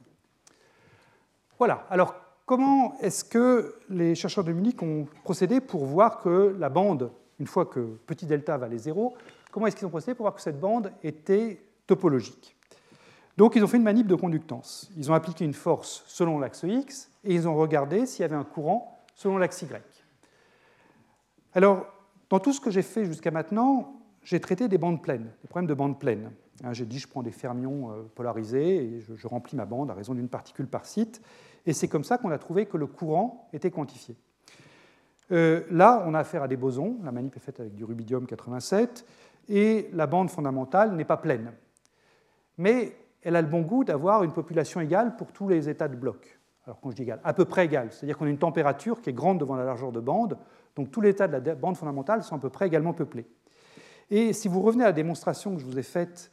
Voilà. 1.58 1.86
Alors, 1.90 2.16
comment 2.44 2.98
est-ce 3.00 3.24
que 3.24 3.76
les 3.88 4.16
chercheurs 4.16 4.42
de 4.42 4.52
Munich 4.52 4.82
ont 4.82 5.06
procédé 5.22 5.60
pour 5.60 5.84
voir 5.84 6.20
que 6.20 6.56
la 6.58 6.68
bande 6.68 7.10
une 7.40 7.46
fois 7.46 7.66
que 7.66 7.80
petit 8.06 8.26
delta 8.26 8.56
valait 8.56 8.78
0, 8.78 9.14
comment 9.50 9.66
est-ce 9.66 9.76
qu'ils 9.76 9.86
ont 9.86 9.90
procédé 9.90 10.14
pour 10.14 10.24
voir 10.24 10.34
que 10.34 10.40
cette 10.40 10.60
bande 10.60 10.92
était 11.02 11.60
topologique? 11.86 12.56
Donc 13.36 13.56
ils 13.56 13.64
ont 13.64 13.66
fait 13.66 13.76
une 13.76 13.82
manip 13.82 14.06
de 14.06 14.14
conductance. 14.14 14.90
Ils 14.96 15.10
ont 15.10 15.14
appliqué 15.14 15.44
une 15.44 15.54
force 15.54 16.04
selon 16.06 16.38
l'axe 16.38 16.62
X 16.62 17.10
et 17.24 17.34
ils 17.34 17.48
ont 17.48 17.56
regardé 17.56 18.06
s'il 18.06 18.22
y 18.22 18.24
avait 18.24 18.36
un 18.36 18.44
courant 18.44 18.98
selon 19.14 19.38
l'axe 19.38 19.62
Y. 19.62 19.82
Alors, 21.54 21.86
dans 22.30 22.40
tout 22.40 22.52
ce 22.52 22.60
que 22.60 22.70
j'ai 22.70 22.82
fait 22.82 23.04
jusqu'à 23.04 23.30
maintenant, 23.30 24.00
j'ai 24.22 24.40
traité 24.40 24.68
des 24.68 24.78
bandes 24.78 25.02
pleines, 25.02 25.30
des 25.42 25.48
problèmes 25.48 25.68
de 25.68 25.74
bandes 25.74 25.98
pleines. 25.98 26.30
Hein, 26.62 26.72
j'ai 26.72 26.86
dit 26.86 26.98
je 26.98 27.08
prends 27.08 27.22
des 27.22 27.32
fermions 27.32 27.90
euh, 27.90 28.02
polarisés 28.14 28.76
et 28.76 29.00
je, 29.00 29.26
remplis 29.26 29.56
ma 29.56 29.64
bande 29.64 29.90
à 29.90 29.94
raison 29.94 30.14
d'une 30.14 30.28
particule 30.28 30.66
par 30.66 30.86
site. 30.86 31.20
Et 31.66 31.72
c'est 31.72 31.88
comme 31.88 32.04
ça 32.04 32.18
qu'on 32.18 32.30
a 32.30 32.38
trouvé 32.38 32.66
que 32.66 32.76
le 32.76 32.86
courant 32.86 33.48
était 33.52 33.70
quantifié. 33.70 34.16
Euh, 35.32 35.62
là, 35.70 36.04
on 36.06 36.14
a 36.14 36.20
affaire 36.20 36.42
à 36.42 36.48
des 36.48 36.56
bosons. 36.56 36.98
La 37.02 37.10
manip 37.10 37.36
est 37.36 37.40
faite 37.40 37.60
avec 37.60 37.74
du 37.74 37.84
rubidium 37.84 38.26
87 38.26 39.06
et 39.48 39.88
la 39.92 40.06
bande 40.06 40.30
fondamentale 40.30 40.94
n'est 40.94 41.04
pas 41.04 41.16
pleine. 41.16 41.52
Mais 42.58 42.96
elle 43.24 43.36
a 43.36 43.42
le 43.42 43.48
bon 43.48 43.62
goût 43.62 43.84
d'avoir 43.84 44.22
une 44.22 44.32
population 44.32 44.80
égale 44.80 45.16
pour 45.16 45.32
tous 45.32 45.48
les 45.48 45.68
états 45.68 45.88
de 45.88 45.96
bloc. 45.96 46.38
Alors 46.66 46.80
quand 46.80 46.90
je 46.90 46.96
dis 46.96 47.02
égale, 47.02 47.20
à 47.24 47.34
peu 47.34 47.44
près 47.44 47.66
égale, 47.66 47.88
c'est-à-dire 47.90 48.16
qu'on 48.16 48.26
a 48.26 48.30
une 48.30 48.38
température 48.38 49.00
qui 49.00 49.10
est 49.10 49.14
grande 49.14 49.38
devant 49.40 49.56
la 49.56 49.64
largeur 49.64 49.92
de 49.92 50.00
bande, 50.00 50.38
donc 50.76 50.90
tous 50.90 51.00
les 51.00 51.10
états 51.10 51.28
de 51.28 51.46
la 51.46 51.54
bande 51.54 51.76
fondamentale 51.76 52.22
sont 52.22 52.36
à 52.36 52.38
peu 52.38 52.50
près 52.50 52.66
également 52.66 52.92
peuplés. 52.92 53.26
Et 54.10 54.32
si 54.32 54.48
vous 54.48 54.60
revenez 54.60 54.84
à 54.84 54.88
la 54.88 54.92
démonstration 54.92 55.54
que 55.54 55.60
je 55.60 55.66
vous 55.66 55.78
ai 55.78 55.82
faite 55.82 56.32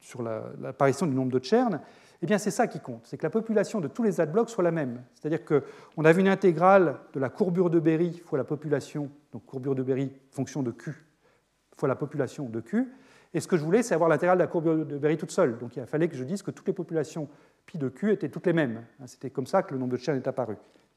sur 0.00 0.22
l'apparition 0.22 1.06
du 1.06 1.14
nombre 1.14 1.32
de 1.32 1.38
Tchern, 1.38 1.80
eh 2.22 2.26
bien 2.26 2.38
c'est 2.38 2.50
ça 2.50 2.66
qui 2.66 2.80
compte, 2.80 3.04
c'est 3.04 3.16
que 3.16 3.24
la 3.24 3.30
population 3.30 3.80
de 3.80 3.88
tous 3.88 4.02
les 4.04 4.14
états 4.14 4.26
de 4.26 4.32
bloc 4.32 4.48
soit 4.48 4.62
la 4.62 4.70
même. 4.70 5.02
C'est-à-dire 5.14 5.44
qu'on 5.44 6.04
a 6.04 6.12
vu 6.12 6.20
une 6.20 6.28
intégrale 6.28 6.96
de 7.12 7.20
la 7.20 7.28
courbure 7.28 7.68
de 7.68 7.80
Berry 7.80 8.18
fois 8.24 8.38
la 8.38 8.44
population, 8.44 9.10
donc 9.32 9.44
courbure 9.44 9.74
de 9.74 9.82
Berry 9.82 10.12
fonction 10.30 10.62
de 10.62 10.70
Q 10.70 10.94
fois 11.76 11.88
la 11.88 11.96
population 11.96 12.48
de 12.48 12.60
Q, 12.60 12.92
et 13.34 13.40
ce 13.40 13.48
que 13.48 13.56
je 13.56 13.64
voulais, 13.64 13.82
c'est 13.82 13.94
avoir 13.94 14.10
l'intégrale 14.10 14.38
de 14.38 14.42
la 14.42 14.48
courbe 14.48 14.86
de 14.86 14.98
Berry 14.98 15.16
toute 15.16 15.30
seule. 15.30 15.58
Donc 15.58 15.76
il 15.76 15.86
fallait 15.86 16.08
que 16.08 16.16
je 16.16 16.24
dise 16.24 16.42
que 16.42 16.50
toutes 16.50 16.66
les 16.66 16.72
populations 16.72 17.28
pi 17.66 17.78
de 17.78 17.88
Q 17.88 18.12
étaient 18.12 18.28
toutes 18.28 18.46
les 18.46 18.52
mêmes. 18.52 18.84
C'était 19.06 19.30
comme 19.30 19.46
ça 19.46 19.62
que 19.62 19.72
le 19.72 19.80
nombre 19.80 19.92
de 19.92 19.96
chaînes 19.96 20.16
est 20.16 20.28
apparu, 20.28 20.56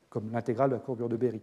comme 0.09 0.31
l'intégrale 0.31 0.69
de 0.69 0.75
la 0.75 0.81
courbure 0.81 1.09
de 1.09 1.17
Berry. 1.17 1.41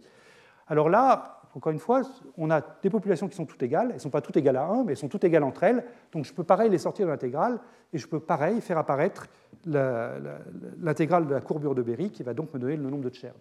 Alors 0.67 0.89
là, 0.89 1.41
encore 1.55 1.71
une 1.71 1.79
fois, 1.79 2.01
on 2.37 2.49
a 2.49 2.61
des 2.81 2.89
populations 2.89 3.27
qui 3.27 3.35
sont 3.35 3.45
toutes 3.45 3.61
égales. 3.63 3.87
Elles 3.89 3.95
ne 3.95 3.99
sont 3.99 4.09
pas 4.09 4.21
toutes 4.21 4.37
égales 4.37 4.57
à 4.57 4.65
1, 4.65 4.83
mais 4.83 4.93
elles 4.93 4.97
sont 4.97 5.09
toutes 5.09 5.23
égales 5.23 5.43
entre 5.43 5.63
elles. 5.63 5.83
Donc 6.11 6.25
je 6.25 6.33
peux 6.33 6.43
pareil 6.43 6.69
les 6.69 6.77
sortir 6.77 7.05
de 7.05 7.11
l'intégrale, 7.11 7.59
et 7.91 7.97
je 7.97 8.07
peux 8.07 8.19
pareil 8.19 8.61
faire 8.61 8.77
apparaître 8.77 9.27
l'intégrale 9.65 11.27
de 11.27 11.33
la 11.33 11.41
courbure 11.41 11.75
de 11.75 11.81
Berry, 11.81 12.11
qui 12.11 12.23
va 12.23 12.33
donc 12.33 12.53
me 12.53 12.59
donner 12.59 12.77
le 12.77 12.89
nombre 12.89 13.09
de 13.09 13.13
Chern. 13.13 13.35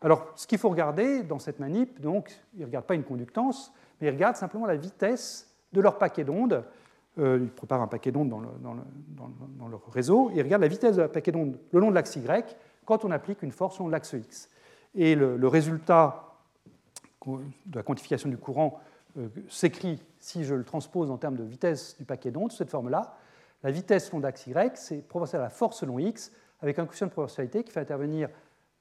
Alors, 0.00 0.32
ce 0.34 0.48
qu'il 0.48 0.58
faut 0.58 0.68
regarder 0.68 1.22
dans 1.22 1.38
cette 1.38 1.60
manip, 1.60 2.00
donc, 2.00 2.32
il 2.54 2.60
ne 2.62 2.66
regarde 2.66 2.86
pas 2.86 2.96
une 2.96 3.04
conductance, 3.04 3.72
mais 4.00 4.08
il 4.08 4.10
regarde 4.10 4.34
simplement 4.34 4.66
la 4.66 4.74
vitesse 4.74 5.51
de 5.72 5.80
leur 5.80 5.98
paquet 5.98 6.24
d'ondes. 6.24 6.64
Euh, 7.18 7.40
ils 7.42 7.50
préparent 7.50 7.82
un 7.82 7.88
paquet 7.88 8.10
d'ondes 8.10 8.28
dans, 8.28 9.68
leur 9.68 9.92
réseau. 9.92 10.30
Ils 10.34 10.42
regardent 10.42 10.62
la 10.62 10.68
vitesse 10.68 10.96
de 10.96 11.02
la 11.02 11.08
paquet 11.08 11.32
d'ondes 11.32 11.58
le 11.72 11.80
long 11.80 11.90
de 11.90 11.94
l'axe 11.94 12.16
Y 12.16 12.56
quand 12.84 13.04
on 13.04 13.10
applique 13.10 13.42
une 13.42 13.52
force 13.52 13.82
de 13.82 13.90
l'axe 13.90 14.12
X. 14.12 14.48
Et 14.94 15.14
le, 15.14 15.48
résultat 15.48 16.36
de 17.26 17.76
la 17.76 17.82
quantification 17.82 18.28
du 18.28 18.36
courant 18.36 18.80
euh, 19.18 19.28
s'écrit, 19.48 20.02
si 20.18 20.44
je 20.44 20.54
le 20.54 20.64
transpose 20.64 21.10
en 21.10 21.18
termes 21.18 21.36
de 21.36 21.44
vitesse 21.44 21.96
du 21.98 22.04
paquet 22.04 22.30
d'ondes, 22.30 22.50
sous 22.50 22.58
cette 22.58 22.70
forme-là. 22.70 23.14
La 23.62 23.70
vitesse 23.70 24.10
long 24.12 24.20
d'axe 24.20 24.46
Y, 24.46 24.76
c'est 24.76 25.06
proportionnel 25.06 25.42
à 25.42 25.48
la 25.48 25.50
force 25.50 25.78
selon 25.78 25.98
X, 25.98 26.32
avec 26.60 26.78
un 26.78 26.84
coefficient 26.84 27.06
de 27.06 27.12
proportionnalité 27.12 27.62
qui 27.62 27.72
fait 27.72 27.80
intervenir 27.80 28.28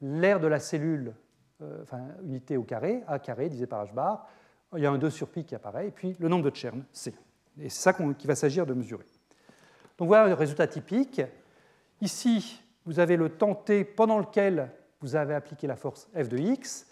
l'air 0.02 0.40
de 0.40 0.48
la 0.48 0.60
cellule, 0.60 1.14
euh, 1.62 1.82
enfin, 1.84 2.00
unité 2.24 2.58
au 2.58 2.64
carré, 2.64 3.04
A 3.08 3.20
carré 3.20 3.50
divisé 3.50 3.68
par 3.68 3.86
H 3.86 3.94
bar, 3.94 4.28
il 4.76 4.84
y 4.84 4.86
a 4.86 4.92
un 4.92 4.98
2 4.98 5.10
sur 5.10 5.28
pi 5.30 5.44
qui 5.44 5.56
apparaît, 5.56 5.88
et 5.88 5.92
puis 5.92 6.16
le 6.20 6.28
nombre 6.28 6.44
de 6.44 6.50
Tchern, 6.50 6.84
C. 6.92 7.14
Et 7.60 7.70
c'est 7.70 7.82
ça 7.82 7.94
qu'il 7.94 8.28
va 8.28 8.36
s'agir 8.36 8.66
de 8.66 8.74
mesurer. 8.74 9.06
Donc 9.98 10.08
voilà 10.08 10.28
le 10.28 10.34
résultat 10.34 10.68
typique. 10.68 11.22
Ici, 12.00 12.62
vous 12.86 13.00
avez 13.00 13.18
le 13.18 13.30
temps 13.30 13.56
t 13.56 13.84
pendant 13.84 14.18
lequel 14.18 14.72
vous 15.02 15.16
avez 15.16 15.34
appliqué 15.34 15.68
la 15.68 15.76
force 15.76 16.10
F 16.16 16.30
de 16.30 16.38
x, 16.38 16.88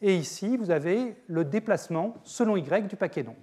et 0.00 0.14
ici, 0.14 0.56
vous 0.56 0.70
avez 0.70 1.16
le 1.26 1.44
déplacement 1.44 2.14
selon 2.22 2.56
y 2.56 2.86
du 2.86 2.96
paquet 2.96 3.24
d'ondes. 3.24 3.34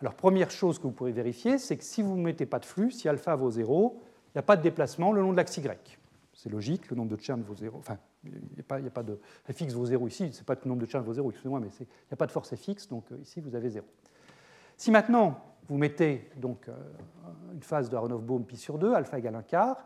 Alors, 0.00 0.14
première 0.14 0.50
chose 0.50 0.78
que 0.78 0.84
vous 0.84 0.92
pourrez 0.92 1.10
vérifier, 1.10 1.58
c'est 1.58 1.76
que 1.76 1.82
si 1.82 2.02
vous 2.02 2.16
ne 2.16 2.22
mettez 2.22 2.46
pas 2.46 2.60
de 2.60 2.64
flux, 2.64 2.92
si 2.92 3.08
alpha 3.08 3.34
vaut 3.34 3.50
0, 3.50 4.00
il 4.00 4.30
n'y 4.36 4.38
a 4.38 4.42
pas 4.42 4.56
de 4.56 4.62
déplacement 4.62 5.10
le 5.10 5.20
long 5.20 5.32
de 5.32 5.36
l'axe 5.36 5.56
y. 5.56 5.97
C'est 6.38 6.50
logique, 6.50 6.88
le 6.88 6.96
nombre 6.96 7.10
de 7.10 7.16
Tchern 7.16 7.42
vaut 7.42 7.56
0. 7.56 7.76
Enfin, 7.78 7.98
il 8.22 8.30
n'y 8.30 8.60
a, 8.60 8.90
pas 8.90 9.02
de 9.02 9.18
fx 9.52 9.72
vaut 9.74 9.86
0 9.86 10.06
ici, 10.06 10.32
ce 10.32 10.38
n'est 10.38 10.44
pas 10.44 10.54
que 10.54 10.66
le 10.66 10.68
nombre 10.68 10.82
de 10.82 10.86
charges 10.86 11.04
vaut 11.04 11.12
0, 11.12 11.30
excusez-moi, 11.30 11.58
mais 11.58 11.66
il 11.80 11.82
n'y 11.82 12.12
a 12.12 12.16
pas 12.16 12.28
de 12.28 12.30
force 12.30 12.54
fx, 12.54 12.86
donc 12.86 13.10
euh, 13.10 13.18
ici 13.20 13.40
vous 13.40 13.56
avez 13.56 13.68
0. 13.68 13.84
Si 14.76 14.92
maintenant 14.92 15.40
vous 15.68 15.78
mettez 15.78 16.30
donc 16.36 16.68
euh, 16.68 16.76
une 17.52 17.62
phase 17.64 17.90
de 17.90 17.96
Aronoff-Bohm 17.96 18.44
pi 18.44 18.56
sur 18.56 18.78
2, 18.78 18.94
alpha 18.94 19.18
égale 19.18 19.34
1 19.34 19.42
quart, 19.42 19.84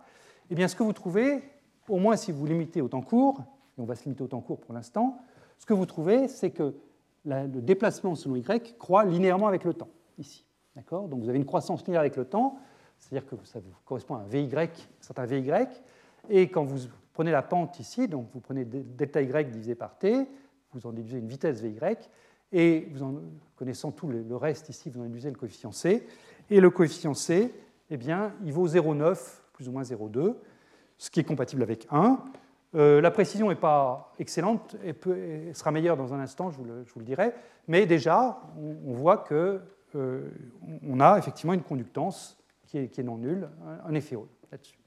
eh 0.50 0.54
bien 0.54 0.68
ce 0.68 0.76
que 0.76 0.82
vous 0.82 0.92
trouvez, 0.92 1.42
au 1.88 1.96
moins 1.96 2.16
si 2.16 2.32
vous 2.32 2.44
limitez 2.44 2.82
au 2.82 2.88
temps 2.88 3.00
court, 3.00 3.40
et 3.78 3.80
on 3.80 3.86
va 3.86 3.94
se 3.94 4.04
limiter 4.04 4.22
au 4.22 4.28
temps 4.28 4.42
court 4.42 4.60
pour 4.60 4.74
l'instant, 4.74 5.22
ce 5.58 5.64
que 5.64 5.72
vous 5.72 5.86
trouvez, 5.86 6.28
c'est 6.28 6.50
que 6.50 6.74
le 7.24 7.46
déplacement 7.62 8.14
selon 8.14 8.36
y 8.36 8.44
croît 8.78 9.06
linéairement 9.06 9.46
avec 9.46 9.64
le 9.64 9.72
temps, 9.72 9.88
ici. 10.18 10.44
Donc 10.90 11.18
vous 11.22 11.30
avez 11.30 11.38
une 11.38 11.46
croissance 11.46 11.82
linéaire 11.86 12.00
avec 12.00 12.16
le 12.16 12.26
temps, 12.26 12.58
c'est-à-dire 12.98 13.26
que 13.26 13.36
ça 13.44 13.60
correspond 13.86 14.16
à 14.16 14.18
un 14.18 14.26
VY, 14.26 14.54
un 14.54 14.68
certain 15.00 15.24
VY, 15.24 15.50
et 16.28 16.48
quand 16.48 16.64
vous 16.64 16.88
prenez 17.12 17.30
la 17.30 17.42
pente 17.42 17.78
ici, 17.80 18.08
donc 18.08 18.28
vous 18.32 18.40
prenez 18.40 18.64
delta 18.64 19.20
y 19.20 19.44
divisé 19.44 19.74
par 19.74 19.96
t, 19.98 20.26
vous 20.72 20.86
en 20.86 20.92
déduisez 20.92 21.18
une 21.18 21.28
vitesse 21.28 21.60
vy, 21.60 21.78
et 22.52 22.88
vous 22.92 23.02
en 23.02 23.20
connaissant 23.56 23.92
tout 23.92 24.08
le 24.08 24.36
reste 24.36 24.68
ici, 24.68 24.90
vous 24.90 25.00
en 25.00 25.04
déduisez 25.04 25.30
le 25.30 25.36
coefficient 25.36 25.72
c, 25.72 26.06
et 26.50 26.60
le 26.60 26.70
coefficient 26.70 27.14
c, 27.14 27.52
eh 27.90 27.96
bien, 27.96 28.32
il 28.44 28.52
vaut 28.52 28.66
0,9 28.66 29.18
plus 29.52 29.68
ou 29.68 29.72
moins 29.72 29.82
0,2, 29.82 30.34
ce 30.96 31.10
qui 31.10 31.20
est 31.20 31.24
compatible 31.24 31.62
avec 31.62 31.86
1. 31.90 32.18
Euh, 32.74 33.00
la 33.02 33.10
précision 33.10 33.48
n'est 33.48 33.54
pas 33.54 34.14
excellente, 34.18 34.76
et 34.82 35.52
sera 35.52 35.70
meilleure 35.70 35.96
dans 35.96 36.14
un 36.14 36.20
instant, 36.20 36.50
je 36.50 36.56
vous 36.56 36.64
le, 36.64 37.04
dirai, 37.04 37.32
mais 37.68 37.84
déjà, 37.84 38.40
on, 38.58 38.94
voit 38.94 39.18
qu'on 39.18 39.60
euh, 39.96 40.30
a 41.00 41.18
effectivement 41.18 41.52
une 41.52 41.62
conductance 41.62 42.38
qui 42.66 42.78
est, 42.78 42.98
non 43.02 43.18
nulle, 43.18 43.50
un, 43.84 43.94
effet 43.94 44.16
Hall 44.16 44.28
là-dessus. 44.50 44.81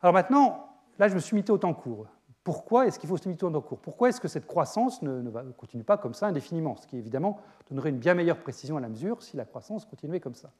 Alors 0.00 0.14
maintenant, 0.14 0.68
Là, 0.98 1.08
je 1.08 1.14
me 1.14 1.20
suis 1.20 1.34
limité 1.34 1.52
au 1.52 1.58
temps 1.58 1.74
court. 1.74 2.06
Pourquoi 2.42 2.86
est-ce 2.86 2.98
qu'il 2.98 3.08
faut 3.08 3.16
se 3.16 3.24
limiter 3.24 3.44
au 3.44 3.50
temps 3.50 3.60
court? 3.60 3.78
Pourquoi 3.78 4.08
est-ce 4.08 4.20
que 4.20 4.28
cette 4.28 4.46
croissance 4.46 5.00
ne, 5.02 5.30
continue 5.52 5.84
pas 5.84 5.96
comme 5.96 6.14
ça 6.14 6.26
indéfiniment? 6.26 6.76
Ce 6.76 6.86
qui, 6.86 6.96
évidemment, 6.96 7.40
donnerait 7.70 7.90
une 7.90 7.98
bien 7.98 8.14
meilleure 8.14 8.38
précision 8.38 8.76
à 8.76 8.80
la 8.80 8.88
mesure 8.88 9.22
si 9.22 9.36
la 9.36 9.44
croissance 9.44 9.84
continuait 9.84 10.20
comme 10.20 10.34
ça. 10.34 10.50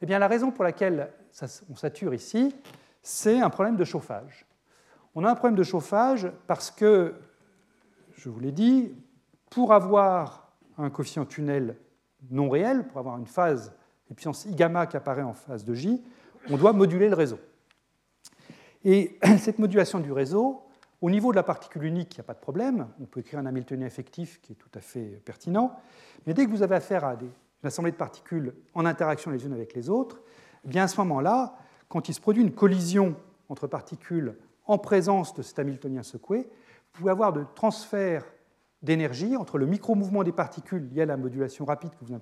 Eh 0.00 0.06
bien, 0.06 0.18
la 0.18 0.28
raison 0.28 0.50
pour 0.50 0.64
laquelle 0.64 1.10
on 1.70 1.76
sature 1.76 2.14
ici, 2.14 2.54
c'est 3.02 3.40
un 3.40 3.50
problème 3.50 3.76
de 3.76 3.84
chauffage. 3.84 4.46
On 5.14 5.24
a 5.24 5.30
un 5.30 5.34
problème 5.34 5.56
de 5.56 5.62
chauffage 5.62 6.30
parce 6.46 6.70
que, 6.70 7.14
je 8.12 8.28
vous 8.28 8.40
l'ai 8.40 8.52
dit, 8.52 8.94
pour 9.50 9.72
avoir 9.72 10.52
un 10.76 10.90
coefficient 10.90 11.24
tunnel 11.24 11.76
non 12.30 12.50
réel, 12.50 12.86
pour 12.86 12.98
avoir 12.98 13.16
une 13.16 13.26
phase 13.26 13.72
et 14.10 14.14
puissance 14.14 14.44
I 14.44 14.54
gamma 14.54 14.86
qui 14.86 14.96
apparaît 14.96 15.22
en 15.22 15.32
phase 15.32 15.64
de 15.64 15.74
J, 15.74 16.02
on 16.50 16.56
doit 16.56 16.72
moduler 16.72 17.08
le 17.08 17.14
réseau. 17.14 17.38
Et 18.84 19.18
cette 19.38 19.58
modulation 19.58 20.00
du 20.00 20.12
réseau, 20.12 20.62
au 21.00 21.10
niveau 21.10 21.30
de 21.30 21.36
la 21.36 21.42
particule 21.42 21.84
unique, 21.84 22.14
il 22.14 22.18
n'y 22.18 22.22
a 22.22 22.24
pas 22.24 22.34
de 22.34 22.40
problème. 22.40 22.88
On 23.00 23.04
peut 23.04 23.20
écrire 23.20 23.38
un 23.38 23.46
Hamiltonien 23.46 23.86
effectif 23.86 24.40
qui 24.40 24.52
est 24.52 24.56
tout 24.56 24.70
à 24.74 24.80
fait 24.80 25.20
pertinent. 25.24 25.76
Mais 26.26 26.34
dès 26.34 26.44
que 26.44 26.50
vous 26.50 26.62
avez 26.62 26.74
affaire 26.74 27.04
à 27.04 27.16
des, 27.16 27.26
une 27.26 27.66
assemblée 27.66 27.92
de 27.92 27.96
particules 27.96 28.54
en 28.74 28.84
interaction 28.84 29.30
les 29.30 29.44
unes 29.44 29.52
avec 29.52 29.74
les 29.74 29.90
autres, 29.90 30.20
eh 30.64 30.68
bien 30.68 30.84
à 30.84 30.88
ce 30.88 30.98
moment-là, 31.00 31.56
quand 31.88 32.08
il 32.08 32.14
se 32.14 32.20
produit 32.20 32.42
une 32.42 32.52
collision 32.52 33.16
entre 33.48 33.66
particules 33.66 34.36
en 34.66 34.78
présence 34.78 35.34
de 35.34 35.42
cet 35.42 35.58
Hamiltonien 35.58 36.02
secoué, 36.02 36.40
vous 36.40 37.00
pouvez 37.00 37.10
avoir 37.10 37.32
de 37.32 37.44
transfert 37.54 38.24
d'énergie 38.82 39.36
entre 39.36 39.58
le 39.58 39.66
micro-mouvement 39.66 40.22
des 40.22 40.32
particules 40.32 40.88
lié 40.92 41.02
à 41.02 41.06
la 41.06 41.16
modulation 41.16 41.64
rapide 41.64 41.90
que 41.90 42.04
vous 42.04 42.14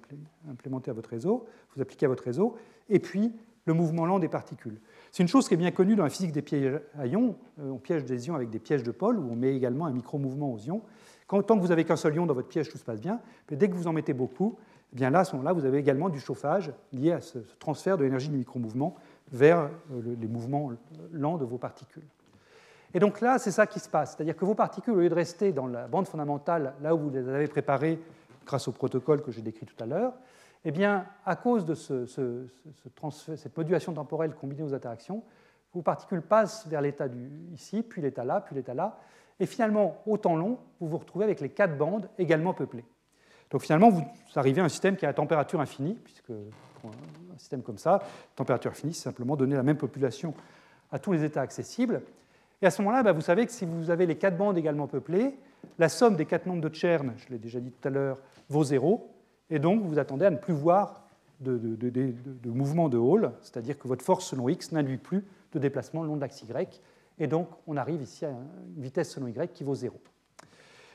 implémentez 0.49 0.91
à 0.91 0.95
votre 0.95 1.11
réseau, 1.11 1.47
vous 1.75 1.83
appliquez 1.83 2.07
à 2.07 2.09
votre 2.09 2.25
réseau, 2.25 2.57
et 2.89 2.99
puis 2.99 3.35
le 3.67 3.75
mouvement 3.75 4.07
lent 4.07 4.19
des 4.19 4.29
particules. 4.29 4.81
C'est 5.13 5.23
une 5.23 5.29
chose 5.29 5.49
qui 5.49 5.55
est 5.55 5.57
bien 5.57 5.71
connue 5.71 5.97
dans 5.97 6.05
la 6.05 6.11
physique 6.11 6.33
des 6.33 6.43
pièges 6.43 6.81
à 6.99 7.07
ions. 7.07 7.37
Euh, 7.61 7.71
on 7.71 7.79
piège 7.79 8.05
des 8.05 8.27
ions 8.27 8.35
avec 8.35 8.51
des 8.51 8.59
pièges 8.59 8.83
de 8.83 8.91
pôle 8.91 9.19
où 9.19 9.29
on 9.31 9.37
met 9.37 9.55
également 9.55 9.87
un 9.87 9.93
micro-mouvement 9.93 10.53
aux 10.53 10.59
ions. 10.59 10.83
Quand, 11.27 11.43
tant 11.43 11.57
que 11.57 11.63
vous 11.63 11.73
avez 11.73 11.85
qu'un 11.85 11.97
seul 11.97 12.15
ion 12.15 12.27
dans 12.27 12.35
votre 12.35 12.49
piège, 12.49 12.69
tout 12.69 12.79
se 12.79 12.85
passe 12.85 13.01
bien. 13.01 13.21
Mais 13.51 13.57
dès 13.57 13.69
que 13.69 13.75
vous 13.75 13.87
en 13.87 13.93
mettez 13.93 14.13
beaucoup, 14.13 14.57
eh 14.93 14.97
bien 14.97 15.11
là, 15.11 15.21
à 15.21 15.25
ce 15.25 15.33
moment-là, 15.37 15.53
vous 15.53 15.65
avez 15.65 15.79
également 15.79 16.09
du 16.09 16.21
chauffage 16.21 16.73
lié 16.93 17.13
à 17.13 17.21
ce 17.21 17.39
transfert 17.59 17.97
de 17.97 18.05
l'énergie 18.05 18.29
du 18.29 18.37
micro-mouvement 18.37 18.95
vers 19.33 19.71
euh, 19.93 20.17
les 20.21 20.29
mouvements 20.29 20.73
lents 21.13 21.37
de 21.37 21.45
vos 21.45 21.59
particules. 21.59 22.05
Et 22.95 22.99
donc 22.99 23.21
là, 23.21 23.39
c'est 23.39 23.51
ça 23.51 23.67
qui 23.67 23.81
se 23.81 23.89
passe. 23.89 24.15
C'est-à-dire 24.15 24.37
que 24.37 24.45
vos 24.45 24.55
particules, 24.55 24.95
au 24.95 25.01
lieu 25.01 25.09
de 25.09 25.15
rester 25.15 25.53
dans 25.53 25.67
la 25.67 25.87
bande 25.87 26.07
fondamentale, 26.07 26.75
là 26.83 26.95
où 26.95 26.99
vous 26.99 27.11
les 27.11 27.29
avez 27.29 27.49
préparées 27.49 27.99
grâce 28.47 28.69
au 28.69 28.73
protocole 28.73 29.23
que 29.23 29.33
j'ai 29.33 29.43
décrit 29.43 29.67
tout 29.67 29.83
à 29.83 29.87
l'heure, 29.87 30.13
eh 30.69 30.73
bien, 30.73 31.07
à 31.25 31.37
cause 31.37 31.65
de 31.65 31.75
cette 31.75 33.57
modulation 33.57 33.93
temporelle 33.93 34.35
combinée 34.35 34.65
aux 34.65 34.75
interactions, 34.75 35.23
vos 35.73 35.81
particules 35.81 36.23
passent 36.23 36.67
vers 36.67 36.81
l'état 36.81 37.07
ici, 37.53 37.85
puis 37.85 38.03
l'état 38.03 38.25
là, 38.25 38.41
puis 38.41 38.57
l'état 38.57 38.75
là, 38.75 38.99
et 39.39 39.47
finalement, 39.47 40.03
au 40.07 40.17
temps 40.17 40.35
long, 40.35 40.59
vous 40.81 40.89
vous 40.89 40.99
retrouvez 40.99 41.25
avec 41.25 41.41
les 41.41 41.51
quatre 41.51 41.79
bandes 41.79 42.09
également 42.19 42.53
peuplées. 42.53 42.85
Donc 43.49 43.63
finalement, 43.63 43.91
vous 43.91 44.03
arrivez 44.35 44.61
à 44.61 44.65
un 44.65 44.69
système 44.69 44.97
qui 44.97 45.05
a 45.05 45.09
la 45.09 45.15
température 45.15 45.61
infinie, 45.61 45.95
puisque 46.03 46.33
pour 46.81 46.91
un 47.33 47.39
système 47.39 47.63
comme 47.63 47.79
ça, 47.79 48.03
température 48.35 48.73
infinie, 48.73 48.93
c'est 48.93 49.05
simplement 49.05 49.37
donner 49.37 49.55
la 49.55 49.63
même 49.63 49.77
population 49.77 50.35
à 50.91 50.99
tous 50.99 51.13
les 51.13 51.23
états 51.23 51.43
accessibles. 51.43 52.03
Et 52.61 52.67
à 52.67 52.73
ce 52.73 52.83
moment-là, 52.83 53.05
bah, 53.05 53.13
vous 53.13 53.21
savez 53.21 53.47
que 53.47 53.53
si 53.53 53.67
vous 53.67 53.91
avez 53.91 54.07
les 54.07 54.17
quatre 54.17 54.37
bandes 54.37 54.59
également 54.59 54.89
peuplées, 54.89 55.39
la 55.79 55.89
somme 55.89 56.17
des 56.17 56.27
quatre 56.27 56.47
nombres 56.47 56.69
de 56.69 56.75
Chern, 56.75 57.13
je 57.19 57.29
l'ai 57.29 57.39
déjà 57.39 57.61
dit 57.61 57.71
tout 57.71 57.87
à 57.87 57.91
l'heure, 57.93 58.19
vaut 58.49 58.65
zéro, 58.65 59.13
et 59.51 59.59
donc 59.59 59.83
vous 59.83 59.99
attendez 59.99 60.25
à 60.25 60.31
ne 60.31 60.37
plus 60.37 60.55
voir 60.55 61.07
de, 61.41 62.51
mouvement 62.51 62.89
de 62.89 62.97
Hall, 62.97 63.33
c'est-à-dire 63.43 63.79
que 63.79 63.89
votre 63.89 64.05
force 64.05 64.27
selon 64.27 64.49
x 64.49 64.73
n'induit 64.73 64.97
plus 64.97 65.25
de 65.53 65.59
déplacement 65.59 66.03
le 66.03 66.09
long 66.09 66.17
de 66.17 66.21
l'axe 66.21 66.43
y, 66.43 66.81
et 67.19 67.27
donc 67.27 67.49
on 67.67 67.77
arrive 67.77 68.03
ici 68.03 68.25
à 68.25 68.31
une 68.31 68.83
vitesse 68.83 69.11
selon 69.11 69.29
y 69.29 69.49
qui 69.49 69.65
vaut 69.65 69.75
0. 69.75 69.95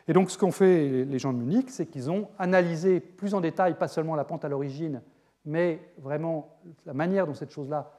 Et 0.07 0.13
donc 0.13 0.31
ce 0.31 0.37
qu'ont 0.37 0.51
fait 0.51 1.05
les 1.05 1.19
gens 1.19 1.31
de 1.31 1.37
Munich, 1.37 1.69
c'est 1.69 1.85
qu'ils 1.85 2.09
ont 2.09 2.29
analysé 2.39 2.99
plus 2.99 3.33
en 3.33 3.41
détail, 3.41 3.77
pas 3.77 3.87
seulement 3.87 4.15
la 4.15 4.23
pente 4.23 4.43
à 4.43 4.49
l'origine, 4.49 5.01
mais 5.45 5.79
vraiment 5.99 6.57
la 6.85 6.93
manière 6.93 7.27
dont 7.27 7.33
cette 7.33 7.51
chose-là 7.51 7.93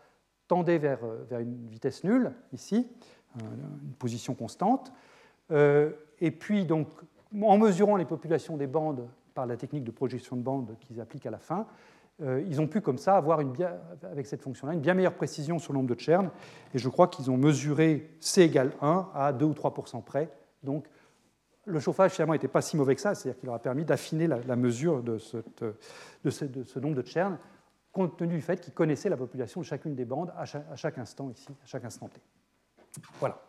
tendait 0.49 0.79
vers, 0.79 1.01
vers, 1.29 1.41
une 1.41 1.69
vitesse 1.69 2.05
nulle, 2.05 2.33
ici, 2.53 2.89
une 3.41 3.95
position 3.95 4.35
constante. 4.35 4.93
et 5.51 6.31
puis, 6.31 6.67
donc, 6.67 6.89
en 7.41 7.57
mesurant 7.57 7.97
les 7.97 8.05
populations 8.05 8.57
des 8.57 8.67
bandes 8.67 9.09
par 9.35 9.47
la 9.47 9.57
technique 9.57 9.85
de 9.85 9.91
projection 9.91 10.37
de 10.37 10.43
bandes 10.43 10.77
qu'ils 10.81 11.01
appliquent 11.01 11.27
à 11.27 11.31
la 11.31 11.39
fin, 11.39 11.67
euh, 12.21 12.43
ils 12.47 12.61
ont 12.61 12.67
pu 12.67 12.81
comme 12.81 12.99
ça 12.99 13.17
avoir, 13.17 13.41
une 13.41 13.53
avec 14.03 14.27
cette 14.27 14.43
fonction-là, 14.43 14.75
une 14.75 14.81
bien 14.81 14.95
meilleure 14.95 15.15
précision 15.15 15.59
sur 15.59 15.73
le 15.73 15.79
nombre 15.79 15.95
de 15.95 15.99
Chern. 15.99 16.31
Et 16.75 16.79
je 16.79 16.89
crois 16.89 17.09
qu'ils 17.09 17.31
ont 17.31 17.37
mesuré 17.37 18.11
C 18.21 18.43
égale 18.43 18.73
1 18.81 19.11
à 19.15 19.33
2 19.33 19.45
ou 19.45 19.53
3% 19.53 20.03
près. 20.03 20.31
Donc 20.63 20.87
le 21.65 21.81
chauffage 21.81 22.13
finalement 22.13 22.35
n'était 22.35 22.49
pas 22.49 22.61
si 22.61 22.77
mauvais 22.77 22.95
que 22.95 23.01
ça, 23.01 23.15
c'est-à-dire 23.15 23.39
qu'il 23.39 23.47
leur 23.47 23.55
a 23.55 23.61
permis 23.61 23.85
d'affiner 23.85 24.27
la, 24.27 24.57
mesure 24.57 25.03
de, 25.03 25.19
ce, 25.19 26.79
nombre 26.79 26.95
de 26.95 27.07
Chern, 27.07 27.39
compte 27.93 28.17
tenu 28.17 28.35
du 28.35 28.43
fait 28.43 28.61
qu'ils 28.61 28.75
connaissaient 28.75 29.09
la 29.09 29.17
population 29.17 29.61
de 29.61 29.67
chacune 29.67 29.95
des 29.95 30.05
bandes 30.05 30.33
à 30.37 30.45
chaque, 30.45 30.67
à 30.71 30.77
chaque 30.77 30.99
instant 30.99 31.31
ici, 31.31 31.49
à 31.63 31.67
chaque 31.67 31.85
instant 31.85 32.09
t. 32.09 32.21
Voilà. 33.21 33.41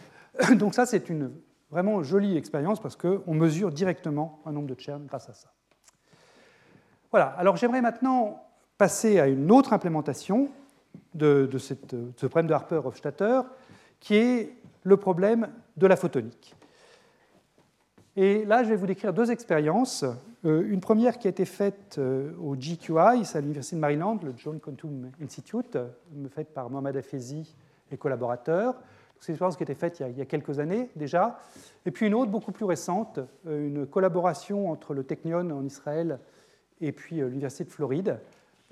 Donc 0.56 0.74
ça, 0.74 0.86
c'est 0.86 1.08
une 1.08 1.32
vraiment 1.70 2.02
jolie 2.02 2.36
expérience 2.36 2.80
parce 2.80 2.96
qu'on 2.96 3.34
mesure 3.34 3.70
directement 3.70 4.40
un 4.44 4.52
nombre 4.52 4.68
de 4.68 4.78
Chern 4.78 5.04
grâce 5.06 5.28
à 5.28 5.34
ça. 5.34 5.52
Voilà, 7.10 7.26
alors 7.26 7.56
j'aimerais 7.56 7.82
maintenant 7.82 8.44
passer 8.78 9.18
à 9.18 9.26
une 9.26 9.50
autre 9.50 9.72
implémentation 9.72 10.48
de, 11.14 11.48
ce 11.58 12.26
problème 12.26 12.46
de 12.46 12.54
Harper-Hofstadter, 12.54 13.42
qui 13.98 14.14
est 14.14 14.54
le 14.84 14.96
problème 14.96 15.48
de 15.76 15.86
la 15.86 15.96
photonique. 15.96 16.54
Et 18.16 18.44
là, 18.44 18.64
je 18.64 18.70
vais 18.70 18.76
vous 18.76 18.86
décrire 18.86 19.12
deux 19.12 19.30
expériences. 19.30 20.04
Euh, 20.44 20.64
une 20.68 20.80
première 20.80 21.18
qui 21.18 21.28
a 21.28 21.30
été 21.30 21.44
faite 21.44 21.96
euh, 21.98 22.32
au 22.40 22.56
GQI, 22.56 23.24
c'est 23.24 23.38
à 23.38 23.40
l'Université 23.40 23.76
de 23.76 23.80
Maryland, 23.80 24.18
le 24.22 24.32
John 24.36 24.58
Quantum 24.58 25.10
Institute, 25.22 25.76
euh, 25.76 25.88
faite 26.30 26.52
par 26.52 26.70
Mohamed 26.70 26.96
Afezi 26.96 27.54
et 27.90 27.96
collaborateurs. 27.96 28.74
C'est 29.20 29.28
une 29.28 29.34
expérience 29.34 29.56
qui 29.56 29.62
a 29.62 29.64
été 29.64 29.74
faite 29.74 30.00
il 30.00 30.18
y 30.18 30.22
a, 30.22 30.24
quelques 30.24 30.58
années 30.58 30.88
déjà. 30.96 31.40
Et 31.84 31.90
puis 31.90 32.06
une 32.06 32.14
autre, 32.14 32.30
beaucoup 32.30 32.52
plus 32.52 32.64
récente, 32.64 33.20
une 33.46 33.86
collaboration 33.86 34.70
entre 34.70 34.94
le 34.94 35.04
Technion 35.04 35.50
en 35.50 35.64
Israël 35.64 36.18
et 36.80 36.92
puis 36.92 37.20
euh, 37.20 37.28
l'Université 37.28 37.64
de 37.64 37.70
Floride, 37.70 38.18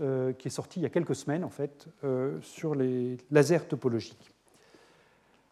euh, 0.01 0.33
qui 0.33 0.49
est 0.49 0.51
sortie 0.51 0.81
il 0.81 0.85
y 0.85 0.87
a 0.87 0.91
quelques 0.91 1.15
semaines 1.15 1.45
en 1.45 1.51
fait, 1.51 1.87
euh, 2.05 2.41
sur 2.41 2.75
les 2.75 3.19
lasers 3.31 3.67
topologiques. 3.69 4.33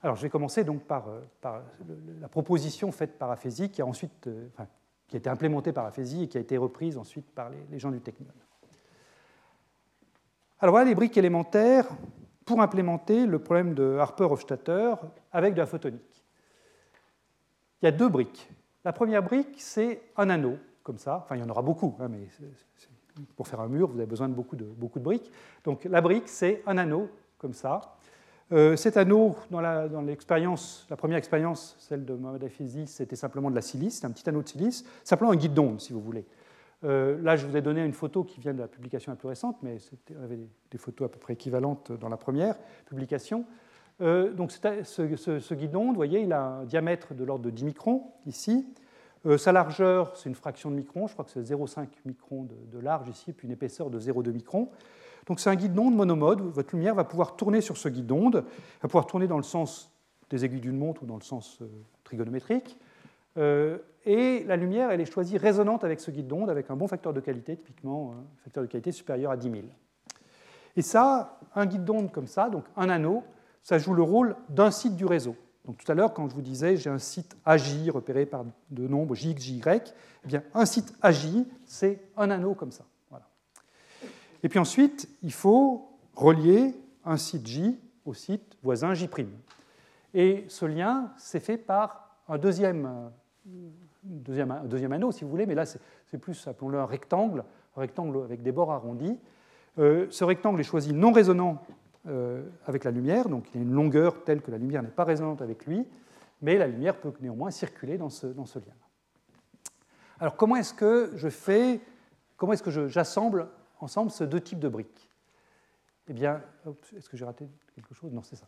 Alors 0.03 0.17
je 0.17 0.23
vais 0.23 0.31
commencer 0.31 0.65
donc 0.65 0.83
par, 0.85 1.09
la 1.43 2.29
proposition 2.29 2.93
faite 2.93 3.19
par 3.19 3.31
Afesi, 3.31 3.71
qui 3.71 3.83
a 3.83 3.87
ensuite, 3.87 4.29
qui 5.09 5.17
a 5.17 5.19
été 5.19 5.29
implémentée 5.29 5.73
par 5.73 5.85
Afesi 5.85 6.25
et 6.25 6.29
qui 6.29 6.39
a 6.39 6.41
été 6.41 6.57
reprise 6.57 6.97
ensuite 6.97 7.27
par 7.35 7.51
les, 7.71 7.79
gens 7.79 7.91
du 7.91 8.01
Technion. 8.01 8.29
Alors 10.61 10.73
voilà 10.73 10.89
les 10.89 10.95
briques 10.95 11.17
élémentaires 11.17 11.87
pour 12.47 12.63
implémenter 12.63 13.27
le 13.27 13.39
problème 13.39 13.75
de 13.75 13.99
Harper-Hofstadter 13.99 14.95
avec 15.33 15.53
de 15.53 15.59
la 15.59 15.67
photonique. 15.67 16.25
Il 17.83 17.87
y 17.87 17.89
a 17.89 17.93
deux 17.93 18.09
briques. 18.09 18.49
La 18.85 18.93
première 18.93 19.23
brique, 19.23 19.57
c'est 19.59 20.01
un 20.17 20.31
anneau 20.31 20.57
comme 20.83 20.99
ça. 20.99 21.23
Enfin, 21.25 21.37
il 21.37 21.41
y 21.41 21.45
en 21.45 21.51
aura 21.51 21.63
beaucoup, 21.63 21.97
hein, 22.01 22.09
mais 22.09 22.29
pour 23.35 23.49
faire 23.49 23.61
un 23.61 23.69
mur, 23.69 23.89
vous 23.89 23.99
avez 23.99 24.07
besoin 24.07 24.29
de 24.29 24.35
beaucoup 24.35 24.57
de, 24.57 24.65
beaucoup 24.65 25.01
de 25.01 25.05
briques. 25.05 25.31
Donc 25.65 25.85
la 25.85 26.01
brique, 26.01 26.29
c'est 26.29 26.63
un 26.67 26.79
anneau, 26.79 27.11
comme 27.39 27.53
ça. 27.53 27.97
Euh, 28.53 28.77
cet 28.77 28.97
anneau, 28.97 29.35
dans, 29.51 29.61
l'expérience, 30.03 30.87
la 30.89 30.97
première 30.97 31.19
expérience, 31.19 31.75
celle 31.81 32.05
de 32.05 32.15
Mohamed 32.15 32.45
Hafizi, 32.45 32.87
c'était 32.87 33.17
simplement 33.17 33.51
de 33.51 33.57
la 33.57 33.63
silice, 33.63 34.05
un 34.05 34.13
petit 34.13 34.29
anneau 34.29 34.43
de 34.43 34.49
silice, 34.49 34.85
simplement 35.03 35.33
un 35.33 35.37
guide 35.37 35.55
d'onde, 35.55 35.81
si 35.81 35.93
vous 35.93 36.01
voulez. 36.01 36.25
Euh, 36.87 37.21
là, 37.23 37.37
je 37.37 37.47
vous 37.47 37.57
ai 37.57 37.63
donné 37.63 37.85
une 37.85 37.93
photo 37.93 38.23
qui 38.23 38.41
vient 38.41 38.55
de 38.55 38.61
la 38.61 38.69
publication 38.69 39.11
la 39.11 39.17
plus 39.17 39.29
récente, 39.29 39.57
mais 39.63 39.77
y 40.11 40.15
avait 40.23 40.39
des 40.71 40.79
photos 40.79 41.07
à 41.07 41.09
peu 41.09 41.19
près 41.19 41.33
équivalentes 41.33 41.93
dans 41.93 42.09
la 42.09 42.17
première 42.17 42.57
publication. 42.87 43.45
Euh, 44.01 44.33
donc, 44.33 44.53
ce, 44.53 44.59
ce, 44.85 45.41
ce 45.41 45.55
guide 45.55 45.73
d'onde, 45.73 45.89
vous 45.89 45.95
voyez, 45.95 46.21
il 46.21 46.33
a 46.33 46.43
un 46.43 46.65
diamètre 46.65 47.15
de 47.15 47.25
l'ordre 47.25 47.45
de 47.45 47.51
10 47.51 47.65
microns, 47.65 48.13
ici. 48.27 48.67
Euh, 49.25 49.39
sa 49.39 49.51
largeur, 49.51 50.17
c'est 50.17 50.29
une 50.29 50.35
fraction 50.35 50.71
de 50.71 50.77
micron, 50.77 51.09
je 51.09 51.15
crois 51.15 51.25
que 51.25 51.31
c'est 51.31 51.41
0,5 51.41 51.89
micron 52.05 52.47
de, 52.73 52.79
large 52.79 53.09
ici, 53.09 53.33
puis 53.33 53.47
une 53.47 53.53
épaisseur 53.53 53.91
de 53.91 53.99
0,2 53.99 54.31
micron. 54.31 54.69
Donc 55.27 55.41
c'est 55.41 55.51
un 55.51 55.57
guide 55.57 55.75
d'onde 55.75 55.97
monomode, 55.97 56.41
votre 56.41 56.77
lumière 56.77 56.95
va 56.95 57.03
pouvoir 57.03 57.35
tourner 57.35 57.61
sur 57.61 57.77
ce 57.77 57.89
guide 57.89 58.07
d'onde, 58.07 58.45
va 58.83 58.89
pouvoir 58.89 59.07
tourner 59.07 59.27
dans 59.27 59.39
le 59.39 59.43
sens 59.43 59.91
des 60.31 60.45
aiguilles 60.45 60.61
d'une 60.61 60.79
montre 60.79 61.03
ou 61.03 61.07
dans 61.07 61.17
le 61.17 61.23
sens 61.23 61.61
trigonométrique. 62.05 62.79
Euh, 64.07 64.11
et 64.11 64.45
la 64.45 64.57
lumière, 64.57 64.91
elle 64.91 65.01
est 65.01 65.11
choisie 65.11 65.39
résonante 65.39 65.85
avec 65.85 66.01
ce 66.01 66.11
guide 66.11 66.27
d'onde, 66.27 66.51
avec 66.51 66.71
un 66.71 66.77
bon 66.77 66.89
facteur 66.89 67.13
de 67.13 67.21
qualité, 67.21 67.57
typiquement 67.57 68.13
un 68.13 68.43
facteur 68.45 68.63
de 68.63 68.69
qualité 68.69 68.93
supérieur 68.93 69.31
à 69.33 69.37
10 69.37 69.51
000. 69.51 69.63
Et 70.77 70.83
ça, 70.83 71.41
un 71.55 71.67
guide 71.67 71.85
d'onde 71.85 72.13
comme 72.13 72.27
ça, 72.27 72.51
donc 72.51 72.65
un 72.77 72.89
anneau, 72.89 73.25
ça 73.63 73.79
joue 73.79 73.95
le 73.95 74.03
rôle 74.03 74.37
d'un 74.49 74.71
site 74.71 74.95
du 74.97 75.07
réseau. 75.07 75.37
Donc 75.65 75.79
tout 75.79 75.91
à 75.91 75.95
l'heure, 75.95 76.15
quand 76.15 76.29
je 76.29 76.35
vous 76.35 76.43
disais 76.43 76.77
j'ai 76.77 76.91
un 76.91 76.99
site 76.99 77.37
AJ 77.45 77.89
repéré 77.89 78.25
par 78.25 78.45
de 78.71 78.87
nombres 78.87 79.17
J, 79.17 79.35
J, 79.37 79.57
Y, 79.57 79.95
eh 80.25 80.29
bien 80.29 80.43
un 80.55 80.65
site 80.65 80.95
AJ, 81.03 81.45
c'est 81.65 82.01
un 82.17 82.31
anneau 82.31 82.55
comme 82.55 82.71
ça. 82.71 82.85
Voilà. 83.11 83.27
Et 84.45 84.49
puis 84.49 84.61
ensuite, 84.61 85.09
il 85.23 85.33
faut 85.33 85.91
relier 86.15 86.75
un 87.05 87.17
site 87.17 87.47
J 87.47 87.81
au 88.05 88.15
site 88.15 88.57
voisin 88.63 88.95
J'. 88.95 89.09
Et 90.15 90.45
ce 90.49 90.65
lien, 90.65 91.13
c'est 91.19 91.41
fait 91.41 91.59
par 91.59 92.17
un 92.29 92.39
deuxième, 92.39 93.11
deuxième, 94.07 94.93
anneau, 94.93 95.13
si 95.13 95.25
vous 95.25 95.31
voulez, 95.31 95.47
mais 95.47 95.55
là, 95.55 95.67
c'est 95.67 96.19
plus, 96.19 96.47
appelons-le 96.47 96.79
un 96.79 96.87
rectangle, 96.87 97.45
un 97.77 97.81
rectangle 97.81 98.23
avec 98.25 98.43
des 98.43 98.53
bords 98.53 98.73
arrondis. 98.73 99.19
Euh, 99.79 100.07
ce 100.11 100.25
rectangle 100.25 100.61
est 100.61 100.65
choisi 100.65 100.93
non 100.93 101.13
résonant 101.13 101.63
euh, 102.07 102.49
avec 102.67 102.85
la 102.85 102.91
lumière, 102.91 103.29
donc 103.29 103.47
il 103.55 103.59
a 103.59 103.63
une 103.63 103.73
longueur 103.73 104.25
telle 104.25 104.41
que 104.41 104.51
la 104.51 104.59
lumière 104.59 104.83
n'est 104.83 104.89
pas 104.89 105.05
résonante 105.05 105.43
avec 105.43 105.67
lui, 105.67 105.87
mais 106.41 106.57
la 106.57 106.67
lumière 106.67 106.97
peut 107.01 107.13
néanmoins 107.21 107.51
circuler 107.51 107.99
dans 107.99 108.11
ce, 108.11 108.27
dans 108.27 108.47
ce 108.47 108.59
lien. 108.59 108.75
Alors 110.19 110.37
comment 110.37 110.57
est-ce 110.57 110.73
que 110.73 111.13
je 111.15 111.29
fais, 111.29 111.81
comment 112.37 112.53
est-ce 112.53 112.63
que 112.63 112.89
j'assemble 112.89 113.49
ensemble 113.81 114.11
ces 114.11 114.27
deux 114.27 114.41
types 114.41 114.61
de 114.61 114.69
briques? 114.69 115.11
Eh 116.09 116.13
bien, 116.13 116.41
est-ce 116.97 117.09
que 117.09 117.17
j'ai 117.17 117.25
raté 117.25 117.49
quelque 117.75 117.93
chose? 117.93 118.13
Non, 118.13 118.23
c'est 118.23 118.37
ça. 118.37 118.47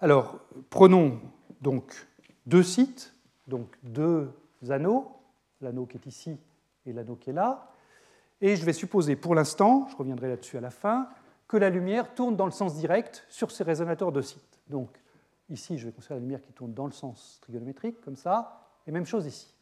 Alors, 0.00 0.40
prenons 0.68 1.20
donc 1.60 2.08
deux 2.46 2.64
sites, 2.64 3.14
donc 3.46 3.68
deux 3.84 4.28
anneaux, 4.70 5.16
l'anneau 5.60 5.86
qui 5.86 5.96
est 5.96 6.06
ici 6.06 6.38
et 6.86 6.92
l'anneau 6.92 7.16
qui 7.16 7.30
est 7.30 7.34
là, 7.34 7.72
et 8.40 8.56
je 8.56 8.64
vais 8.64 8.72
supposer 8.72 9.16
pour 9.16 9.34
l'instant, 9.34 9.86
je 9.90 9.96
reviendrai 9.96 10.28
là-dessus 10.28 10.58
à 10.58 10.60
la 10.60 10.70
fin, 10.70 11.08
que 11.48 11.56
la 11.56 11.70
lumière 11.70 12.14
tourne 12.14 12.36
dans 12.36 12.46
le 12.46 12.52
sens 12.52 12.76
direct 12.76 13.24
sur 13.28 13.50
ces 13.50 13.62
résonateurs 13.62 14.10
de 14.10 14.20
site. 14.20 14.60
Donc 14.68 14.88
ici, 15.48 15.78
je 15.78 15.86
vais 15.86 15.92
considérer 15.92 16.18
la 16.18 16.22
lumière 16.22 16.42
qui 16.42 16.52
tourne 16.52 16.72
dans 16.72 16.86
le 16.86 16.92
sens 16.92 17.38
trigonométrique, 17.42 18.00
comme 18.00 18.16
ça, 18.16 18.68
et 18.86 18.90
même 18.90 19.06
chose 19.06 19.26
ici. 19.26 19.54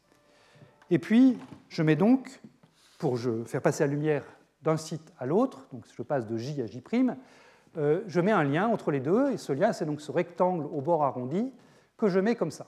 Et 0.90 0.98
puis, 0.98 1.38
je 1.68 1.82
mets 1.82 1.96
donc, 1.96 2.40
pour 2.98 3.18
faire 3.18 3.62
passer 3.62 3.84
la 3.84 3.90
lumière 3.90 4.24
d'un 4.62 4.76
site 4.76 5.12
à 5.18 5.26
l'autre, 5.26 5.66
donc 5.72 5.84
je 5.94 6.02
passe 6.02 6.26
de 6.26 6.36
J 6.36 6.62
à 6.62 6.66
J', 6.66 6.82
euh, 7.76 8.02
je 8.06 8.20
mets 8.20 8.32
un 8.32 8.42
lien 8.42 8.66
entre 8.66 8.90
les 8.90 9.00
deux, 9.00 9.30
et 9.30 9.36
ce 9.36 9.52
lien, 9.52 9.72
c'est 9.72 9.84
donc 9.84 10.00
ce 10.00 10.10
rectangle 10.10 10.66
au 10.66 10.80
bord 10.80 11.04
arrondi 11.04 11.52
que 11.96 12.08
je 12.08 12.18
mets 12.18 12.34
comme 12.34 12.50
ça. 12.50 12.66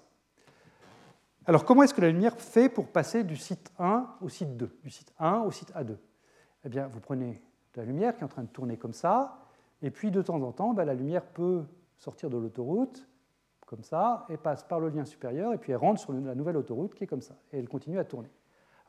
Alors, 1.45 1.65
comment 1.65 1.83
est-ce 1.83 1.93
que 1.95 2.01
la 2.01 2.11
lumière 2.11 2.37
fait 2.39 2.69
pour 2.69 2.87
passer 2.87 3.25
du 3.25 3.37
site 3.37 3.73
1 3.79 4.07
au 4.21 4.29
site 4.29 4.57
2, 4.57 4.79
du 4.85 4.91
site 4.91 5.13
1 5.19 5.41
au 5.41 5.51
site 5.51 5.73
A2 5.73 5.97
Eh 6.65 6.69
bien, 6.69 6.87
vous 6.87 7.01
prenez 7.01 7.43
de 7.75 7.81
la 7.81 7.85
lumière 7.85 8.15
qui 8.15 8.21
est 8.21 8.25
en 8.25 8.29
train 8.29 8.43
de 8.43 8.49
tourner 8.49 8.77
comme 8.77 8.93
ça. 8.93 9.39
Et 9.83 9.91
puis 9.91 10.13
de 10.13 10.23
temps 10.23 10.41
en 10.41 10.53
temps, 10.53 10.73
bah, 10.73 10.85
la 10.85 10.95
lumière 10.95 11.25
peut 11.25 11.65
sortir 11.99 12.31
de 12.31 12.37
l'autoroute, 12.37 13.09
comme 13.67 13.83
ça, 13.83 14.25
et 14.29 14.37
passe 14.37 14.63
par 14.63 14.79
le 14.79 14.89
lien 14.91 15.05
supérieur, 15.05 15.53
et 15.53 15.59
puis 15.59 15.73
elle 15.73 15.79
rentre 15.79 16.01
sur 16.01 16.13
la 16.13 16.35
nouvelle 16.37 16.57
autoroute 16.57 16.95
qui 16.95 17.05
est 17.05 17.07
comme 17.09 17.23
ça, 17.23 17.35
et 17.53 17.59
elle 17.59 17.69
continue 17.69 17.99
à 17.99 18.05
tourner. 18.05 18.31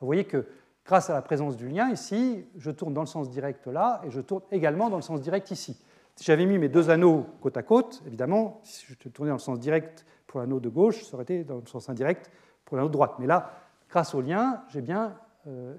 Vous 0.00 0.06
voyez 0.06 0.24
que 0.24 0.46
grâce 0.84 1.10
à 1.10 1.14
la 1.14 1.22
présence 1.22 1.56
du 1.56 1.68
lien 1.68 1.90
ici, 1.90 2.46
je 2.56 2.70
tourne 2.70 2.94
dans 2.94 3.00
le 3.00 3.06
sens 3.06 3.30
direct 3.30 3.66
là, 3.66 4.00
et 4.04 4.10
je 4.10 4.20
tourne 4.20 4.42
également 4.52 4.90
dans 4.90 4.96
le 4.96 5.02
sens 5.02 5.20
direct 5.20 5.50
ici. 5.50 5.82
Si 6.16 6.24
j'avais 6.24 6.46
mis 6.46 6.58
mes 6.58 6.68
deux 6.68 6.90
anneaux 6.90 7.26
côte 7.40 7.56
à 7.56 7.62
côte, 7.62 8.02
évidemment, 8.06 8.60
si 8.62 8.86
je 8.86 9.08
tournais 9.08 9.30
dans 9.30 9.36
le 9.36 9.40
sens 9.40 9.58
direct 9.58 10.06
pour 10.26 10.40
l'anneau 10.40 10.60
de 10.60 10.68
gauche, 10.68 11.02
ça 11.02 11.14
aurait 11.14 11.24
été 11.24 11.44
dans 11.44 11.56
le 11.56 11.66
sens 11.66 11.88
indirect 11.88 12.30
pour 12.64 12.76
l'anneau 12.76 12.88
de 12.88 12.92
droite. 12.92 13.14
Mais 13.18 13.26
là, 13.26 13.52
grâce 13.88 14.14
au 14.14 14.20
lien, 14.20 14.62
j'ai 14.68 14.80
bien 14.80 15.16
euh, 15.46 15.74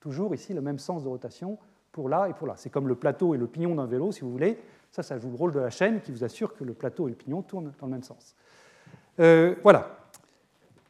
toujours 0.00 0.34
ici 0.34 0.54
le 0.54 0.60
même 0.60 0.78
sens 0.78 1.04
de 1.04 1.08
rotation 1.08 1.58
pour 1.92 2.08
là 2.08 2.28
et 2.28 2.32
pour 2.32 2.46
là. 2.46 2.54
C'est 2.56 2.70
comme 2.70 2.88
le 2.88 2.94
plateau 2.94 3.34
et 3.34 3.38
le 3.38 3.46
pignon 3.46 3.74
d'un 3.74 3.86
vélo, 3.86 4.12
si 4.12 4.20
vous 4.20 4.30
voulez. 4.30 4.58
Ça, 4.90 5.02
ça 5.02 5.18
joue 5.18 5.30
le 5.30 5.36
rôle 5.36 5.52
de 5.52 5.60
la 5.60 5.70
chaîne 5.70 6.00
qui 6.00 6.10
vous 6.10 6.24
assure 6.24 6.54
que 6.54 6.64
le 6.64 6.72
plateau 6.72 7.08
et 7.08 7.10
le 7.10 7.16
pignon 7.16 7.42
tournent 7.42 7.72
dans 7.78 7.86
le 7.86 7.92
même 7.92 8.02
sens. 8.02 8.34
Euh, 9.20 9.54
voilà. 9.62 9.98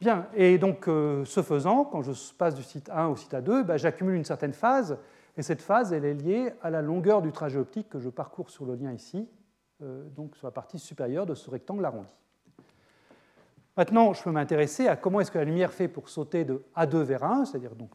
Bien, 0.00 0.26
et 0.34 0.58
donc 0.58 0.88
euh, 0.88 1.24
ce 1.24 1.42
faisant, 1.42 1.84
quand 1.84 2.02
je 2.02 2.12
passe 2.36 2.54
du 2.54 2.62
site 2.62 2.90
1 2.90 3.06
au 3.06 3.16
site 3.16 3.32
A2, 3.32 3.64
ben, 3.64 3.76
j'accumule 3.76 4.14
une 4.14 4.24
certaine 4.24 4.52
phase, 4.52 4.98
et 5.36 5.42
cette 5.42 5.62
phase, 5.62 5.92
elle 5.92 6.04
est 6.04 6.14
liée 6.14 6.52
à 6.62 6.70
la 6.70 6.82
longueur 6.82 7.22
du 7.22 7.32
trajet 7.32 7.58
optique 7.58 7.88
que 7.88 7.98
je 7.98 8.08
parcours 8.08 8.50
sur 8.50 8.64
le 8.64 8.74
lien 8.74 8.92
ici, 8.92 9.28
euh, 9.82 10.08
donc 10.10 10.36
sur 10.36 10.46
la 10.46 10.50
partie 10.50 10.78
supérieure 10.78 11.26
de 11.26 11.34
ce 11.34 11.50
rectangle 11.50 11.84
arrondi. 11.84 12.14
Maintenant, 13.76 14.14
je 14.14 14.22
peux 14.22 14.30
m'intéresser 14.30 14.88
à 14.88 14.96
comment 14.96 15.20
est-ce 15.20 15.30
que 15.30 15.38
la 15.38 15.44
lumière 15.44 15.72
fait 15.72 15.88
pour 15.88 16.08
sauter 16.08 16.46
de 16.46 16.64
A2 16.74 17.02
vers 17.02 17.24
1, 17.24 17.44
c'est-à-dire 17.44 17.74
donc 17.74 17.90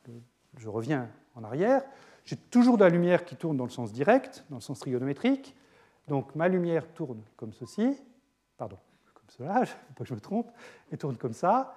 je 0.58 0.70
reviens 0.70 1.10
en 1.36 1.44
arrière, 1.44 1.84
J'ai 2.24 2.36
toujours 2.36 2.78
de 2.78 2.84
la 2.84 2.90
lumière 2.90 3.26
qui 3.26 3.36
tourne 3.36 3.58
dans 3.58 3.64
le 3.64 3.72
sens 3.72 3.92
direct, 3.92 4.46
dans 4.50 4.58
le 4.58 4.62
sens 4.62 4.80
trigonométrique. 4.80 5.56
Donc 6.08 6.36
ma 6.36 6.48
lumière 6.48 6.88
tourne 6.94 7.24
comme 7.36 7.54
ceci, 7.54 7.98
pardon, 8.58 8.78
comme 9.14 9.30
cela, 9.30 9.60
ne 9.62 9.66
faut 9.66 9.94
pas 9.96 10.04
que 10.04 10.10
je 10.10 10.14
me 10.14 10.20
trompe, 10.20 10.52
elle 10.92 10.98
tourne 11.00 11.18
comme 11.18 11.34
ça. 11.34 11.76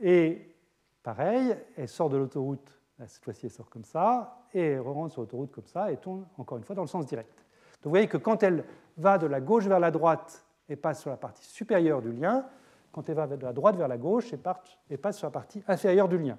Et 0.00 0.56
pareil, 1.02 1.56
elle 1.76 1.88
sort 1.88 2.10
de 2.10 2.16
l'autoroute, 2.16 2.68
cette 3.06 3.22
fois-ci 3.22 3.46
elle 3.46 3.52
sort 3.52 3.70
comme 3.70 3.84
ça, 3.84 4.45
et 4.56 4.72
elle 4.72 4.80
rentre 4.80 5.12
sur 5.12 5.20
l'autoroute 5.20 5.52
comme 5.52 5.66
ça, 5.66 5.92
et 5.92 5.98
tourne 5.98 6.26
encore 6.38 6.56
une 6.56 6.64
fois 6.64 6.74
dans 6.74 6.82
le 6.82 6.88
sens 6.88 7.04
direct. 7.04 7.36
Donc 7.36 7.84
vous 7.84 7.90
voyez 7.90 8.08
que 8.08 8.16
quand 8.16 8.42
elle 8.42 8.64
va 8.96 9.18
de 9.18 9.26
la 9.26 9.40
gauche 9.40 9.66
vers 9.66 9.78
la 9.78 9.90
droite 9.90 10.46
et 10.70 10.76
passe 10.76 11.02
sur 11.02 11.10
la 11.10 11.18
partie 11.18 11.44
supérieure 11.44 12.00
du 12.00 12.10
lien, 12.10 12.46
quand 12.90 13.06
elle 13.10 13.16
va 13.16 13.26
de 13.26 13.44
la 13.44 13.52
droite 13.52 13.76
vers 13.76 13.86
la 13.86 13.98
gauche 13.98 14.32
et 14.32 14.96
passe 14.96 15.18
sur 15.18 15.26
la 15.26 15.30
partie 15.30 15.62
inférieure 15.68 16.08
du 16.08 16.16
lien. 16.16 16.38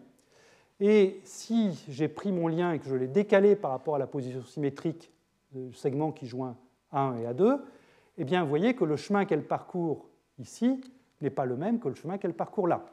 Et 0.80 1.22
si 1.24 1.86
j'ai 1.90 2.08
pris 2.08 2.32
mon 2.32 2.48
lien 2.48 2.72
et 2.72 2.80
que 2.80 2.86
je 2.86 2.96
l'ai 2.96 3.08
décalé 3.08 3.56
par 3.56 3.70
rapport 3.70 3.96
à 3.96 4.00
la 4.00 4.08
position 4.08 4.42
symétrique 4.42 5.12
du 5.52 5.72
segment 5.74 6.12
qui 6.12 6.26
joint 6.26 6.58
A1 6.92 7.20
et 7.20 7.26
A2, 7.32 7.60
eh 8.18 8.26
bien, 8.26 8.42
vous 8.42 8.50
voyez 8.50 8.76
que 8.76 8.84
le 8.84 8.96
chemin 8.96 9.26
qu'elle 9.26 9.46
parcourt 9.46 10.10
ici 10.40 10.82
n'est 11.22 11.30
pas 11.30 11.46
le 11.46 11.56
même 11.56 11.80
que 11.80 11.88
le 11.88 11.96
chemin 11.96 12.18
qu'elle 12.18 12.34
parcourt 12.34 12.68
là. 12.68 12.84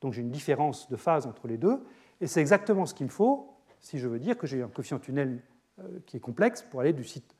Donc 0.00 0.12
j'ai 0.12 0.22
une 0.22 0.30
différence 0.30 0.88
de 0.88 0.96
phase 0.96 1.26
entre 1.28 1.46
les 1.46 1.58
deux, 1.58 1.84
et 2.20 2.26
c'est 2.26 2.40
exactement 2.40 2.86
ce 2.86 2.94
qu'il 2.94 3.10
faut 3.10 3.53
si 3.84 3.98
je 3.98 4.08
veux 4.08 4.18
dire 4.18 4.38
que 4.38 4.46
j'ai 4.46 4.62
un 4.62 4.68
coefficient 4.68 4.98
tunnel 4.98 5.42
euh, 5.78 5.98
qui 6.06 6.16
est 6.16 6.20
complexe 6.20 6.62
pour 6.62 6.80
aller 6.80 6.94
du 6.94 7.04
site, 7.04 7.36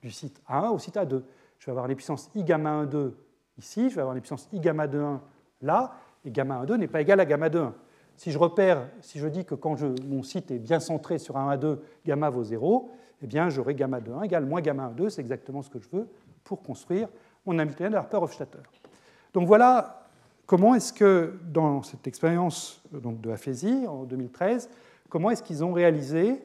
du 0.00 0.12
site 0.12 0.40
A1 0.48 0.70
au 0.70 0.78
site 0.78 0.94
A2. 0.94 1.22
Je 1.58 1.66
vais 1.66 1.72
avoir 1.72 1.88
les 1.88 1.96
puissances 1.96 2.30
I 2.36 2.44
gamma 2.44 2.70
1, 2.70 2.86
2 2.86 3.16
ici, 3.58 3.90
je 3.90 3.96
vais 3.96 4.02
avoir 4.02 4.14
les 4.14 4.20
puissances 4.20 4.48
I 4.52 4.60
gamma 4.60 4.86
2, 4.86 5.00
1 5.00 5.20
là, 5.62 5.96
et 6.24 6.30
gamma 6.30 6.58
1, 6.58 6.66
2 6.66 6.76
n'est 6.76 6.86
pas 6.86 7.00
égal 7.00 7.18
à 7.18 7.24
gamma 7.24 7.48
2, 7.48 7.58
1. 7.58 7.74
Si 8.16 8.30
je 8.30 8.38
repère, 8.38 8.88
si 9.00 9.18
je 9.18 9.26
dis 9.26 9.44
que 9.44 9.56
quand 9.56 9.76
mon 10.04 10.22
site 10.22 10.52
est 10.52 10.60
bien 10.60 10.78
centré 10.78 11.18
sur 11.18 11.36
un 11.36 11.52
A2, 11.56 11.78
gamma 12.06 12.30
vaut 12.30 12.44
0, 12.44 12.92
eh 13.20 13.26
bien 13.26 13.48
j'aurai 13.48 13.74
gamma 13.74 14.00
2, 14.00 14.12
1 14.12 14.22
égale 14.22 14.46
moins 14.46 14.60
gamma 14.60 14.84
1, 14.84 14.90
2, 14.92 15.10
c'est 15.10 15.20
exactement 15.20 15.62
ce 15.62 15.70
que 15.70 15.80
je 15.80 15.88
veux 15.90 16.08
pour 16.44 16.62
construire 16.62 17.08
mon 17.44 17.58
Hamiltonien 17.58 17.90
de 17.90 17.96
Harper-Hofstadter. 17.96 18.62
Donc 19.34 19.48
voilà 19.48 20.06
comment 20.46 20.76
est-ce 20.76 20.92
que 20.92 21.40
dans 21.44 21.82
cette 21.82 22.06
expérience 22.06 22.80
donc, 22.92 23.20
de 23.20 23.30
aphésie 23.30 23.84
en 23.88 24.04
2013, 24.04 24.70
comment 25.08 25.30
est-ce 25.30 25.42
qu'ils 25.42 25.64
ont 25.64 25.72
réalisé 25.72 26.42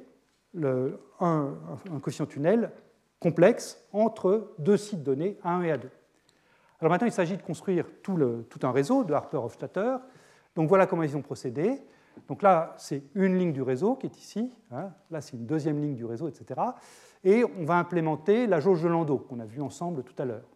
un, 1.19 1.53
coefficient 2.01 2.25
tunnel 2.25 2.71
complexe 3.19 3.81
entre 3.93 4.53
deux 4.59 4.77
sites 4.77 5.03
donnés, 5.03 5.37
A1 5.43 5.63
et 5.63 5.71
A2. 5.71 5.87
Alors 6.79 6.91
maintenant, 6.91 7.07
il 7.07 7.13
s'agit 7.13 7.37
de 7.37 7.41
construire 7.41 7.85
tout, 8.01 8.19
un 8.61 8.71
réseau 8.71 9.03
de 9.03 9.13
Harper-Hofstadter. 9.13 9.97
Donc 10.55 10.67
voilà 10.67 10.85
comment 10.85 11.03
ils 11.03 11.15
ont 11.15 11.21
procédé. 11.21 11.81
Donc 12.27 12.41
là, 12.41 12.75
c'est 12.77 13.03
une 13.15 13.37
ligne 13.37 13.53
du 13.53 13.61
réseau 13.61 13.95
qui 13.95 14.07
est 14.07 14.17
ici. 14.17 14.51
Hein. 14.71 14.91
Là, 15.09 15.21
c'est 15.21 15.37
une 15.37 15.45
deuxième 15.45 15.81
ligne 15.81 15.95
du 15.95 16.05
réseau, 16.05 16.27
etc. 16.27 16.59
Et 17.23 17.43
on 17.57 17.63
va 17.63 17.75
implémenter 17.75 18.47
la 18.47 18.59
jauge 18.59 18.83
de 18.83 18.89
Landau 18.89 19.17
qu'on 19.17 19.39
a 19.39 19.45
vu 19.45 19.61
ensemble 19.61 20.03
tout 20.03 20.21
à 20.21 20.25
l'heure. 20.25 20.47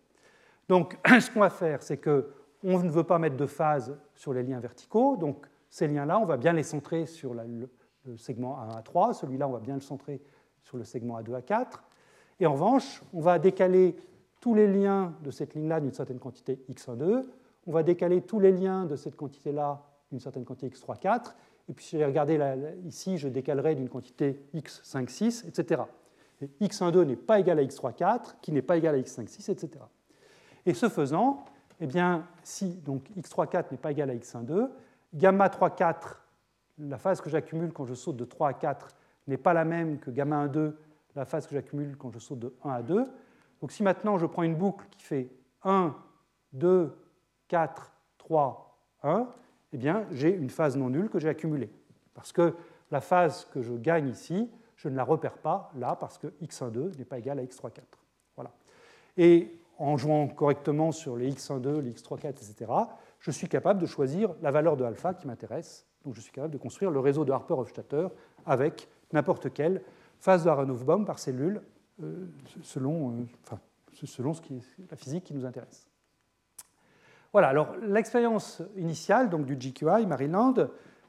Donc, 0.67 0.97
ce 1.19 1.31
qu'on 1.31 1.39
va 1.39 1.49
faire, 1.49 1.81
c'est 1.81 1.97
que 1.97 2.29
on 2.63 2.79
ne 2.79 2.89
veut 2.89 3.03
pas 3.03 3.19
mettre 3.19 3.37
de 3.37 3.45
phase 3.45 3.97
sur 4.13 4.33
les 4.33 4.43
liens 4.43 4.59
verticaux. 4.59 5.15
Donc, 5.15 5.47
ces 5.69 5.87
liens-là, 5.87 6.19
on 6.19 6.25
va 6.25 6.37
bien 6.37 6.53
les 6.53 6.63
centrer 6.63 7.05
sur 7.05 7.33
le, 7.33 7.69
le, 8.07 8.17
segment 8.17 8.57
A1 8.57 8.77
à 8.77 8.81
3. 8.81 9.13
Celui-là, 9.13 9.47
on 9.47 9.51
va 9.51 9.59
bien 9.59 9.75
le 9.75 9.81
centrer 9.81 10.21
sur 10.63 10.77
le 10.77 10.83
segment 10.83 11.19
A2 11.19 11.35
à 11.35 11.41
4. 11.41 11.83
Et 12.39 12.45
en 12.45 12.53
revanche, 12.53 13.01
on 13.13 13.21
va 13.21 13.39
décaler 13.39 13.95
tous 14.39 14.53
les 14.53 14.67
liens 14.67 15.13
de 15.23 15.31
cette 15.31 15.55
ligne-là 15.55 15.79
d'une 15.79 15.93
certaine 15.93 16.19
quantité 16.19 16.63
x1,2. 16.69 17.23
On 17.65 17.71
va 17.71 17.83
décaler 17.83 18.21
tous 18.21 18.39
les 18.39 18.51
liens 18.51 18.85
de 18.85 18.95
cette 18.95 19.15
quantité-là 19.15 19.83
d'une 20.11 20.19
certaine 20.19 20.45
quantité 20.45 20.69
x3, 20.69 20.99
4. 20.99 21.35
Et 21.69 21.73
puis, 21.73 21.85
si 21.85 22.03
regardez 22.03 22.37
là, 22.37 22.55
ici, 22.85 23.17
je 23.17 23.27
décalerai 23.27 23.75
d'une 23.75 23.89
quantité 23.89 24.41
x5, 24.53 25.09
6, 25.09 25.45
etc. 25.47 25.81
Et 26.41 26.47
x1,2 26.65 27.03
n'est 27.03 27.15
pas 27.15 27.39
égal 27.39 27.59
à 27.59 27.63
x3, 27.63 27.93
4, 27.93 28.39
qui 28.41 28.51
n'est 28.51 28.61
pas 28.61 28.77
égal 28.77 28.95
à 28.95 28.99
x5, 28.99 29.27
6, 29.27 29.49
etc. 29.49 29.83
Et 30.65 30.73
ce 30.73 30.87
faisant, 30.87 31.45
eh 31.81 31.87
bien, 31.87 32.25
si 32.43 32.75
donc 32.77 33.09
x3, 33.17 33.49
4 33.49 33.71
n'est 33.71 33.77
pas 33.77 33.91
égal 33.91 34.09
à 34.09 34.15
x1,2, 34.15 34.69
gamma 35.13 35.49
3, 35.49 35.71
4, 35.71 36.26
la 36.79 36.97
phase 36.97 37.21
que 37.21 37.29
j'accumule 37.29 37.73
quand 37.73 37.85
je 37.85 37.93
saute 37.93 38.17
de 38.17 38.25
3 38.25 38.49
à 38.49 38.53
4, 38.53 38.95
n'est 39.27 39.37
pas 39.37 39.53
la 39.53 39.65
même 39.65 39.99
que 39.99 40.11
gamma 40.11 40.37
1, 40.37 40.47
2, 40.47 40.77
la 41.15 41.25
phase 41.25 41.47
que 41.47 41.55
j'accumule 41.55 41.97
quand 41.97 42.11
je 42.11 42.19
saute 42.19 42.39
de 42.39 42.55
1 42.63 42.69
à 42.69 42.81
2. 42.81 43.07
Donc 43.61 43.71
si 43.71 43.83
maintenant 43.83 44.17
je 44.17 44.25
prends 44.25 44.43
une 44.43 44.55
boucle 44.55 44.85
qui 44.91 45.03
fait 45.03 45.29
1, 45.63 45.95
2, 46.53 46.95
4, 47.47 47.91
3, 48.17 48.79
1, 49.03 49.27
eh 49.73 49.77
bien 49.77 50.05
j'ai 50.11 50.33
une 50.33 50.49
phase 50.49 50.77
non 50.77 50.89
nulle 50.89 51.09
que 51.09 51.19
j'ai 51.19 51.29
accumulée. 51.29 51.71
Parce 52.13 52.31
que 52.31 52.55
la 52.91 53.01
phase 53.01 53.45
que 53.45 53.61
je 53.61 53.73
gagne 53.73 54.09
ici, 54.09 54.49
je 54.75 54.89
ne 54.89 54.95
la 54.95 55.03
repère 55.03 55.37
pas 55.37 55.71
là 55.75 55.95
parce 55.95 56.17
que 56.17 56.27
x1,2 56.41 56.97
n'est 56.97 57.05
pas 57.05 57.17
égal 57.17 57.39
à 57.39 57.43
x3,4. 57.43 57.81
Voilà. 58.35 58.51
Et 59.17 59.59
en 59.79 59.97
jouant 59.97 60.27
correctement 60.27 60.91
sur 60.91 61.17
les 61.17 61.31
x1,2, 61.31 61.79
les 61.79 61.91
x3,4, 61.91 62.29
etc., 62.29 62.71
je 63.19 63.31
suis 63.31 63.47
capable 63.47 63.81
de 63.81 63.87
choisir 63.87 64.33
la 64.41 64.51
valeur 64.51 64.77
de 64.77 64.83
alpha 64.83 65.13
qui 65.13 65.27
m'intéresse. 65.27 65.86
Donc 66.07 66.15
je 66.15 66.21
suis 66.21 66.31
capable 66.31 66.53
de 66.53 66.57
construire 66.57 66.89
le 66.89 67.01
réseau 67.01 67.25
de 67.25 67.33
Harper-Hofstadter 67.33 68.07
avec 68.45 68.87
n'importe 69.11 69.51
quelle 69.51 69.81
phase 70.21 70.45
de 70.45 70.49
Aharonov-Bohm 70.49 71.03
par 71.03 71.19
cellule 71.19 71.61
euh, 72.01 72.27
selon, 72.61 73.09
euh, 73.09 73.23
enfin, 73.43 73.59
selon 74.05 74.31
la 74.89 74.95
physique 74.95 75.25
qui 75.25 75.33
nous 75.33 75.45
intéresse. 75.45 75.85
Voilà, 77.33 77.49
alors 77.49 77.75
l'expérience 77.81 78.61
initiale 78.77 79.29
donc, 79.29 79.45
du 79.45 79.57
GQI 79.57 80.05
Maryland 80.05 80.53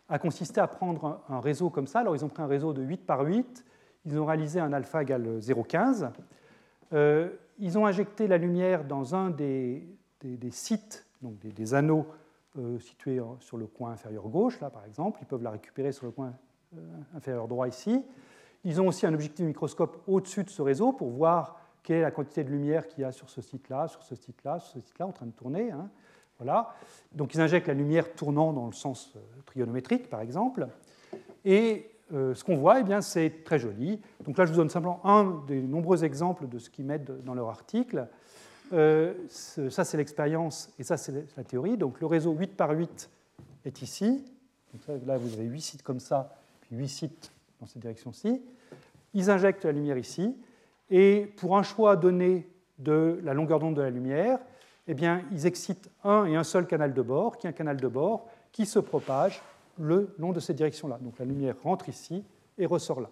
a 0.09 0.19
consisté 0.19 0.61
à 0.61 0.67
prendre 0.67 1.23
un, 1.29 1.39
réseau 1.39 1.71
comme 1.71 1.87
ça. 1.87 2.01
Alors 2.01 2.17
ils 2.17 2.25
ont 2.25 2.29
pris 2.29 2.43
un 2.43 2.49
réseau 2.49 2.73
de 2.73 2.83
8 2.83 3.07
par 3.07 3.21
8, 3.21 3.65
ils 4.05 4.19
ont 4.19 4.27
réalisé 4.27 4.59
un 4.59 4.73
alpha 4.73 5.03
égale 5.03 5.39
0,15. 5.39 6.11
Euh, 6.93 7.29
ils 7.61 7.79
ont 7.79 7.87
injecté 7.87 8.27
la 8.27 8.37
lumière 8.37 8.83
dans 8.83 9.15
un 9.15 9.31
des, 9.31 9.87
des, 10.25 10.51
sites, 10.51 11.07
donc 11.23 11.39
des 11.39 11.75
anneaux 11.75 12.05
euh, 12.59 12.79
situés 12.79 13.21
sur 13.41 13.57
le 13.57 13.67
coin 13.67 13.93
inférieur 13.93 14.29
gauche, 14.29 14.61
là 14.61 14.71
par 14.71 14.85
exemple. 14.85 15.19
Ils 15.23 15.27
peuvent 15.27 15.43
la 15.43 15.51
récupérer 15.51 15.93
sur 15.93 16.07
le 16.07 16.13
coin 16.13 16.33
euh, 16.77 16.81
inférieur 17.17 17.49
droit 17.49 17.69
ici. 17.69 18.05
Ils 18.65 18.81
ont 18.81 18.89
aussi 18.89 19.07
un 19.07 19.15
objectif 19.15 19.47
microscope 19.47 20.03
au-dessus 20.07 20.45
de 20.45 20.51
ce 20.51 20.61
réseau 20.63 20.93
pour 20.93 21.09
voir 21.09 21.61
quelle 21.83 21.99
est 21.99 22.03
la 22.03 22.11
quantité 22.11 22.45
de 22.45 22.51
lumière 22.51 22.87
qu'il 22.87 23.03
y 23.03 23.05
a 23.05 23.13
sur 23.13 23.31
ce 23.31 23.41
site-là, 23.41 23.89
sur 23.89 24.03
ce 24.03 24.15
site-là, 24.15 24.59
sur 24.59 24.73
ce 24.73 24.81
site-là, 24.81 25.07
en 25.07 25.13
train 25.13 25.27
de 25.27 25.33
tourner. 25.33 25.71
Hein. 25.71 25.89
Voilà. 26.39 26.75
Donc 27.13 27.35
ils 27.35 27.41
injectent 27.41 27.69
la 27.69 27.75
lumière 27.75 28.13
tournant 28.15 28.53
dans 28.53 28.67
le 28.67 28.73
sens 28.73 29.15
euh, 29.17 29.21
trigonométrique, 29.47 30.11
par 30.11 30.21
exemple. 30.21 30.69
Et 31.45 31.91
euh, 32.13 32.35
ce 32.35 32.45
qu'on 32.45 32.57
voit, 32.57 32.81
eh 32.81 33.01
c'est 33.01 33.45
très 33.45 33.59
joli. 33.59 34.01
Donc 34.25 34.39
là, 34.39 34.47
je 34.47 34.51
vous 34.51 34.57
donne 34.57 34.71
simplement 34.71 35.01
un 35.05 35.43
des 35.47 35.61
nombreux 35.61 36.05
exemples 36.05 36.49
de 36.49 36.59
ce 36.59 36.71
qu'ils 36.71 36.85
mettent 36.85 37.25
dans 37.25 37.35
leur 37.35 37.49
article. 37.49 38.09
Euh, 38.73 39.15
ça, 39.29 39.85
c'est 39.85 39.97
l'expérience 39.97 40.71
et 40.79 40.83
ça, 40.83 40.97
c'est 40.97 41.13
la 41.37 41.45
théorie. 41.45 41.77
Donc 41.77 42.01
le 42.01 42.07
réseau 42.07 42.33
8 42.33 42.57
par 42.57 42.71
8 42.71 43.11
est 43.65 43.83
ici. 43.83 44.25
Donc 44.73 45.07
là, 45.07 45.17
vous 45.17 45.33
avez 45.35 45.45
8 45.45 45.61
sites 45.61 45.83
comme 45.83 46.01
ça, 46.01 46.35
puis 46.61 46.77
8 46.77 46.89
sites 46.89 47.33
dans 47.61 47.67
cette 47.67 47.81
direction-ci. 47.81 48.43
Ils 49.15 49.31
injectent 49.31 49.65
la 49.65 49.73
lumière 49.73 49.99
ici. 49.99 50.37
Et 50.91 51.33
pour 51.37 51.57
un 51.57 51.63
choix 51.63 51.97
donné 51.97 52.49
de 52.79 53.19
la 53.23 53.35
longueur 53.35 53.59
d'onde 53.59 53.75
de 53.75 53.83
la 53.83 53.91
lumière, 53.91 54.39
eh 54.87 54.95
bien, 54.95 55.23
ils 55.33 55.47
excitent 55.47 55.91
un 56.05 56.25
et 56.25 56.37
un 56.37 56.45
seul 56.45 56.67
canal 56.67 56.95
de 56.95 57.03
bord, 57.03 57.37
qui 57.37 57.47
est 57.47 57.51
un 57.51 57.53
canal 57.53 57.77
de 57.77 57.89
bord 57.89 58.29
qui 58.53 58.65
se 58.65 58.79
propage 58.79 59.43
le 59.79 60.15
long 60.19 60.33
de 60.33 60.41
cette 60.41 60.57
direction-là. 60.57 60.99
Donc 61.01 61.19
la 61.19 61.25
lumière 61.25 61.55
rentre 61.63 61.89
ici 61.89 62.25
et 62.57 62.67
ressort 62.67 63.01
là. 63.01 63.11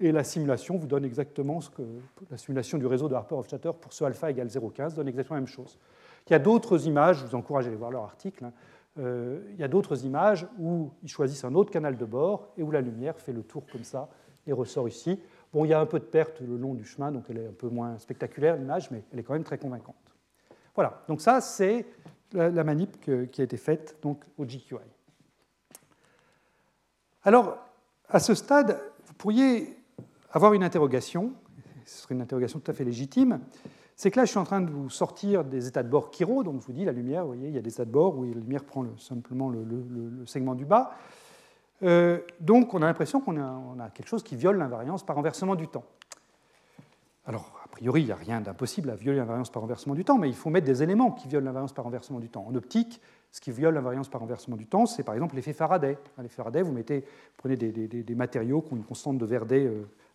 Et 0.00 0.12
la 0.12 0.24
simulation 0.24 0.78
vous 0.78 0.86
donne 0.86 1.04
exactement 1.04 1.60
ce 1.60 1.68
que 1.68 1.82
la 2.30 2.38
simulation 2.38 2.78
du 2.78 2.86
réseau 2.86 3.08
de 3.08 3.14
Harper-Hofstadter 3.14 3.72
pour 3.78 3.92
ce 3.92 4.02
alpha 4.04 4.30
égale 4.30 4.48
0,15 4.48 4.94
donne 4.94 5.08
exactement 5.08 5.34
la 5.36 5.42
même 5.42 5.46
chose. 5.46 5.78
Il 6.26 6.32
y 6.32 6.34
a 6.34 6.38
d'autres 6.38 6.86
images, 6.86 7.18
je 7.18 7.26
vous 7.26 7.34
encourage 7.34 7.66
à 7.66 7.68
aller 7.68 7.76
voir 7.76 7.90
leur 7.90 8.04
article, 8.04 8.46
hein. 8.46 8.52
euh, 8.98 9.40
il 9.52 9.60
y 9.60 9.62
a 9.62 9.68
d'autres 9.68 10.04
images 10.06 10.46
où 10.58 10.90
ils 11.02 11.08
choisissent 11.08 11.44
un 11.44 11.54
autre 11.54 11.70
canal 11.70 11.98
de 11.98 12.04
bord 12.06 12.48
et 12.56 12.62
où 12.62 12.70
la 12.70 12.80
lumière 12.80 13.18
fait 13.18 13.32
le 13.32 13.42
tour 13.42 13.64
comme 13.70 13.84
ça 13.84 14.08
et 14.46 14.52
ressort 14.52 14.88
ici. 14.88 15.20
Bon, 15.52 15.64
il 15.64 15.68
y 15.68 15.74
a 15.74 15.80
un 15.80 15.86
peu 15.86 15.98
de 15.98 16.04
perte 16.04 16.40
le 16.40 16.56
long 16.56 16.74
du 16.74 16.84
chemin, 16.84 17.12
donc 17.12 17.24
elle 17.28 17.38
est 17.38 17.48
un 17.48 17.52
peu 17.52 17.68
moins 17.68 17.98
spectaculaire 17.98 18.56
l'image, 18.56 18.90
mais 18.90 19.02
elle 19.12 19.18
est 19.18 19.22
quand 19.22 19.34
même 19.34 19.44
très 19.44 19.58
convaincante. 19.58 19.96
Voilà, 20.74 21.02
donc 21.08 21.20
ça 21.20 21.42
c'est 21.42 21.84
la, 22.32 22.64
manip 22.64 23.00
qui 23.00 23.40
a 23.40 23.44
été 23.44 23.56
faite 23.56 23.98
donc, 24.02 24.24
au 24.38 24.44
GQI. 24.44 24.76
Alors, 27.24 27.58
à 28.08 28.18
ce 28.18 28.34
stade, 28.34 28.80
vous 29.04 29.14
pourriez 29.14 29.79
avoir 30.32 30.54
une 30.54 30.62
interrogation, 30.62 31.32
ce 31.84 32.02
serait 32.02 32.14
une 32.14 32.22
interrogation 32.22 32.60
tout 32.60 32.70
à 32.70 32.74
fait 32.74 32.84
légitime, 32.84 33.40
c'est 34.00 34.10
que 34.10 34.18
là, 34.18 34.24
je 34.24 34.30
suis 34.30 34.38
en 34.38 34.44
train 34.44 34.62
de 34.62 34.70
vous 34.70 34.88
sortir 34.88 35.44
des 35.44 35.66
états 35.66 35.82
de 35.82 35.90
bord 35.90 36.10
chiro, 36.10 36.42
donc 36.42 36.62
je 36.62 36.66
vous 36.66 36.72
dis, 36.72 36.86
la 36.86 36.92
lumière, 36.92 37.22
vous 37.22 37.34
voyez, 37.34 37.48
il 37.48 37.54
y 37.54 37.58
a 37.58 37.60
des 37.60 37.70
états 37.70 37.84
de 37.84 37.90
bord 37.90 38.16
où 38.16 38.24
la 38.24 38.32
lumière 38.32 38.64
prend 38.64 38.86
simplement 38.96 39.50
le, 39.50 40.24
segment 40.24 40.54
du 40.54 40.64
bas. 40.64 40.92
Euh, 41.82 42.20
donc, 42.40 42.72
on 42.72 42.80
a 42.80 42.86
l'impression 42.86 43.20
qu'on 43.20 43.38
a, 43.38 43.90
quelque 43.90 44.08
chose 44.08 44.22
qui 44.22 44.36
viole 44.36 44.56
l'invariance 44.56 45.04
par 45.04 45.16
renversement 45.16 45.54
du 45.54 45.68
temps. 45.68 45.84
Alors, 47.26 47.60
a 47.62 47.68
priori, 47.68 48.00
il 48.00 48.06
n'y 48.06 48.12
a 48.12 48.16
rien 48.16 48.40
d'impossible 48.40 48.88
à 48.88 48.94
violer 48.94 49.18
l'invariance 49.18 49.50
par 49.50 49.60
renversement 49.60 49.94
du 49.94 50.02
temps, 50.02 50.16
mais 50.16 50.30
il 50.30 50.34
faut 50.34 50.48
mettre 50.48 50.66
des 50.66 50.82
éléments 50.82 51.10
qui 51.10 51.28
violent 51.28 51.44
l'invariance 51.44 51.74
par 51.74 51.84
renversement 51.84 52.20
du 52.20 52.30
temps. 52.30 52.46
En 52.48 52.54
optique, 52.54 53.02
ce 53.30 53.42
qui 53.42 53.52
viole 53.52 53.74
l'invariance 53.74 54.08
par 54.08 54.22
renversement 54.22 54.56
du 54.56 54.66
temps, 54.66 54.86
c'est 54.86 55.02
par 55.02 55.14
exemple 55.14 55.36
l'effet 55.36 55.52
Faraday. 55.52 55.98
L'effet 56.16 56.36
Faraday, 56.36 56.62
vous, 56.62 56.72
mettez, 56.72 57.04
prenez 57.36 57.56
des, 57.56 58.14
matériaux 58.14 58.62
qui 58.62 58.72
ont 58.72 58.76
une 58.76 58.84
constante 58.84 59.18
de 59.18 59.26
Verdet 59.26 59.70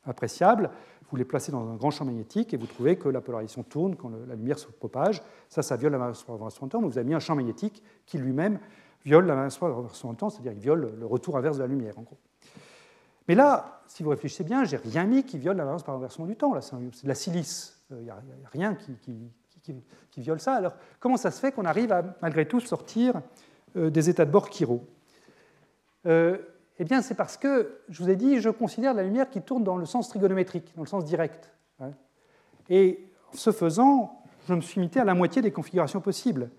euh, 0.06 0.12
appréciables. 0.12 0.70
Vous 1.10 1.18
les 1.18 1.26
placez 1.26 1.52
dans 1.52 1.70
un 1.70 1.76
grand 1.76 1.92
champ 1.92 2.06
magnétique 2.06 2.54
et 2.54 2.58
vous 2.58 2.66
trouvez 2.66 2.98
que 2.98 3.10
la 3.10 3.22
polarisation 3.22 3.64
tourne 3.64 3.96
quand 3.96 4.10
la 4.28 4.36
lumière 4.36 4.58
se 4.58 4.68
propage. 4.68 5.22
Ça, 5.50 5.62
ça 5.62 5.76
viole 5.76 5.92
la 5.92 6.00
inversion 6.00 6.66
de 6.66 6.72
temps, 6.72 6.82
mais 6.82 6.88
vous 6.88 6.98
avez 6.98 7.08
mis 7.08 7.14
un 7.14 7.20
champ 7.20 7.36
magnétique 7.36 7.84
qui 8.06 8.18
lui-même 8.18 8.60
viole 9.04 9.26
la 9.28 9.36
inversion 9.36 10.14
de 10.14 10.18
temps, 10.18 10.30
c'est-à-dire 10.30 10.54
qu'il 10.54 10.62
viole 10.62 10.96
le 11.00 11.06
retour 11.06 11.38
inverse 11.38 11.58
de 11.58 11.62
la 11.62 11.68
lumière, 11.68 11.98
en 12.00 12.02
gros. 12.02 12.18
Mais 13.28 13.36
là, 13.36 13.82
si 13.88 14.04
vous 14.04 14.10
réfléchissez 14.10 14.44
bien, 14.44 14.64
j'ai 14.64 14.78
rien 14.78 15.06
mis 15.06 15.24
qui 15.24 15.38
viole 15.38 15.58
la 15.58 15.64
variance 15.64 15.84
par 15.84 15.96
inversion 15.96 16.26
du 16.26 16.36
temps. 16.36 16.54
Là, 16.54 16.62
c'est 16.62 16.76
de 16.76 17.08
la 17.08 17.16
silice. 17.16 17.80
Il 17.92 17.98
n'y 17.98 18.10
a, 18.10 18.18
rien 18.52 18.76
qui, 18.76 19.82
viole 20.18 20.40
ça. 20.40 20.56
Alors, 20.56 20.74
comment 21.00 21.18
ça 21.18 21.32
se 21.32 21.40
fait 21.40 21.52
qu'on 21.52 21.66
arrive 21.66 21.92
à, 21.92 22.04
malgré 22.22 22.48
tout, 22.48 22.60
sortir 22.60 23.22
euh, 23.76 23.90
des 23.90 24.10
états 24.10 24.26
de 24.26 24.32
bord 24.32 24.50
chiro 24.50 24.86
euh, 26.06 26.38
Eh 26.78 26.84
bien, 26.84 27.02
c'est 27.02 27.16
parce 27.16 27.38
que, 27.38 27.80
je 27.90 28.04
vous 28.04 28.10
ai 28.10 28.16
dit, 28.16 28.40
je 28.40 28.50
considère 28.50 28.94
la 28.94 29.04
lumière 29.04 29.30
qui 29.30 29.42
tourne 29.42 29.64
dans 29.64 29.78
le 29.78 29.86
sens 29.86 30.10
trigonométrique, 30.10 30.74
dans 30.76 30.84
le 30.84 30.88
sens 30.88 31.06
direct. 31.06 31.52
Hein. 31.80 31.92
Et 32.70 33.08
en 33.34 33.38
ce 33.38 33.52
faisant, 33.52 34.22
je 34.48 34.54
me 34.54 34.62
suis 34.62 34.82
limité 34.82 35.00
à 35.00 35.06
la 35.06 35.14
moitié 35.14 35.42
des 35.42 35.52
configurations 35.52 36.02
possibles. 36.02 36.50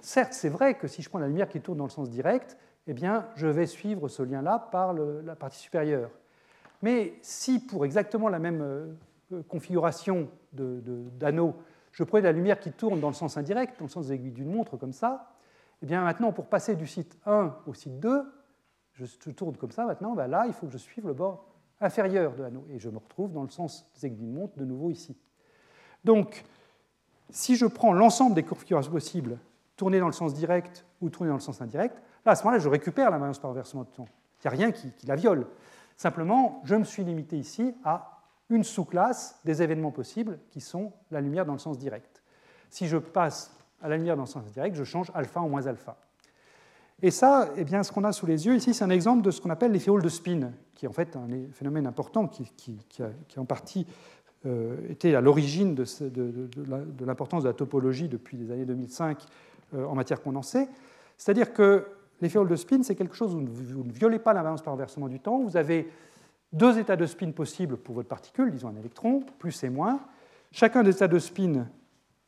Certes, 0.00 0.34
c'est 0.34 0.48
vrai 0.48 0.74
que 0.74 0.86
si 0.86 1.02
je 1.02 1.08
prends 1.08 1.18
la 1.18 1.26
lumière 1.26 1.48
qui 1.48 1.60
tourne 1.60 1.78
dans 1.78 1.84
le 1.84 1.90
sens 1.90 2.08
direct, 2.08 2.56
eh 2.86 2.94
bien, 2.94 3.26
je 3.34 3.48
vais 3.48 3.66
suivre 3.66 4.08
ce 4.08 4.22
lien-là 4.22 4.68
par 4.70 4.92
la 4.92 5.34
partie 5.34 5.58
supérieure. 5.58 6.10
Mais 6.82 7.14
si 7.22 7.58
pour 7.58 7.84
exactement 7.84 8.28
la 8.28 8.38
même 8.38 8.62
euh, 9.32 9.42
configuration 9.48 10.28
d'anneau, 10.52 11.56
je 11.90 12.04
prenais 12.04 12.22
la 12.22 12.32
lumière 12.32 12.60
qui 12.60 12.70
tourne 12.70 13.00
dans 13.00 13.08
le 13.08 13.14
sens 13.14 13.36
indirect, 13.36 13.78
dans 13.78 13.86
le 13.86 13.90
sens 13.90 14.06
des 14.06 14.14
aiguilles 14.14 14.32
d'une 14.32 14.52
montre, 14.52 14.76
comme 14.76 14.92
ça, 14.92 15.32
eh 15.82 15.86
bien 15.86 16.02
maintenant, 16.02 16.32
pour 16.32 16.46
passer 16.46 16.76
du 16.76 16.86
site 16.86 17.18
1 17.26 17.56
au 17.66 17.74
site 17.74 17.98
2, 17.98 18.22
je 18.96 19.30
tourne 19.30 19.56
comme 19.56 19.70
ça 19.70 19.84
maintenant, 19.84 20.14
ben 20.14 20.26
là, 20.26 20.44
il 20.46 20.52
faut 20.52 20.66
que 20.66 20.72
je 20.72 20.78
suive 20.78 21.06
le 21.06 21.14
bord 21.14 21.46
inférieur 21.80 22.34
de 22.34 22.42
l'anneau. 22.42 22.64
Et 22.70 22.78
je 22.78 22.88
me 22.88 22.98
retrouve 22.98 23.32
dans 23.32 23.42
le 23.42 23.50
sens 23.50 23.86
montre 24.20 24.56
de 24.56 24.64
nouveau 24.64 24.90
ici. 24.90 25.16
Donc, 26.04 26.44
si 27.30 27.56
je 27.56 27.66
prends 27.66 27.92
l'ensemble 27.92 28.34
des 28.34 28.42
configurations 28.42 28.92
possibles, 28.92 29.38
tourner 29.76 30.00
dans 30.00 30.06
le 30.06 30.12
sens 30.12 30.32
direct 30.32 30.86
ou 31.00 31.10
tourner 31.10 31.28
dans 31.28 31.36
le 31.36 31.40
sens 31.40 31.60
indirect, 31.60 32.00
Là, 32.26 32.32
à 32.32 32.34
ce 32.34 32.42
moment-là, 32.42 32.58
je 32.58 32.68
récupère 32.68 33.08
la 33.10 33.18
variance 33.18 33.38
par 33.38 33.50
renversement 33.50 33.84
de 33.84 33.88
temps. 33.88 34.08
Il 34.44 34.48
n'y 34.48 34.54
a 34.54 34.58
rien 34.58 34.72
qui, 34.72 34.92
la 35.06 35.14
viole. 35.14 35.46
Simplement, 35.96 36.60
je 36.64 36.74
me 36.74 36.82
suis 36.82 37.04
limité 37.04 37.38
ici 37.38 37.72
à 37.84 38.20
une 38.50 38.64
sous-classe 38.64 39.40
des 39.44 39.62
événements 39.62 39.92
possibles 39.92 40.40
qui 40.50 40.60
sont 40.60 40.92
la 41.12 41.20
lumière 41.20 41.46
dans 41.46 41.52
le 41.52 41.60
sens 41.60 41.78
direct. 41.78 42.22
Si 42.68 42.88
je 42.88 42.96
passe 42.96 43.56
à 43.80 43.88
la 43.88 43.96
lumière 43.96 44.16
dans 44.16 44.24
le 44.24 44.28
sens 44.28 44.44
direct, 44.52 44.74
je 44.74 44.82
change 44.82 45.12
alpha 45.14 45.40
en 45.40 45.48
moins 45.48 45.66
alpha. 45.66 45.96
Et 47.02 47.10
ça, 47.10 47.50
eh 47.56 47.64
bien, 47.64 47.82
ce 47.82 47.92
qu'on 47.92 48.04
a 48.04 48.12
sous 48.12 48.26
les 48.26 48.46
yeux 48.46 48.56
ici, 48.56 48.72
c'est 48.72 48.84
un 48.84 48.90
exemple 48.90 49.22
de 49.22 49.30
ce 49.30 49.40
qu'on 49.40 49.50
appelle 49.50 49.72
l'effet 49.72 49.90
Hall 49.90 50.02
de 50.02 50.08
spin, 50.08 50.52
qui 50.74 50.86
est 50.86 50.88
en 50.88 50.92
fait 50.92 51.14
un 51.16 51.28
phénomène 51.52 51.86
important 51.86 52.26
qui, 52.26 52.48
a, 53.00 53.40
en 53.40 53.44
partie 53.44 53.86
euh, 54.46 54.76
été 54.88 55.14
à 55.14 55.20
l'origine 55.20 55.74
de, 55.74 55.84
l'importance 57.04 57.42
de, 57.42 57.48
la 57.48 57.54
topologie 57.54 58.08
depuis 58.08 58.36
les 58.38 58.50
années 58.50 58.64
2005 58.64 59.18
euh, 59.74 59.84
en 59.84 59.94
matière 59.94 60.22
condensée. 60.22 60.68
C'est-à-dire 61.18 61.52
que 61.52 61.86
L'effet 62.20 62.38
Hall 62.38 62.48
de 62.48 62.56
spin, 62.56 62.82
c'est 62.82 62.94
quelque 62.94 63.14
chose 63.14 63.34
où 63.34 63.44
vous 63.46 63.84
ne 63.84 63.92
violez 63.92 64.18
pas 64.18 64.32
l'invariance 64.32 64.62
par 64.62 64.72
renversement 64.72 65.08
du 65.08 65.20
temps. 65.20 65.38
Vous 65.38 65.56
avez 65.56 65.90
deux 66.52 66.78
états 66.78 66.96
de 66.96 67.04
spin 67.04 67.30
possibles 67.32 67.76
pour 67.76 67.94
votre 67.94 68.08
particule, 68.08 68.50
disons 68.50 68.68
un 68.68 68.76
électron, 68.76 69.22
plus 69.38 69.62
et 69.64 69.68
moins. 69.68 70.00
Chacun 70.50 70.82
des 70.82 70.92
états 70.92 71.08
de 71.08 71.18
spin, 71.18 71.66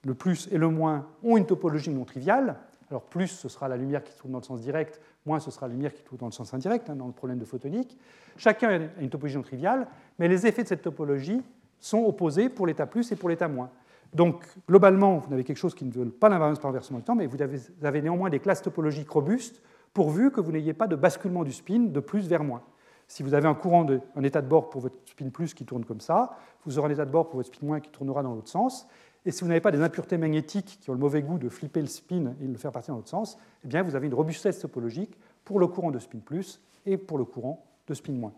le 0.04 0.14
plus 0.14 0.48
et 0.52 0.58
le 0.58 0.68
moins, 0.68 1.06
ont 1.22 1.36
une 1.36 1.46
topologie 1.46 1.90
non 1.90 2.04
triviale. 2.04 2.56
Alors 2.90 3.02
plus, 3.02 3.28
ce 3.28 3.48
sera 3.48 3.68
la 3.68 3.76
lumière 3.76 4.02
qui 4.02 4.14
tourne 4.16 4.32
dans 4.32 4.38
le 4.38 4.44
sens 4.44 4.60
direct, 4.60 5.00
moins, 5.26 5.40
ce 5.40 5.50
sera 5.50 5.66
la 5.66 5.74
lumière 5.74 5.92
qui 5.92 6.02
tourne 6.02 6.18
dans 6.18 6.26
le 6.26 6.32
sens 6.32 6.54
indirect, 6.54 6.88
hein, 6.88 6.96
dans 6.96 7.06
le 7.06 7.12
problème 7.12 7.38
de 7.38 7.44
photonique. 7.44 7.98
Chacun 8.36 8.68
a 8.68 9.02
une 9.02 9.10
topologie 9.10 9.36
non 9.36 9.42
triviale, 9.42 9.88
mais 10.18 10.28
les 10.28 10.46
effets 10.46 10.62
de 10.62 10.68
cette 10.68 10.82
topologie 10.82 11.42
sont 11.80 12.04
opposés 12.04 12.48
pour 12.48 12.66
l'état 12.66 12.86
plus 12.86 13.12
et 13.12 13.16
pour 13.16 13.28
l'état 13.28 13.48
moins. 13.48 13.70
Donc, 14.14 14.42
globalement, 14.66 15.18
vous 15.18 15.32
avez 15.34 15.44
quelque 15.44 15.58
chose 15.58 15.74
qui 15.74 15.84
ne 15.84 15.90
viole 15.90 16.10
pas 16.10 16.28
l'invariance 16.28 16.58
par 16.58 16.70
renversement 16.70 16.98
du 16.98 17.04
temps, 17.04 17.14
mais 17.14 17.26
vous 17.26 17.36
avez 17.82 18.02
néanmoins 18.02 18.30
des 18.30 18.40
classes 18.40 18.62
topologiques 18.62 19.10
robustes 19.10 19.60
pourvu 19.92 20.30
que 20.30 20.40
vous 20.40 20.52
n'ayez 20.52 20.72
pas 20.72 20.86
de 20.86 20.96
basculement 20.96 21.44
du 21.44 21.52
spin 21.52 21.80
de 21.80 22.00
plus 22.00 22.26
vers 22.26 22.42
moins. 22.42 22.62
Si 23.06 23.22
vous 23.22 23.32
avez 23.34 23.48
un 23.48 23.54
courant, 23.54 23.84
de, 23.84 24.00
un 24.16 24.22
état 24.22 24.42
de 24.42 24.46
bord 24.46 24.68
pour 24.68 24.82
votre 24.82 24.96
spin 25.06 25.30
plus 25.30 25.54
qui 25.54 25.64
tourne 25.64 25.84
comme 25.84 26.00
ça, 26.00 26.36
vous 26.64 26.78
aurez 26.78 26.88
un 26.88 26.92
état 26.92 27.06
de 27.06 27.10
bord 27.10 27.28
pour 27.28 27.36
votre 27.36 27.54
spin 27.54 27.66
moins 27.66 27.80
qui 27.80 27.90
tournera 27.90 28.22
dans 28.22 28.34
l'autre 28.34 28.50
sens. 28.50 28.86
Et 29.24 29.30
si 29.30 29.42
vous 29.42 29.48
n'avez 29.48 29.60
pas 29.60 29.70
des 29.70 29.82
impuretés 29.82 30.16
magnétiques 30.16 30.78
qui 30.80 30.90
ont 30.90 30.94
le 30.94 30.98
mauvais 30.98 31.22
goût 31.22 31.38
de 31.38 31.48
flipper 31.48 31.80
le 31.80 31.86
spin 31.86 32.34
et 32.40 32.46
de 32.46 32.52
le 32.52 32.58
faire 32.58 32.72
partir 32.72 32.94
dans 32.94 32.98
l'autre 32.98 33.08
sens, 33.08 33.38
eh 33.64 33.68
bien 33.68 33.82
vous 33.82 33.96
avez 33.96 34.06
une 34.06 34.14
robustesse 34.14 34.58
topologique 34.58 35.18
pour 35.44 35.58
le 35.58 35.66
courant 35.66 35.90
de 35.90 35.98
spin 35.98 36.18
plus 36.18 36.60
et 36.86 36.96
pour 36.96 37.18
le 37.18 37.24
courant 37.24 37.64
de 37.86 37.94
spin 37.94 38.12
moins. 38.12 38.32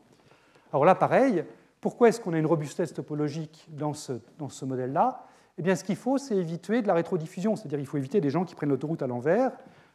Alors 0.72 0.84
là, 0.84 0.94
pareil, 0.94 1.44
pourquoi 1.80 2.08
est-ce 2.08 2.20
qu'on 2.20 2.32
a 2.32 2.38
une 2.38 2.46
robustesse 2.46 2.92
topologique 2.92 3.66
dans 3.70 3.94
ce, 3.94 4.14
dans 4.38 4.48
ce 4.48 4.64
modèle-là? 4.64 5.26
Eh 5.58 5.62
bien, 5.62 5.74
ce 5.74 5.84
qu'il 5.84 5.96
faut, 5.96 6.18
c'est 6.18 6.36
éviter 6.36 6.82
de 6.82 6.86
la 6.86 6.94
rétrodiffusion, 6.94 7.56
c'est-à-dire 7.56 7.78
il 7.78 7.86
faut 7.86 7.98
éviter 7.98 8.20
des 8.20 8.30
gens 8.30 8.44
qui 8.44 8.54
prennent 8.54 8.70
l'autoroute 8.70 9.02
à 9.02 9.06
l'envers 9.06 9.52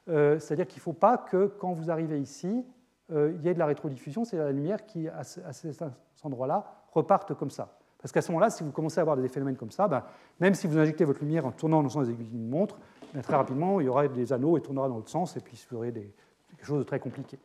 euh, 0.08 0.40
c'est-à-dire 0.40 0.68
qu'il 0.68 0.80
ne 0.80 0.84
faut 0.84 0.94
pas 0.94 1.18
que 1.18 1.48
quand 1.48 1.74
vous 1.74 1.90
arrivez 1.90 2.20
ici, 2.20 2.64
euh, 3.12 3.34
il 3.36 3.42
y 3.44 3.50
ait 3.50 3.54
de 3.54 3.60
la 3.60 3.66
rétrodiffusion, 3.66 4.24
c'est 4.24 4.38
la 4.38 4.52
lumière 4.52 4.86
qui, 4.86 5.08
à, 5.08 5.24
cet 5.24 5.84
endroit-là, 6.24 6.66
reparte 6.92 7.34
comme 7.34 7.50
ça. 7.50 7.78
Parce 8.06 8.12
qu'à 8.12 8.22
ce 8.22 8.32
moment-là, 8.34 8.52
si 8.52 8.62
vous 8.62 8.70
commencez 8.70 9.00
à 9.00 9.02
avoir 9.02 9.18
des 9.18 9.28
phénomènes 9.28 9.56
comme 9.56 9.72
ça, 9.72 9.88
ben, 9.88 10.04
même 10.40 10.54
si 10.54 10.68
vous 10.68 10.78
injectez 10.78 11.06
votre 11.06 11.22
lumière 11.22 11.48
en 11.48 11.52
tournant 11.52 11.78
dans 11.78 11.86
le 11.86 11.90
sens 11.90 12.06
des 12.06 12.14
aiguilles 12.14 12.28
d'une 12.28 12.48
montre, 12.48 12.78
ben, 13.16 13.24
très 13.24 13.36
rapidement, 13.36 13.82
il 13.82 13.88
y 13.88 13.90
aura 13.90 14.08
des 14.08 14.32
anneaux 14.32 14.60
et 14.60 14.62
tournera 14.62 14.88
dans 14.88 14.98
l'autre 14.98 15.10
sens, 15.10 15.36
et 15.36 15.40
puis 15.40 15.60
vous 15.72 15.78
aurez 15.78 15.92
des, 15.92 16.14
quelque 16.56 16.68
chose 16.68 16.78
de 16.78 16.84
très 16.84 17.00
compliqué. 17.00 17.40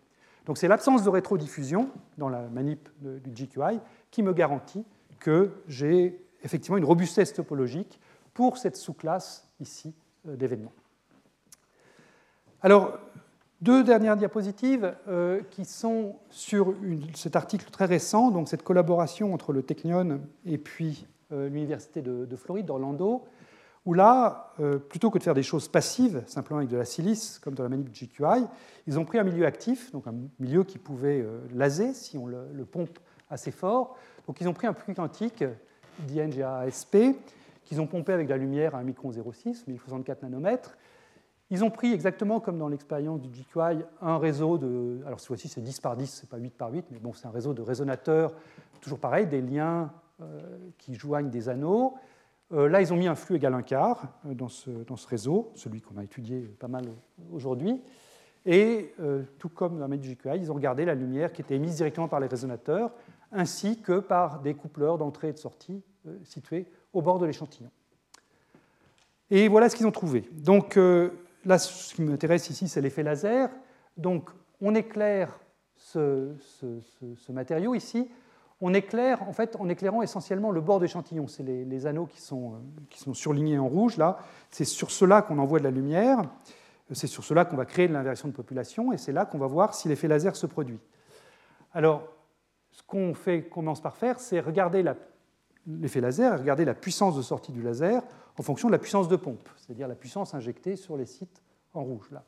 Donc 0.45 0.59
c'est 0.59 0.69
l'absence 0.69 1.03
de 1.03 1.09
rétrodiffusion 1.09 1.89
dans 2.19 2.29
la 2.29 2.43
manip 2.43 2.91
du 3.01 3.31
GQI 3.31 3.81
qui 4.11 4.23
me 4.23 4.35
garantit 4.35 4.85
que 5.19 5.51
j'ai 5.67 6.23
effectivement 6.43 6.77
une 6.77 6.85
robustesse 6.85 7.33
topologique 7.33 7.99
pour 8.35 8.59
cette 8.59 8.77
sous-classe 8.77 9.49
ici 9.61 9.95
euh, 10.29 10.37
d'événements. 10.37 10.75
Alors, 12.61 12.99
deux 13.61 13.85
dernières 13.85 14.17
diapositives 14.17 14.95
euh, 15.09 15.43
qui 15.51 15.65
sont 15.65 16.17
sur 16.31 16.75
cet 17.15 17.37
article 17.37 17.71
très 17.71 17.85
récent, 17.85 18.31
donc 18.31 18.49
cette 18.49 18.63
collaboration 18.63 19.35
entre 19.35 19.53
le 19.53 19.63
Technion 19.63 20.21
et 20.47 20.59
puis 20.59 21.07
euh, 21.33 21.49
l'Université 21.49 22.01
de, 22.01 22.37
Floride, 22.37 22.67
d'Orlando, 22.67 23.25
où 23.87 23.95
là, 23.95 24.55
euh, 24.61 24.79
plutôt 24.79 25.11
que 25.11 25.19
de 25.19 25.23
faire 25.23 25.35
des 25.35 25.43
choses 25.43 25.69
passives, 25.69 26.23
simplement 26.27 26.59
avec 26.59 26.71
de 26.71 26.77
la 26.77 26.85
silice, 26.85 27.39
comme 27.39 27.55
dans 27.55 27.63
la 27.63 27.69
manip 27.69 27.91
GQI, 27.93 28.47
ils 28.87 28.99
ont 28.99 29.05
pris 29.05 29.19
un 29.19 29.25
milieu 29.25 29.45
actif, 29.45 29.93
donc 29.93 30.07
un 30.07 30.15
milieu 30.39 30.65
qui 30.65 30.79
pouvait 30.79 31.25
laser 31.55 31.95
si 31.95 32.17
on 32.17 32.27
le, 32.27 32.65
pompe 32.65 32.99
assez 33.29 33.51
fort. 33.51 33.97
Donc 34.27 34.41
ils 34.41 34.49
ont 34.49 34.55
pris 34.55 34.67
un 34.67 34.75
flux 34.75 34.95
quantique 34.95 35.45
d'INGASP, 36.09 36.97
qu'ils 37.65 37.81
ont 37.81 37.87
pompé 37.87 38.13
avec 38.13 38.27
de 38.27 38.33
la 38.33 38.39
lumière 38.39 38.75
à 38.75 38.79
un 38.79 38.83
micron 38.83 39.11
0,6, 39.11 39.65
1064 39.69 40.23
nanomètres, 40.23 40.77
ils 41.51 41.65
ont 41.65 41.71
pris 41.71 41.93
exactement 41.93 42.39
comme 42.39 42.59
dans 42.59 42.69
l'expérience 42.69 43.21
du 43.21 43.29
GQI 43.29 43.85
un 44.01 44.19
réseau 44.19 44.57
de. 44.57 45.01
Alors, 45.05 45.19
cette 45.19 45.27
fois-ci, 45.27 45.49
c'est 45.49 45.61
10 45.61 45.81
par 45.81 45.97
10, 45.97 46.07
c'est 46.07 46.31
pas 46.31 46.37
8 46.37 46.51
par 46.51 46.73
8, 46.73 46.87
mais 46.93 47.01
bon, 47.01 47.13
c'est 47.13 47.27
un 47.27 47.33
réseau 47.33 47.53
de 47.55 47.63
résonateurs, 47.63 48.33
toujours 48.81 49.01
pareil, 49.01 49.27
des 49.27 49.41
liens 49.41 49.91
euh, 50.23 50.41
qui 50.79 50.95
joignent 50.95 51.29
des 51.29 51.49
anneaux. 51.49 51.95
Euh, 52.53 52.69
là, 52.69 52.81
ils 52.81 52.93
ont 52.93 52.97
mis 52.97 53.09
un 53.09 53.17
flux 53.17 53.37
égal 53.37 53.55
un 53.55 53.63
quart 53.63 54.09
euh, 54.27 54.35
dans, 54.35 54.49
ce, 54.49 54.71
dans, 54.71 54.97
ce, 54.97 55.09
réseau, 55.09 55.51
celui 55.57 55.81
qu'on 55.81 55.97
a 55.97 56.05
étudié 56.05 56.41
pas 56.59 56.69
mal 56.69 56.85
aujourd'hui. 57.33 57.81
Et 58.47 58.95
tout 59.39 59.51
comme 59.51 59.79
dans 59.79 59.87
la 59.87 59.97
du 59.99 60.15
GQI, 60.15 60.39
ils 60.39 60.51
ont 60.51 60.55
regardé 60.55 60.87
la 60.87 60.95
lumière 60.95 61.31
qui 61.31 61.43
était 61.43 61.57
émise 61.57 61.77
directement 61.77 62.09
par 62.09 62.21
les 62.21 62.27
résonateurs, 62.27 62.91
ainsi 63.33 63.83
que 63.83 63.99
par 63.99 64.41
des 64.41 64.55
coupleurs 64.55 64.97
d'entrée 64.97 65.29
et 65.29 65.33
de 65.35 65.39
sortie 65.39 65.83
situés 66.25 66.65
au 66.95 67.03
bord 67.03 67.19
de 67.19 67.27
l'échantillon. 67.27 67.71
Et 69.31 69.47
voilà 69.49 69.69
ce 69.69 69.77
qu'ils 69.77 69.87
ont 69.87 69.93
trouvé. 69.93 70.27
Donc, 70.33 70.79
là, 71.45 71.59
ce 71.59 71.95
qui 71.95 72.03
m'intéresse 72.03 72.51
ici, 72.51 72.69
c'est 72.69 72.81
l'effet 72.81 73.03
laser. 73.03 73.51
Donc, 73.97 74.31
on 74.61 74.75
éclaire 74.75 75.39
ce, 75.77 76.35
matériau 77.29 77.75
ici. 77.75 78.09
On 78.61 78.75
éclaire, 78.75 79.23
en 79.27 79.33
fait, 79.33 79.57
en 79.59 79.69
éclairant 79.69 80.03
essentiellement 80.03 80.51
le 80.51 80.61
bord 80.61 80.81
d'échantillon. 80.81 81.27
C'est 81.27 81.43
les, 81.43 81.87
anneaux 81.87 82.07
qui 82.07 82.21
sont, 82.21 82.55
euh, 82.55 82.57
qui 82.91 82.99
sont, 83.01 83.15
surlignés 83.15 83.59
en 83.59 83.69
rouge, 83.69 83.97
là. 83.97 84.19
C'est 84.51 84.67
sur 84.67 84.91
cela 84.91 85.23
qu'on 85.23 85.39
envoie 85.39 85.59
de 85.59 85.65
la 85.65 85.71
lumière. 85.71 86.23
C'est 86.93 87.07
sur 87.07 87.25
cela 87.25 87.45
qu'on 87.45 87.57
va 87.57 87.65
créer 87.65 87.89
de 87.89 87.93
l'inversion 87.93 88.29
de 88.29 88.35
population. 88.35 88.93
Et 88.93 88.99
c'est 88.99 89.13
là 89.13 89.25
qu'on 89.25 89.39
va 89.39 89.47
voir 89.47 89.75
si 89.75 89.89
l'effet 89.89 90.09
laser 90.09 90.37
se 90.37 90.47
produit. 90.47 90.79
Alors, 91.73 92.03
ce 92.73 92.83
qu'on 92.83 93.15
fait, 93.15 93.45
commence 93.45 93.81
par 93.81 93.97
faire, 93.97 94.21
c'est 94.21 94.41
regarder 94.41 94.85
l'effet 95.67 96.01
laser, 96.01 96.39
regarder 96.39 96.65
la 96.65 96.75
puissance 96.75 97.17
de 97.17 97.23
sortie 97.23 97.53
du 97.53 97.63
laser 97.63 98.03
en 98.39 98.43
fonction 98.43 98.69
de 98.69 98.73
la 98.73 98.79
puissance 98.79 99.09
de 99.09 99.17
pompe, 99.17 99.49
c'est-à-dire 99.57 99.89
la 99.89 99.95
puissance 99.95 100.35
injectée 100.35 100.77
sur 100.77 100.97
les 100.97 101.07
sites 101.07 101.43
en 101.75 101.83
rouge. 101.83 102.11
Là. 102.11 102.25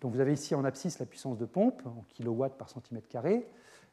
Donc 0.00 0.12
vous 0.12 0.20
avez 0.20 0.32
ici 0.32 0.54
en 0.54 0.64
abscisse 0.64 0.98
la 0.98 1.06
puissance 1.06 1.38
de 1.38 1.46
pompe 1.46 1.82
en 1.86 2.04
kilowatts 2.08 2.58
par 2.58 2.68
centimètre 2.68 3.08
carré, 3.08 3.46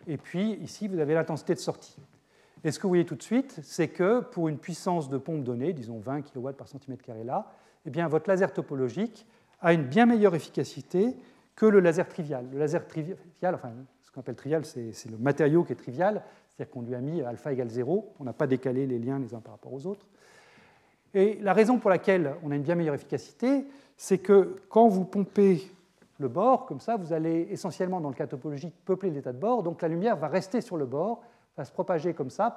et 0.07 0.18
puis 0.18 0.53
ici 0.56 0.88
vous 0.88 0.99
avez 0.99 1.14
l'intensité 1.14 1.53
de 1.53 1.60
sortie. 1.60 1.97
Et 2.64 2.72
ce 2.72 2.80
que 2.80 2.84
vous 2.84 2.89
voyez 2.89 3.06
tout 3.06 3.15
de 3.15 3.23
suite, 3.23 3.60
c'est 3.64 3.88
que 3.88 4.19
pour 4.19 4.49
une 4.49 4.57
puissance 4.57 5.10
de 5.10 5.18
pompe 5.18 5.43
donnée, 5.43 5.72
disons 5.72 5.99
20 5.99 6.23
kW 6.23 6.51
par 6.51 6.68
centimètre 6.68 7.03
carré 7.03 7.23
là, 7.23 7.51
eh 7.85 7.89
bien 7.89 8.07
votre 8.07 8.30
laser 8.30 8.51
topologique 8.51 9.26
a 9.61 9.73
une 9.73 9.84
bien 9.84 10.06
meilleure 10.06 10.35
efficacité 10.35 11.15
que 11.56 11.65
le 11.65 11.80
laser 11.80 12.07
trivial. 12.07 12.45
Le 12.51 12.60
laser 12.60 12.88
trivial, 12.88 13.56
enfin 13.56 13.72
ce 14.01 14.11
qu'on 14.11 14.22
appelle 14.22 14.35
trivial, 14.35 14.65
c'est 14.65 15.10
le 15.10 15.18
matériau 15.18 15.64
qui 15.64 15.73
est 15.73 15.76
trivial, 15.76 16.23
c'est-à-dire 16.49 16.72
qu'on 16.72 16.81
lui 16.81 16.95
a 16.95 16.99
mis 16.99 17.22
alpha 17.22 17.53
égale 17.53 17.69
0, 17.69 18.15
on 18.19 18.23
n'a 18.23 18.34
pas 18.34 18.47
décalé 18.47 18.88
les 18.88 18.97
liens 18.97 19.19
les 19.19 19.34
uns 19.34 19.39
par 19.39 19.53
rapport 19.53 19.73
aux 19.73 19.85
autres. 19.85 20.07
Et 21.14 21.40
la 21.41 21.53
raison 21.53 21.80
pour 21.80 21.90
laquelle 21.90 22.36
on 22.44 22.52
a 22.52 22.56
une 22.56 22.61
bien 22.61 22.76
meilleure 22.76 22.95
efficacité, 22.95 23.65
c'est 23.98 24.19
que 24.19 24.57
quand 24.69 24.88
vous 24.88 25.06
pompez 25.06 25.72
le 26.19 26.27
bord, 26.27 26.65
comme 26.65 26.80
ça, 26.80 26.98
vous 26.98 27.14
allez 27.14 27.48
essentiellement, 27.49 28.02
dans 28.02 28.10
le 28.10 28.15
cas 28.15 28.27
topologique, 28.27 28.76
peupler 28.86 29.10
l'état 29.10 29.34
de 29.34 29.40
bord, 29.40 29.64
donc 29.64 29.81
la 29.81 29.88
lumière 29.88 30.18
va 30.18 30.27
rester 30.27 30.61
sur 30.61 30.77
le 30.77 30.86
bord, 30.86 31.22
va 31.57 31.65
se 31.65 31.72
propager 31.72 32.14
comme 32.14 32.30
ça, 32.30 32.56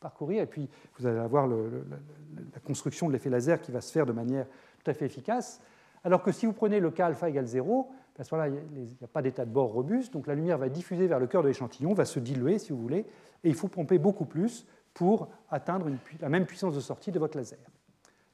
parcourir, 0.00 0.42
et 0.42 0.46
puis 0.46 0.68
vous 0.98 1.06
allez 1.06 1.18
avoir 1.18 1.46
la 1.46 2.60
construction 2.64 3.08
de 3.08 3.12
l'effet 3.12 3.30
laser 3.30 3.60
qui 3.60 3.72
va 3.72 3.80
se 3.80 3.92
faire 3.92 4.06
de 4.06 4.12
manière 4.12 4.46
tout 4.82 4.90
à 4.90 4.94
fait 4.94 5.06
efficace. 5.06 5.60
Alors 6.02 6.22
que 6.22 6.32
si 6.32 6.44
vous 6.44 6.52
prenez 6.52 6.80
le 6.80 6.90
cas 6.90 7.06
alpha 7.06 7.28
égale 7.28 7.46
0, 7.46 7.90
à 8.18 8.24
ce 8.24 8.34
moment-là, 8.34 8.54
il 8.76 8.82
n'y 8.82 8.96
a 9.02 9.06
pas 9.06 9.22
d'état 9.22 9.44
de 9.44 9.50
bord 9.50 9.72
robuste, 9.72 10.12
donc 10.12 10.26
la 10.26 10.34
lumière 10.34 10.58
va 10.58 10.68
diffuser 10.68 11.06
vers 11.06 11.18
le 11.18 11.26
cœur 11.26 11.42
de 11.42 11.48
l'échantillon, 11.48 11.94
va 11.94 12.04
se 12.04 12.20
diluer, 12.20 12.58
si 12.58 12.72
vous 12.72 12.80
voulez, 12.80 13.06
et 13.42 13.48
il 13.48 13.54
faut 13.54 13.68
pomper 13.68 13.98
beaucoup 13.98 14.26
plus 14.26 14.66
pour 14.92 15.28
atteindre 15.50 15.90
la 16.20 16.28
même 16.28 16.46
puissance 16.46 16.74
de 16.74 16.80
sortie 16.80 17.10
de 17.10 17.18
votre 17.18 17.36
laser. 17.36 17.58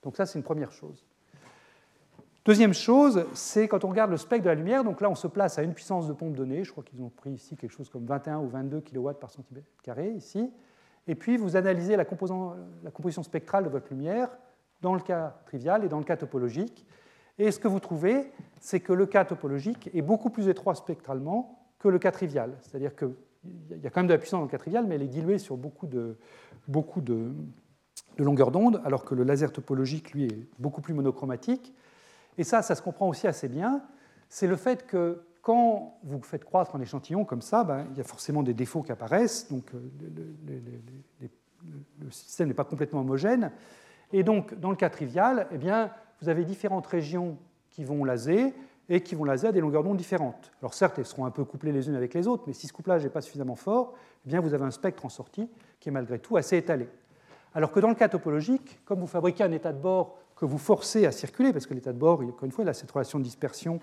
Donc 0.02 0.16
ça, 0.16 0.26
c'est 0.26 0.38
une 0.38 0.44
première 0.44 0.72
chose. 0.72 1.04
Deuxième 2.44 2.72
chose, 2.72 3.26
c'est 3.34 3.68
quand 3.68 3.84
on 3.84 3.88
regarde 3.88 4.10
le 4.10 4.16
spectre 4.16 4.44
de 4.44 4.48
la 4.48 4.54
lumière, 4.54 4.82
donc 4.82 5.02
là 5.02 5.10
on 5.10 5.14
se 5.14 5.26
place 5.26 5.58
à 5.58 5.62
une 5.62 5.74
puissance 5.74 6.08
de 6.08 6.14
pompe 6.14 6.34
donnée, 6.34 6.64
je 6.64 6.72
crois 6.72 6.82
qu'ils 6.82 7.02
ont 7.02 7.10
pris 7.10 7.32
ici 7.32 7.54
quelque 7.54 7.72
chose 7.72 7.90
comme 7.90 8.06
21 8.06 8.38
ou 8.38 8.48
22 8.48 8.80
kW 8.80 9.10
par 9.20 9.30
centimètre 9.30 9.66
carré 9.82 10.08
ici, 10.12 10.50
et 11.06 11.14
puis 11.14 11.36
vous 11.36 11.56
analysez 11.56 11.96
la, 11.96 12.06
la 12.82 12.90
composition 12.90 13.22
spectrale 13.22 13.64
de 13.64 13.68
votre 13.68 13.90
lumière 13.90 14.30
dans 14.80 14.94
le 14.94 15.00
cas 15.00 15.36
trivial 15.44 15.84
et 15.84 15.88
dans 15.88 15.98
le 15.98 16.04
cas 16.04 16.16
topologique, 16.16 16.86
et 17.38 17.50
ce 17.50 17.58
que 17.58 17.68
vous 17.68 17.80
trouvez, 17.80 18.32
c'est 18.58 18.80
que 18.80 18.94
le 18.94 19.04
cas 19.04 19.26
topologique 19.26 19.90
est 19.92 20.02
beaucoup 20.02 20.30
plus 20.30 20.48
étroit 20.48 20.74
spectralement 20.74 21.68
que 21.78 21.88
le 21.88 21.98
cas 21.98 22.10
trivial, 22.10 22.54
c'est-à-dire 22.62 22.96
qu'il 22.96 23.12
y 23.82 23.86
a 23.86 23.90
quand 23.90 24.00
même 24.00 24.08
de 24.08 24.14
la 24.14 24.18
puissance 24.18 24.40
dans 24.40 24.46
le 24.46 24.50
cas 24.50 24.58
trivial, 24.58 24.86
mais 24.86 24.94
elle 24.94 25.02
est 25.02 25.08
diluée 25.08 25.38
sur 25.38 25.58
beaucoup 25.58 25.86
de, 25.86 26.16
beaucoup 26.68 27.02
de, 27.02 27.32
de 28.16 28.24
longueur 28.24 28.50
d'onde, 28.50 28.80
alors 28.84 29.04
que 29.04 29.14
le 29.14 29.24
laser 29.24 29.52
topologique, 29.52 30.12
lui, 30.12 30.24
est 30.24 30.46
beaucoup 30.58 30.80
plus 30.80 30.94
monochromatique. 30.94 31.74
Et 32.38 32.44
ça, 32.44 32.62
ça 32.62 32.74
se 32.74 32.82
comprend 32.82 33.08
aussi 33.08 33.26
assez 33.26 33.48
bien. 33.48 33.82
C'est 34.28 34.46
le 34.46 34.56
fait 34.56 34.86
que 34.86 35.22
quand 35.42 35.98
vous 36.02 36.20
faites 36.22 36.44
croître 36.44 36.76
un 36.76 36.80
échantillon 36.80 37.24
comme 37.24 37.42
ça, 37.42 37.64
ben, 37.64 37.86
il 37.90 37.98
y 37.98 38.00
a 38.00 38.04
forcément 38.04 38.42
des 38.42 38.54
défauts 38.54 38.82
qui 38.82 38.92
apparaissent, 38.92 39.50
donc 39.50 39.72
euh, 39.74 39.80
le, 42.00 42.10
système 42.10 42.48
n'est 42.48 42.54
pas 42.54 42.64
complètement 42.64 43.00
homogène. 43.00 43.50
Et 44.12 44.22
donc, 44.22 44.58
dans 44.58 44.70
le 44.70 44.76
cas 44.76 44.90
trivial, 44.90 45.46
eh 45.52 45.58
bien, 45.58 45.90
vous 46.20 46.28
avez 46.28 46.44
différentes 46.44 46.86
régions 46.86 47.38
qui 47.70 47.84
vont 47.84 48.04
laser 48.04 48.52
et 48.88 49.02
qui 49.02 49.14
vont 49.14 49.24
laser 49.24 49.50
à 49.50 49.52
des 49.52 49.60
longueurs 49.60 49.84
d'onde 49.84 49.96
différentes. 49.96 50.50
Alors 50.60 50.74
certes, 50.74 50.98
elles 50.98 51.06
seront 51.06 51.24
un 51.24 51.30
peu 51.30 51.44
couplées 51.44 51.72
les 51.72 51.88
unes 51.88 51.94
avec 51.94 52.12
les 52.12 52.26
autres, 52.26 52.42
mais 52.46 52.52
si 52.52 52.66
ce 52.66 52.72
couplage 52.72 53.04
n'est 53.04 53.10
pas 53.10 53.20
suffisamment 53.20 53.54
fort, 53.54 53.94
eh 54.26 54.28
bien, 54.28 54.40
vous 54.40 54.52
avez 54.52 54.64
un 54.64 54.70
spectre 54.70 55.04
en 55.04 55.08
sortie 55.08 55.48
qui 55.78 55.88
est 55.88 55.92
malgré 55.92 56.18
tout 56.18 56.36
assez 56.36 56.56
étalé. 56.56 56.88
Alors 57.54 57.72
que 57.72 57.80
dans 57.80 57.88
le 57.88 57.94
cas 57.94 58.08
topologique, 58.08 58.78
comme 58.84 59.00
vous 59.00 59.06
fabriquez 59.06 59.42
un 59.42 59.52
état 59.52 59.72
de 59.72 59.80
bord 59.80 60.18
que 60.36 60.44
vous 60.44 60.58
forcez 60.58 61.04
à 61.06 61.12
circuler, 61.12 61.52
parce 61.52 61.66
que 61.66 61.74
l'état 61.74 61.92
de 61.92 61.98
bord, 61.98 62.20
encore 62.20 62.44
une 62.44 62.52
fois, 62.52 62.64
il 62.64 62.68
a 62.68 62.74
cette 62.74 62.90
relation 62.90 63.18
de 63.18 63.24
dispersion 63.24 63.80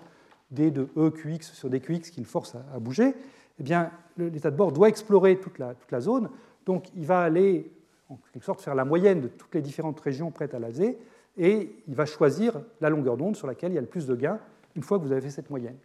d 0.50 0.70
de 0.70 0.88
E 0.96 1.10
QX 1.10 1.52
sur 1.52 1.68
dQx 1.68 2.10
qui 2.10 2.20
le 2.20 2.26
force 2.26 2.54
à, 2.54 2.78
bouger, 2.78 3.14
eh 3.60 3.62
bien, 3.62 3.90
l'état 4.16 4.50
de 4.50 4.56
bord 4.56 4.72
doit 4.72 4.88
explorer 4.88 5.38
toute 5.38 5.58
la, 5.58 5.74
toute 5.74 5.90
la, 5.92 6.00
zone, 6.00 6.30
donc 6.64 6.86
il 6.96 7.04
va 7.04 7.20
aller 7.20 7.70
en 8.08 8.18
quelque 8.32 8.44
sorte 8.44 8.62
faire 8.62 8.74
la 8.74 8.84
moyenne 8.84 9.20
de 9.20 9.28
toutes 9.28 9.54
les 9.54 9.60
différentes 9.60 10.00
régions 10.00 10.30
prêtes 10.30 10.54
à 10.54 10.58
laser, 10.58 10.94
et 11.36 11.76
il 11.86 11.94
va 11.94 12.06
choisir 12.06 12.60
la 12.80 12.88
longueur 12.88 13.16
d'onde 13.16 13.36
sur 13.36 13.46
laquelle 13.46 13.72
il 13.72 13.74
y 13.74 13.78
a 13.78 13.82
le 13.82 13.86
plus 13.86 14.06
de 14.06 14.14
gains 14.14 14.40
une 14.74 14.82
fois 14.82 14.98
que 14.98 15.04
vous 15.04 15.12
avez 15.12 15.20
fait 15.20 15.30
cette 15.30 15.50
moyenne. 15.50 15.76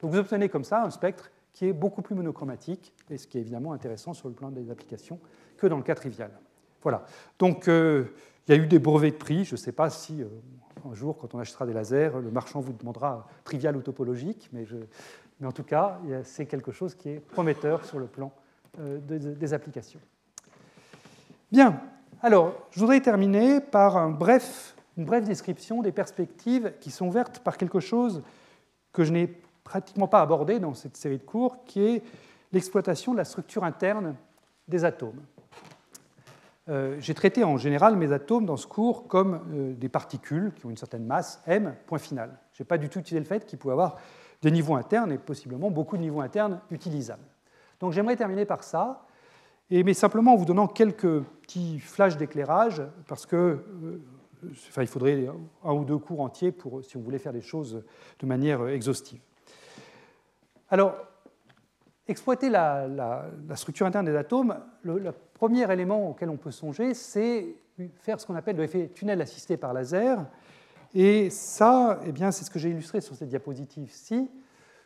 Donc 0.00 0.10
vous 0.10 0.18
obtenez 0.18 0.48
comme 0.48 0.64
ça 0.64 0.82
un 0.82 0.90
spectre 0.90 1.30
qui 1.52 1.66
est 1.66 1.72
beaucoup 1.72 2.02
plus 2.02 2.14
monochromatique, 2.14 2.92
et 3.08 3.16
ce 3.16 3.26
qui 3.26 3.38
est 3.38 3.40
évidemment 3.40 3.72
intéressant 3.72 4.14
sur 4.14 4.28
le 4.28 4.34
plan 4.34 4.50
des 4.50 4.70
applications 4.70 5.18
que 5.56 5.66
dans 5.66 5.76
le 5.76 5.82
cas 5.82 5.94
trivial. 5.94 6.30
Voilà. 6.82 7.04
Donc, 7.38 7.68
euh, 7.68 8.04
il 8.46 8.54
y 8.54 8.58
a 8.58 8.62
eu 8.62 8.66
des 8.66 8.78
brevets 8.78 9.10
de 9.10 9.16
prix. 9.16 9.44
Je 9.44 9.54
ne 9.54 9.58
sais 9.58 9.72
pas 9.72 9.90
si 9.90 10.22
euh, 10.22 10.26
un 10.90 10.94
jour, 10.94 11.18
quand 11.18 11.34
on 11.34 11.38
achètera 11.38 11.66
des 11.66 11.72
lasers, 11.72 12.12
le 12.22 12.30
marchand 12.30 12.60
vous 12.60 12.72
demandera 12.72 13.26
trivial 13.44 13.76
ou 13.76 13.82
topologique, 13.82 14.48
mais, 14.52 14.66
en 15.44 15.52
tout 15.52 15.64
cas, 15.64 15.98
c'est 16.24 16.46
quelque 16.46 16.72
chose 16.72 16.94
qui 16.94 17.10
est 17.10 17.20
prometteur 17.20 17.84
sur 17.84 17.98
le 17.98 18.06
plan 18.06 18.32
euh, 18.80 18.98
des 19.00 19.52
applications. 19.54 20.00
Bien. 21.50 21.80
Alors, 22.22 22.54
je 22.70 22.80
voudrais 22.80 23.00
terminer 23.00 23.60
par 23.60 23.96
une 23.96 24.16
brève 24.16 25.24
description 25.24 25.82
des 25.82 25.92
perspectives 25.92 26.72
qui 26.80 26.90
sont 26.90 27.06
ouvertes 27.06 27.38
par 27.40 27.56
quelque 27.56 27.80
chose 27.80 28.22
que 28.92 29.04
je 29.04 29.12
n'ai 29.12 29.28
pratiquement 29.62 30.08
pas 30.08 30.20
abordé 30.20 30.58
dans 30.58 30.74
cette 30.74 30.96
série 30.96 31.18
de 31.18 31.22
cours, 31.22 31.64
qui 31.64 31.80
est 31.80 32.02
l'exploitation 32.52 33.12
de 33.12 33.18
la 33.18 33.24
structure 33.24 33.64
interne 33.64 34.16
des 34.66 34.84
atomes. 34.84 35.20
Euh, 36.68 36.96
j'ai 37.00 37.14
traité 37.14 37.44
en 37.44 37.56
général 37.56 37.96
mes 37.96 38.12
atomes 38.12 38.44
dans 38.44 38.58
ce 38.58 38.66
cours 38.66 39.08
comme 39.08 39.40
euh, 39.52 39.72
des 39.74 39.88
particules 39.88 40.52
qui 40.54 40.66
ont 40.66 40.70
une 40.70 40.76
certaine 40.76 41.04
masse, 41.04 41.42
m, 41.46 41.74
point 41.86 41.98
final. 41.98 42.38
Je 42.52 42.62
n'ai 42.62 42.66
pas 42.66 42.76
du 42.76 42.90
tout 42.90 42.98
utilisé 42.98 43.20
le 43.20 43.26
fait 43.26 43.46
qu'ils 43.46 43.58
pouvaient 43.58 43.72
avoir 43.72 43.96
des 44.42 44.50
niveaux 44.50 44.74
internes 44.74 45.10
et 45.10 45.18
possiblement 45.18 45.70
beaucoup 45.70 45.96
de 45.96 46.02
niveaux 46.02 46.20
internes 46.20 46.60
utilisables. 46.70 47.24
Donc 47.80 47.92
j'aimerais 47.92 48.16
terminer 48.16 48.44
par 48.44 48.64
ça, 48.64 49.06
mais 49.70 49.94
simplement 49.94 50.34
en 50.34 50.36
vous 50.36 50.44
donnant 50.44 50.66
quelques 50.66 51.22
petits 51.42 51.78
flashs 51.80 52.16
d'éclairage, 52.16 52.82
parce 53.06 53.24
que 53.24 53.36
euh, 53.36 54.02
il 54.76 54.86
faudrait 54.86 55.26
un 55.64 55.72
ou 55.72 55.84
deux 55.84 55.98
cours 55.98 56.20
entiers 56.20 56.52
pour, 56.52 56.84
si 56.84 56.96
on 56.96 57.00
voulait 57.00 57.18
faire 57.18 57.32
des 57.32 57.40
choses 57.40 57.82
de 58.18 58.26
manière 58.26 58.68
exhaustive. 58.68 59.20
Alors, 60.70 60.94
exploiter 62.06 62.50
la, 62.50 63.26
structure 63.54 63.86
interne 63.86 64.06
des 64.06 64.16
atomes, 64.16 64.58
premier 65.38 65.72
élément 65.72 66.10
auquel 66.10 66.30
on 66.30 66.36
peut 66.36 66.50
songer, 66.50 66.94
c'est 66.94 67.46
faire 68.00 68.20
ce 68.20 68.26
qu'on 68.26 68.34
appelle 68.34 68.56
l'effet 68.56 68.90
tunnel 68.92 69.20
assisté 69.22 69.56
par 69.56 69.72
laser. 69.72 70.26
Et 70.94 71.30
ça, 71.30 72.00
eh 72.04 72.10
bien, 72.10 72.32
c'est 72.32 72.44
ce 72.44 72.50
que 72.50 72.58
j'ai 72.58 72.70
illustré 72.70 73.00
sur 73.00 73.14
cette 73.14 73.28
diapositive-ci. 73.28 74.28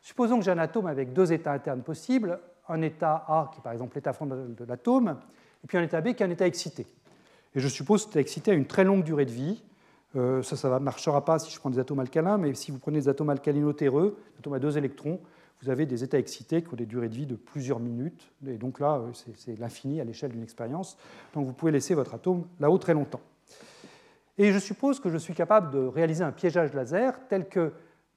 Supposons 0.03 0.39
que 0.39 0.45
j'ai 0.45 0.51
un 0.51 0.59
atome 0.59 0.89
avec 0.89 1.15
deux 1.15 1.33
états 1.33 1.53
internes 1.53 1.81
possibles, 1.81 2.39
un 2.69 2.83
état 2.83 3.24
A 3.29 3.51
qui 3.51 3.61
est 3.61 3.62
par 3.62 3.73
exemple 3.73 3.95
l'état 3.95 4.12
fondamental 4.12 4.55
de 4.55 4.65
l'atome, 4.66 5.16
et 5.65 5.66
puis 5.66 5.79
un 5.79 5.83
état 5.83 6.03
B 6.03 6.12
qui 6.12 6.23
est 6.23 6.27
un 6.27 6.31
état 6.31 6.47
excité. 6.47 6.87
Et 7.55 7.61
je 7.61 7.69
suppose 7.69 8.03
que 8.03 8.09
cet 8.09 8.12
état 8.12 8.20
excité 8.20 8.51
a 8.51 8.55
une 8.55 8.66
très 8.66 8.85
longue 8.85 9.05
durée 9.05 9.24
de 9.24 9.31
vie. 9.31 9.62
Euh, 10.16 10.43
ça, 10.43 10.57
ça 10.57 10.69
ne 10.69 10.79
marchera 10.81 11.24
pas 11.24 11.39
si 11.39 11.51
je 11.51 11.59
prends 11.59 11.70
des 11.70 11.79
atomes 11.79 12.01
alcalins, 12.01 12.37
mais 12.37 12.53
si 12.53 12.73
vous 12.73 12.79
prenez 12.79 12.99
des 12.99 13.09
atomes 13.09 13.31
alcalino-terreux, 13.31 14.19
atomes 14.39 14.55
à 14.55 14.59
deux 14.59 14.77
électrons, 14.77 15.19
vous 15.62 15.70
avez 15.70 15.86
des 15.86 16.02
états 16.02 16.18
excités 16.18 16.62
qui 16.62 16.72
ont 16.72 16.76
des 16.76 16.86
durées 16.86 17.09
de 17.09 17.14
vie 17.14 17.26
de 17.26 17.36
plusieurs 17.36 17.78
minutes. 17.78 18.32
Et 18.47 18.59
donc 18.59 18.80
là, 18.80 18.98
euh, 18.98 19.12
c'est 19.36 19.59
l'infini 19.59 20.01
à 20.01 20.05
l'échelle 20.05 20.32
d'une 20.32 20.43
expérience. 20.43 20.97
Donc 21.34 21.47
vous 21.47 21.52
pouvez 21.52 21.72
laisser 21.72 21.94
votre 21.94 22.14
atome 22.14 22.47
là-haut 22.59 22.78
très 22.78 22.94
longtemps. 22.94 23.20
Et 24.39 24.52
je 24.52 24.59
suppose 24.59 24.98
que 24.98 25.09
je 25.09 25.18
suis 25.18 25.34
capable 25.34 25.70
de 25.70 25.78
réaliser 25.78 26.24
un 26.24 26.32
piégeage 26.32 26.72
laser 26.74 27.16
tel 27.28 27.48
que 27.48 27.72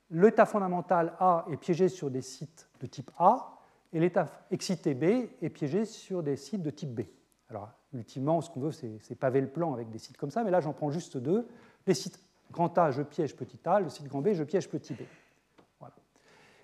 l'état 0.10 0.46
fondamental 0.46 1.14
A 1.20 1.46
est 1.52 1.58
piégé 1.58 1.88
sur 1.88 2.10
des 2.10 2.22
sites 2.22 2.68
de 2.80 2.88
type 2.88 3.12
A 3.20 3.60
et 3.94 4.00
l'état 4.00 4.28
excité 4.50 4.94
B 4.94 5.28
est 5.42 5.50
piégé 5.50 5.86
sur 5.86 6.24
des 6.24 6.38
sites 6.38 6.64
de 6.64 6.72
type 6.72 6.96
B. 6.96 7.02
Alors, 7.50 7.70
ultimement, 7.94 8.42
ce 8.42 8.50
qu'on 8.50 8.62
veut, 8.62 8.72
c'est 8.72 9.16
paver 9.16 9.42
le 9.42 9.48
plan 9.48 9.74
avec 9.74 9.90
des 9.92 10.00
sites 10.00 10.18
comme 10.18 10.32
ça, 10.32 10.44
mais 10.44 10.52
là, 10.52 10.62
j'en 10.62 10.74
prends 10.74 10.90
juste 10.90 11.18
deux. 11.18 11.48
Les 11.86 11.94
sites 11.94 12.20
grand 12.52 12.76
A, 12.78 12.92
je 12.92 13.04
piège 13.04 13.36
petit 13.36 13.60
a, 13.66 13.80
le 13.80 13.90
site 13.90 14.08
grand 14.08 14.22
B, 14.22 14.34
je 14.34 14.44
piège 14.44 14.68
petit 14.70 14.94
b 14.94 15.02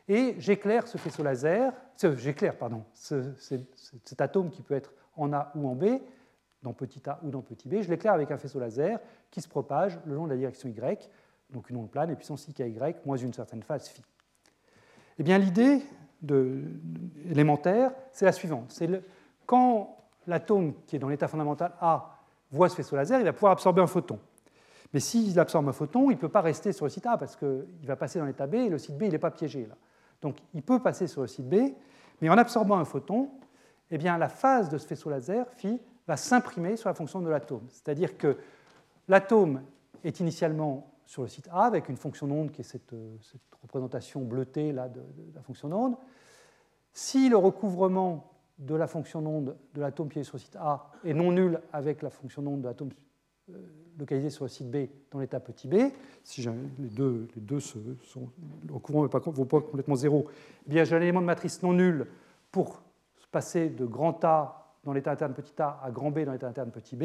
et 0.08 0.36
j'éclaire 0.40 0.88
ce 0.88 0.98
faisceau 0.98 1.24
laser, 1.24 1.74
j'éclaire, 2.16 2.58
pardon, 2.58 2.84
cet 2.94 4.22
atome 4.22 4.50
qui 4.50 4.62
peut 4.62 4.74
être 4.74 4.94
en 5.16 5.34
A 5.34 5.52
ou 5.56 5.68
en 5.68 5.76
B, 5.76 5.86
dans 6.64 6.74
petit 6.74 7.02
a 7.10 7.20
ou 7.24 7.32
dans 7.32 7.42
petit 7.42 7.68
b, 7.68 7.82
je 7.82 7.90
l'éclaire 7.90 8.14
avec 8.14 8.32
un 8.32 8.38
faisceau 8.38 8.60
laser 8.60 9.00
qui 9.30 9.42
se 9.42 9.48
propage 9.48 10.00
le 10.06 10.16
long 10.16 10.26
de 10.26 10.32
la 10.32 10.38
direction 10.38 10.70
Y, 10.70 11.10
donc 11.50 11.70
une 11.70 11.78
onde 11.78 11.90
plane 11.90 12.12
et 12.12 12.16
puissance 12.16 12.48
i 12.48 12.52
y 12.52 12.96
moins 13.06 13.18
une 13.18 13.34
certaine 13.34 13.64
phase 13.64 13.90
phi. 13.90 14.02
Eh 15.18 15.24
bien, 15.24 15.38
l'idée 15.38 15.82
élémentaire, 17.30 17.92
c'est 18.12 18.26
la 18.26 18.32
suivante. 18.32 18.72
C'est 18.72 18.90
quand 19.46 19.98
l'atome 20.28 20.74
qui 20.86 20.96
est 20.96 21.00
dans 21.00 21.10
l'état 21.10 21.28
fondamental 21.28 21.74
A 21.82 22.18
voit 22.52 22.70
ce 22.70 22.76
faisceau 22.76 22.96
laser, 22.96 23.20
il 23.20 23.26
va 23.26 23.34
pouvoir 23.34 23.54
absorber 23.54 23.82
un 23.82 23.88
photon. 23.88 24.20
Mais 24.94 25.00
s'il 25.00 25.40
absorbe 25.40 25.68
un 25.68 25.74
photon, 25.74 26.12
il 26.12 26.16
ne 26.16 26.20
peut 26.20 26.30
pas 26.30 26.42
rester 26.42 26.74
sur 26.74 26.86
le 26.86 26.90
site 26.90 27.06
A 27.06 27.18
parce 27.18 27.36
qu'il 27.36 27.86
va 27.86 27.96
passer 27.96 28.20
dans 28.20 28.26
l'état 28.26 28.46
B 28.46 28.56
et 28.56 28.70
le 28.70 28.78
site 28.78 28.98
B, 28.98 29.04
il 29.04 29.12
n'est 29.12 29.20
pas 29.20 29.32
piégé 29.32 29.66
là. 29.66 29.76
Donc 30.22 30.38
il 30.54 30.62
peut 30.62 30.80
passer 30.80 31.08
sur 31.08 31.22
le 31.22 31.28
site 31.28 31.48
B, 31.48 31.74
mais 32.22 32.30
en 32.30 32.38
absorbant 32.38 32.78
un 32.78 32.86
photon, 32.86 33.30
eh 33.90 33.98
bien, 33.98 34.18
la 34.18 34.30
phase 34.30 34.70
de 34.70 34.78
ce 34.78 34.88
faisceau 34.88 35.10
laser, 35.10 35.50
phi, 35.50 35.80
va 36.08 36.18
s'imprimer 36.18 36.78
sur 36.78 36.90
la 36.90 36.94
fonction 36.94 37.22
de 37.22 37.30
l'atome. 37.30 37.66
C'est-à-dire 37.70 38.18
que 38.18 38.38
l'atome 39.08 39.64
est 40.04 40.20
initialement 40.20 40.92
sur 41.06 41.24
le 41.24 41.28
site 41.28 41.50
A 41.52 41.66
avec 41.66 41.90
une 41.90 41.98
fonction 41.98 42.28
d'onde 42.28 42.52
qui 42.52 42.62
est 42.62 42.64
cette, 42.64 42.94
représentation 43.62 44.22
bleutée 44.22 44.72
là, 44.72 44.90
de, 44.90 45.02
la 45.36 45.42
fonction 45.42 45.70
d'onde. 45.70 45.96
Si 46.94 47.30
le 47.30 47.38
recouvrement 47.38 48.32
de 48.58 48.76
la 48.76 48.88
fonction 48.88 49.22
d'onde 49.22 49.58
de 49.74 49.82
l'atome 49.82 50.10
qui 50.10 50.20
est 50.20 50.24
sur 50.24 50.36
le 50.36 50.42
site 50.42 50.56
A 50.56 50.92
est 51.04 51.14
non 51.14 51.32
nul 51.32 51.60
avec 51.74 52.02
la 52.02 52.10
fonction 52.10 52.42
d'onde 52.42 52.62
de 52.62 52.68
l'atome 52.68 52.90
euh, 53.50 53.54
localisé 54.00 54.30
sur 54.30 54.46
le 54.46 54.50
site 54.50 54.70
B 54.70 54.88
dans 55.12 55.20
l'état 55.20 55.40
petit 55.40 55.68
b, 55.68 55.76
si 56.24 56.42
les 56.42 56.90
deux, 56.90 57.28
les 57.36 57.42
deux 57.42 57.60
sont, 57.60 57.80
le 58.68 58.74
recouvrement 58.74 59.04
ne 59.04 59.32
vaut 59.32 59.46
pas 59.46 59.62
complètement 59.62 59.96
zéro, 59.96 60.28
eh 60.66 60.70
bien 60.70 60.84
j'ai 60.84 60.96
un 60.96 61.02
élément 61.02 61.22
de 61.22 61.26
matrice 61.26 61.62
non 61.64 61.74
nul 61.74 62.08
pour 62.52 62.82
passer 63.32 63.70
de 63.70 63.86
grand 63.86 64.24
A 64.24 64.76
dans 64.84 64.94
l'état 64.94 65.12
interne 65.12 65.34
petit 65.34 65.54
a 65.62 65.80
à 65.84 65.92
grand 65.92 66.12
B 66.12 66.20
dans 66.20 66.34
l'état 66.34 66.48
interne 66.48 66.72
petit 66.72 66.96
b. 66.96 67.04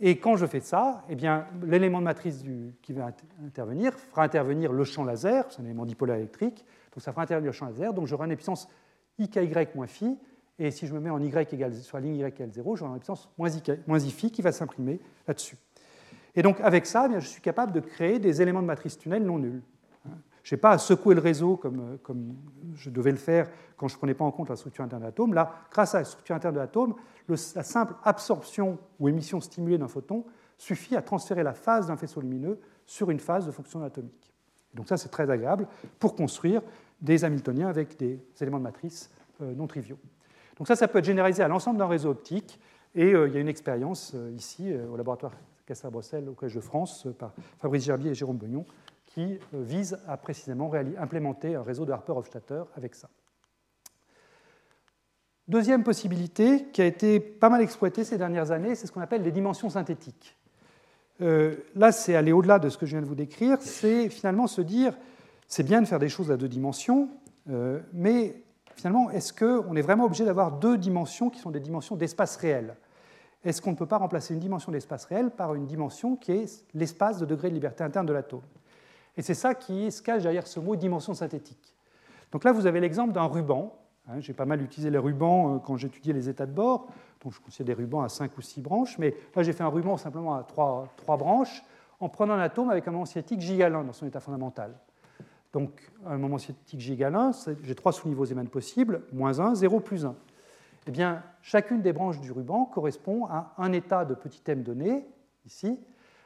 Et 0.00 0.18
quand 0.18 0.36
je 0.36 0.46
fais 0.46 0.60
ça, 0.60 1.04
eh 1.08 1.14
bien, 1.14 1.46
l'élément 1.62 2.00
de 2.00 2.04
matrice 2.04 2.42
qui 2.82 2.92
va 2.92 3.12
intervenir 3.44 3.94
fera 3.94 4.24
intervenir 4.24 4.72
le 4.72 4.82
champ 4.82 5.04
laser, 5.04 5.44
c'est 5.50 5.60
un 5.62 5.64
élément 5.64 5.84
dipolaire 5.84 6.16
électrique, 6.16 6.64
donc 6.92 7.02
ça 7.02 7.12
fera 7.12 7.22
intervenir 7.22 7.50
le 7.50 7.52
champ 7.52 7.66
laser, 7.66 7.94
donc 7.94 8.06
j'aurai 8.06 8.26
une 8.26 8.34
puissance 8.34 8.68
IKY 9.18 9.52
moins 9.76 9.86
phi, 9.86 10.18
et 10.58 10.70
si 10.70 10.86
je 10.86 10.94
me 10.94 11.00
mets 11.00 11.10
en 11.10 11.20
Y 11.20 11.54
égale, 11.54 11.74
sur 11.74 11.96
la 11.96 12.04
ligne 12.04 12.16
Y 12.16 12.24
égale 12.24 12.52
0, 12.52 12.76
j'aurai 12.76 12.92
une 12.92 12.98
puissance 12.98 13.28
moins, 13.38 13.48
moins 13.86 13.98
I 13.98 14.10
phi 14.10 14.30
qui 14.30 14.42
va 14.42 14.52
s'imprimer 14.52 15.00
là-dessus. 15.26 15.56
Et 16.34 16.42
donc 16.42 16.60
avec 16.60 16.86
ça, 16.86 17.04
eh 17.06 17.08
bien, 17.08 17.18
je 17.18 17.28
suis 17.28 17.42
capable 17.42 17.72
de 17.72 17.80
créer 17.80 18.18
des 18.18 18.40
éléments 18.42 18.62
de 18.62 18.66
matrice 18.66 18.98
tunnel 18.98 19.24
non 19.24 19.38
nuls. 19.38 19.62
Je 20.42 20.54
n'ai 20.54 20.60
pas 20.60 20.72
à 20.72 20.78
secouer 20.78 21.14
le 21.14 21.20
réseau 21.20 21.56
comme, 21.56 21.98
comme, 22.02 22.34
je 22.74 22.90
devais 22.90 23.12
le 23.12 23.16
faire 23.16 23.48
quand 23.76 23.86
je 23.86 23.94
ne 23.94 23.98
prenais 23.98 24.14
pas 24.14 24.24
en 24.24 24.32
compte 24.32 24.48
la 24.48 24.56
structure 24.56 24.82
interne 24.82 25.02
de 25.02 25.06
l'atome. 25.06 25.34
Là, 25.34 25.52
grâce 25.70 25.94
à 25.94 25.98
la 25.98 26.04
structure 26.04 26.34
interne 26.34 26.54
de 26.54 26.58
l'atome, 26.58 26.96
la 27.28 27.36
simple 27.36 27.94
absorption 28.02 28.78
ou 28.98 29.08
émission 29.08 29.40
stimulée 29.40 29.78
d'un 29.78 29.88
photon 29.88 30.24
suffit 30.58 30.96
à 30.96 31.02
transférer 31.02 31.44
la 31.44 31.54
phase 31.54 31.86
d'un 31.86 31.96
faisceau 31.96 32.20
lumineux 32.20 32.58
sur 32.86 33.10
une 33.10 33.20
phase 33.20 33.46
de 33.46 33.52
fonction 33.52 33.82
atomique. 33.82 34.32
Donc 34.74 34.88
ça, 34.88 34.96
c'est 34.96 35.10
très 35.10 35.30
agréable 35.30 35.68
pour 35.98 36.16
construire 36.16 36.62
des 37.00 37.24
Hamiltoniens 37.24 37.68
avec 37.68 37.96
des 37.96 38.20
éléments 38.40 38.58
de 38.58 38.64
matrice 38.64 39.10
euh, 39.40 39.54
non 39.54 39.66
triviaux. 39.66 39.98
Donc 40.62 40.68
ça, 40.68 40.76
ça 40.76 40.86
peut 40.86 41.00
être 41.00 41.04
généralisé 41.04 41.42
à 41.42 41.48
l'ensemble 41.48 41.76
d'un 41.76 41.88
réseau 41.88 42.10
optique. 42.10 42.60
Et 42.94 43.14
euh, 43.14 43.26
il 43.26 43.34
y 43.34 43.36
a 43.36 43.40
une 43.40 43.48
expérience 43.48 44.12
euh, 44.14 44.30
ici 44.30 44.72
au 44.72 44.96
laboratoire 44.96 45.32
Castres-Bruxelles 45.66 46.28
au 46.28 46.34
Collège 46.34 46.54
de 46.54 46.60
France 46.60 47.08
par 47.18 47.32
Fabrice 47.58 47.82
Gerbier 47.82 48.12
et 48.12 48.14
Jérôme 48.14 48.36
Beugnon 48.36 48.64
qui 49.06 49.40
vise 49.52 49.98
à 50.06 50.16
précisément 50.16 50.72
implémenter 50.96 51.56
un 51.56 51.64
réseau 51.64 51.84
de 51.84 51.90
Harper-Hofstadter 51.90 52.62
avec 52.76 52.94
ça. 52.94 53.08
Deuxième 55.48 55.82
possibilité 55.82 56.68
qui 56.72 56.80
a 56.80 56.84
été 56.84 57.18
pas 57.18 57.48
mal 57.48 57.60
exploitée 57.60 58.04
ces 58.04 58.16
dernières 58.16 58.52
années, 58.52 58.76
c'est 58.76 58.86
ce 58.86 58.92
qu'on 58.92 59.00
appelle 59.00 59.22
les 59.22 59.32
dimensions 59.32 59.68
synthétiques. 59.68 60.36
Euh, 61.22 61.56
là, 61.74 61.90
c'est 61.90 62.14
aller 62.14 62.30
au-delà 62.30 62.60
de 62.60 62.68
ce 62.68 62.78
que 62.78 62.86
je 62.86 62.92
viens 62.92 63.02
de 63.02 63.06
vous 63.06 63.16
décrire, 63.16 63.58
c'est 63.60 64.10
finalement 64.10 64.46
se 64.46 64.60
dire, 64.60 64.96
c'est 65.48 65.64
bien 65.64 65.82
de 65.82 65.86
faire 65.88 65.98
des 65.98 66.08
choses 66.08 66.30
à 66.30 66.36
deux 66.36 66.48
dimensions, 66.48 67.08
euh, 67.50 67.80
mais 67.92 68.44
finalement, 68.76 69.10
est-ce 69.10 69.32
qu'on 69.32 69.74
est 69.76 69.82
vraiment 69.82 70.04
obligé 70.04 70.24
d'avoir 70.24 70.52
deux 70.52 70.78
dimensions 70.78 71.30
qui 71.30 71.40
sont 71.40 71.50
des 71.50 71.60
dimensions 71.60 71.96
d'espace 71.96 72.36
réel? 72.36 72.76
Est-ce 73.44 73.60
qu'on 73.60 73.72
ne 73.72 73.76
peut 73.76 73.86
pas 73.86 73.98
remplacer 73.98 74.34
une 74.34 74.40
dimension 74.40 74.70
d'espace 74.70 75.04
réel 75.04 75.30
par 75.30 75.54
une 75.54 75.66
dimension 75.66 76.16
qui 76.16 76.32
est 76.32 76.64
l'espace 76.74 77.18
de 77.18 77.26
degré 77.26 77.48
de 77.48 77.54
liberté 77.54 77.82
interne 77.82 78.06
de 78.06 78.12
l'atome? 78.12 78.42
Et 79.16 79.22
c'est 79.22 79.34
ça 79.34 79.54
qui 79.54 79.90
se 79.90 80.00
cache 80.00 80.22
derrière 80.22 80.46
ce 80.46 80.60
mot 80.60 80.76
dimension 80.76 81.12
synthétique. 81.14 81.74
Donc 82.30 82.44
là, 82.44 82.52
vous 82.52 82.66
avez 82.66 82.80
l'exemple 82.80 83.12
d'un 83.12 83.24
ruban. 83.24 83.74
Hein, 84.08 84.20
j'ai 84.20 84.32
pas 84.32 84.46
mal 84.46 84.62
utilisé 84.62 84.90
les 84.90 84.98
rubans 84.98 85.54
euh, 85.54 85.58
quand 85.58 85.76
j'étudiais 85.76 86.12
les 86.12 86.28
états 86.28 86.46
de 86.46 86.52
bord, 86.52 86.88
donc 87.22 87.32
je 87.32 87.40
considère 87.40 87.76
des 87.76 87.82
rubans 87.82 88.02
à 88.02 88.08
5 88.08 88.36
ou 88.36 88.42
6 88.42 88.60
branches, 88.60 88.98
mais 88.98 89.14
là 89.36 89.44
j'ai 89.44 89.52
fait 89.52 89.62
un 89.62 89.68
ruban 89.68 89.96
simplement 89.96 90.34
à 90.34 90.42
3, 90.42 91.16
branches 91.16 91.62
en 92.00 92.08
prenant 92.08 92.34
un 92.34 92.40
atome 92.40 92.70
avec 92.70 92.88
un 92.88 92.90
moment 92.90 93.04
cinétique 93.04 93.40
gigalin 93.40 93.84
dans 93.84 93.92
son 93.92 94.04
état 94.04 94.18
fondamental. 94.18 94.74
Donc 95.52 95.90
un 96.06 96.18
moment 96.18 96.38
cinétique 96.38 96.80
gigalin, 96.80 97.32
j'ai 97.62 97.74
trois 97.74 97.92
sous-niveaux 97.92 98.24
Zeeman 98.24 98.48
possibles, 98.48 99.02
moins 99.12 99.38
1, 99.38 99.54
0, 99.54 99.80
plus 99.80 100.06
1. 100.06 100.14
Eh 100.86 100.90
bien, 100.90 101.22
chacune 101.42 101.82
des 101.82 101.92
branches 101.92 102.20
du 102.20 102.32
ruban 102.32 102.64
correspond 102.64 103.26
à 103.26 103.54
un 103.58 103.72
état 103.72 104.04
de 104.04 104.14
petit 104.14 104.42
m 104.46 104.62
donné, 104.62 105.04
ici. 105.46 105.78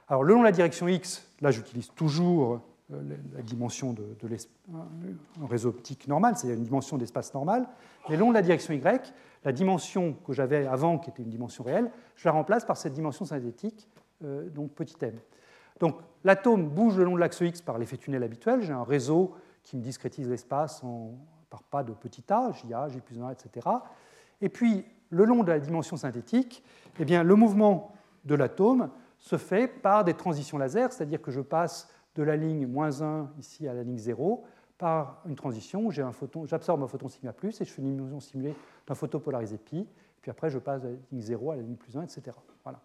Alors 0.09 0.23
le 0.23 0.35
long 0.35 0.40
de 0.40 0.44
la 0.44 0.53
direction 0.53 0.86
x, 0.89 1.28
là 1.40 1.51
j'utilise 1.51 1.90
toujours 1.94 2.61
euh, 2.93 3.03
la 3.35 3.43
dimension 3.43 3.93
de, 3.93 4.05
réseau 5.48 5.70
optique 5.70 6.07
normal, 6.07 6.36
c'est-à-dire 6.36 6.59
une 6.59 6.65
dimension 6.65 6.97
d'espace 6.97 7.35
normal. 7.35 7.66
Mais 8.09 8.16
long 8.16 8.28
de 8.28 8.35
la 8.35 8.43
direction 8.43 8.73
y, 8.73 9.12
la 9.44 9.53
dimension 9.53 10.15
que 10.24 10.32
j'avais 10.32 10.66
avant, 10.66 10.98
qui 10.98 11.11
était 11.11 11.23
une 11.23 11.31
dimension 11.31 11.65
réelle, 11.65 11.90
je 12.15 12.28
la 12.28 12.32
remplace 12.32 12.65
par 12.65 12.77
cette 12.77 12.93
dimension 12.93 13.24
synthétique, 13.24 13.89
euh, 14.24 14.48
donc 14.48 14.70
petit 14.70 14.97
m. 15.03 15.12
Donc 15.81 15.97
l'atome 16.24 16.69
bouge 16.69 16.97
le 16.97 17.05
long 17.05 17.15
de 17.15 17.20
l'axe 17.20 17.40
x 17.40 17.61
par 17.61 17.78
l'effet 17.78 17.97
tunnel 17.97 18.23
habituel. 18.23 18.62
J'ai 18.62 18.73
un 18.73 18.85
réseau 18.85 19.35
qui 19.62 19.77
me 19.77 19.82
discrétise 19.82 20.28
l'espace 20.28 20.82
par 21.51 21.62
pas 21.62 21.82
de 21.82 21.93
petit 21.93 22.24
a, 22.31 22.53
JA, 22.53 22.89
J 22.89 23.01
plus 23.01 23.20
1, 23.20 23.31
etc. 23.31 23.69
Et 24.40 24.48
puis, 24.48 24.85
le 25.11 25.24
long 25.24 25.43
de 25.43 25.51
la 25.51 25.59
dimension 25.59 25.97
synthétique, 25.97 26.62
eh 26.98 27.05
bien, 27.05 27.23
le 27.23 27.35
mouvement 27.35 27.93
de 28.24 28.35
l'atome 28.35 28.90
se 29.19 29.36
fait 29.36 29.69
par 29.69 30.05
des 30.05 30.15
transitions 30.15 30.59
laser, 30.59 30.93
c'est-à-dire 30.93 31.23
que 31.23 31.31
je 31.31 31.40
passe 31.40 31.89
de 32.15 32.23
la 32.23 32.36
ligne 32.36 32.66
moins 32.66 33.03
1 33.03 33.31
ici 33.39 33.69
à 33.69 33.74
la 33.74 33.82
ligne 33.82 33.98
0 33.98 34.44
par 34.78 35.23
une 35.27 35.36
transition 35.36 35.86
où 35.86 35.90
j'absorbe 35.90 36.82
un 36.82 36.86
photon 36.86 37.09
sigma 37.09 37.32
plus 37.32 37.61
et 37.61 37.65
je 37.65 37.73
fais 37.73 37.81
une 37.81 37.94
illusion 37.94 38.20
simulée 38.20 38.55
d'un 38.86 38.94
photon 38.94 39.20
polarisé 39.20 39.57
pi. 39.57 39.89
Puis 40.20 40.31
après, 40.31 40.51
je 40.51 40.59
passe 40.59 40.82
de 40.82 40.89
la 40.89 40.94
ligne 41.12 41.20
0 41.20 41.51
à 41.53 41.57
la 41.57 41.62
ligne 41.62 41.77
plus 41.77 41.97
1, 41.97 42.03
etc. 42.03 42.36
Voilà. 42.62 42.81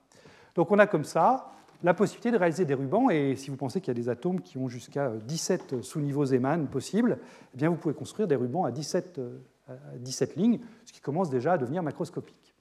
Donc 0.56 0.72
on 0.72 0.80
a 0.80 0.88
comme 0.88 1.04
ça 1.04 1.52
la 1.84 1.94
possibilité 1.94 2.32
de 2.32 2.38
réaliser 2.38 2.66
des 2.66 2.74
rubans. 2.74 3.10
Et 3.10 3.36
si 3.36 3.50
vous 3.50 3.58
pensez 3.58 3.82
qu'il 3.82 3.90
y 3.90 3.98
a 3.98 4.02
des 4.02 4.10
atomes 4.10 4.42
qui 4.42 4.58
ont 4.58 4.68
jusqu'à 4.68 5.10
17 5.10 5.82
sous-niveaux 5.82 6.26
Zeeman 6.26 6.68
possibles, 6.68 7.18
eh 7.54 7.58
bien 7.58 7.70
vous 7.70 7.76
pouvez 7.76 7.94
construire 7.94 8.28
des 8.28 8.36
rubans 8.36 8.66
à 8.66 8.72
17, 8.72 9.22
à 9.68 9.74
17 9.98 10.36
lignes, 10.36 10.60
ce 10.86 10.94
qui 10.94 11.02
commence 11.02 11.30
déjà 11.30 11.54
à 11.54 11.58
devenir 11.58 11.84
macroscopique. 11.84 12.54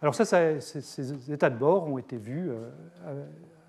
Alors 0.00 0.14
ça, 0.14 0.24
ces 0.60 1.32
états 1.32 1.50
de 1.50 1.58
bord 1.58 1.88
ont 1.88 1.98
été 1.98 2.16
vus 2.16 2.50
euh, 2.50 3.26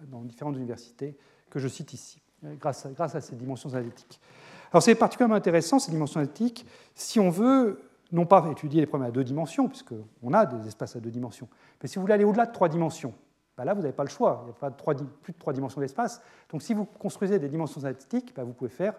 dans 0.07 0.21
différentes 0.21 0.55
universités 0.55 1.17
que 1.49 1.59
je 1.59 1.67
cite 1.67 1.93
ici, 1.93 2.21
grâce 2.43 2.85
à, 2.85 2.91
grâce 2.91 3.15
à 3.15 3.21
ces 3.21 3.35
dimensions 3.35 3.73
analytiques. 3.73 4.19
Alors 4.71 4.83
c'est 4.83 4.93
particulièrement 4.93 5.35
intéressant, 5.35 5.79
ces 5.79 5.91
dimensions 5.91 6.19
analytiques, 6.19 6.65
si 6.93 7.19
on 7.19 7.31
veut 7.31 7.81
non 8.11 8.25
pas 8.25 8.47
étudier 8.51 8.81
les 8.81 8.87
problèmes 8.87 9.09
à 9.09 9.11
deux 9.11 9.23
dimensions, 9.23 9.67
puisqu'on 9.67 10.33
a 10.33 10.45
des 10.45 10.67
espaces 10.67 10.95
à 10.95 10.99
deux 10.99 11.09
dimensions, 11.09 11.47
mais 11.81 11.87
si 11.87 11.95
vous 11.95 12.01
voulez 12.01 12.13
aller 12.13 12.23
au-delà 12.23 12.45
de 12.45 12.51
trois 12.51 12.69
dimensions, 12.69 13.13
ben 13.59 13.65
là, 13.65 13.73
vous 13.73 13.81
n'avez 13.81 13.93
pas 13.93 14.05
le 14.05 14.09
choix, 14.09 14.39
il 14.43 14.45
n'y 14.45 14.51
a 14.51 14.53
pas 14.53 14.71
plus 15.21 15.33
de 15.33 15.37
trois 15.37 15.51
dimensions 15.51 15.81
d'espace. 15.81 16.21
Donc 16.49 16.61
si 16.61 16.73
vous 16.73 16.85
construisez 16.85 17.39
des 17.39 17.49
dimensions 17.49 17.81
analytiques, 17.81 18.33
ben 18.33 18.45
vous 18.45 18.53
pouvez 18.53 18.69
faire 18.69 18.93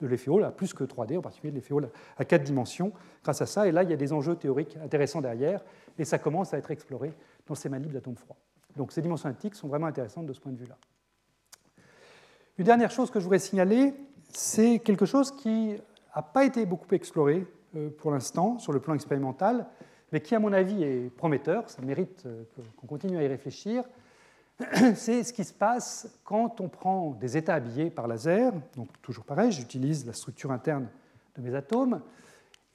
de 0.00 0.30
Hall 0.30 0.42
à 0.42 0.50
plus 0.50 0.72
que 0.72 0.84
3D, 0.84 1.18
en 1.18 1.20
particulier 1.20 1.52
de 1.52 1.74
Hall 1.74 1.90
à 2.16 2.24
quatre 2.24 2.42
dimensions, 2.42 2.92
grâce 3.22 3.42
à 3.42 3.46
ça. 3.46 3.68
Et 3.68 3.72
là, 3.72 3.82
il 3.82 3.90
y 3.90 3.92
a 3.92 3.96
des 3.96 4.14
enjeux 4.14 4.36
théoriques 4.36 4.74
intéressants 4.82 5.20
derrière, 5.20 5.62
et 5.98 6.06
ça 6.06 6.18
commence 6.18 6.54
à 6.54 6.56
être 6.56 6.70
exploré 6.70 7.12
dans 7.46 7.54
ces 7.54 7.68
manips 7.68 7.92
d'atomes 7.92 8.16
froids. 8.16 8.38
Donc 8.74 8.90
ces 8.90 9.02
dimensions 9.02 9.26
analytiques 9.26 9.54
sont 9.54 9.68
vraiment 9.68 9.88
intéressantes 9.88 10.24
de 10.24 10.32
ce 10.32 10.40
point 10.40 10.52
de 10.52 10.56
vue-là. 10.56 10.78
Une 12.56 12.64
dernière 12.64 12.90
chose 12.90 13.10
que 13.10 13.20
je 13.20 13.24
voudrais 13.24 13.38
signaler, 13.38 13.92
c'est 14.30 14.78
quelque 14.78 15.04
chose 15.04 15.30
qui 15.30 15.76
n'a 16.16 16.22
pas 16.22 16.46
été 16.46 16.64
beaucoup 16.64 16.94
exploré 16.94 17.46
euh, 17.76 17.90
pour 17.90 18.12
l'instant 18.12 18.58
sur 18.58 18.72
le 18.72 18.80
plan 18.80 18.94
expérimental, 18.94 19.66
mais 20.12 20.20
qui, 20.20 20.34
à 20.34 20.38
mon 20.38 20.52
avis, 20.52 20.82
est 20.82 21.10
prometteur, 21.16 21.68
ça 21.70 21.82
mérite 21.82 22.24
euh, 22.26 22.44
qu'on 22.76 22.86
continue 22.86 23.18
à 23.18 23.22
y 23.22 23.28
réfléchir. 23.28 23.84
C'est 24.94 25.22
ce 25.22 25.32
qui 25.32 25.44
se 25.44 25.52
passe 25.52 26.08
quand 26.24 26.60
on 26.60 26.68
prend 26.68 27.10
des 27.12 27.36
états 27.36 27.54
habillés 27.54 27.90
par 27.90 28.06
laser, 28.06 28.52
donc 28.76 28.88
toujours 29.02 29.24
pareil, 29.24 29.52
j'utilise 29.52 30.06
la 30.06 30.12
structure 30.12 30.52
interne 30.52 30.88
de 31.36 31.42
mes 31.42 31.54
atomes, 31.54 32.02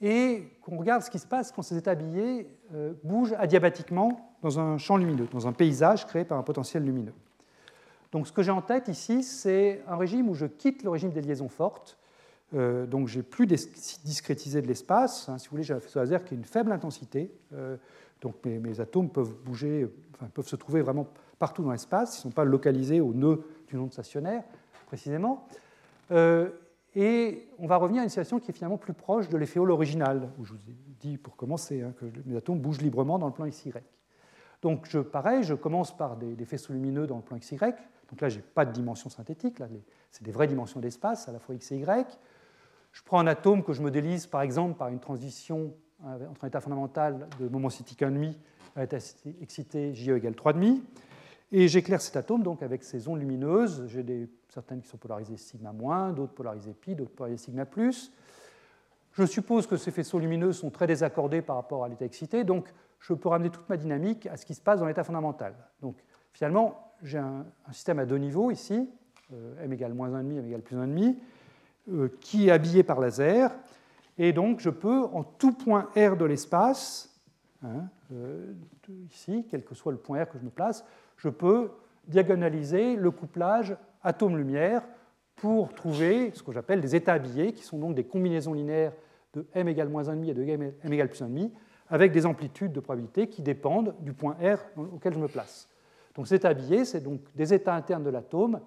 et 0.00 0.48
qu'on 0.62 0.76
regarde 0.76 1.02
ce 1.02 1.10
qui 1.10 1.18
se 1.18 1.26
passe 1.26 1.52
quand 1.52 1.62
ces 1.62 1.76
états 1.76 1.92
habillés 1.92 2.48
euh, 2.74 2.92
bougent 3.02 3.34
adiabatiquement 3.38 4.36
dans 4.42 4.58
un 4.58 4.78
champ 4.78 4.96
lumineux, 4.96 5.26
dans 5.32 5.46
un 5.46 5.52
paysage 5.52 6.06
créé 6.06 6.24
par 6.24 6.38
un 6.38 6.42
potentiel 6.42 6.84
lumineux. 6.84 7.14
Donc 8.12 8.26
ce 8.26 8.32
que 8.32 8.42
j'ai 8.42 8.50
en 8.50 8.62
tête 8.62 8.88
ici, 8.88 9.22
c'est 9.22 9.82
un 9.88 9.96
régime 9.96 10.28
où 10.28 10.34
je 10.34 10.46
quitte 10.46 10.82
le 10.82 10.90
régime 10.90 11.10
des 11.10 11.22
liaisons 11.22 11.48
fortes. 11.48 11.98
Euh, 12.54 12.86
donc 12.86 13.08
j'ai 13.08 13.22
plus 13.22 13.46
discrétisé 13.46 14.62
de 14.62 14.66
l'espace. 14.66 15.28
Hein, 15.28 15.38
si 15.38 15.46
vous 15.46 15.52
voulez, 15.52 15.62
j'ai 15.62 15.74
un 15.74 15.80
faisceau 15.80 15.98
laser 15.98 16.24
qui 16.24 16.34
a 16.34 16.36
une 16.36 16.44
faible 16.44 16.72
intensité. 16.72 17.30
Euh, 17.52 17.76
donc 18.20 18.34
mes, 18.44 18.80
atomes 18.80 19.10
peuvent 19.10 19.34
bouger, 19.44 19.88
peuvent 20.32 20.46
se 20.46 20.56
trouver 20.56 20.82
vraiment 20.82 21.06
partout 21.38 21.62
dans 21.62 21.72
l'espace. 21.72 22.16
Ils 22.16 22.18
ne 22.18 22.22
sont 22.22 22.30
pas 22.30 22.44
localisés 22.44 23.00
au 23.00 23.12
nœud 23.12 23.44
du 23.68 23.76
onde 23.76 23.92
stationnaire, 23.92 24.44
précisément. 24.86 25.46
Euh, 26.12 26.50
et 26.94 27.46
on 27.58 27.66
va 27.66 27.76
revenir 27.76 28.00
à 28.00 28.04
une 28.04 28.08
situation 28.08 28.38
qui 28.38 28.50
est 28.50 28.54
finalement 28.54 28.78
plus 28.78 28.94
proche 28.94 29.28
de 29.28 29.36
l'effet 29.36 29.58
Hall 29.58 29.70
original, 29.70 30.30
où 30.38 30.44
je 30.44 30.52
vous 30.52 30.58
ai 30.58 30.74
dit 31.00 31.18
pour 31.18 31.36
commencer 31.36 31.82
hein, 31.82 31.92
que 32.00 32.06
mes 32.24 32.36
atomes 32.36 32.58
bougent 32.58 32.80
librement 32.80 33.18
dans 33.18 33.26
le 33.26 33.34
plan 33.34 33.46
XY. 33.46 33.72
Donc 34.62 34.86
je, 34.88 35.00
pareil, 35.00 35.42
je 35.42 35.52
commence 35.52 35.94
par 35.94 36.16
des, 36.16 36.44
faisceaux 36.46 36.72
lumineux 36.72 37.06
dans 37.06 37.16
le 37.16 37.22
plan 37.22 37.36
XY, 37.36 37.58
donc 38.10 38.20
là, 38.20 38.28
je 38.28 38.36
n'ai 38.36 38.42
pas 38.42 38.64
de 38.64 38.72
dimension 38.72 39.10
synthétique, 39.10 39.60
c'est 40.10 40.22
des 40.22 40.30
vraies 40.30 40.46
dimensions 40.46 40.80
d'espace, 40.80 41.28
à 41.28 41.32
la 41.32 41.38
fois 41.38 41.54
x 41.54 41.72
et 41.72 41.78
y. 41.78 42.18
Je 42.96 43.02
prends 43.02 43.18
un 43.18 43.26
atome 43.26 43.62
que 43.62 43.74
je 43.74 43.82
modélise, 43.82 44.26
par 44.26 44.40
exemple, 44.40 44.78
par 44.78 44.88
une 44.88 45.00
transition 45.00 45.74
euh, 46.06 46.28
entre 46.30 46.44
un 46.44 46.48
état 46.48 46.62
fondamental 46.62 47.28
de 47.38 47.46
moment 47.46 47.68
cinétique 47.68 48.00
1,5 48.00 48.32
à 48.74 48.84
état 48.84 48.96
excité 49.42 49.92
JE 49.92 50.12
égale 50.12 50.32
3,5. 50.32 50.80
Et 51.52 51.68
j'éclaire 51.68 52.00
cet 52.00 52.16
atome 52.16 52.42
donc 52.42 52.62
avec 52.62 52.82
ces 52.82 53.06
ondes 53.06 53.20
lumineuses. 53.20 53.84
J'ai 53.88 54.30
certaines 54.48 54.80
qui 54.80 54.88
sont 54.88 54.96
polarisées 54.96 55.36
sigma 55.36 55.72
moins, 55.72 56.14
d'autres 56.14 56.32
polarisées 56.32 56.72
pi, 56.72 56.94
d'autres 56.94 57.14
polarisées 57.14 57.44
sigma 57.44 57.66
plus. 57.66 58.10
Je 59.12 59.26
suppose 59.26 59.66
que 59.66 59.76
ces 59.76 59.90
faisceaux 59.90 60.18
lumineux 60.18 60.54
sont 60.54 60.70
très 60.70 60.86
désaccordés 60.86 61.42
par 61.42 61.56
rapport 61.56 61.84
à 61.84 61.88
l'état 61.88 62.06
excité, 62.06 62.44
donc 62.44 62.72
je 62.98 63.12
peux 63.12 63.28
ramener 63.28 63.50
toute 63.50 63.68
ma 63.68 63.76
dynamique 63.76 64.26
à 64.26 64.38
ce 64.38 64.46
qui 64.46 64.54
se 64.54 64.62
passe 64.62 64.80
dans 64.80 64.86
l'état 64.86 65.04
fondamental. 65.04 65.54
Donc 65.82 66.02
finalement, 66.32 66.94
j'ai 67.02 67.18
un, 67.18 67.44
système 67.72 67.98
à 67.98 68.06
deux 68.06 68.16
niveaux 68.16 68.50
ici, 68.50 68.88
euh, 69.34 69.62
m 69.62 69.70
égale 69.70 69.92
moins 69.92 70.08
1,5, 70.08 70.38
m 70.38 70.46
égale 70.46 70.62
plus 70.62 70.76
1,5, 70.76 71.08
euh, 71.08 71.12
qui 72.20 72.48
est 72.48 72.50
habillé 72.50 72.82
par 72.82 73.00
laser. 73.00 73.50
Et 74.18 74.32
donc, 74.32 74.60
je 74.60 74.70
peux, 74.70 75.04
en 75.04 75.22
tout 75.22 75.52
point 75.52 75.88
R 75.96 76.16
de 76.16 76.24
l'espace, 76.24 77.20
hein, 77.62 77.88
ici, 79.10 79.46
quel 79.50 79.64
que 79.64 79.74
soit 79.74 79.92
le 79.92 79.98
point 79.98 80.24
R 80.24 80.28
que 80.28 80.38
je 80.38 80.44
me 80.44 80.50
place, 80.50 80.84
je 81.16 81.28
peux 81.28 81.70
diagonaliser 82.06 82.96
le 82.96 83.10
couplage 83.10 83.76
atome-lumière 84.02 84.82
pour 85.36 85.74
trouver 85.74 86.30
ce 86.34 86.42
que 86.42 86.52
j'appelle 86.52 86.80
des 86.80 86.96
états 86.96 87.14
habillés, 87.14 87.52
qui 87.52 87.62
sont 87.62 87.78
donc 87.78 87.94
des 87.94 88.04
combinaisons 88.04 88.54
linéaires 88.54 88.92
de 89.34 89.46
m 89.52 89.68
égale 89.68 89.88
moins 89.88 90.04
1,5 90.04 90.30
et 90.30 90.34
de 90.34 90.42
m 90.42 90.72
égale 90.84 91.08
plus 91.08 91.22
1,5, 91.22 91.50
avec 91.88 92.12
des 92.12 92.24
amplitudes 92.24 92.72
de 92.72 92.80
probabilité 92.80 93.28
qui 93.28 93.42
dépendent 93.42 93.94
du 94.00 94.12
point 94.12 94.36
R 94.40 94.58
auquel 94.78 95.12
je 95.12 95.18
me 95.18 95.28
place. 95.28 95.68
Donc 96.14 96.26
cet 96.26 96.40
état 96.40 96.48
habillé, 96.48 96.84
c'est 96.84 97.00
donc 97.00 97.20
des 97.34 97.52
états 97.52 97.74
internes 97.74 98.02
de 98.02 98.10
l'atome, 98.10 98.60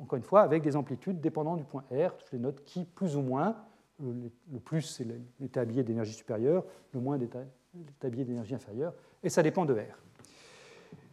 encore 0.00 0.16
une 0.16 0.24
fois, 0.24 0.42
avec 0.42 0.62
des 0.62 0.76
amplitudes 0.76 1.20
dépendant 1.20 1.56
du 1.56 1.64
point 1.64 1.84
R. 1.90 2.12
Je 2.26 2.36
les 2.36 2.38
note 2.38 2.62
qui, 2.64 2.84
plus 2.84 3.16
ou 3.16 3.22
moins, 3.22 3.56
le 4.00 4.58
plus 4.58 4.82
c'est 4.82 5.06
l'état 5.40 5.60
habillé 5.60 5.82
d'énergie 5.82 6.12
supérieure, 6.12 6.64
le 6.92 7.00
moins 7.00 7.16
l'état 7.16 7.40
habillé 8.02 8.24
d'énergie 8.24 8.54
inférieure, 8.54 8.92
et 9.22 9.28
ça 9.28 9.42
dépend 9.42 9.64
de 9.64 9.74
R. 9.74 9.98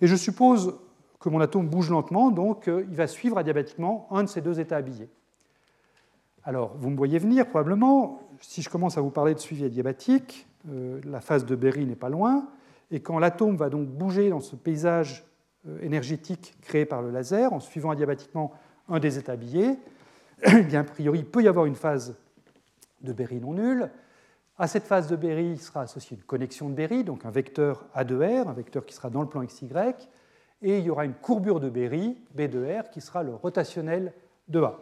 Et 0.01 0.07
je 0.07 0.15
suppose 0.15 0.75
que 1.19 1.29
mon 1.29 1.39
atome 1.39 1.67
bouge 1.67 1.89
lentement, 1.89 2.31
donc 2.31 2.67
euh, 2.67 2.85
il 2.89 2.95
va 2.95 3.07
suivre 3.07 3.37
adiabatiquement 3.37 4.07
un 4.11 4.23
de 4.23 4.27
ces 4.27 4.41
deux 4.41 4.59
états 4.59 4.77
habillés. 4.77 5.09
Alors, 6.43 6.75
vous 6.75 6.89
me 6.89 6.97
voyez 6.97 7.17
venir 7.19 7.47
probablement, 7.47 8.21
si 8.41 8.61
je 8.61 8.69
commence 8.69 8.97
à 8.97 9.01
vous 9.01 9.09
parler 9.09 9.33
de 9.33 9.39
suivi 9.39 9.63
adiabatique, 9.63 10.45
euh, 10.69 10.99
la 11.05 11.21
phase 11.21 11.45
de 11.45 11.55
Berry 11.55 11.85
n'est 11.85 11.95
pas 11.95 12.09
loin, 12.09 12.49
et 12.91 12.99
quand 12.99 13.19
l'atome 13.19 13.55
va 13.55 13.69
donc 13.69 13.87
bouger 13.87 14.29
dans 14.29 14.41
ce 14.41 14.57
paysage 14.57 15.23
énergétique 15.81 16.55
créé 16.61 16.85
par 16.85 17.01
le 17.01 17.11
laser, 17.11 17.53
en 17.53 17.59
suivant 17.59 17.91
adiabatiquement 17.91 18.53
un 18.89 18.99
des 18.99 19.17
états 19.17 19.33
habillés, 19.33 19.77
eh 20.45 20.61
bien, 20.61 20.81
a 20.81 20.83
priori, 20.83 21.19
il 21.19 21.25
peut 21.25 21.41
y 21.41 21.47
avoir 21.47 21.65
une 21.65 21.75
phase 21.75 22.15
de 23.01 23.13
Berry 23.13 23.39
non 23.39 23.53
nulle. 23.53 23.89
À 24.57 24.67
cette 24.67 24.85
phase 24.85 25.07
de 25.07 25.15
Berry 25.15 25.57
sera 25.57 25.81
associée 25.81 26.17
une 26.17 26.23
connexion 26.23 26.69
de 26.69 26.75
Berry, 26.75 27.03
donc 27.03 27.25
un 27.25 27.31
vecteur 27.31 27.85
A2R, 27.95 28.47
un 28.47 28.53
vecteur 28.53 28.85
qui 28.85 28.93
sera 28.93 29.09
dans 29.09 29.21
le 29.21 29.27
plan 29.27 29.43
XY, 29.43 29.67
et 30.61 30.79
il 30.79 30.85
y 30.85 30.89
aura 30.89 31.05
une 31.05 31.13
courbure 31.13 31.59
de 31.59 31.69
Berry, 31.69 32.17
B 32.33 32.41
de 32.43 32.65
R, 32.65 32.89
qui 32.89 33.01
sera 33.01 33.23
le 33.23 33.33
rotationnel 33.33 34.13
de 34.47 34.61
A. 34.61 34.79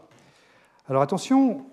Alors 0.88 1.02
attention, 1.02 1.66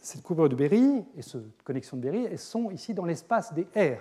cette 0.00 0.22
courbure 0.22 0.48
de 0.48 0.56
Berry 0.56 1.04
et 1.16 1.22
cette 1.22 1.62
connexion 1.62 1.96
de 1.96 2.02
Berry, 2.02 2.24
elles 2.24 2.38
sont 2.38 2.70
ici 2.70 2.94
dans 2.94 3.04
l'espace 3.04 3.52
des 3.52 3.66
R. 3.76 4.00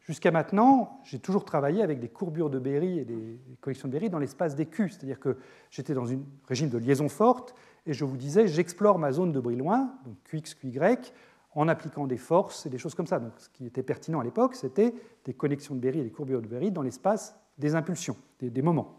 Jusqu'à 0.00 0.30
maintenant, 0.30 1.00
j'ai 1.04 1.18
toujours 1.18 1.44
travaillé 1.44 1.82
avec 1.82 2.00
des 2.00 2.08
courbures 2.08 2.50
de 2.50 2.58
Berry 2.58 2.98
et 2.98 3.04
des 3.04 3.38
connexions 3.60 3.88
de 3.88 3.92
Berry 3.92 4.08
dans 4.08 4.18
l'espace 4.18 4.54
des 4.56 4.66
Q, 4.66 4.88
c'est-à-dire 4.88 5.20
que 5.20 5.36
j'étais 5.70 5.94
dans 5.94 6.10
un 6.10 6.18
régime 6.48 6.68
de 6.70 6.78
liaison 6.78 7.08
forte 7.08 7.54
et 7.86 7.92
je 7.92 8.04
vous 8.04 8.16
disais, 8.16 8.46
j'explore 8.46 8.98
ma 8.98 9.12
zone 9.12 9.32
de 9.32 9.40
Brillouin, 9.40 9.92
donc 10.04 10.16
QX, 10.24 10.54
QY, 10.54 10.78
en 11.54 11.68
appliquant 11.68 12.06
des 12.06 12.16
forces 12.16 12.66
et 12.66 12.70
des 12.70 12.78
choses 12.78 12.94
comme 12.94 13.06
ça. 13.06 13.20
Ce 13.38 13.48
qui 13.48 13.66
était 13.66 13.82
pertinent 13.82 14.20
à 14.20 14.24
l'époque, 14.24 14.54
c'était 14.54 14.94
des 15.24 15.34
connexions 15.34 15.74
de 15.74 15.80
Berry 15.80 16.00
et 16.00 16.04
des 16.04 16.10
courbures 16.10 16.42
de 16.42 16.46
Berry 16.46 16.70
dans 16.70 16.82
l'espace 16.82 17.38
des 17.58 17.74
impulsions, 17.74 18.16
des, 18.40 18.62
moments. 18.62 18.94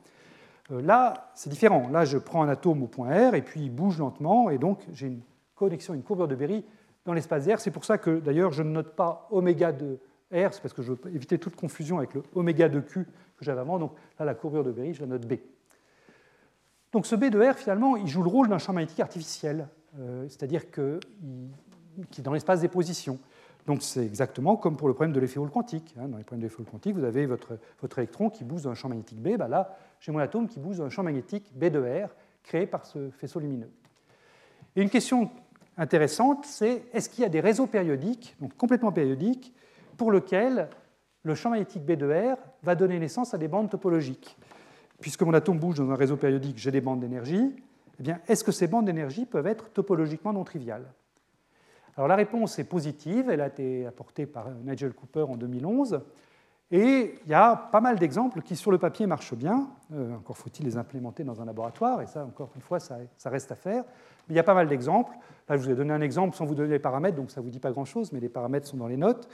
Euh, 0.72 0.82
là, 0.82 1.32
c'est 1.34 1.50
différent. 1.50 1.90
Là, 1.90 2.06
je 2.06 2.18
prends 2.18 2.44
un 2.44 2.50
atome 2.50 2.84
au 2.84 2.88
point 2.88 3.32
R 3.32 3.36
et 3.36 3.42
puis 3.42 3.62
il 3.62 3.70
bouge 3.70 3.98
lentement, 3.98 4.50
et 4.50 4.58
donc 4.58 4.86
j'ai 4.94 5.08
une 5.08 5.22
connexion, 5.56 5.94
une 5.94 6.04
courbure 6.04 6.28
de 6.28 6.36
Berry 6.36 6.64
dans 7.06 7.14
l'espace 7.14 7.48
R. 7.48 7.60
C'est 7.60 7.72
pour 7.72 7.86
ça 7.86 7.98
que 7.98 8.20
d'ailleurs 8.20 8.52
je 8.52 8.64
ne 8.64 8.70
note 8.70 8.96
pas 8.96 9.28
oméga 9.32 9.72
de 9.72 10.00
R, 10.32 10.54
c'est 10.54 10.62
parce 10.62 10.74
que 10.74 10.82
je 10.82 10.94
veux 10.94 11.00
éviter 11.14 11.38
toute 11.38 11.56
confusion 11.56 11.98
avec 11.98 12.14
le 12.14 12.24
oméga 12.36 12.70
de 12.70 12.80
Q 12.80 13.06
que 13.38 13.46
j'avais 13.46 13.62
avant. 13.62 13.80
Donc 13.80 13.94
là, 14.20 14.26
la 14.26 14.34
courbure 14.34 14.64
de 14.64 14.72
Berry, 14.72 14.94
je 14.94 15.02
la 15.02 15.08
note 15.08 15.26
B. 15.26 15.36
Donc 16.92 17.06
ce 17.06 17.16
B 17.16 17.26
de 17.26 17.40
R, 17.40 17.56
finalement, 17.56 17.96
il 17.96 18.08
joue 18.08 18.24
le 18.24 18.30
rôle 18.30 18.50
d'un 18.50 18.58
champ 18.58 18.74
magnétique 18.74 19.00
artificiel, 19.00 19.68
euh, 20.00 20.28
c'est-à-dire 20.28 20.72
que, 20.72 21.00
qui 22.10 22.22
est 22.22 22.24
dans 22.24 22.34
l'espace 22.34 22.62
des 22.62 22.68
positions. 22.68 23.20
Donc 23.68 23.84
c'est 23.84 24.06
exactement 24.06 24.58
comme 24.58 24.76
pour 24.76 24.88
le 24.88 24.94
problème 24.94 25.14
de 25.14 25.20
l'effet 25.20 25.40
Hall 25.40 25.50
quantique. 25.50 25.96
Hein. 26.00 26.08
Dans 26.08 26.18
les 26.18 26.24
problèmes 26.24 26.42
de 26.42 26.48
l'effet 26.48 26.62
Hall 26.62 26.68
quantique, 26.70 26.96
vous 26.96 27.04
avez 27.04 27.26
votre, 27.26 27.60
votre 27.82 28.00
électron 28.00 28.30
qui 28.30 28.44
bouge 28.44 28.64
dans 28.64 28.72
un 28.72 28.76
champ 28.76 28.90
magnétique 28.90 29.22
B. 29.22 29.38
Bah 29.38 29.48
là, 29.48 29.78
j'ai 30.00 30.12
mon 30.12 30.20
atome 30.20 30.48
qui 30.48 30.60
bouge 30.60 30.78
dans 30.78 30.86
un 30.86 30.90
champ 30.90 31.04
magnétique 31.04 31.52
B 31.56 31.66
de 31.66 31.80
R 31.80 32.10
créé 32.44 32.66
par 32.66 32.86
ce 32.86 33.10
faisceau 33.12 33.40
lumineux. 33.40 33.70
Et 34.76 34.82
une 34.82 34.90
question 34.90 35.30
intéressante, 35.78 36.46
c'est 36.46 36.84
est-ce 36.94 37.10
qu'il 37.10 37.22
y 37.22 37.26
a 37.26 37.30
des 37.30 37.40
réseaux 37.40 37.68
périodiques, 37.68 38.36
donc 38.40 38.56
complètement 38.58 38.92
périodiques, 38.92 39.54
pour 40.02 40.12
lesquels 40.12 40.68
le 41.22 41.36
champ 41.36 41.52
magnétique 41.52 41.86
B 41.86 41.92
de 41.92 42.08
R 42.12 42.36
va 42.64 42.74
donner 42.74 42.98
naissance 42.98 43.36
à 43.36 43.38
des 43.38 43.48
bandes 43.48 43.70
topologiques. 43.70 44.36
Puisque 45.00 45.22
mon 45.22 45.32
atome 45.36 45.60
bouge 45.60 45.76
dans 45.76 45.92
un 45.92 45.96
réseau 45.96 46.18
périodique, 46.18 46.58
j'ai 46.58 46.72
des 46.72 46.82
bandes 46.82 47.02
d'énergie. 47.02 47.56
Eh 48.00 48.02
bien, 48.02 48.20
est-ce 48.28 48.44
que 48.44 48.52
ces 48.52 48.66
bandes 48.66 48.86
d'énergie 48.86 49.28
peuvent 49.28 49.46
être 49.46 49.70
topologiquement 49.70 50.34
non 50.34 50.44
triviales? 50.44 50.92
Alors 51.96 52.08
la 52.08 52.16
réponse 52.16 52.58
est 52.58 52.64
positive, 52.64 53.30
elle 53.30 53.42
a 53.42 53.46
été 53.46 53.86
apportée 53.86 54.26
par 54.26 54.50
Nigel 54.66 54.92
Cooper 54.94 55.28
en 55.30 55.38
2011, 55.38 56.02
et 56.72 57.20
il 57.24 57.30
y 57.30 57.36
a 57.36 57.56
pas 57.56 57.82
mal 57.82 58.00
d'exemples 58.00 58.42
qui 58.42 58.56
sur 58.56 58.72
le 58.72 58.80
papier 58.80 59.06
marchent 59.06 59.36
bien, 59.36 59.70
euh, 59.94 60.16
encore 60.16 60.36
faut-il 60.36 60.66
les 60.66 60.78
implémenter 60.78 61.24
dans 61.24 61.44
un 61.44 61.46
laboratoire, 61.46 62.02
et 62.02 62.08
ça 62.08 62.26
encore 62.26 62.50
une 62.56 62.62
fois 62.64 62.80
ça, 62.80 62.98
reste 63.26 63.52
à 63.52 63.56
faire, 63.56 63.84
il 64.30 64.36
y 64.36 64.40
a 64.40 64.44
pas 64.44 64.54
mal 64.54 64.68
d'exemples. 64.68 65.12
Là 65.50 65.58
je 65.58 65.64
vous 65.64 65.70
ai 65.70 65.76
donné 65.76 65.94
un 65.94 66.02
exemple 66.02 66.36
sans 66.36 66.46
vous 66.46 66.56
donner 66.56 66.70
les 66.70 66.80
paramètres, 66.80 67.18
donc 67.18 67.32
ça 67.32 67.42
ne 67.42 67.46
vous 67.46 67.52
dit 67.52 67.60
pas 67.60 67.72
grand-chose, 67.72 68.12
mais 68.14 68.20
les 68.20 68.30
paramètres 68.30 68.68
sont 68.68 68.78
dans 68.78 68.88
les 68.88 68.98
notes, 68.98 69.28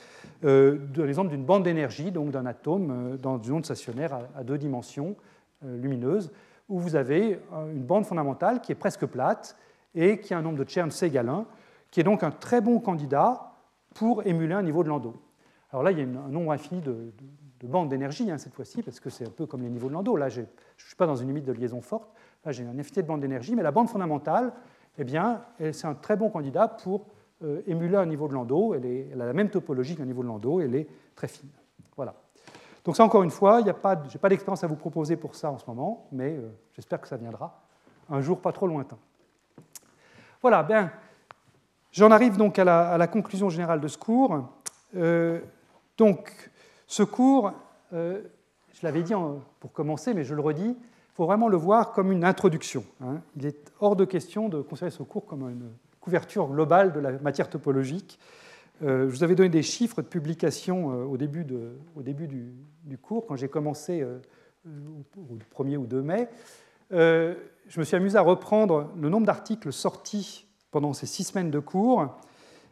euh, 0.44 0.78
de 0.94 1.04
l'exemple 1.04 1.30
d'une 1.30 1.46
bande 1.46 1.64
d'énergie, 1.64 2.12
donc 2.12 2.32
d'un 2.32 2.46
atome 2.46 2.92
euh, 2.92 3.18
dans 3.18 3.40
une 3.42 3.54
onde 3.54 3.66
stationnaire 3.66 4.18
à, 4.36 4.44
deux 4.44 4.58
dimensions 4.58 5.16
lumineuses, 5.64 6.32
où 6.70 6.80
vous 6.80 6.96
avez 6.96 7.40
une 7.74 7.84
bande 7.84 8.06
fondamentale 8.06 8.62
qui 8.62 8.72
est 8.72 8.76
presque 8.76 9.08
plate 9.08 9.58
et 9.96 10.20
qui 10.20 10.36
a 10.36 10.38
un 10.38 10.44
nombre 10.44 10.64
de 10.64 10.70
Chern 10.70 10.92
C 10.92 11.08
égale 11.08 11.30
1, 11.30 11.46
qui 11.90 12.00
est 12.00 12.04
donc 12.04 12.24
un 12.24 12.32
très 12.32 12.62
bon 12.62 12.80
candidat 12.80 13.54
pour 13.96 14.26
émuler 14.28 14.54
un 14.54 14.62
niveau 14.62 14.84
de 14.84 14.90
Landau. 14.90 15.16
Alors 15.72 15.84
là, 15.84 15.92
il 15.92 15.98
y 15.98 16.02
a 16.02 16.06
un 16.06 16.30
nombre 16.30 16.52
infini 16.52 16.82
de, 16.82 17.12
bandes 17.64 17.90
d'énergie 17.90 18.30
hein, 18.30 18.38
cette 18.38 18.54
fois-ci, 18.54 18.84
parce 18.84 19.00
que 19.00 19.10
c'est 19.10 19.26
un 19.26 19.32
peu 19.32 19.46
comme 19.46 19.62
les 19.62 19.70
niveaux 19.70 19.90
de 19.90 19.94
Landau. 19.94 20.16
Là, 20.16 20.30
je 20.30 20.42
ne 20.42 20.46
suis 20.78 20.96
pas 20.96 21.08
dans 21.08 21.16
une 21.16 21.28
limite 21.28 21.46
de 21.46 21.52
liaison 21.52 21.82
forte. 21.82 22.14
Là, 22.46 22.52
j'ai 22.52 22.64
un 22.64 22.78
infini 22.78 23.02
de 23.02 23.08
bandes 23.08 23.22
d'énergie, 23.22 23.56
mais 23.56 23.64
la 23.64 23.72
bande 23.72 23.90
fondamentale, 23.90 24.54
eh 24.98 25.04
bien, 25.04 25.42
c'est 25.60 25.86
un 25.86 25.94
très 25.94 26.16
bon 26.16 26.30
candidat 26.30 26.68
pour 26.68 27.06
euh, 27.44 27.62
émuler 27.68 27.98
un 27.98 28.08
niveau 28.08 28.28
de 28.28 28.34
Landau. 28.34 28.74
Elle, 28.74 29.22
a 29.22 29.26
la 29.26 29.34
même 29.34 29.52
topologie 29.52 29.96
qu'un 29.96 30.06
niveau 30.06 30.24
de 30.24 30.28
Landau, 30.28 30.60
elle 30.60 30.74
est 30.74 30.88
très 31.16 31.28
fine. 31.28 31.50
Voilà. 31.96 32.16
Donc 32.84 32.96
ça, 32.96 33.04
encore 33.04 33.22
une 33.22 33.30
fois, 33.30 33.60
je 33.62 33.66
n'ai 33.66 33.74
pas, 33.74 33.96
d'expérience 33.96 34.64
à 34.64 34.68
vous 34.68 34.76
proposer 34.76 35.18
pour 35.18 35.36
ça 35.36 35.52
en 35.52 35.60
ce 35.60 35.66
moment, 35.68 36.08
mais 36.12 36.36
euh, 36.36 36.50
j'espère 36.74 37.00
que 37.00 37.08
ça 37.08 37.16
viendra 37.16 37.62
un 38.10 38.22
jour 38.22 38.42
pas 38.42 38.52
trop 38.52 38.66
lointain. 38.66 38.98
Voilà, 40.42 40.64
bien. 40.64 40.92
J'en 41.92 42.10
arrive 42.10 42.38
donc 42.38 42.58
à 42.58 42.64
la, 42.64 43.08
conclusion 43.08 43.50
générale 43.50 43.82
de 43.82 43.88
ce 43.88 44.00
cours. 44.00 44.50
Euh, 44.96 45.40
donc, 45.96 46.50
ce 46.88 47.04
cours, 47.04 47.52
je 47.92 48.22
l'avais 48.82 49.04
dit 49.04 49.14
pour 49.60 49.74
commencer, 49.74 50.14
mais 50.14 50.24
je 50.24 50.34
le 50.34 50.42
redis, 50.42 50.76
faut 51.18 51.26
vraiment 51.26 51.48
le 51.48 51.58
voir 51.58 51.94
comme 51.94 52.12
une 52.12 52.24
introduction. 52.24 52.86
Hein. 53.02 53.22
Il 53.36 53.48
est 53.48 53.74
hors 53.80 53.96
de 53.96 54.06
question 54.06 54.50
de 54.50 54.62
considérer 54.62 54.92
ce 54.92 55.02
cours 55.02 55.26
comme 55.26 55.50
une 55.50 55.72
couverture 56.00 56.48
globale 56.48 56.94
de 56.94 57.00
la 57.00 57.14
matière 57.14 57.50
topologique. 57.50 58.20
Euh, 58.84 59.10
je 59.10 59.16
vous 59.16 59.24
avais 59.24 59.34
donné 59.34 59.50
des 59.50 59.64
chiffres 59.64 60.04
de 60.04 60.08
publication 60.08 60.86
au 61.10 61.18
début, 61.18 61.44
de, 61.44 61.72
au 61.96 62.04
début 62.04 62.28
du, 62.28 62.98
cours, 63.00 63.26
quand 63.26 63.36
j'ai 63.36 63.48
commencé 63.48 64.06
au 64.64 65.64
1er 65.64 65.78
ou 65.78 65.88
2 65.88 66.04
mai. 66.04 66.30
je 66.92 67.80
me 67.80 67.84
suis 67.84 67.96
amusé 67.96 68.16
à 68.16 68.22
reprendre 68.22 68.92
le 68.96 69.10
nombre 69.10 69.26
d'articles 69.26 69.74
sortis 69.74 70.46
pendant 70.70 70.94
ces 70.94 71.08
six 71.08 71.24
semaines 71.24 71.50
de 71.50 71.60
cours, 71.60 72.16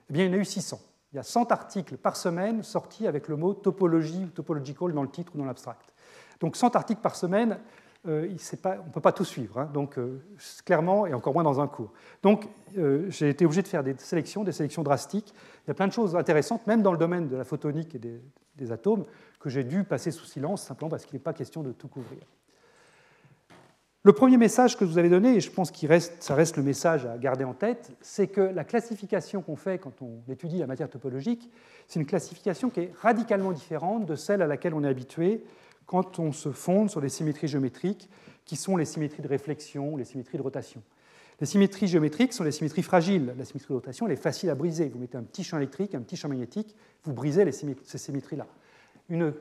eh 0.08 0.14
bien, 0.14 0.26
il 0.26 0.28
y 0.28 0.30
en 0.30 0.34
a 0.34 0.42
eu 0.42 0.46
600. 0.46 0.80
Il 1.14 1.16
y 1.16 1.20
a 1.20 1.24
100 1.24 1.52
articles 1.52 1.98
par 1.98 2.16
semaine 2.16 2.62
sortis 2.62 3.08
avec 3.08 3.28
le 3.28 3.38
mot 3.38 3.56
topologie 3.56 4.26
ou 4.26 4.30
topological 4.30 4.94
dans 4.94 5.02
le 5.02 5.10
titre 5.10 5.32
ou 5.34 5.40
dans 5.40 5.46
l'abstract. 5.46 5.96
Donc 6.42 6.56
100 6.56 6.76
articles 6.76 7.02
par 7.02 7.16
semaine, 7.16 7.58
euh, 8.08 8.28
on 8.66 8.88
ne 8.88 8.92
peut 8.92 9.02
pas 9.02 9.12
tout 9.12 9.26
suivre, 9.26 9.60
hein. 9.60 9.70
donc 9.74 9.98
euh, 9.98 10.22
clairement, 10.64 11.08
et 11.08 11.14
encore 11.14 11.34
moins 11.34 11.44
dans 11.44 11.60
un 11.60 11.68
cours. 11.68 11.92
Donc 12.22 12.48
euh, 12.78 13.10
j'ai 13.10 13.30
été 13.30 13.46
obligé 13.46 13.64
de 13.64 13.68
faire 13.68 13.84
des 13.84 13.96
sélections, 13.98 14.44
des 14.44 14.52
sélections 14.52 14.84
drastiques. 14.84 15.34
Il 15.66 15.70
y 15.70 15.72
a 15.72 15.74
plein 15.74 15.88
de 15.88 15.94
choses 15.94 16.16
intéressantes, 16.16 16.68
même 16.68 16.84
dans 16.84 16.92
le 16.92 16.98
domaine 16.98 17.28
de 17.28 17.36
la 17.36 17.44
photonique 17.44 17.96
et 17.96 18.00
des, 18.00 18.72
atomes, 18.72 19.06
que 19.40 19.50
j'ai 19.50 19.64
dû 19.64 19.84
passer 19.84 20.12
sous 20.12 20.26
silence 20.26 20.64
simplement 20.64 20.90
parce 20.90 21.06
qu'il 21.06 21.16
n'est 21.16 21.24
pas 21.24 21.34
question 21.34 21.64
de 21.64 21.72
tout 21.72 21.88
couvrir. 21.88 22.20
Le 24.04 24.14
premier 24.14 24.38
message 24.38 24.78
que 24.78 24.86
je 24.86 24.92
vous 24.92 25.00
avez 25.00 25.10
donné, 25.10 25.36
et 25.36 25.40
je 25.40 25.50
pense 25.50 25.72
que 25.72 26.00
ça 26.20 26.36
reste 26.36 26.58
le 26.58 26.64
message 26.64 27.08
à 27.08 27.18
garder 27.18 27.44
en 27.44 27.56
tête, 27.56 27.92
c'est 28.02 28.28
que 28.28 28.42
la 28.42 28.64
classification 28.64 29.42
qu'on 29.42 29.56
fait 29.56 29.80
quand 29.80 30.04
on 30.04 30.22
étudie 30.32 30.60
la 30.60 30.68
matière 30.68 30.90
topologique, 30.92 31.52
c'est 31.88 32.00
une 32.00 32.06
classification 32.06 32.70
qui 32.70 32.82
est 32.82 32.94
radicalement 33.02 33.52
différente 33.52 34.06
de 34.06 34.16
celle 34.16 34.44
à 34.44 34.48
laquelle 34.48 34.76
on 34.76 34.84
est 34.84 34.88
habitué 34.88 35.44
quand 35.86 36.20
on 36.20 36.32
se 36.32 36.52
fonde 36.52 36.90
sur 36.90 37.02
les 37.02 37.10
symétries 37.10 37.48
géométriques, 37.48 38.10
qui 38.46 38.56
sont 38.56 38.78
les 38.78 38.86
symétries 38.86 39.24
de 39.24 39.28
réflexion, 39.28 39.98
les 39.98 40.06
symétries 40.06 40.38
de 40.38 40.44
rotation. 40.44 40.82
Les 41.40 41.46
symétries 41.46 41.88
géométriques 41.88 42.32
sont 42.32 42.44
les 42.44 42.52
symétries 42.52 42.84
fragiles. 42.84 43.34
La 43.38 43.44
symétrie 43.44 43.70
de 43.70 43.76
rotation, 43.76 44.06
elle 44.06 44.14
est 44.14 44.18
facile 44.18 44.50
à 44.50 44.56
briser. 44.56 44.90
Vous 44.90 45.00
mettez 45.00 45.18
un 45.18 45.24
petit 45.24 45.44
champ 45.44 45.58
électrique, 45.58 45.94
un 45.96 46.02
petit 46.02 46.16
champ 46.16 46.30
magnétique, 46.30 46.76
vous 47.04 47.14
brisez 47.14 47.52
ces 47.52 47.98
symétries-là. 47.98 48.48
Une 49.10 49.34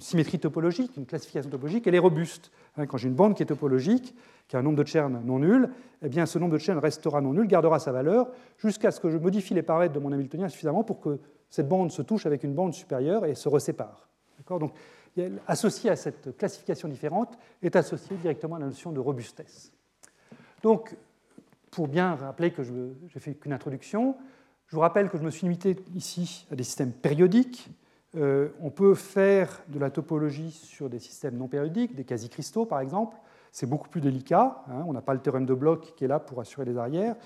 symétrie 0.00 0.38
topologique, 0.38 0.96
une 0.96 1.04
classification 1.04 1.50
topologique, 1.50 1.86
elle 1.86 1.94
est 1.94 1.98
robuste. 1.98 2.50
Hein, 2.76 2.86
quand 2.86 2.96
j'ai 2.96 3.08
une 3.08 3.14
bande 3.14 3.34
qui 3.34 3.42
est 3.42 3.46
topologique, 3.46 4.14
qui 4.46 4.56
a 4.56 4.60
un 4.60 4.62
nombre 4.62 4.82
de 4.82 4.86
Chern 4.86 5.20
non 5.24 5.40
nul, 5.40 5.68
eh 6.02 6.08
bien 6.08 6.24
ce 6.24 6.38
nombre 6.38 6.52
de 6.52 6.58
Chern 6.58 6.78
restera 6.78 7.20
non 7.20 7.34
nul, 7.34 7.46
gardera 7.46 7.78
sa 7.80 7.92
valeur, 7.92 8.28
jusqu'à 8.56 8.90
ce 8.90 9.00
que 9.00 9.10
je 9.10 9.18
modifie 9.18 9.54
les 9.54 9.62
paramètres 9.62 9.92
de 9.92 9.98
mon 9.98 10.12
Hamiltonien 10.12 10.48
suffisamment 10.48 10.84
pour 10.84 11.00
que 11.00 11.18
cette 11.50 11.68
bande 11.68 11.90
se 11.90 12.00
touche 12.00 12.24
avec 12.24 12.44
une 12.44 12.54
bande 12.54 12.72
supérieure 12.72 13.26
et 13.26 13.34
se 13.34 13.48
resépare. 13.48 14.08
Donc, 14.48 14.72
associé 15.46 15.90
à 15.90 15.96
cette 15.96 16.36
classification 16.36 16.88
différente, 16.88 17.38
est 17.62 17.76
associé 17.76 18.16
directement 18.16 18.56
à 18.56 18.60
la 18.60 18.66
notion 18.66 18.92
de 18.92 19.00
robustesse. 19.00 19.72
Donc, 20.62 20.96
pour 21.70 21.88
bien 21.88 22.14
rappeler 22.14 22.50
que 22.50 22.62
je 22.62 22.72
n'ai 22.72 23.20
fait 23.20 23.34
qu'une 23.34 23.52
introduction, 23.52 24.16
je 24.66 24.76
vous 24.76 24.80
rappelle 24.80 25.08
que 25.08 25.18
je 25.18 25.22
me 25.22 25.30
suis 25.30 25.42
limité 25.42 25.76
ici 25.94 26.46
à 26.50 26.56
des 26.56 26.64
systèmes 26.64 26.92
périodiques. 26.92 27.70
Euh, 28.16 28.48
on 28.60 28.70
peut 28.70 28.94
faire 28.94 29.62
de 29.68 29.78
la 29.78 29.90
topologie 29.90 30.50
sur 30.50 30.90
des 30.90 30.98
systèmes 30.98 31.36
non 31.36 31.48
périodiques, 31.48 31.94
des 31.94 32.04
quasi-cristaux 32.04 32.66
par 32.66 32.80
exemple. 32.80 33.16
C'est 33.50 33.66
beaucoup 33.66 33.88
plus 33.88 34.00
délicat. 34.00 34.62
Hein. 34.68 34.84
on 34.86 34.92
n'a 34.92 35.00
pas 35.00 35.14
le 35.14 35.20
théorème 35.20 35.46
de 35.46 35.54
Bloch 35.54 35.94
qui 35.96 36.04
est 36.04 36.08
là 36.08 36.18
pour 36.20 36.40
assurer 36.40 36.66
les 36.66 36.76
arrières. 36.76 37.16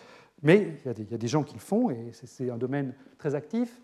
Mais 0.42 0.76
il 0.84 0.86
y, 0.86 1.14
a 1.14 1.18
des, 1.18 1.28
gens 1.28 1.44
qui 1.44 1.54
le 1.54 1.60
font 1.60 1.90
et 1.90 2.10
c'est 2.12 2.50
un 2.50 2.56
domaine 2.56 2.94
très 3.16 3.36
actif. 3.36 3.80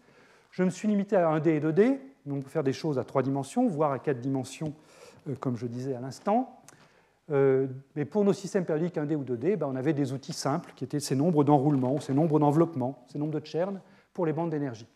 Je 0.51 0.65
me 0.65 0.71
suis 0.71 0.89
limité 0.89 1.15
à 1.15 1.39
1D 1.39 1.49
et 1.49 1.61
2D. 1.61 1.99
On 2.31 2.41
peut 2.41 2.49
faire 2.49 2.65
des 2.65 2.73
choses 2.73 2.99
à 2.99 3.05
trois 3.05 3.23
dimensions, 3.23 3.67
voire 3.69 3.93
à 3.93 3.99
quatre 3.99 4.21
dimensions, 4.21 4.75
euh, 5.29 5.35
comme 5.41 5.57
je 5.57 5.67
disais 5.67 5.95
à 5.95 6.01
l'instant. 6.01 6.61
Euh, 7.31 7.67
mais 7.95 8.05
pour 8.05 8.25
nos 8.25 8.33
systèmes 8.33 8.65
périodiques 8.65 8.97
1D 8.97 9.15
ou 9.15 9.25
2D, 9.25 9.57
ben, 9.57 9.67
on 9.71 9.77
avait 9.77 9.93
des 9.93 10.13
outils 10.13 10.33
simples 10.33 10.73
qui 10.75 10.85
étaient 10.85 11.01
ces 11.01 11.15
nombres 11.15 11.45
d'enroulement, 11.45 12.01
ces 12.01 12.15
nombres 12.15 12.39
d'enveloppement, 12.39 13.05
ces 13.09 13.19
nombres 13.19 13.39
de 13.39 13.45
Chern 13.45 13.81
pour 14.15 14.25
les 14.25 14.33
bandes 14.33 14.51
d'énergie. 14.51 14.87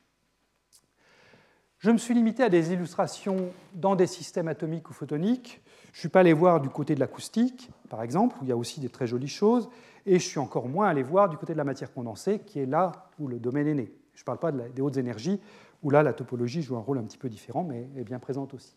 Je 1.78 1.90
me 1.90 1.98
suis 1.98 2.14
limité 2.14 2.44
à 2.44 2.48
des 2.48 2.72
illustrations 2.72 3.50
dans 3.74 3.96
des 3.96 4.06
systèmes 4.06 4.46
atomiques 4.46 4.88
ou 4.88 4.92
photoniques. 4.92 5.60
Je 5.92 5.98
ne 5.98 6.00
suis 6.00 6.08
pas 6.08 6.20
allé 6.20 6.32
voir 6.32 6.60
du 6.60 6.68
côté 6.68 6.94
de 6.94 7.00
l'acoustique, 7.00 7.70
par 7.88 8.02
exemple, 8.02 8.36
où 8.40 8.44
il 8.44 8.48
y 8.48 8.52
a 8.52 8.56
aussi 8.56 8.80
des 8.80 8.88
très 8.88 9.08
jolies 9.08 9.26
choses, 9.26 9.68
et 10.06 10.20
je 10.20 10.24
suis 10.24 10.38
encore 10.38 10.68
moins 10.68 10.88
allé 10.88 11.02
voir 11.02 11.28
du 11.28 11.36
côté 11.36 11.54
de 11.54 11.58
la 11.58 11.64
matière 11.64 11.92
condensée, 11.92 12.38
qui 12.38 12.60
est 12.60 12.66
là 12.66 13.10
où 13.18 13.26
le 13.26 13.40
domaine 13.40 13.66
est 13.66 13.74
né. 13.74 13.92
Je 14.14 14.22
ne 14.22 14.24
parle 14.24 14.38
pas 14.38 14.52
des 14.52 14.80
hautes 14.80 14.96
énergies, 14.96 15.40
où 15.82 15.90
là 15.90 16.02
la 16.02 16.12
topologie 16.12 16.62
joue 16.62 16.76
un 16.76 16.80
rôle 16.80 16.98
un 16.98 17.04
petit 17.04 17.18
peu 17.18 17.28
différent, 17.28 17.64
mais 17.64 17.88
est 17.96 18.04
bien 18.04 18.18
présente 18.18 18.54
aussi. 18.54 18.74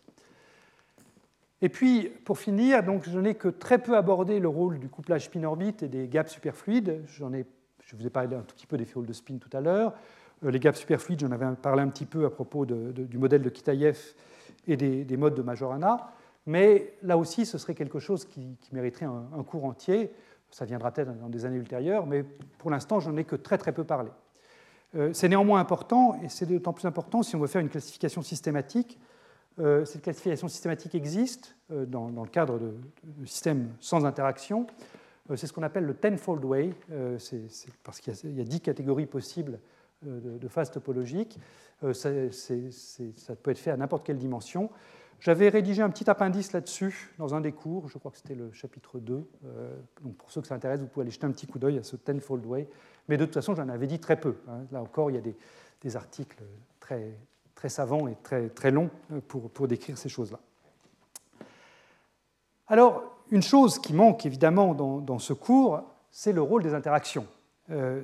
Et 1.62 1.68
puis, 1.68 2.10
pour 2.24 2.38
finir, 2.38 2.82
je 3.02 3.18
n'ai 3.18 3.34
que 3.34 3.48
très 3.48 3.78
peu 3.78 3.96
abordé 3.96 4.40
le 4.40 4.48
rôle 4.48 4.78
du 4.78 4.88
couplage 4.88 5.24
spin-orbite 5.24 5.82
et 5.82 5.88
des 5.88 6.06
gaps 6.06 6.30
superfluides. 6.30 7.02
Je 7.06 7.24
vous 7.96 8.06
ai 8.06 8.10
parlé 8.10 8.36
un 8.36 8.42
tout 8.42 8.54
petit 8.54 8.66
peu 8.66 8.76
des 8.76 8.84
fioles 8.84 9.06
de 9.06 9.12
spin 9.12 9.38
tout 9.38 9.54
à 9.56 9.60
l'heure. 9.60 9.94
Euh, 10.44 10.50
les 10.50 10.58
gaps 10.58 10.78
superfluides, 10.78 11.20
j'en 11.20 11.30
avais 11.30 11.46
parlé 11.56 11.82
un 11.82 11.88
petit 11.88 12.04
peu 12.04 12.26
à 12.26 12.30
propos 12.30 12.66
du 12.66 13.18
modèle 13.18 13.42
de 13.42 13.48
Kitaïev 13.48 13.98
et 14.66 14.76
des, 14.76 15.16
modes 15.16 15.34
de 15.34 15.42
Majorana. 15.42 16.12
Mais 16.44 16.94
là 17.02 17.16
aussi, 17.16 17.46
ce 17.46 17.56
serait 17.56 17.74
quelque 17.74 18.00
chose 18.00 18.26
qui, 18.26 18.56
mériterait 18.72 19.06
un, 19.06 19.24
un, 19.36 19.42
cours 19.42 19.64
entier. 19.64 20.12
Ça 20.50 20.66
viendra 20.66 20.92
peut-être 20.92 21.18
dans 21.18 21.28
des 21.28 21.44
années 21.46 21.56
ultérieures, 21.56 22.06
mais 22.06 22.22
pour 22.58 22.70
l'instant, 22.70 23.00
j'en 23.00 23.16
ai 23.16 23.24
que 23.24 23.34
très 23.34 23.58
très 23.58 23.72
peu 23.72 23.82
parlé. 23.82 24.10
Euh, 24.94 25.10
c'est 25.12 25.28
néanmoins 25.28 25.60
important, 25.60 26.18
et 26.22 26.28
c'est 26.28 26.46
d'autant 26.46 26.72
plus 26.72 26.86
important 26.86 27.22
si 27.22 27.36
on 27.36 27.40
veut 27.40 27.46
faire 27.46 27.60
une 27.60 27.68
classification 27.68 28.22
systématique. 28.22 28.98
Euh, 29.58 29.84
cette 29.84 30.02
classification 30.02 30.48
systématique 30.48 30.94
existe 30.94 31.56
euh, 31.72 31.86
dans, 31.86 32.08
le 32.08 32.28
cadre 32.28 32.58
de, 32.58 32.74
systèmes 33.24 33.70
sans 33.80 34.04
interaction. 34.04 34.66
c'est 35.34 35.46
ce 35.46 35.52
qu'on 35.52 35.62
appelle 35.62 35.84
le 35.84 35.94
tenfold 35.94 36.44
way, 36.44 36.70
parce 37.82 38.00
qu'il 38.00 38.36
y, 38.36 38.40
a 38.40 38.44
dix 38.44 38.60
catégories 38.60 39.06
possibles 39.06 39.58
de, 40.02 40.48
phases 40.48 40.70
topologiques. 40.70 41.38
Ça, 41.92 42.10
peut 43.42 43.50
être 43.50 43.58
fait 43.58 43.70
à 43.70 43.76
n'importe 43.76 44.06
quelle 44.06 44.18
dimension. 44.18 44.70
J'avais 45.20 45.48
rédigé 45.48 45.82
un 45.82 45.90
petit 45.90 46.08
appendice 46.08 46.52
là-dessus 46.52 47.12
dans 47.18 47.34
un 47.34 47.40
des 47.40 47.52
cours, 47.52 47.88
je 47.88 47.98
crois 47.98 48.10
que 48.10 48.18
c'était 48.18 48.34
le 48.34 48.52
chapitre 48.52 49.00
2. 49.00 49.26
donc 50.02 50.16
pour 50.16 50.30
ceux 50.30 50.40
que 50.40 50.46
ça 50.46 50.54
intéresse, 50.54 50.80
vous 50.80 50.86
pouvez 50.86 51.04
aller 51.04 51.10
jeter 51.10 51.26
un 51.26 51.32
petit 51.32 51.46
coup 51.46 51.58
d'œil 51.58 51.78
à 51.78 51.82
ce 51.82 51.96
tenfold 51.96 52.44
way. 52.44 52.68
Mais 53.08 53.16
de 53.16 53.24
toute 53.24 53.34
façon, 53.34 53.54
j'en 53.54 53.68
avais 53.68 53.86
dit 53.86 53.98
très 53.98 54.18
peu. 54.18 54.36
Hein. 54.48 54.66
Là 54.72 54.82
encore, 54.82 55.10
il 55.10 55.14
y 55.14 55.18
a 55.18 55.22
des, 55.22 55.96
articles 55.96 56.42
très, 56.80 57.16
très 57.54 57.68
savants 57.68 58.08
et 58.08 58.16
très, 58.24 58.48
très 58.48 58.72
longs 58.72 58.90
euh, 59.12 59.20
pour, 59.26 59.50
pour 59.50 59.68
décrire 59.68 59.96
ces 59.96 60.08
choses-là. 60.08 60.40
Alors, 62.66 63.04
une 63.30 63.42
chose 63.42 63.78
qui 63.78 63.92
manque 63.92 64.26
évidemment 64.26 64.74
dans, 64.74 65.18
ce 65.18 65.32
cours, 65.32 65.82
c'est 66.10 66.32
le 66.32 66.42
rôle 66.42 66.64
des 66.64 66.74
interactions. 66.74 67.26
Euh, 67.70 68.02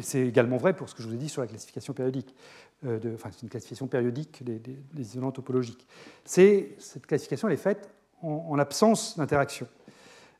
c'est 0.00 0.20
également 0.26 0.56
vrai 0.56 0.74
pour 0.74 0.88
ce 0.88 0.94
que 0.94 1.02
je 1.02 1.08
vous 1.08 1.14
ai 1.14 1.18
dit 1.18 1.28
sur 1.28 1.42
la 1.42 1.48
classification 1.48 1.92
périodique. 1.92 2.34
Euh, 2.86 2.98
c'est 3.30 3.42
une 3.42 3.48
classification 3.48 3.86
périodique 3.86 4.42
des, 4.42 4.58
des, 4.58 4.76
isolants 5.00 5.32
topologiques. 5.32 5.86
Cette 6.24 7.06
classification 7.06 7.48
est 7.48 7.56
faite 7.56 7.90
en, 8.22 8.46
en 8.48 8.58
absence 8.58 9.18
d'interaction. 9.18 9.68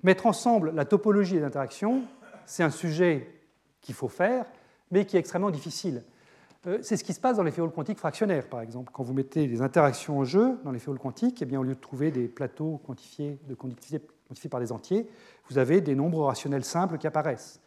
Mettre 0.03 0.27
ensemble 0.27 0.73
la 0.75 0.87
topologie 0.87 1.37
et 1.37 1.41
l'interaction, 1.41 2.03
c'est 2.47 2.63
un 2.63 2.71
sujet 2.71 3.29
qu'il 3.83 3.95
faut 3.95 4.09
faire, 4.09 4.47
mais 4.91 5.05
qui 5.05 5.17
est 5.17 5.21
extrêmement 5.21 5.51
difficile. 5.51 6.03
Euh, 6.67 6.79
c'est 6.83 6.97
ce 6.97 7.05
qui 7.05 7.15
se 7.15 7.21
passe 7.21 7.37
dans 7.37 7.43
les 7.43 7.51
féoles 7.51 7.71
quantiques 7.71 7.99
fractionnaires, 7.99 8.47
par 8.47 8.61
exemple. 8.61 8.91
Quand 8.93 9.03
vous 9.03 9.15
mettez 9.15 9.47
les 9.47 9.63
interactions 9.63 10.19
en 10.19 10.25
jeu 10.25 10.59
dans 10.65 10.73
les 10.73 10.79
féoles 10.79 10.99
quantiques, 10.99 11.41
eh 11.41 11.47
bien, 11.47 11.61
au 11.61 11.63
lieu 11.63 11.75
de 11.75 11.81
trouver 11.81 12.11
des 12.11 12.29
plateaux 12.29 12.81
quantifiés 12.87 13.39
de 13.49 13.55
conductivité 13.55 14.07
quantifiés 14.29 14.51
par 14.51 14.61
des 14.61 14.71
entiers, 14.71 15.09
vous 15.49 15.59
avez 15.59 15.81
des 15.81 15.97
nombres 15.97 16.25
rationnels 16.25 16.65
simples 16.65 16.99
qui 16.99 17.07
apparaissent. 17.09 17.61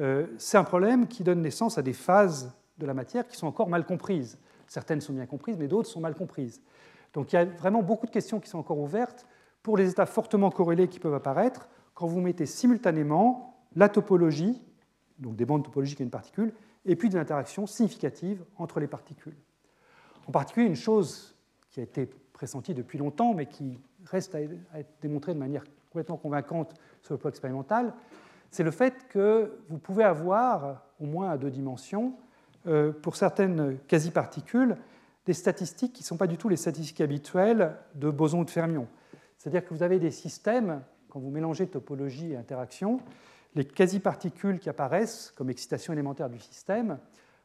Euh, 0.00 0.26
c'est 0.38 0.56
un 0.56 0.64
problème 0.64 1.06
qui 1.06 1.22
donne 1.22 1.40
naissance 1.40 1.78
à 1.78 1.82
des 1.82 1.92
phases 1.92 2.52
de 2.80 2.86
la 2.86 2.94
matière 2.94 3.26
qui 3.26 3.36
sont 3.36 3.46
encore 3.46 3.68
mal 3.68 3.86
comprises. 3.86 4.38
Certaines 4.66 5.00
sont 5.00 5.12
bien 5.12 5.26
comprises, 5.26 5.56
mais 5.58 5.68
d'autres 5.68 5.88
sont 5.88 6.00
mal 6.00 6.14
comprises. 6.14 6.60
Donc 7.12 7.32
il 7.32 7.36
y 7.36 7.38
a 7.38 7.44
vraiment 7.44 7.82
beaucoup 7.82 8.06
de 8.06 8.10
questions 8.10 8.40
qui 8.40 8.48
sont 8.48 8.58
encore 8.58 8.78
ouvertes 8.78 9.26
pour 9.62 9.76
les 9.76 9.90
états 9.90 10.06
fortement 10.06 10.50
corrélés 10.50 10.88
qui 10.88 10.98
peuvent 10.98 11.14
apparaître 11.14 11.68
quand 11.94 12.06
vous 12.06 12.20
mettez 12.20 12.46
simultanément 12.46 13.66
la 13.76 13.88
topologie 13.88 14.60
donc 15.20 15.36
des 15.36 15.44
bandes 15.44 15.64
topologiques 15.64 16.00
à 16.00 16.04
une 16.04 16.10
particule, 16.10 16.52
et 16.84 16.96
puis 16.96 17.08
des 17.08 17.18
interactions 17.18 17.66
significatives 17.66 18.44
entre 18.56 18.80
les 18.80 18.86
particules. 18.86 19.36
En 20.26 20.32
particulier, 20.32 20.66
une 20.66 20.76
chose 20.76 21.36
qui 21.70 21.80
a 21.80 21.82
été 21.82 22.06
pressentie 22.32 22.74
depuis 22.74 22.98
longtemps, 22.98 23.34
mais 23.34 23.46
qui 23.46 23.78
reste 24.06 24.34
à 24.34 24.40
être 24.40 24.90
démontrée 25.00 25.34
de 25.34 25.38
manière 25.38 25.64
complètement 25.90 26.16
convaincante 26.16 26.74
sur 27.02 27.14
le 27.14 27.18
plan 27.18 27.30
expérimental, 27.30 27.94
c'est 28.50 28.62
le 28.62 28.70
fait 28.70 29.06
que 29.08 29.60
vous 29.68 29.78
pouvez 29.78 30.04
avoir, 30.04 30.86
au 30.98 31.04
moins 31.04 31.30
à 31.30 31.36
deux 31.36 31.50
dimensions, 31.50 32.14
pour 33.02 33.16
certaines 33.16 33.78
quasi-particules, 33.88 34.76
des 35.26 35.34
statistiques 35.34 35.92
qui 35.92 36.02
ne 36.02 36.06
sont 36.06 36.16
pas 36.16 36.26
du 36.26 36.36
tout 36.36 36.48
les 36.48 36.56
statistiques 36.56 37.00
habituelles 37.00 37.76
de 37.94 38.10
bosons 38.10 38.42
de 38.42 38.50
fermions. 38.50 38.88
C'est-à-dire 39.38 39.64
que 39.64 39.72
vous 39.72 39.82
avez 39.82 39.98
des 39.98 40.10
systèmes, 40.10 40.82
quand 41.08 41.20
vous 41.20 41.30
mélangez 41.30 41.66
topologie 41.66 42.32
et 42.32 42.36
interaction, 42.36 43.00
les 43.54 43.64
quasi-particules 43.64 44.58
qui 44.58 44.68
apparaissent 44.68 45.32
comme 45.36 45.50
excitation 45.50 45.92
élémentaire 45.92 46.30
du 46.30 46.38
système 46.38 46.98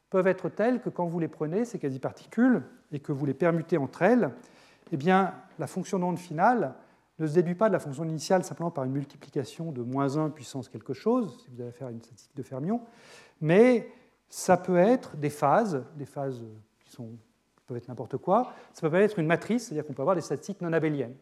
peuvent 0.10 0.28
être 0.28 0.50
telles 0.50 0.82
que 0.82 0.90
quand 0.90 1.06
vous 1.08 1.20
les 1.20 1.28
prenez, 1.28 1.66
ces 1.66 1.80
quasi-particules, 1.80 2.64
et 2.92 3.00
que 3.00 3.12
vous 3.12 3.26
les 3.26 3.34
permutez 3.34 3.78
entre 3.78 4.04
elles, 4.04 4.32
eh 4.92 4.98
bien, 4.98 5.34
la 5.58 5.68
fonction 5.68 5.98
d'onde 5.98 6.20
finale 6.20 6.76
ne 7.18 7.28
se 7.28 7.34
déduit 7.34 7.56
pas 7.56 7.70
de 7.70 7.74
la 7.74 7.80
fonction 7.80 8.04
initiale 8.04 8.44
simplement 8.44 8.72
par 8.72 8.84
une 8.84 8.92
multiplication 8.92 9.72
de 9.72 9.82
moins 9.82 10.18
1 10.18 10.30
puissance 10.30 10.70
quelque 10.70 10.94
chose, 10.94 11.44
si 11.44 11.50
vous 11.50 11.62
allez 11.62 11.72
faire 11.72 11.90
une 11.90 12.02
statistique 12.02 12.36
de 12.36 12.44
fermion, 12.44 12.82
mais 13.42 13.90
ça 14.30 14.58
peut 14.58 14.78
être 14.78 15.16
des 15.18 15.30
phases, 15.30 15.84
des 15.96 16.06
phases 16.06 16.44
qui, 16.86 16.98
peuvent 17.68 17.78
être 17.78 17.88
n'importe 17.88 18.18
quoi, 18.18 18.54
ça 18.74 18.90
peut 18.90 18.96
être 18.98 19.18
une 19.20 19.26
matrice, 19.26 19.66
c'est-à-dire 19.66 19.86
qu'on 19.86 19.94
peut 19.94 20.02
avoir 20.04 20.16
des 20.16 20.22
statistiques 20.22 20.62
non 20.62 20.72
abéliennes. 20.72 21.16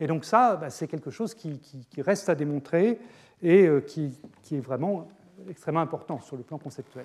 Et 0.00 0.06
donc 0.06 0.24
ça, 0.24 0.56
bah, 0.56 0.70
c'est 0.70 0.86
quelque 0.86 1.10
chose 1.10 1.34
qui, 1.34 1.60
reste 1.98 2.28
à 2.28 2.34
démontrer 2.34 2.98
et 3.42 3.66
euh, 3.66 3.80
qui, 3.80 4.18
est 4.52 4.60
vraiment 4.60 5.08
extrêmement 5.48 5.80
important 5.80 6.20
sur 6.20 6.36
le 6.36 6.42
plan 6.42 6.58
conceptuel. 6.58 7.04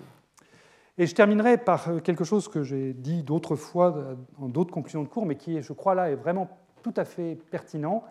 Et 0.98 1.06
je 1.06 1.16
terminerai 1.16 1.58
par 1.58 1.90
euh, 1.90 2.00
quelque 2.00 2.24
chose 2.24 2.48
que 2.48 2.64
j'ai 2.64 2.94
dit 2.94 3.24
d'autres 3.24 3.56
fois 3.56 4.16
dans 4.40 4.50
d'autres 4.50 4.72
conclusions 4.72 5.04
de 5.04 5.08
cours, 5.08 5.26
mais 5.26 5.36
qui, 5.36 5.62
je 5.62 5.74
crois, 5.74 5.96
là 5.96 6.10
est 6.10 6.16
vraiment 6.16 6.50
tout 6.82 6.94
à 6.96 7.06
fait 7.06 7.36
pertinent. 7.50 8.04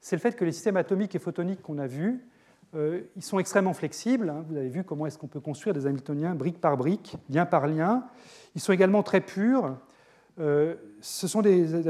C'est 0.00 0.16
le 0.16 0.20
fait 0.20 0.34
que 0.34 0.44
les 0.44 0.52
systèmes 0.52 0.76
atomiques 0.76 1.14
et 1.14 1.18
photoniques 1.18 1.62
qu'on 1.62 1.78
a 1.78 1.86
vus, 1.86 2.08
euh, 2.10 2.29
ils 2.74 3.22
sont 3.22 3.38
extrêmement 3.38 3.74
flexibles. 3.74 4.30
Hein. 4.30 4.44
Vous 4.48 4.56
avez 4.56 4.68
vu 4.68 4.84
comment 4.84 5.06
est-ce 5.06 5.18
qu'on 5.18 5.26
peut 5.26 5.40
construire 5.40 5.74
des 5.74 5.86
Hamiltoniens 5.86 6.34
brique 6.34 6.60
par 6.60 6.76
brique, 6.76 7.16
lien 7.28 7.46
par 7.46 7.66
lien. 7.66 8.04
Ils 8.54 8.60
sont 8.60 8.72
également 8.72 9.02
très 9.02 9.20
purs. 9.20 9.76
Euh, 10.38 10.74
ce 11.00 11.28
sont 11.28 11.42
des, 11.42 11.86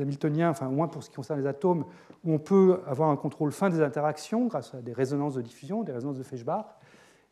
Hamiltoniens, 0.00 0.50
enfin 0.50 0.68
au 0.68 0.72
moins 0.72 0.88
pour 0.88 1.02
ce 1.02 1.10
qui 1.10 1.16
concerne 1.16 1.40
les 1.40 1.46
atomes, 1.46 1.84
où 2.24 2.32
on 2.32 2.38
peut 2.38 2.80
avoir 2.86 3.10
un 3.10 3.16
contrôle 3.16 3.52
fin 3.52 3.68
des 3.68 3.82
interactions 3.82 4.46
grâce 4.46 4.74
à 4.74 4.80
des 4.80 4.92
résonances 4.92 5.34
de 5.34 5.42
diffusion, 5.42 5.82
des 5.82 5.92
résonances 5.92 6.18
de 6.18 6.22
Feshbach. 6.22 6.66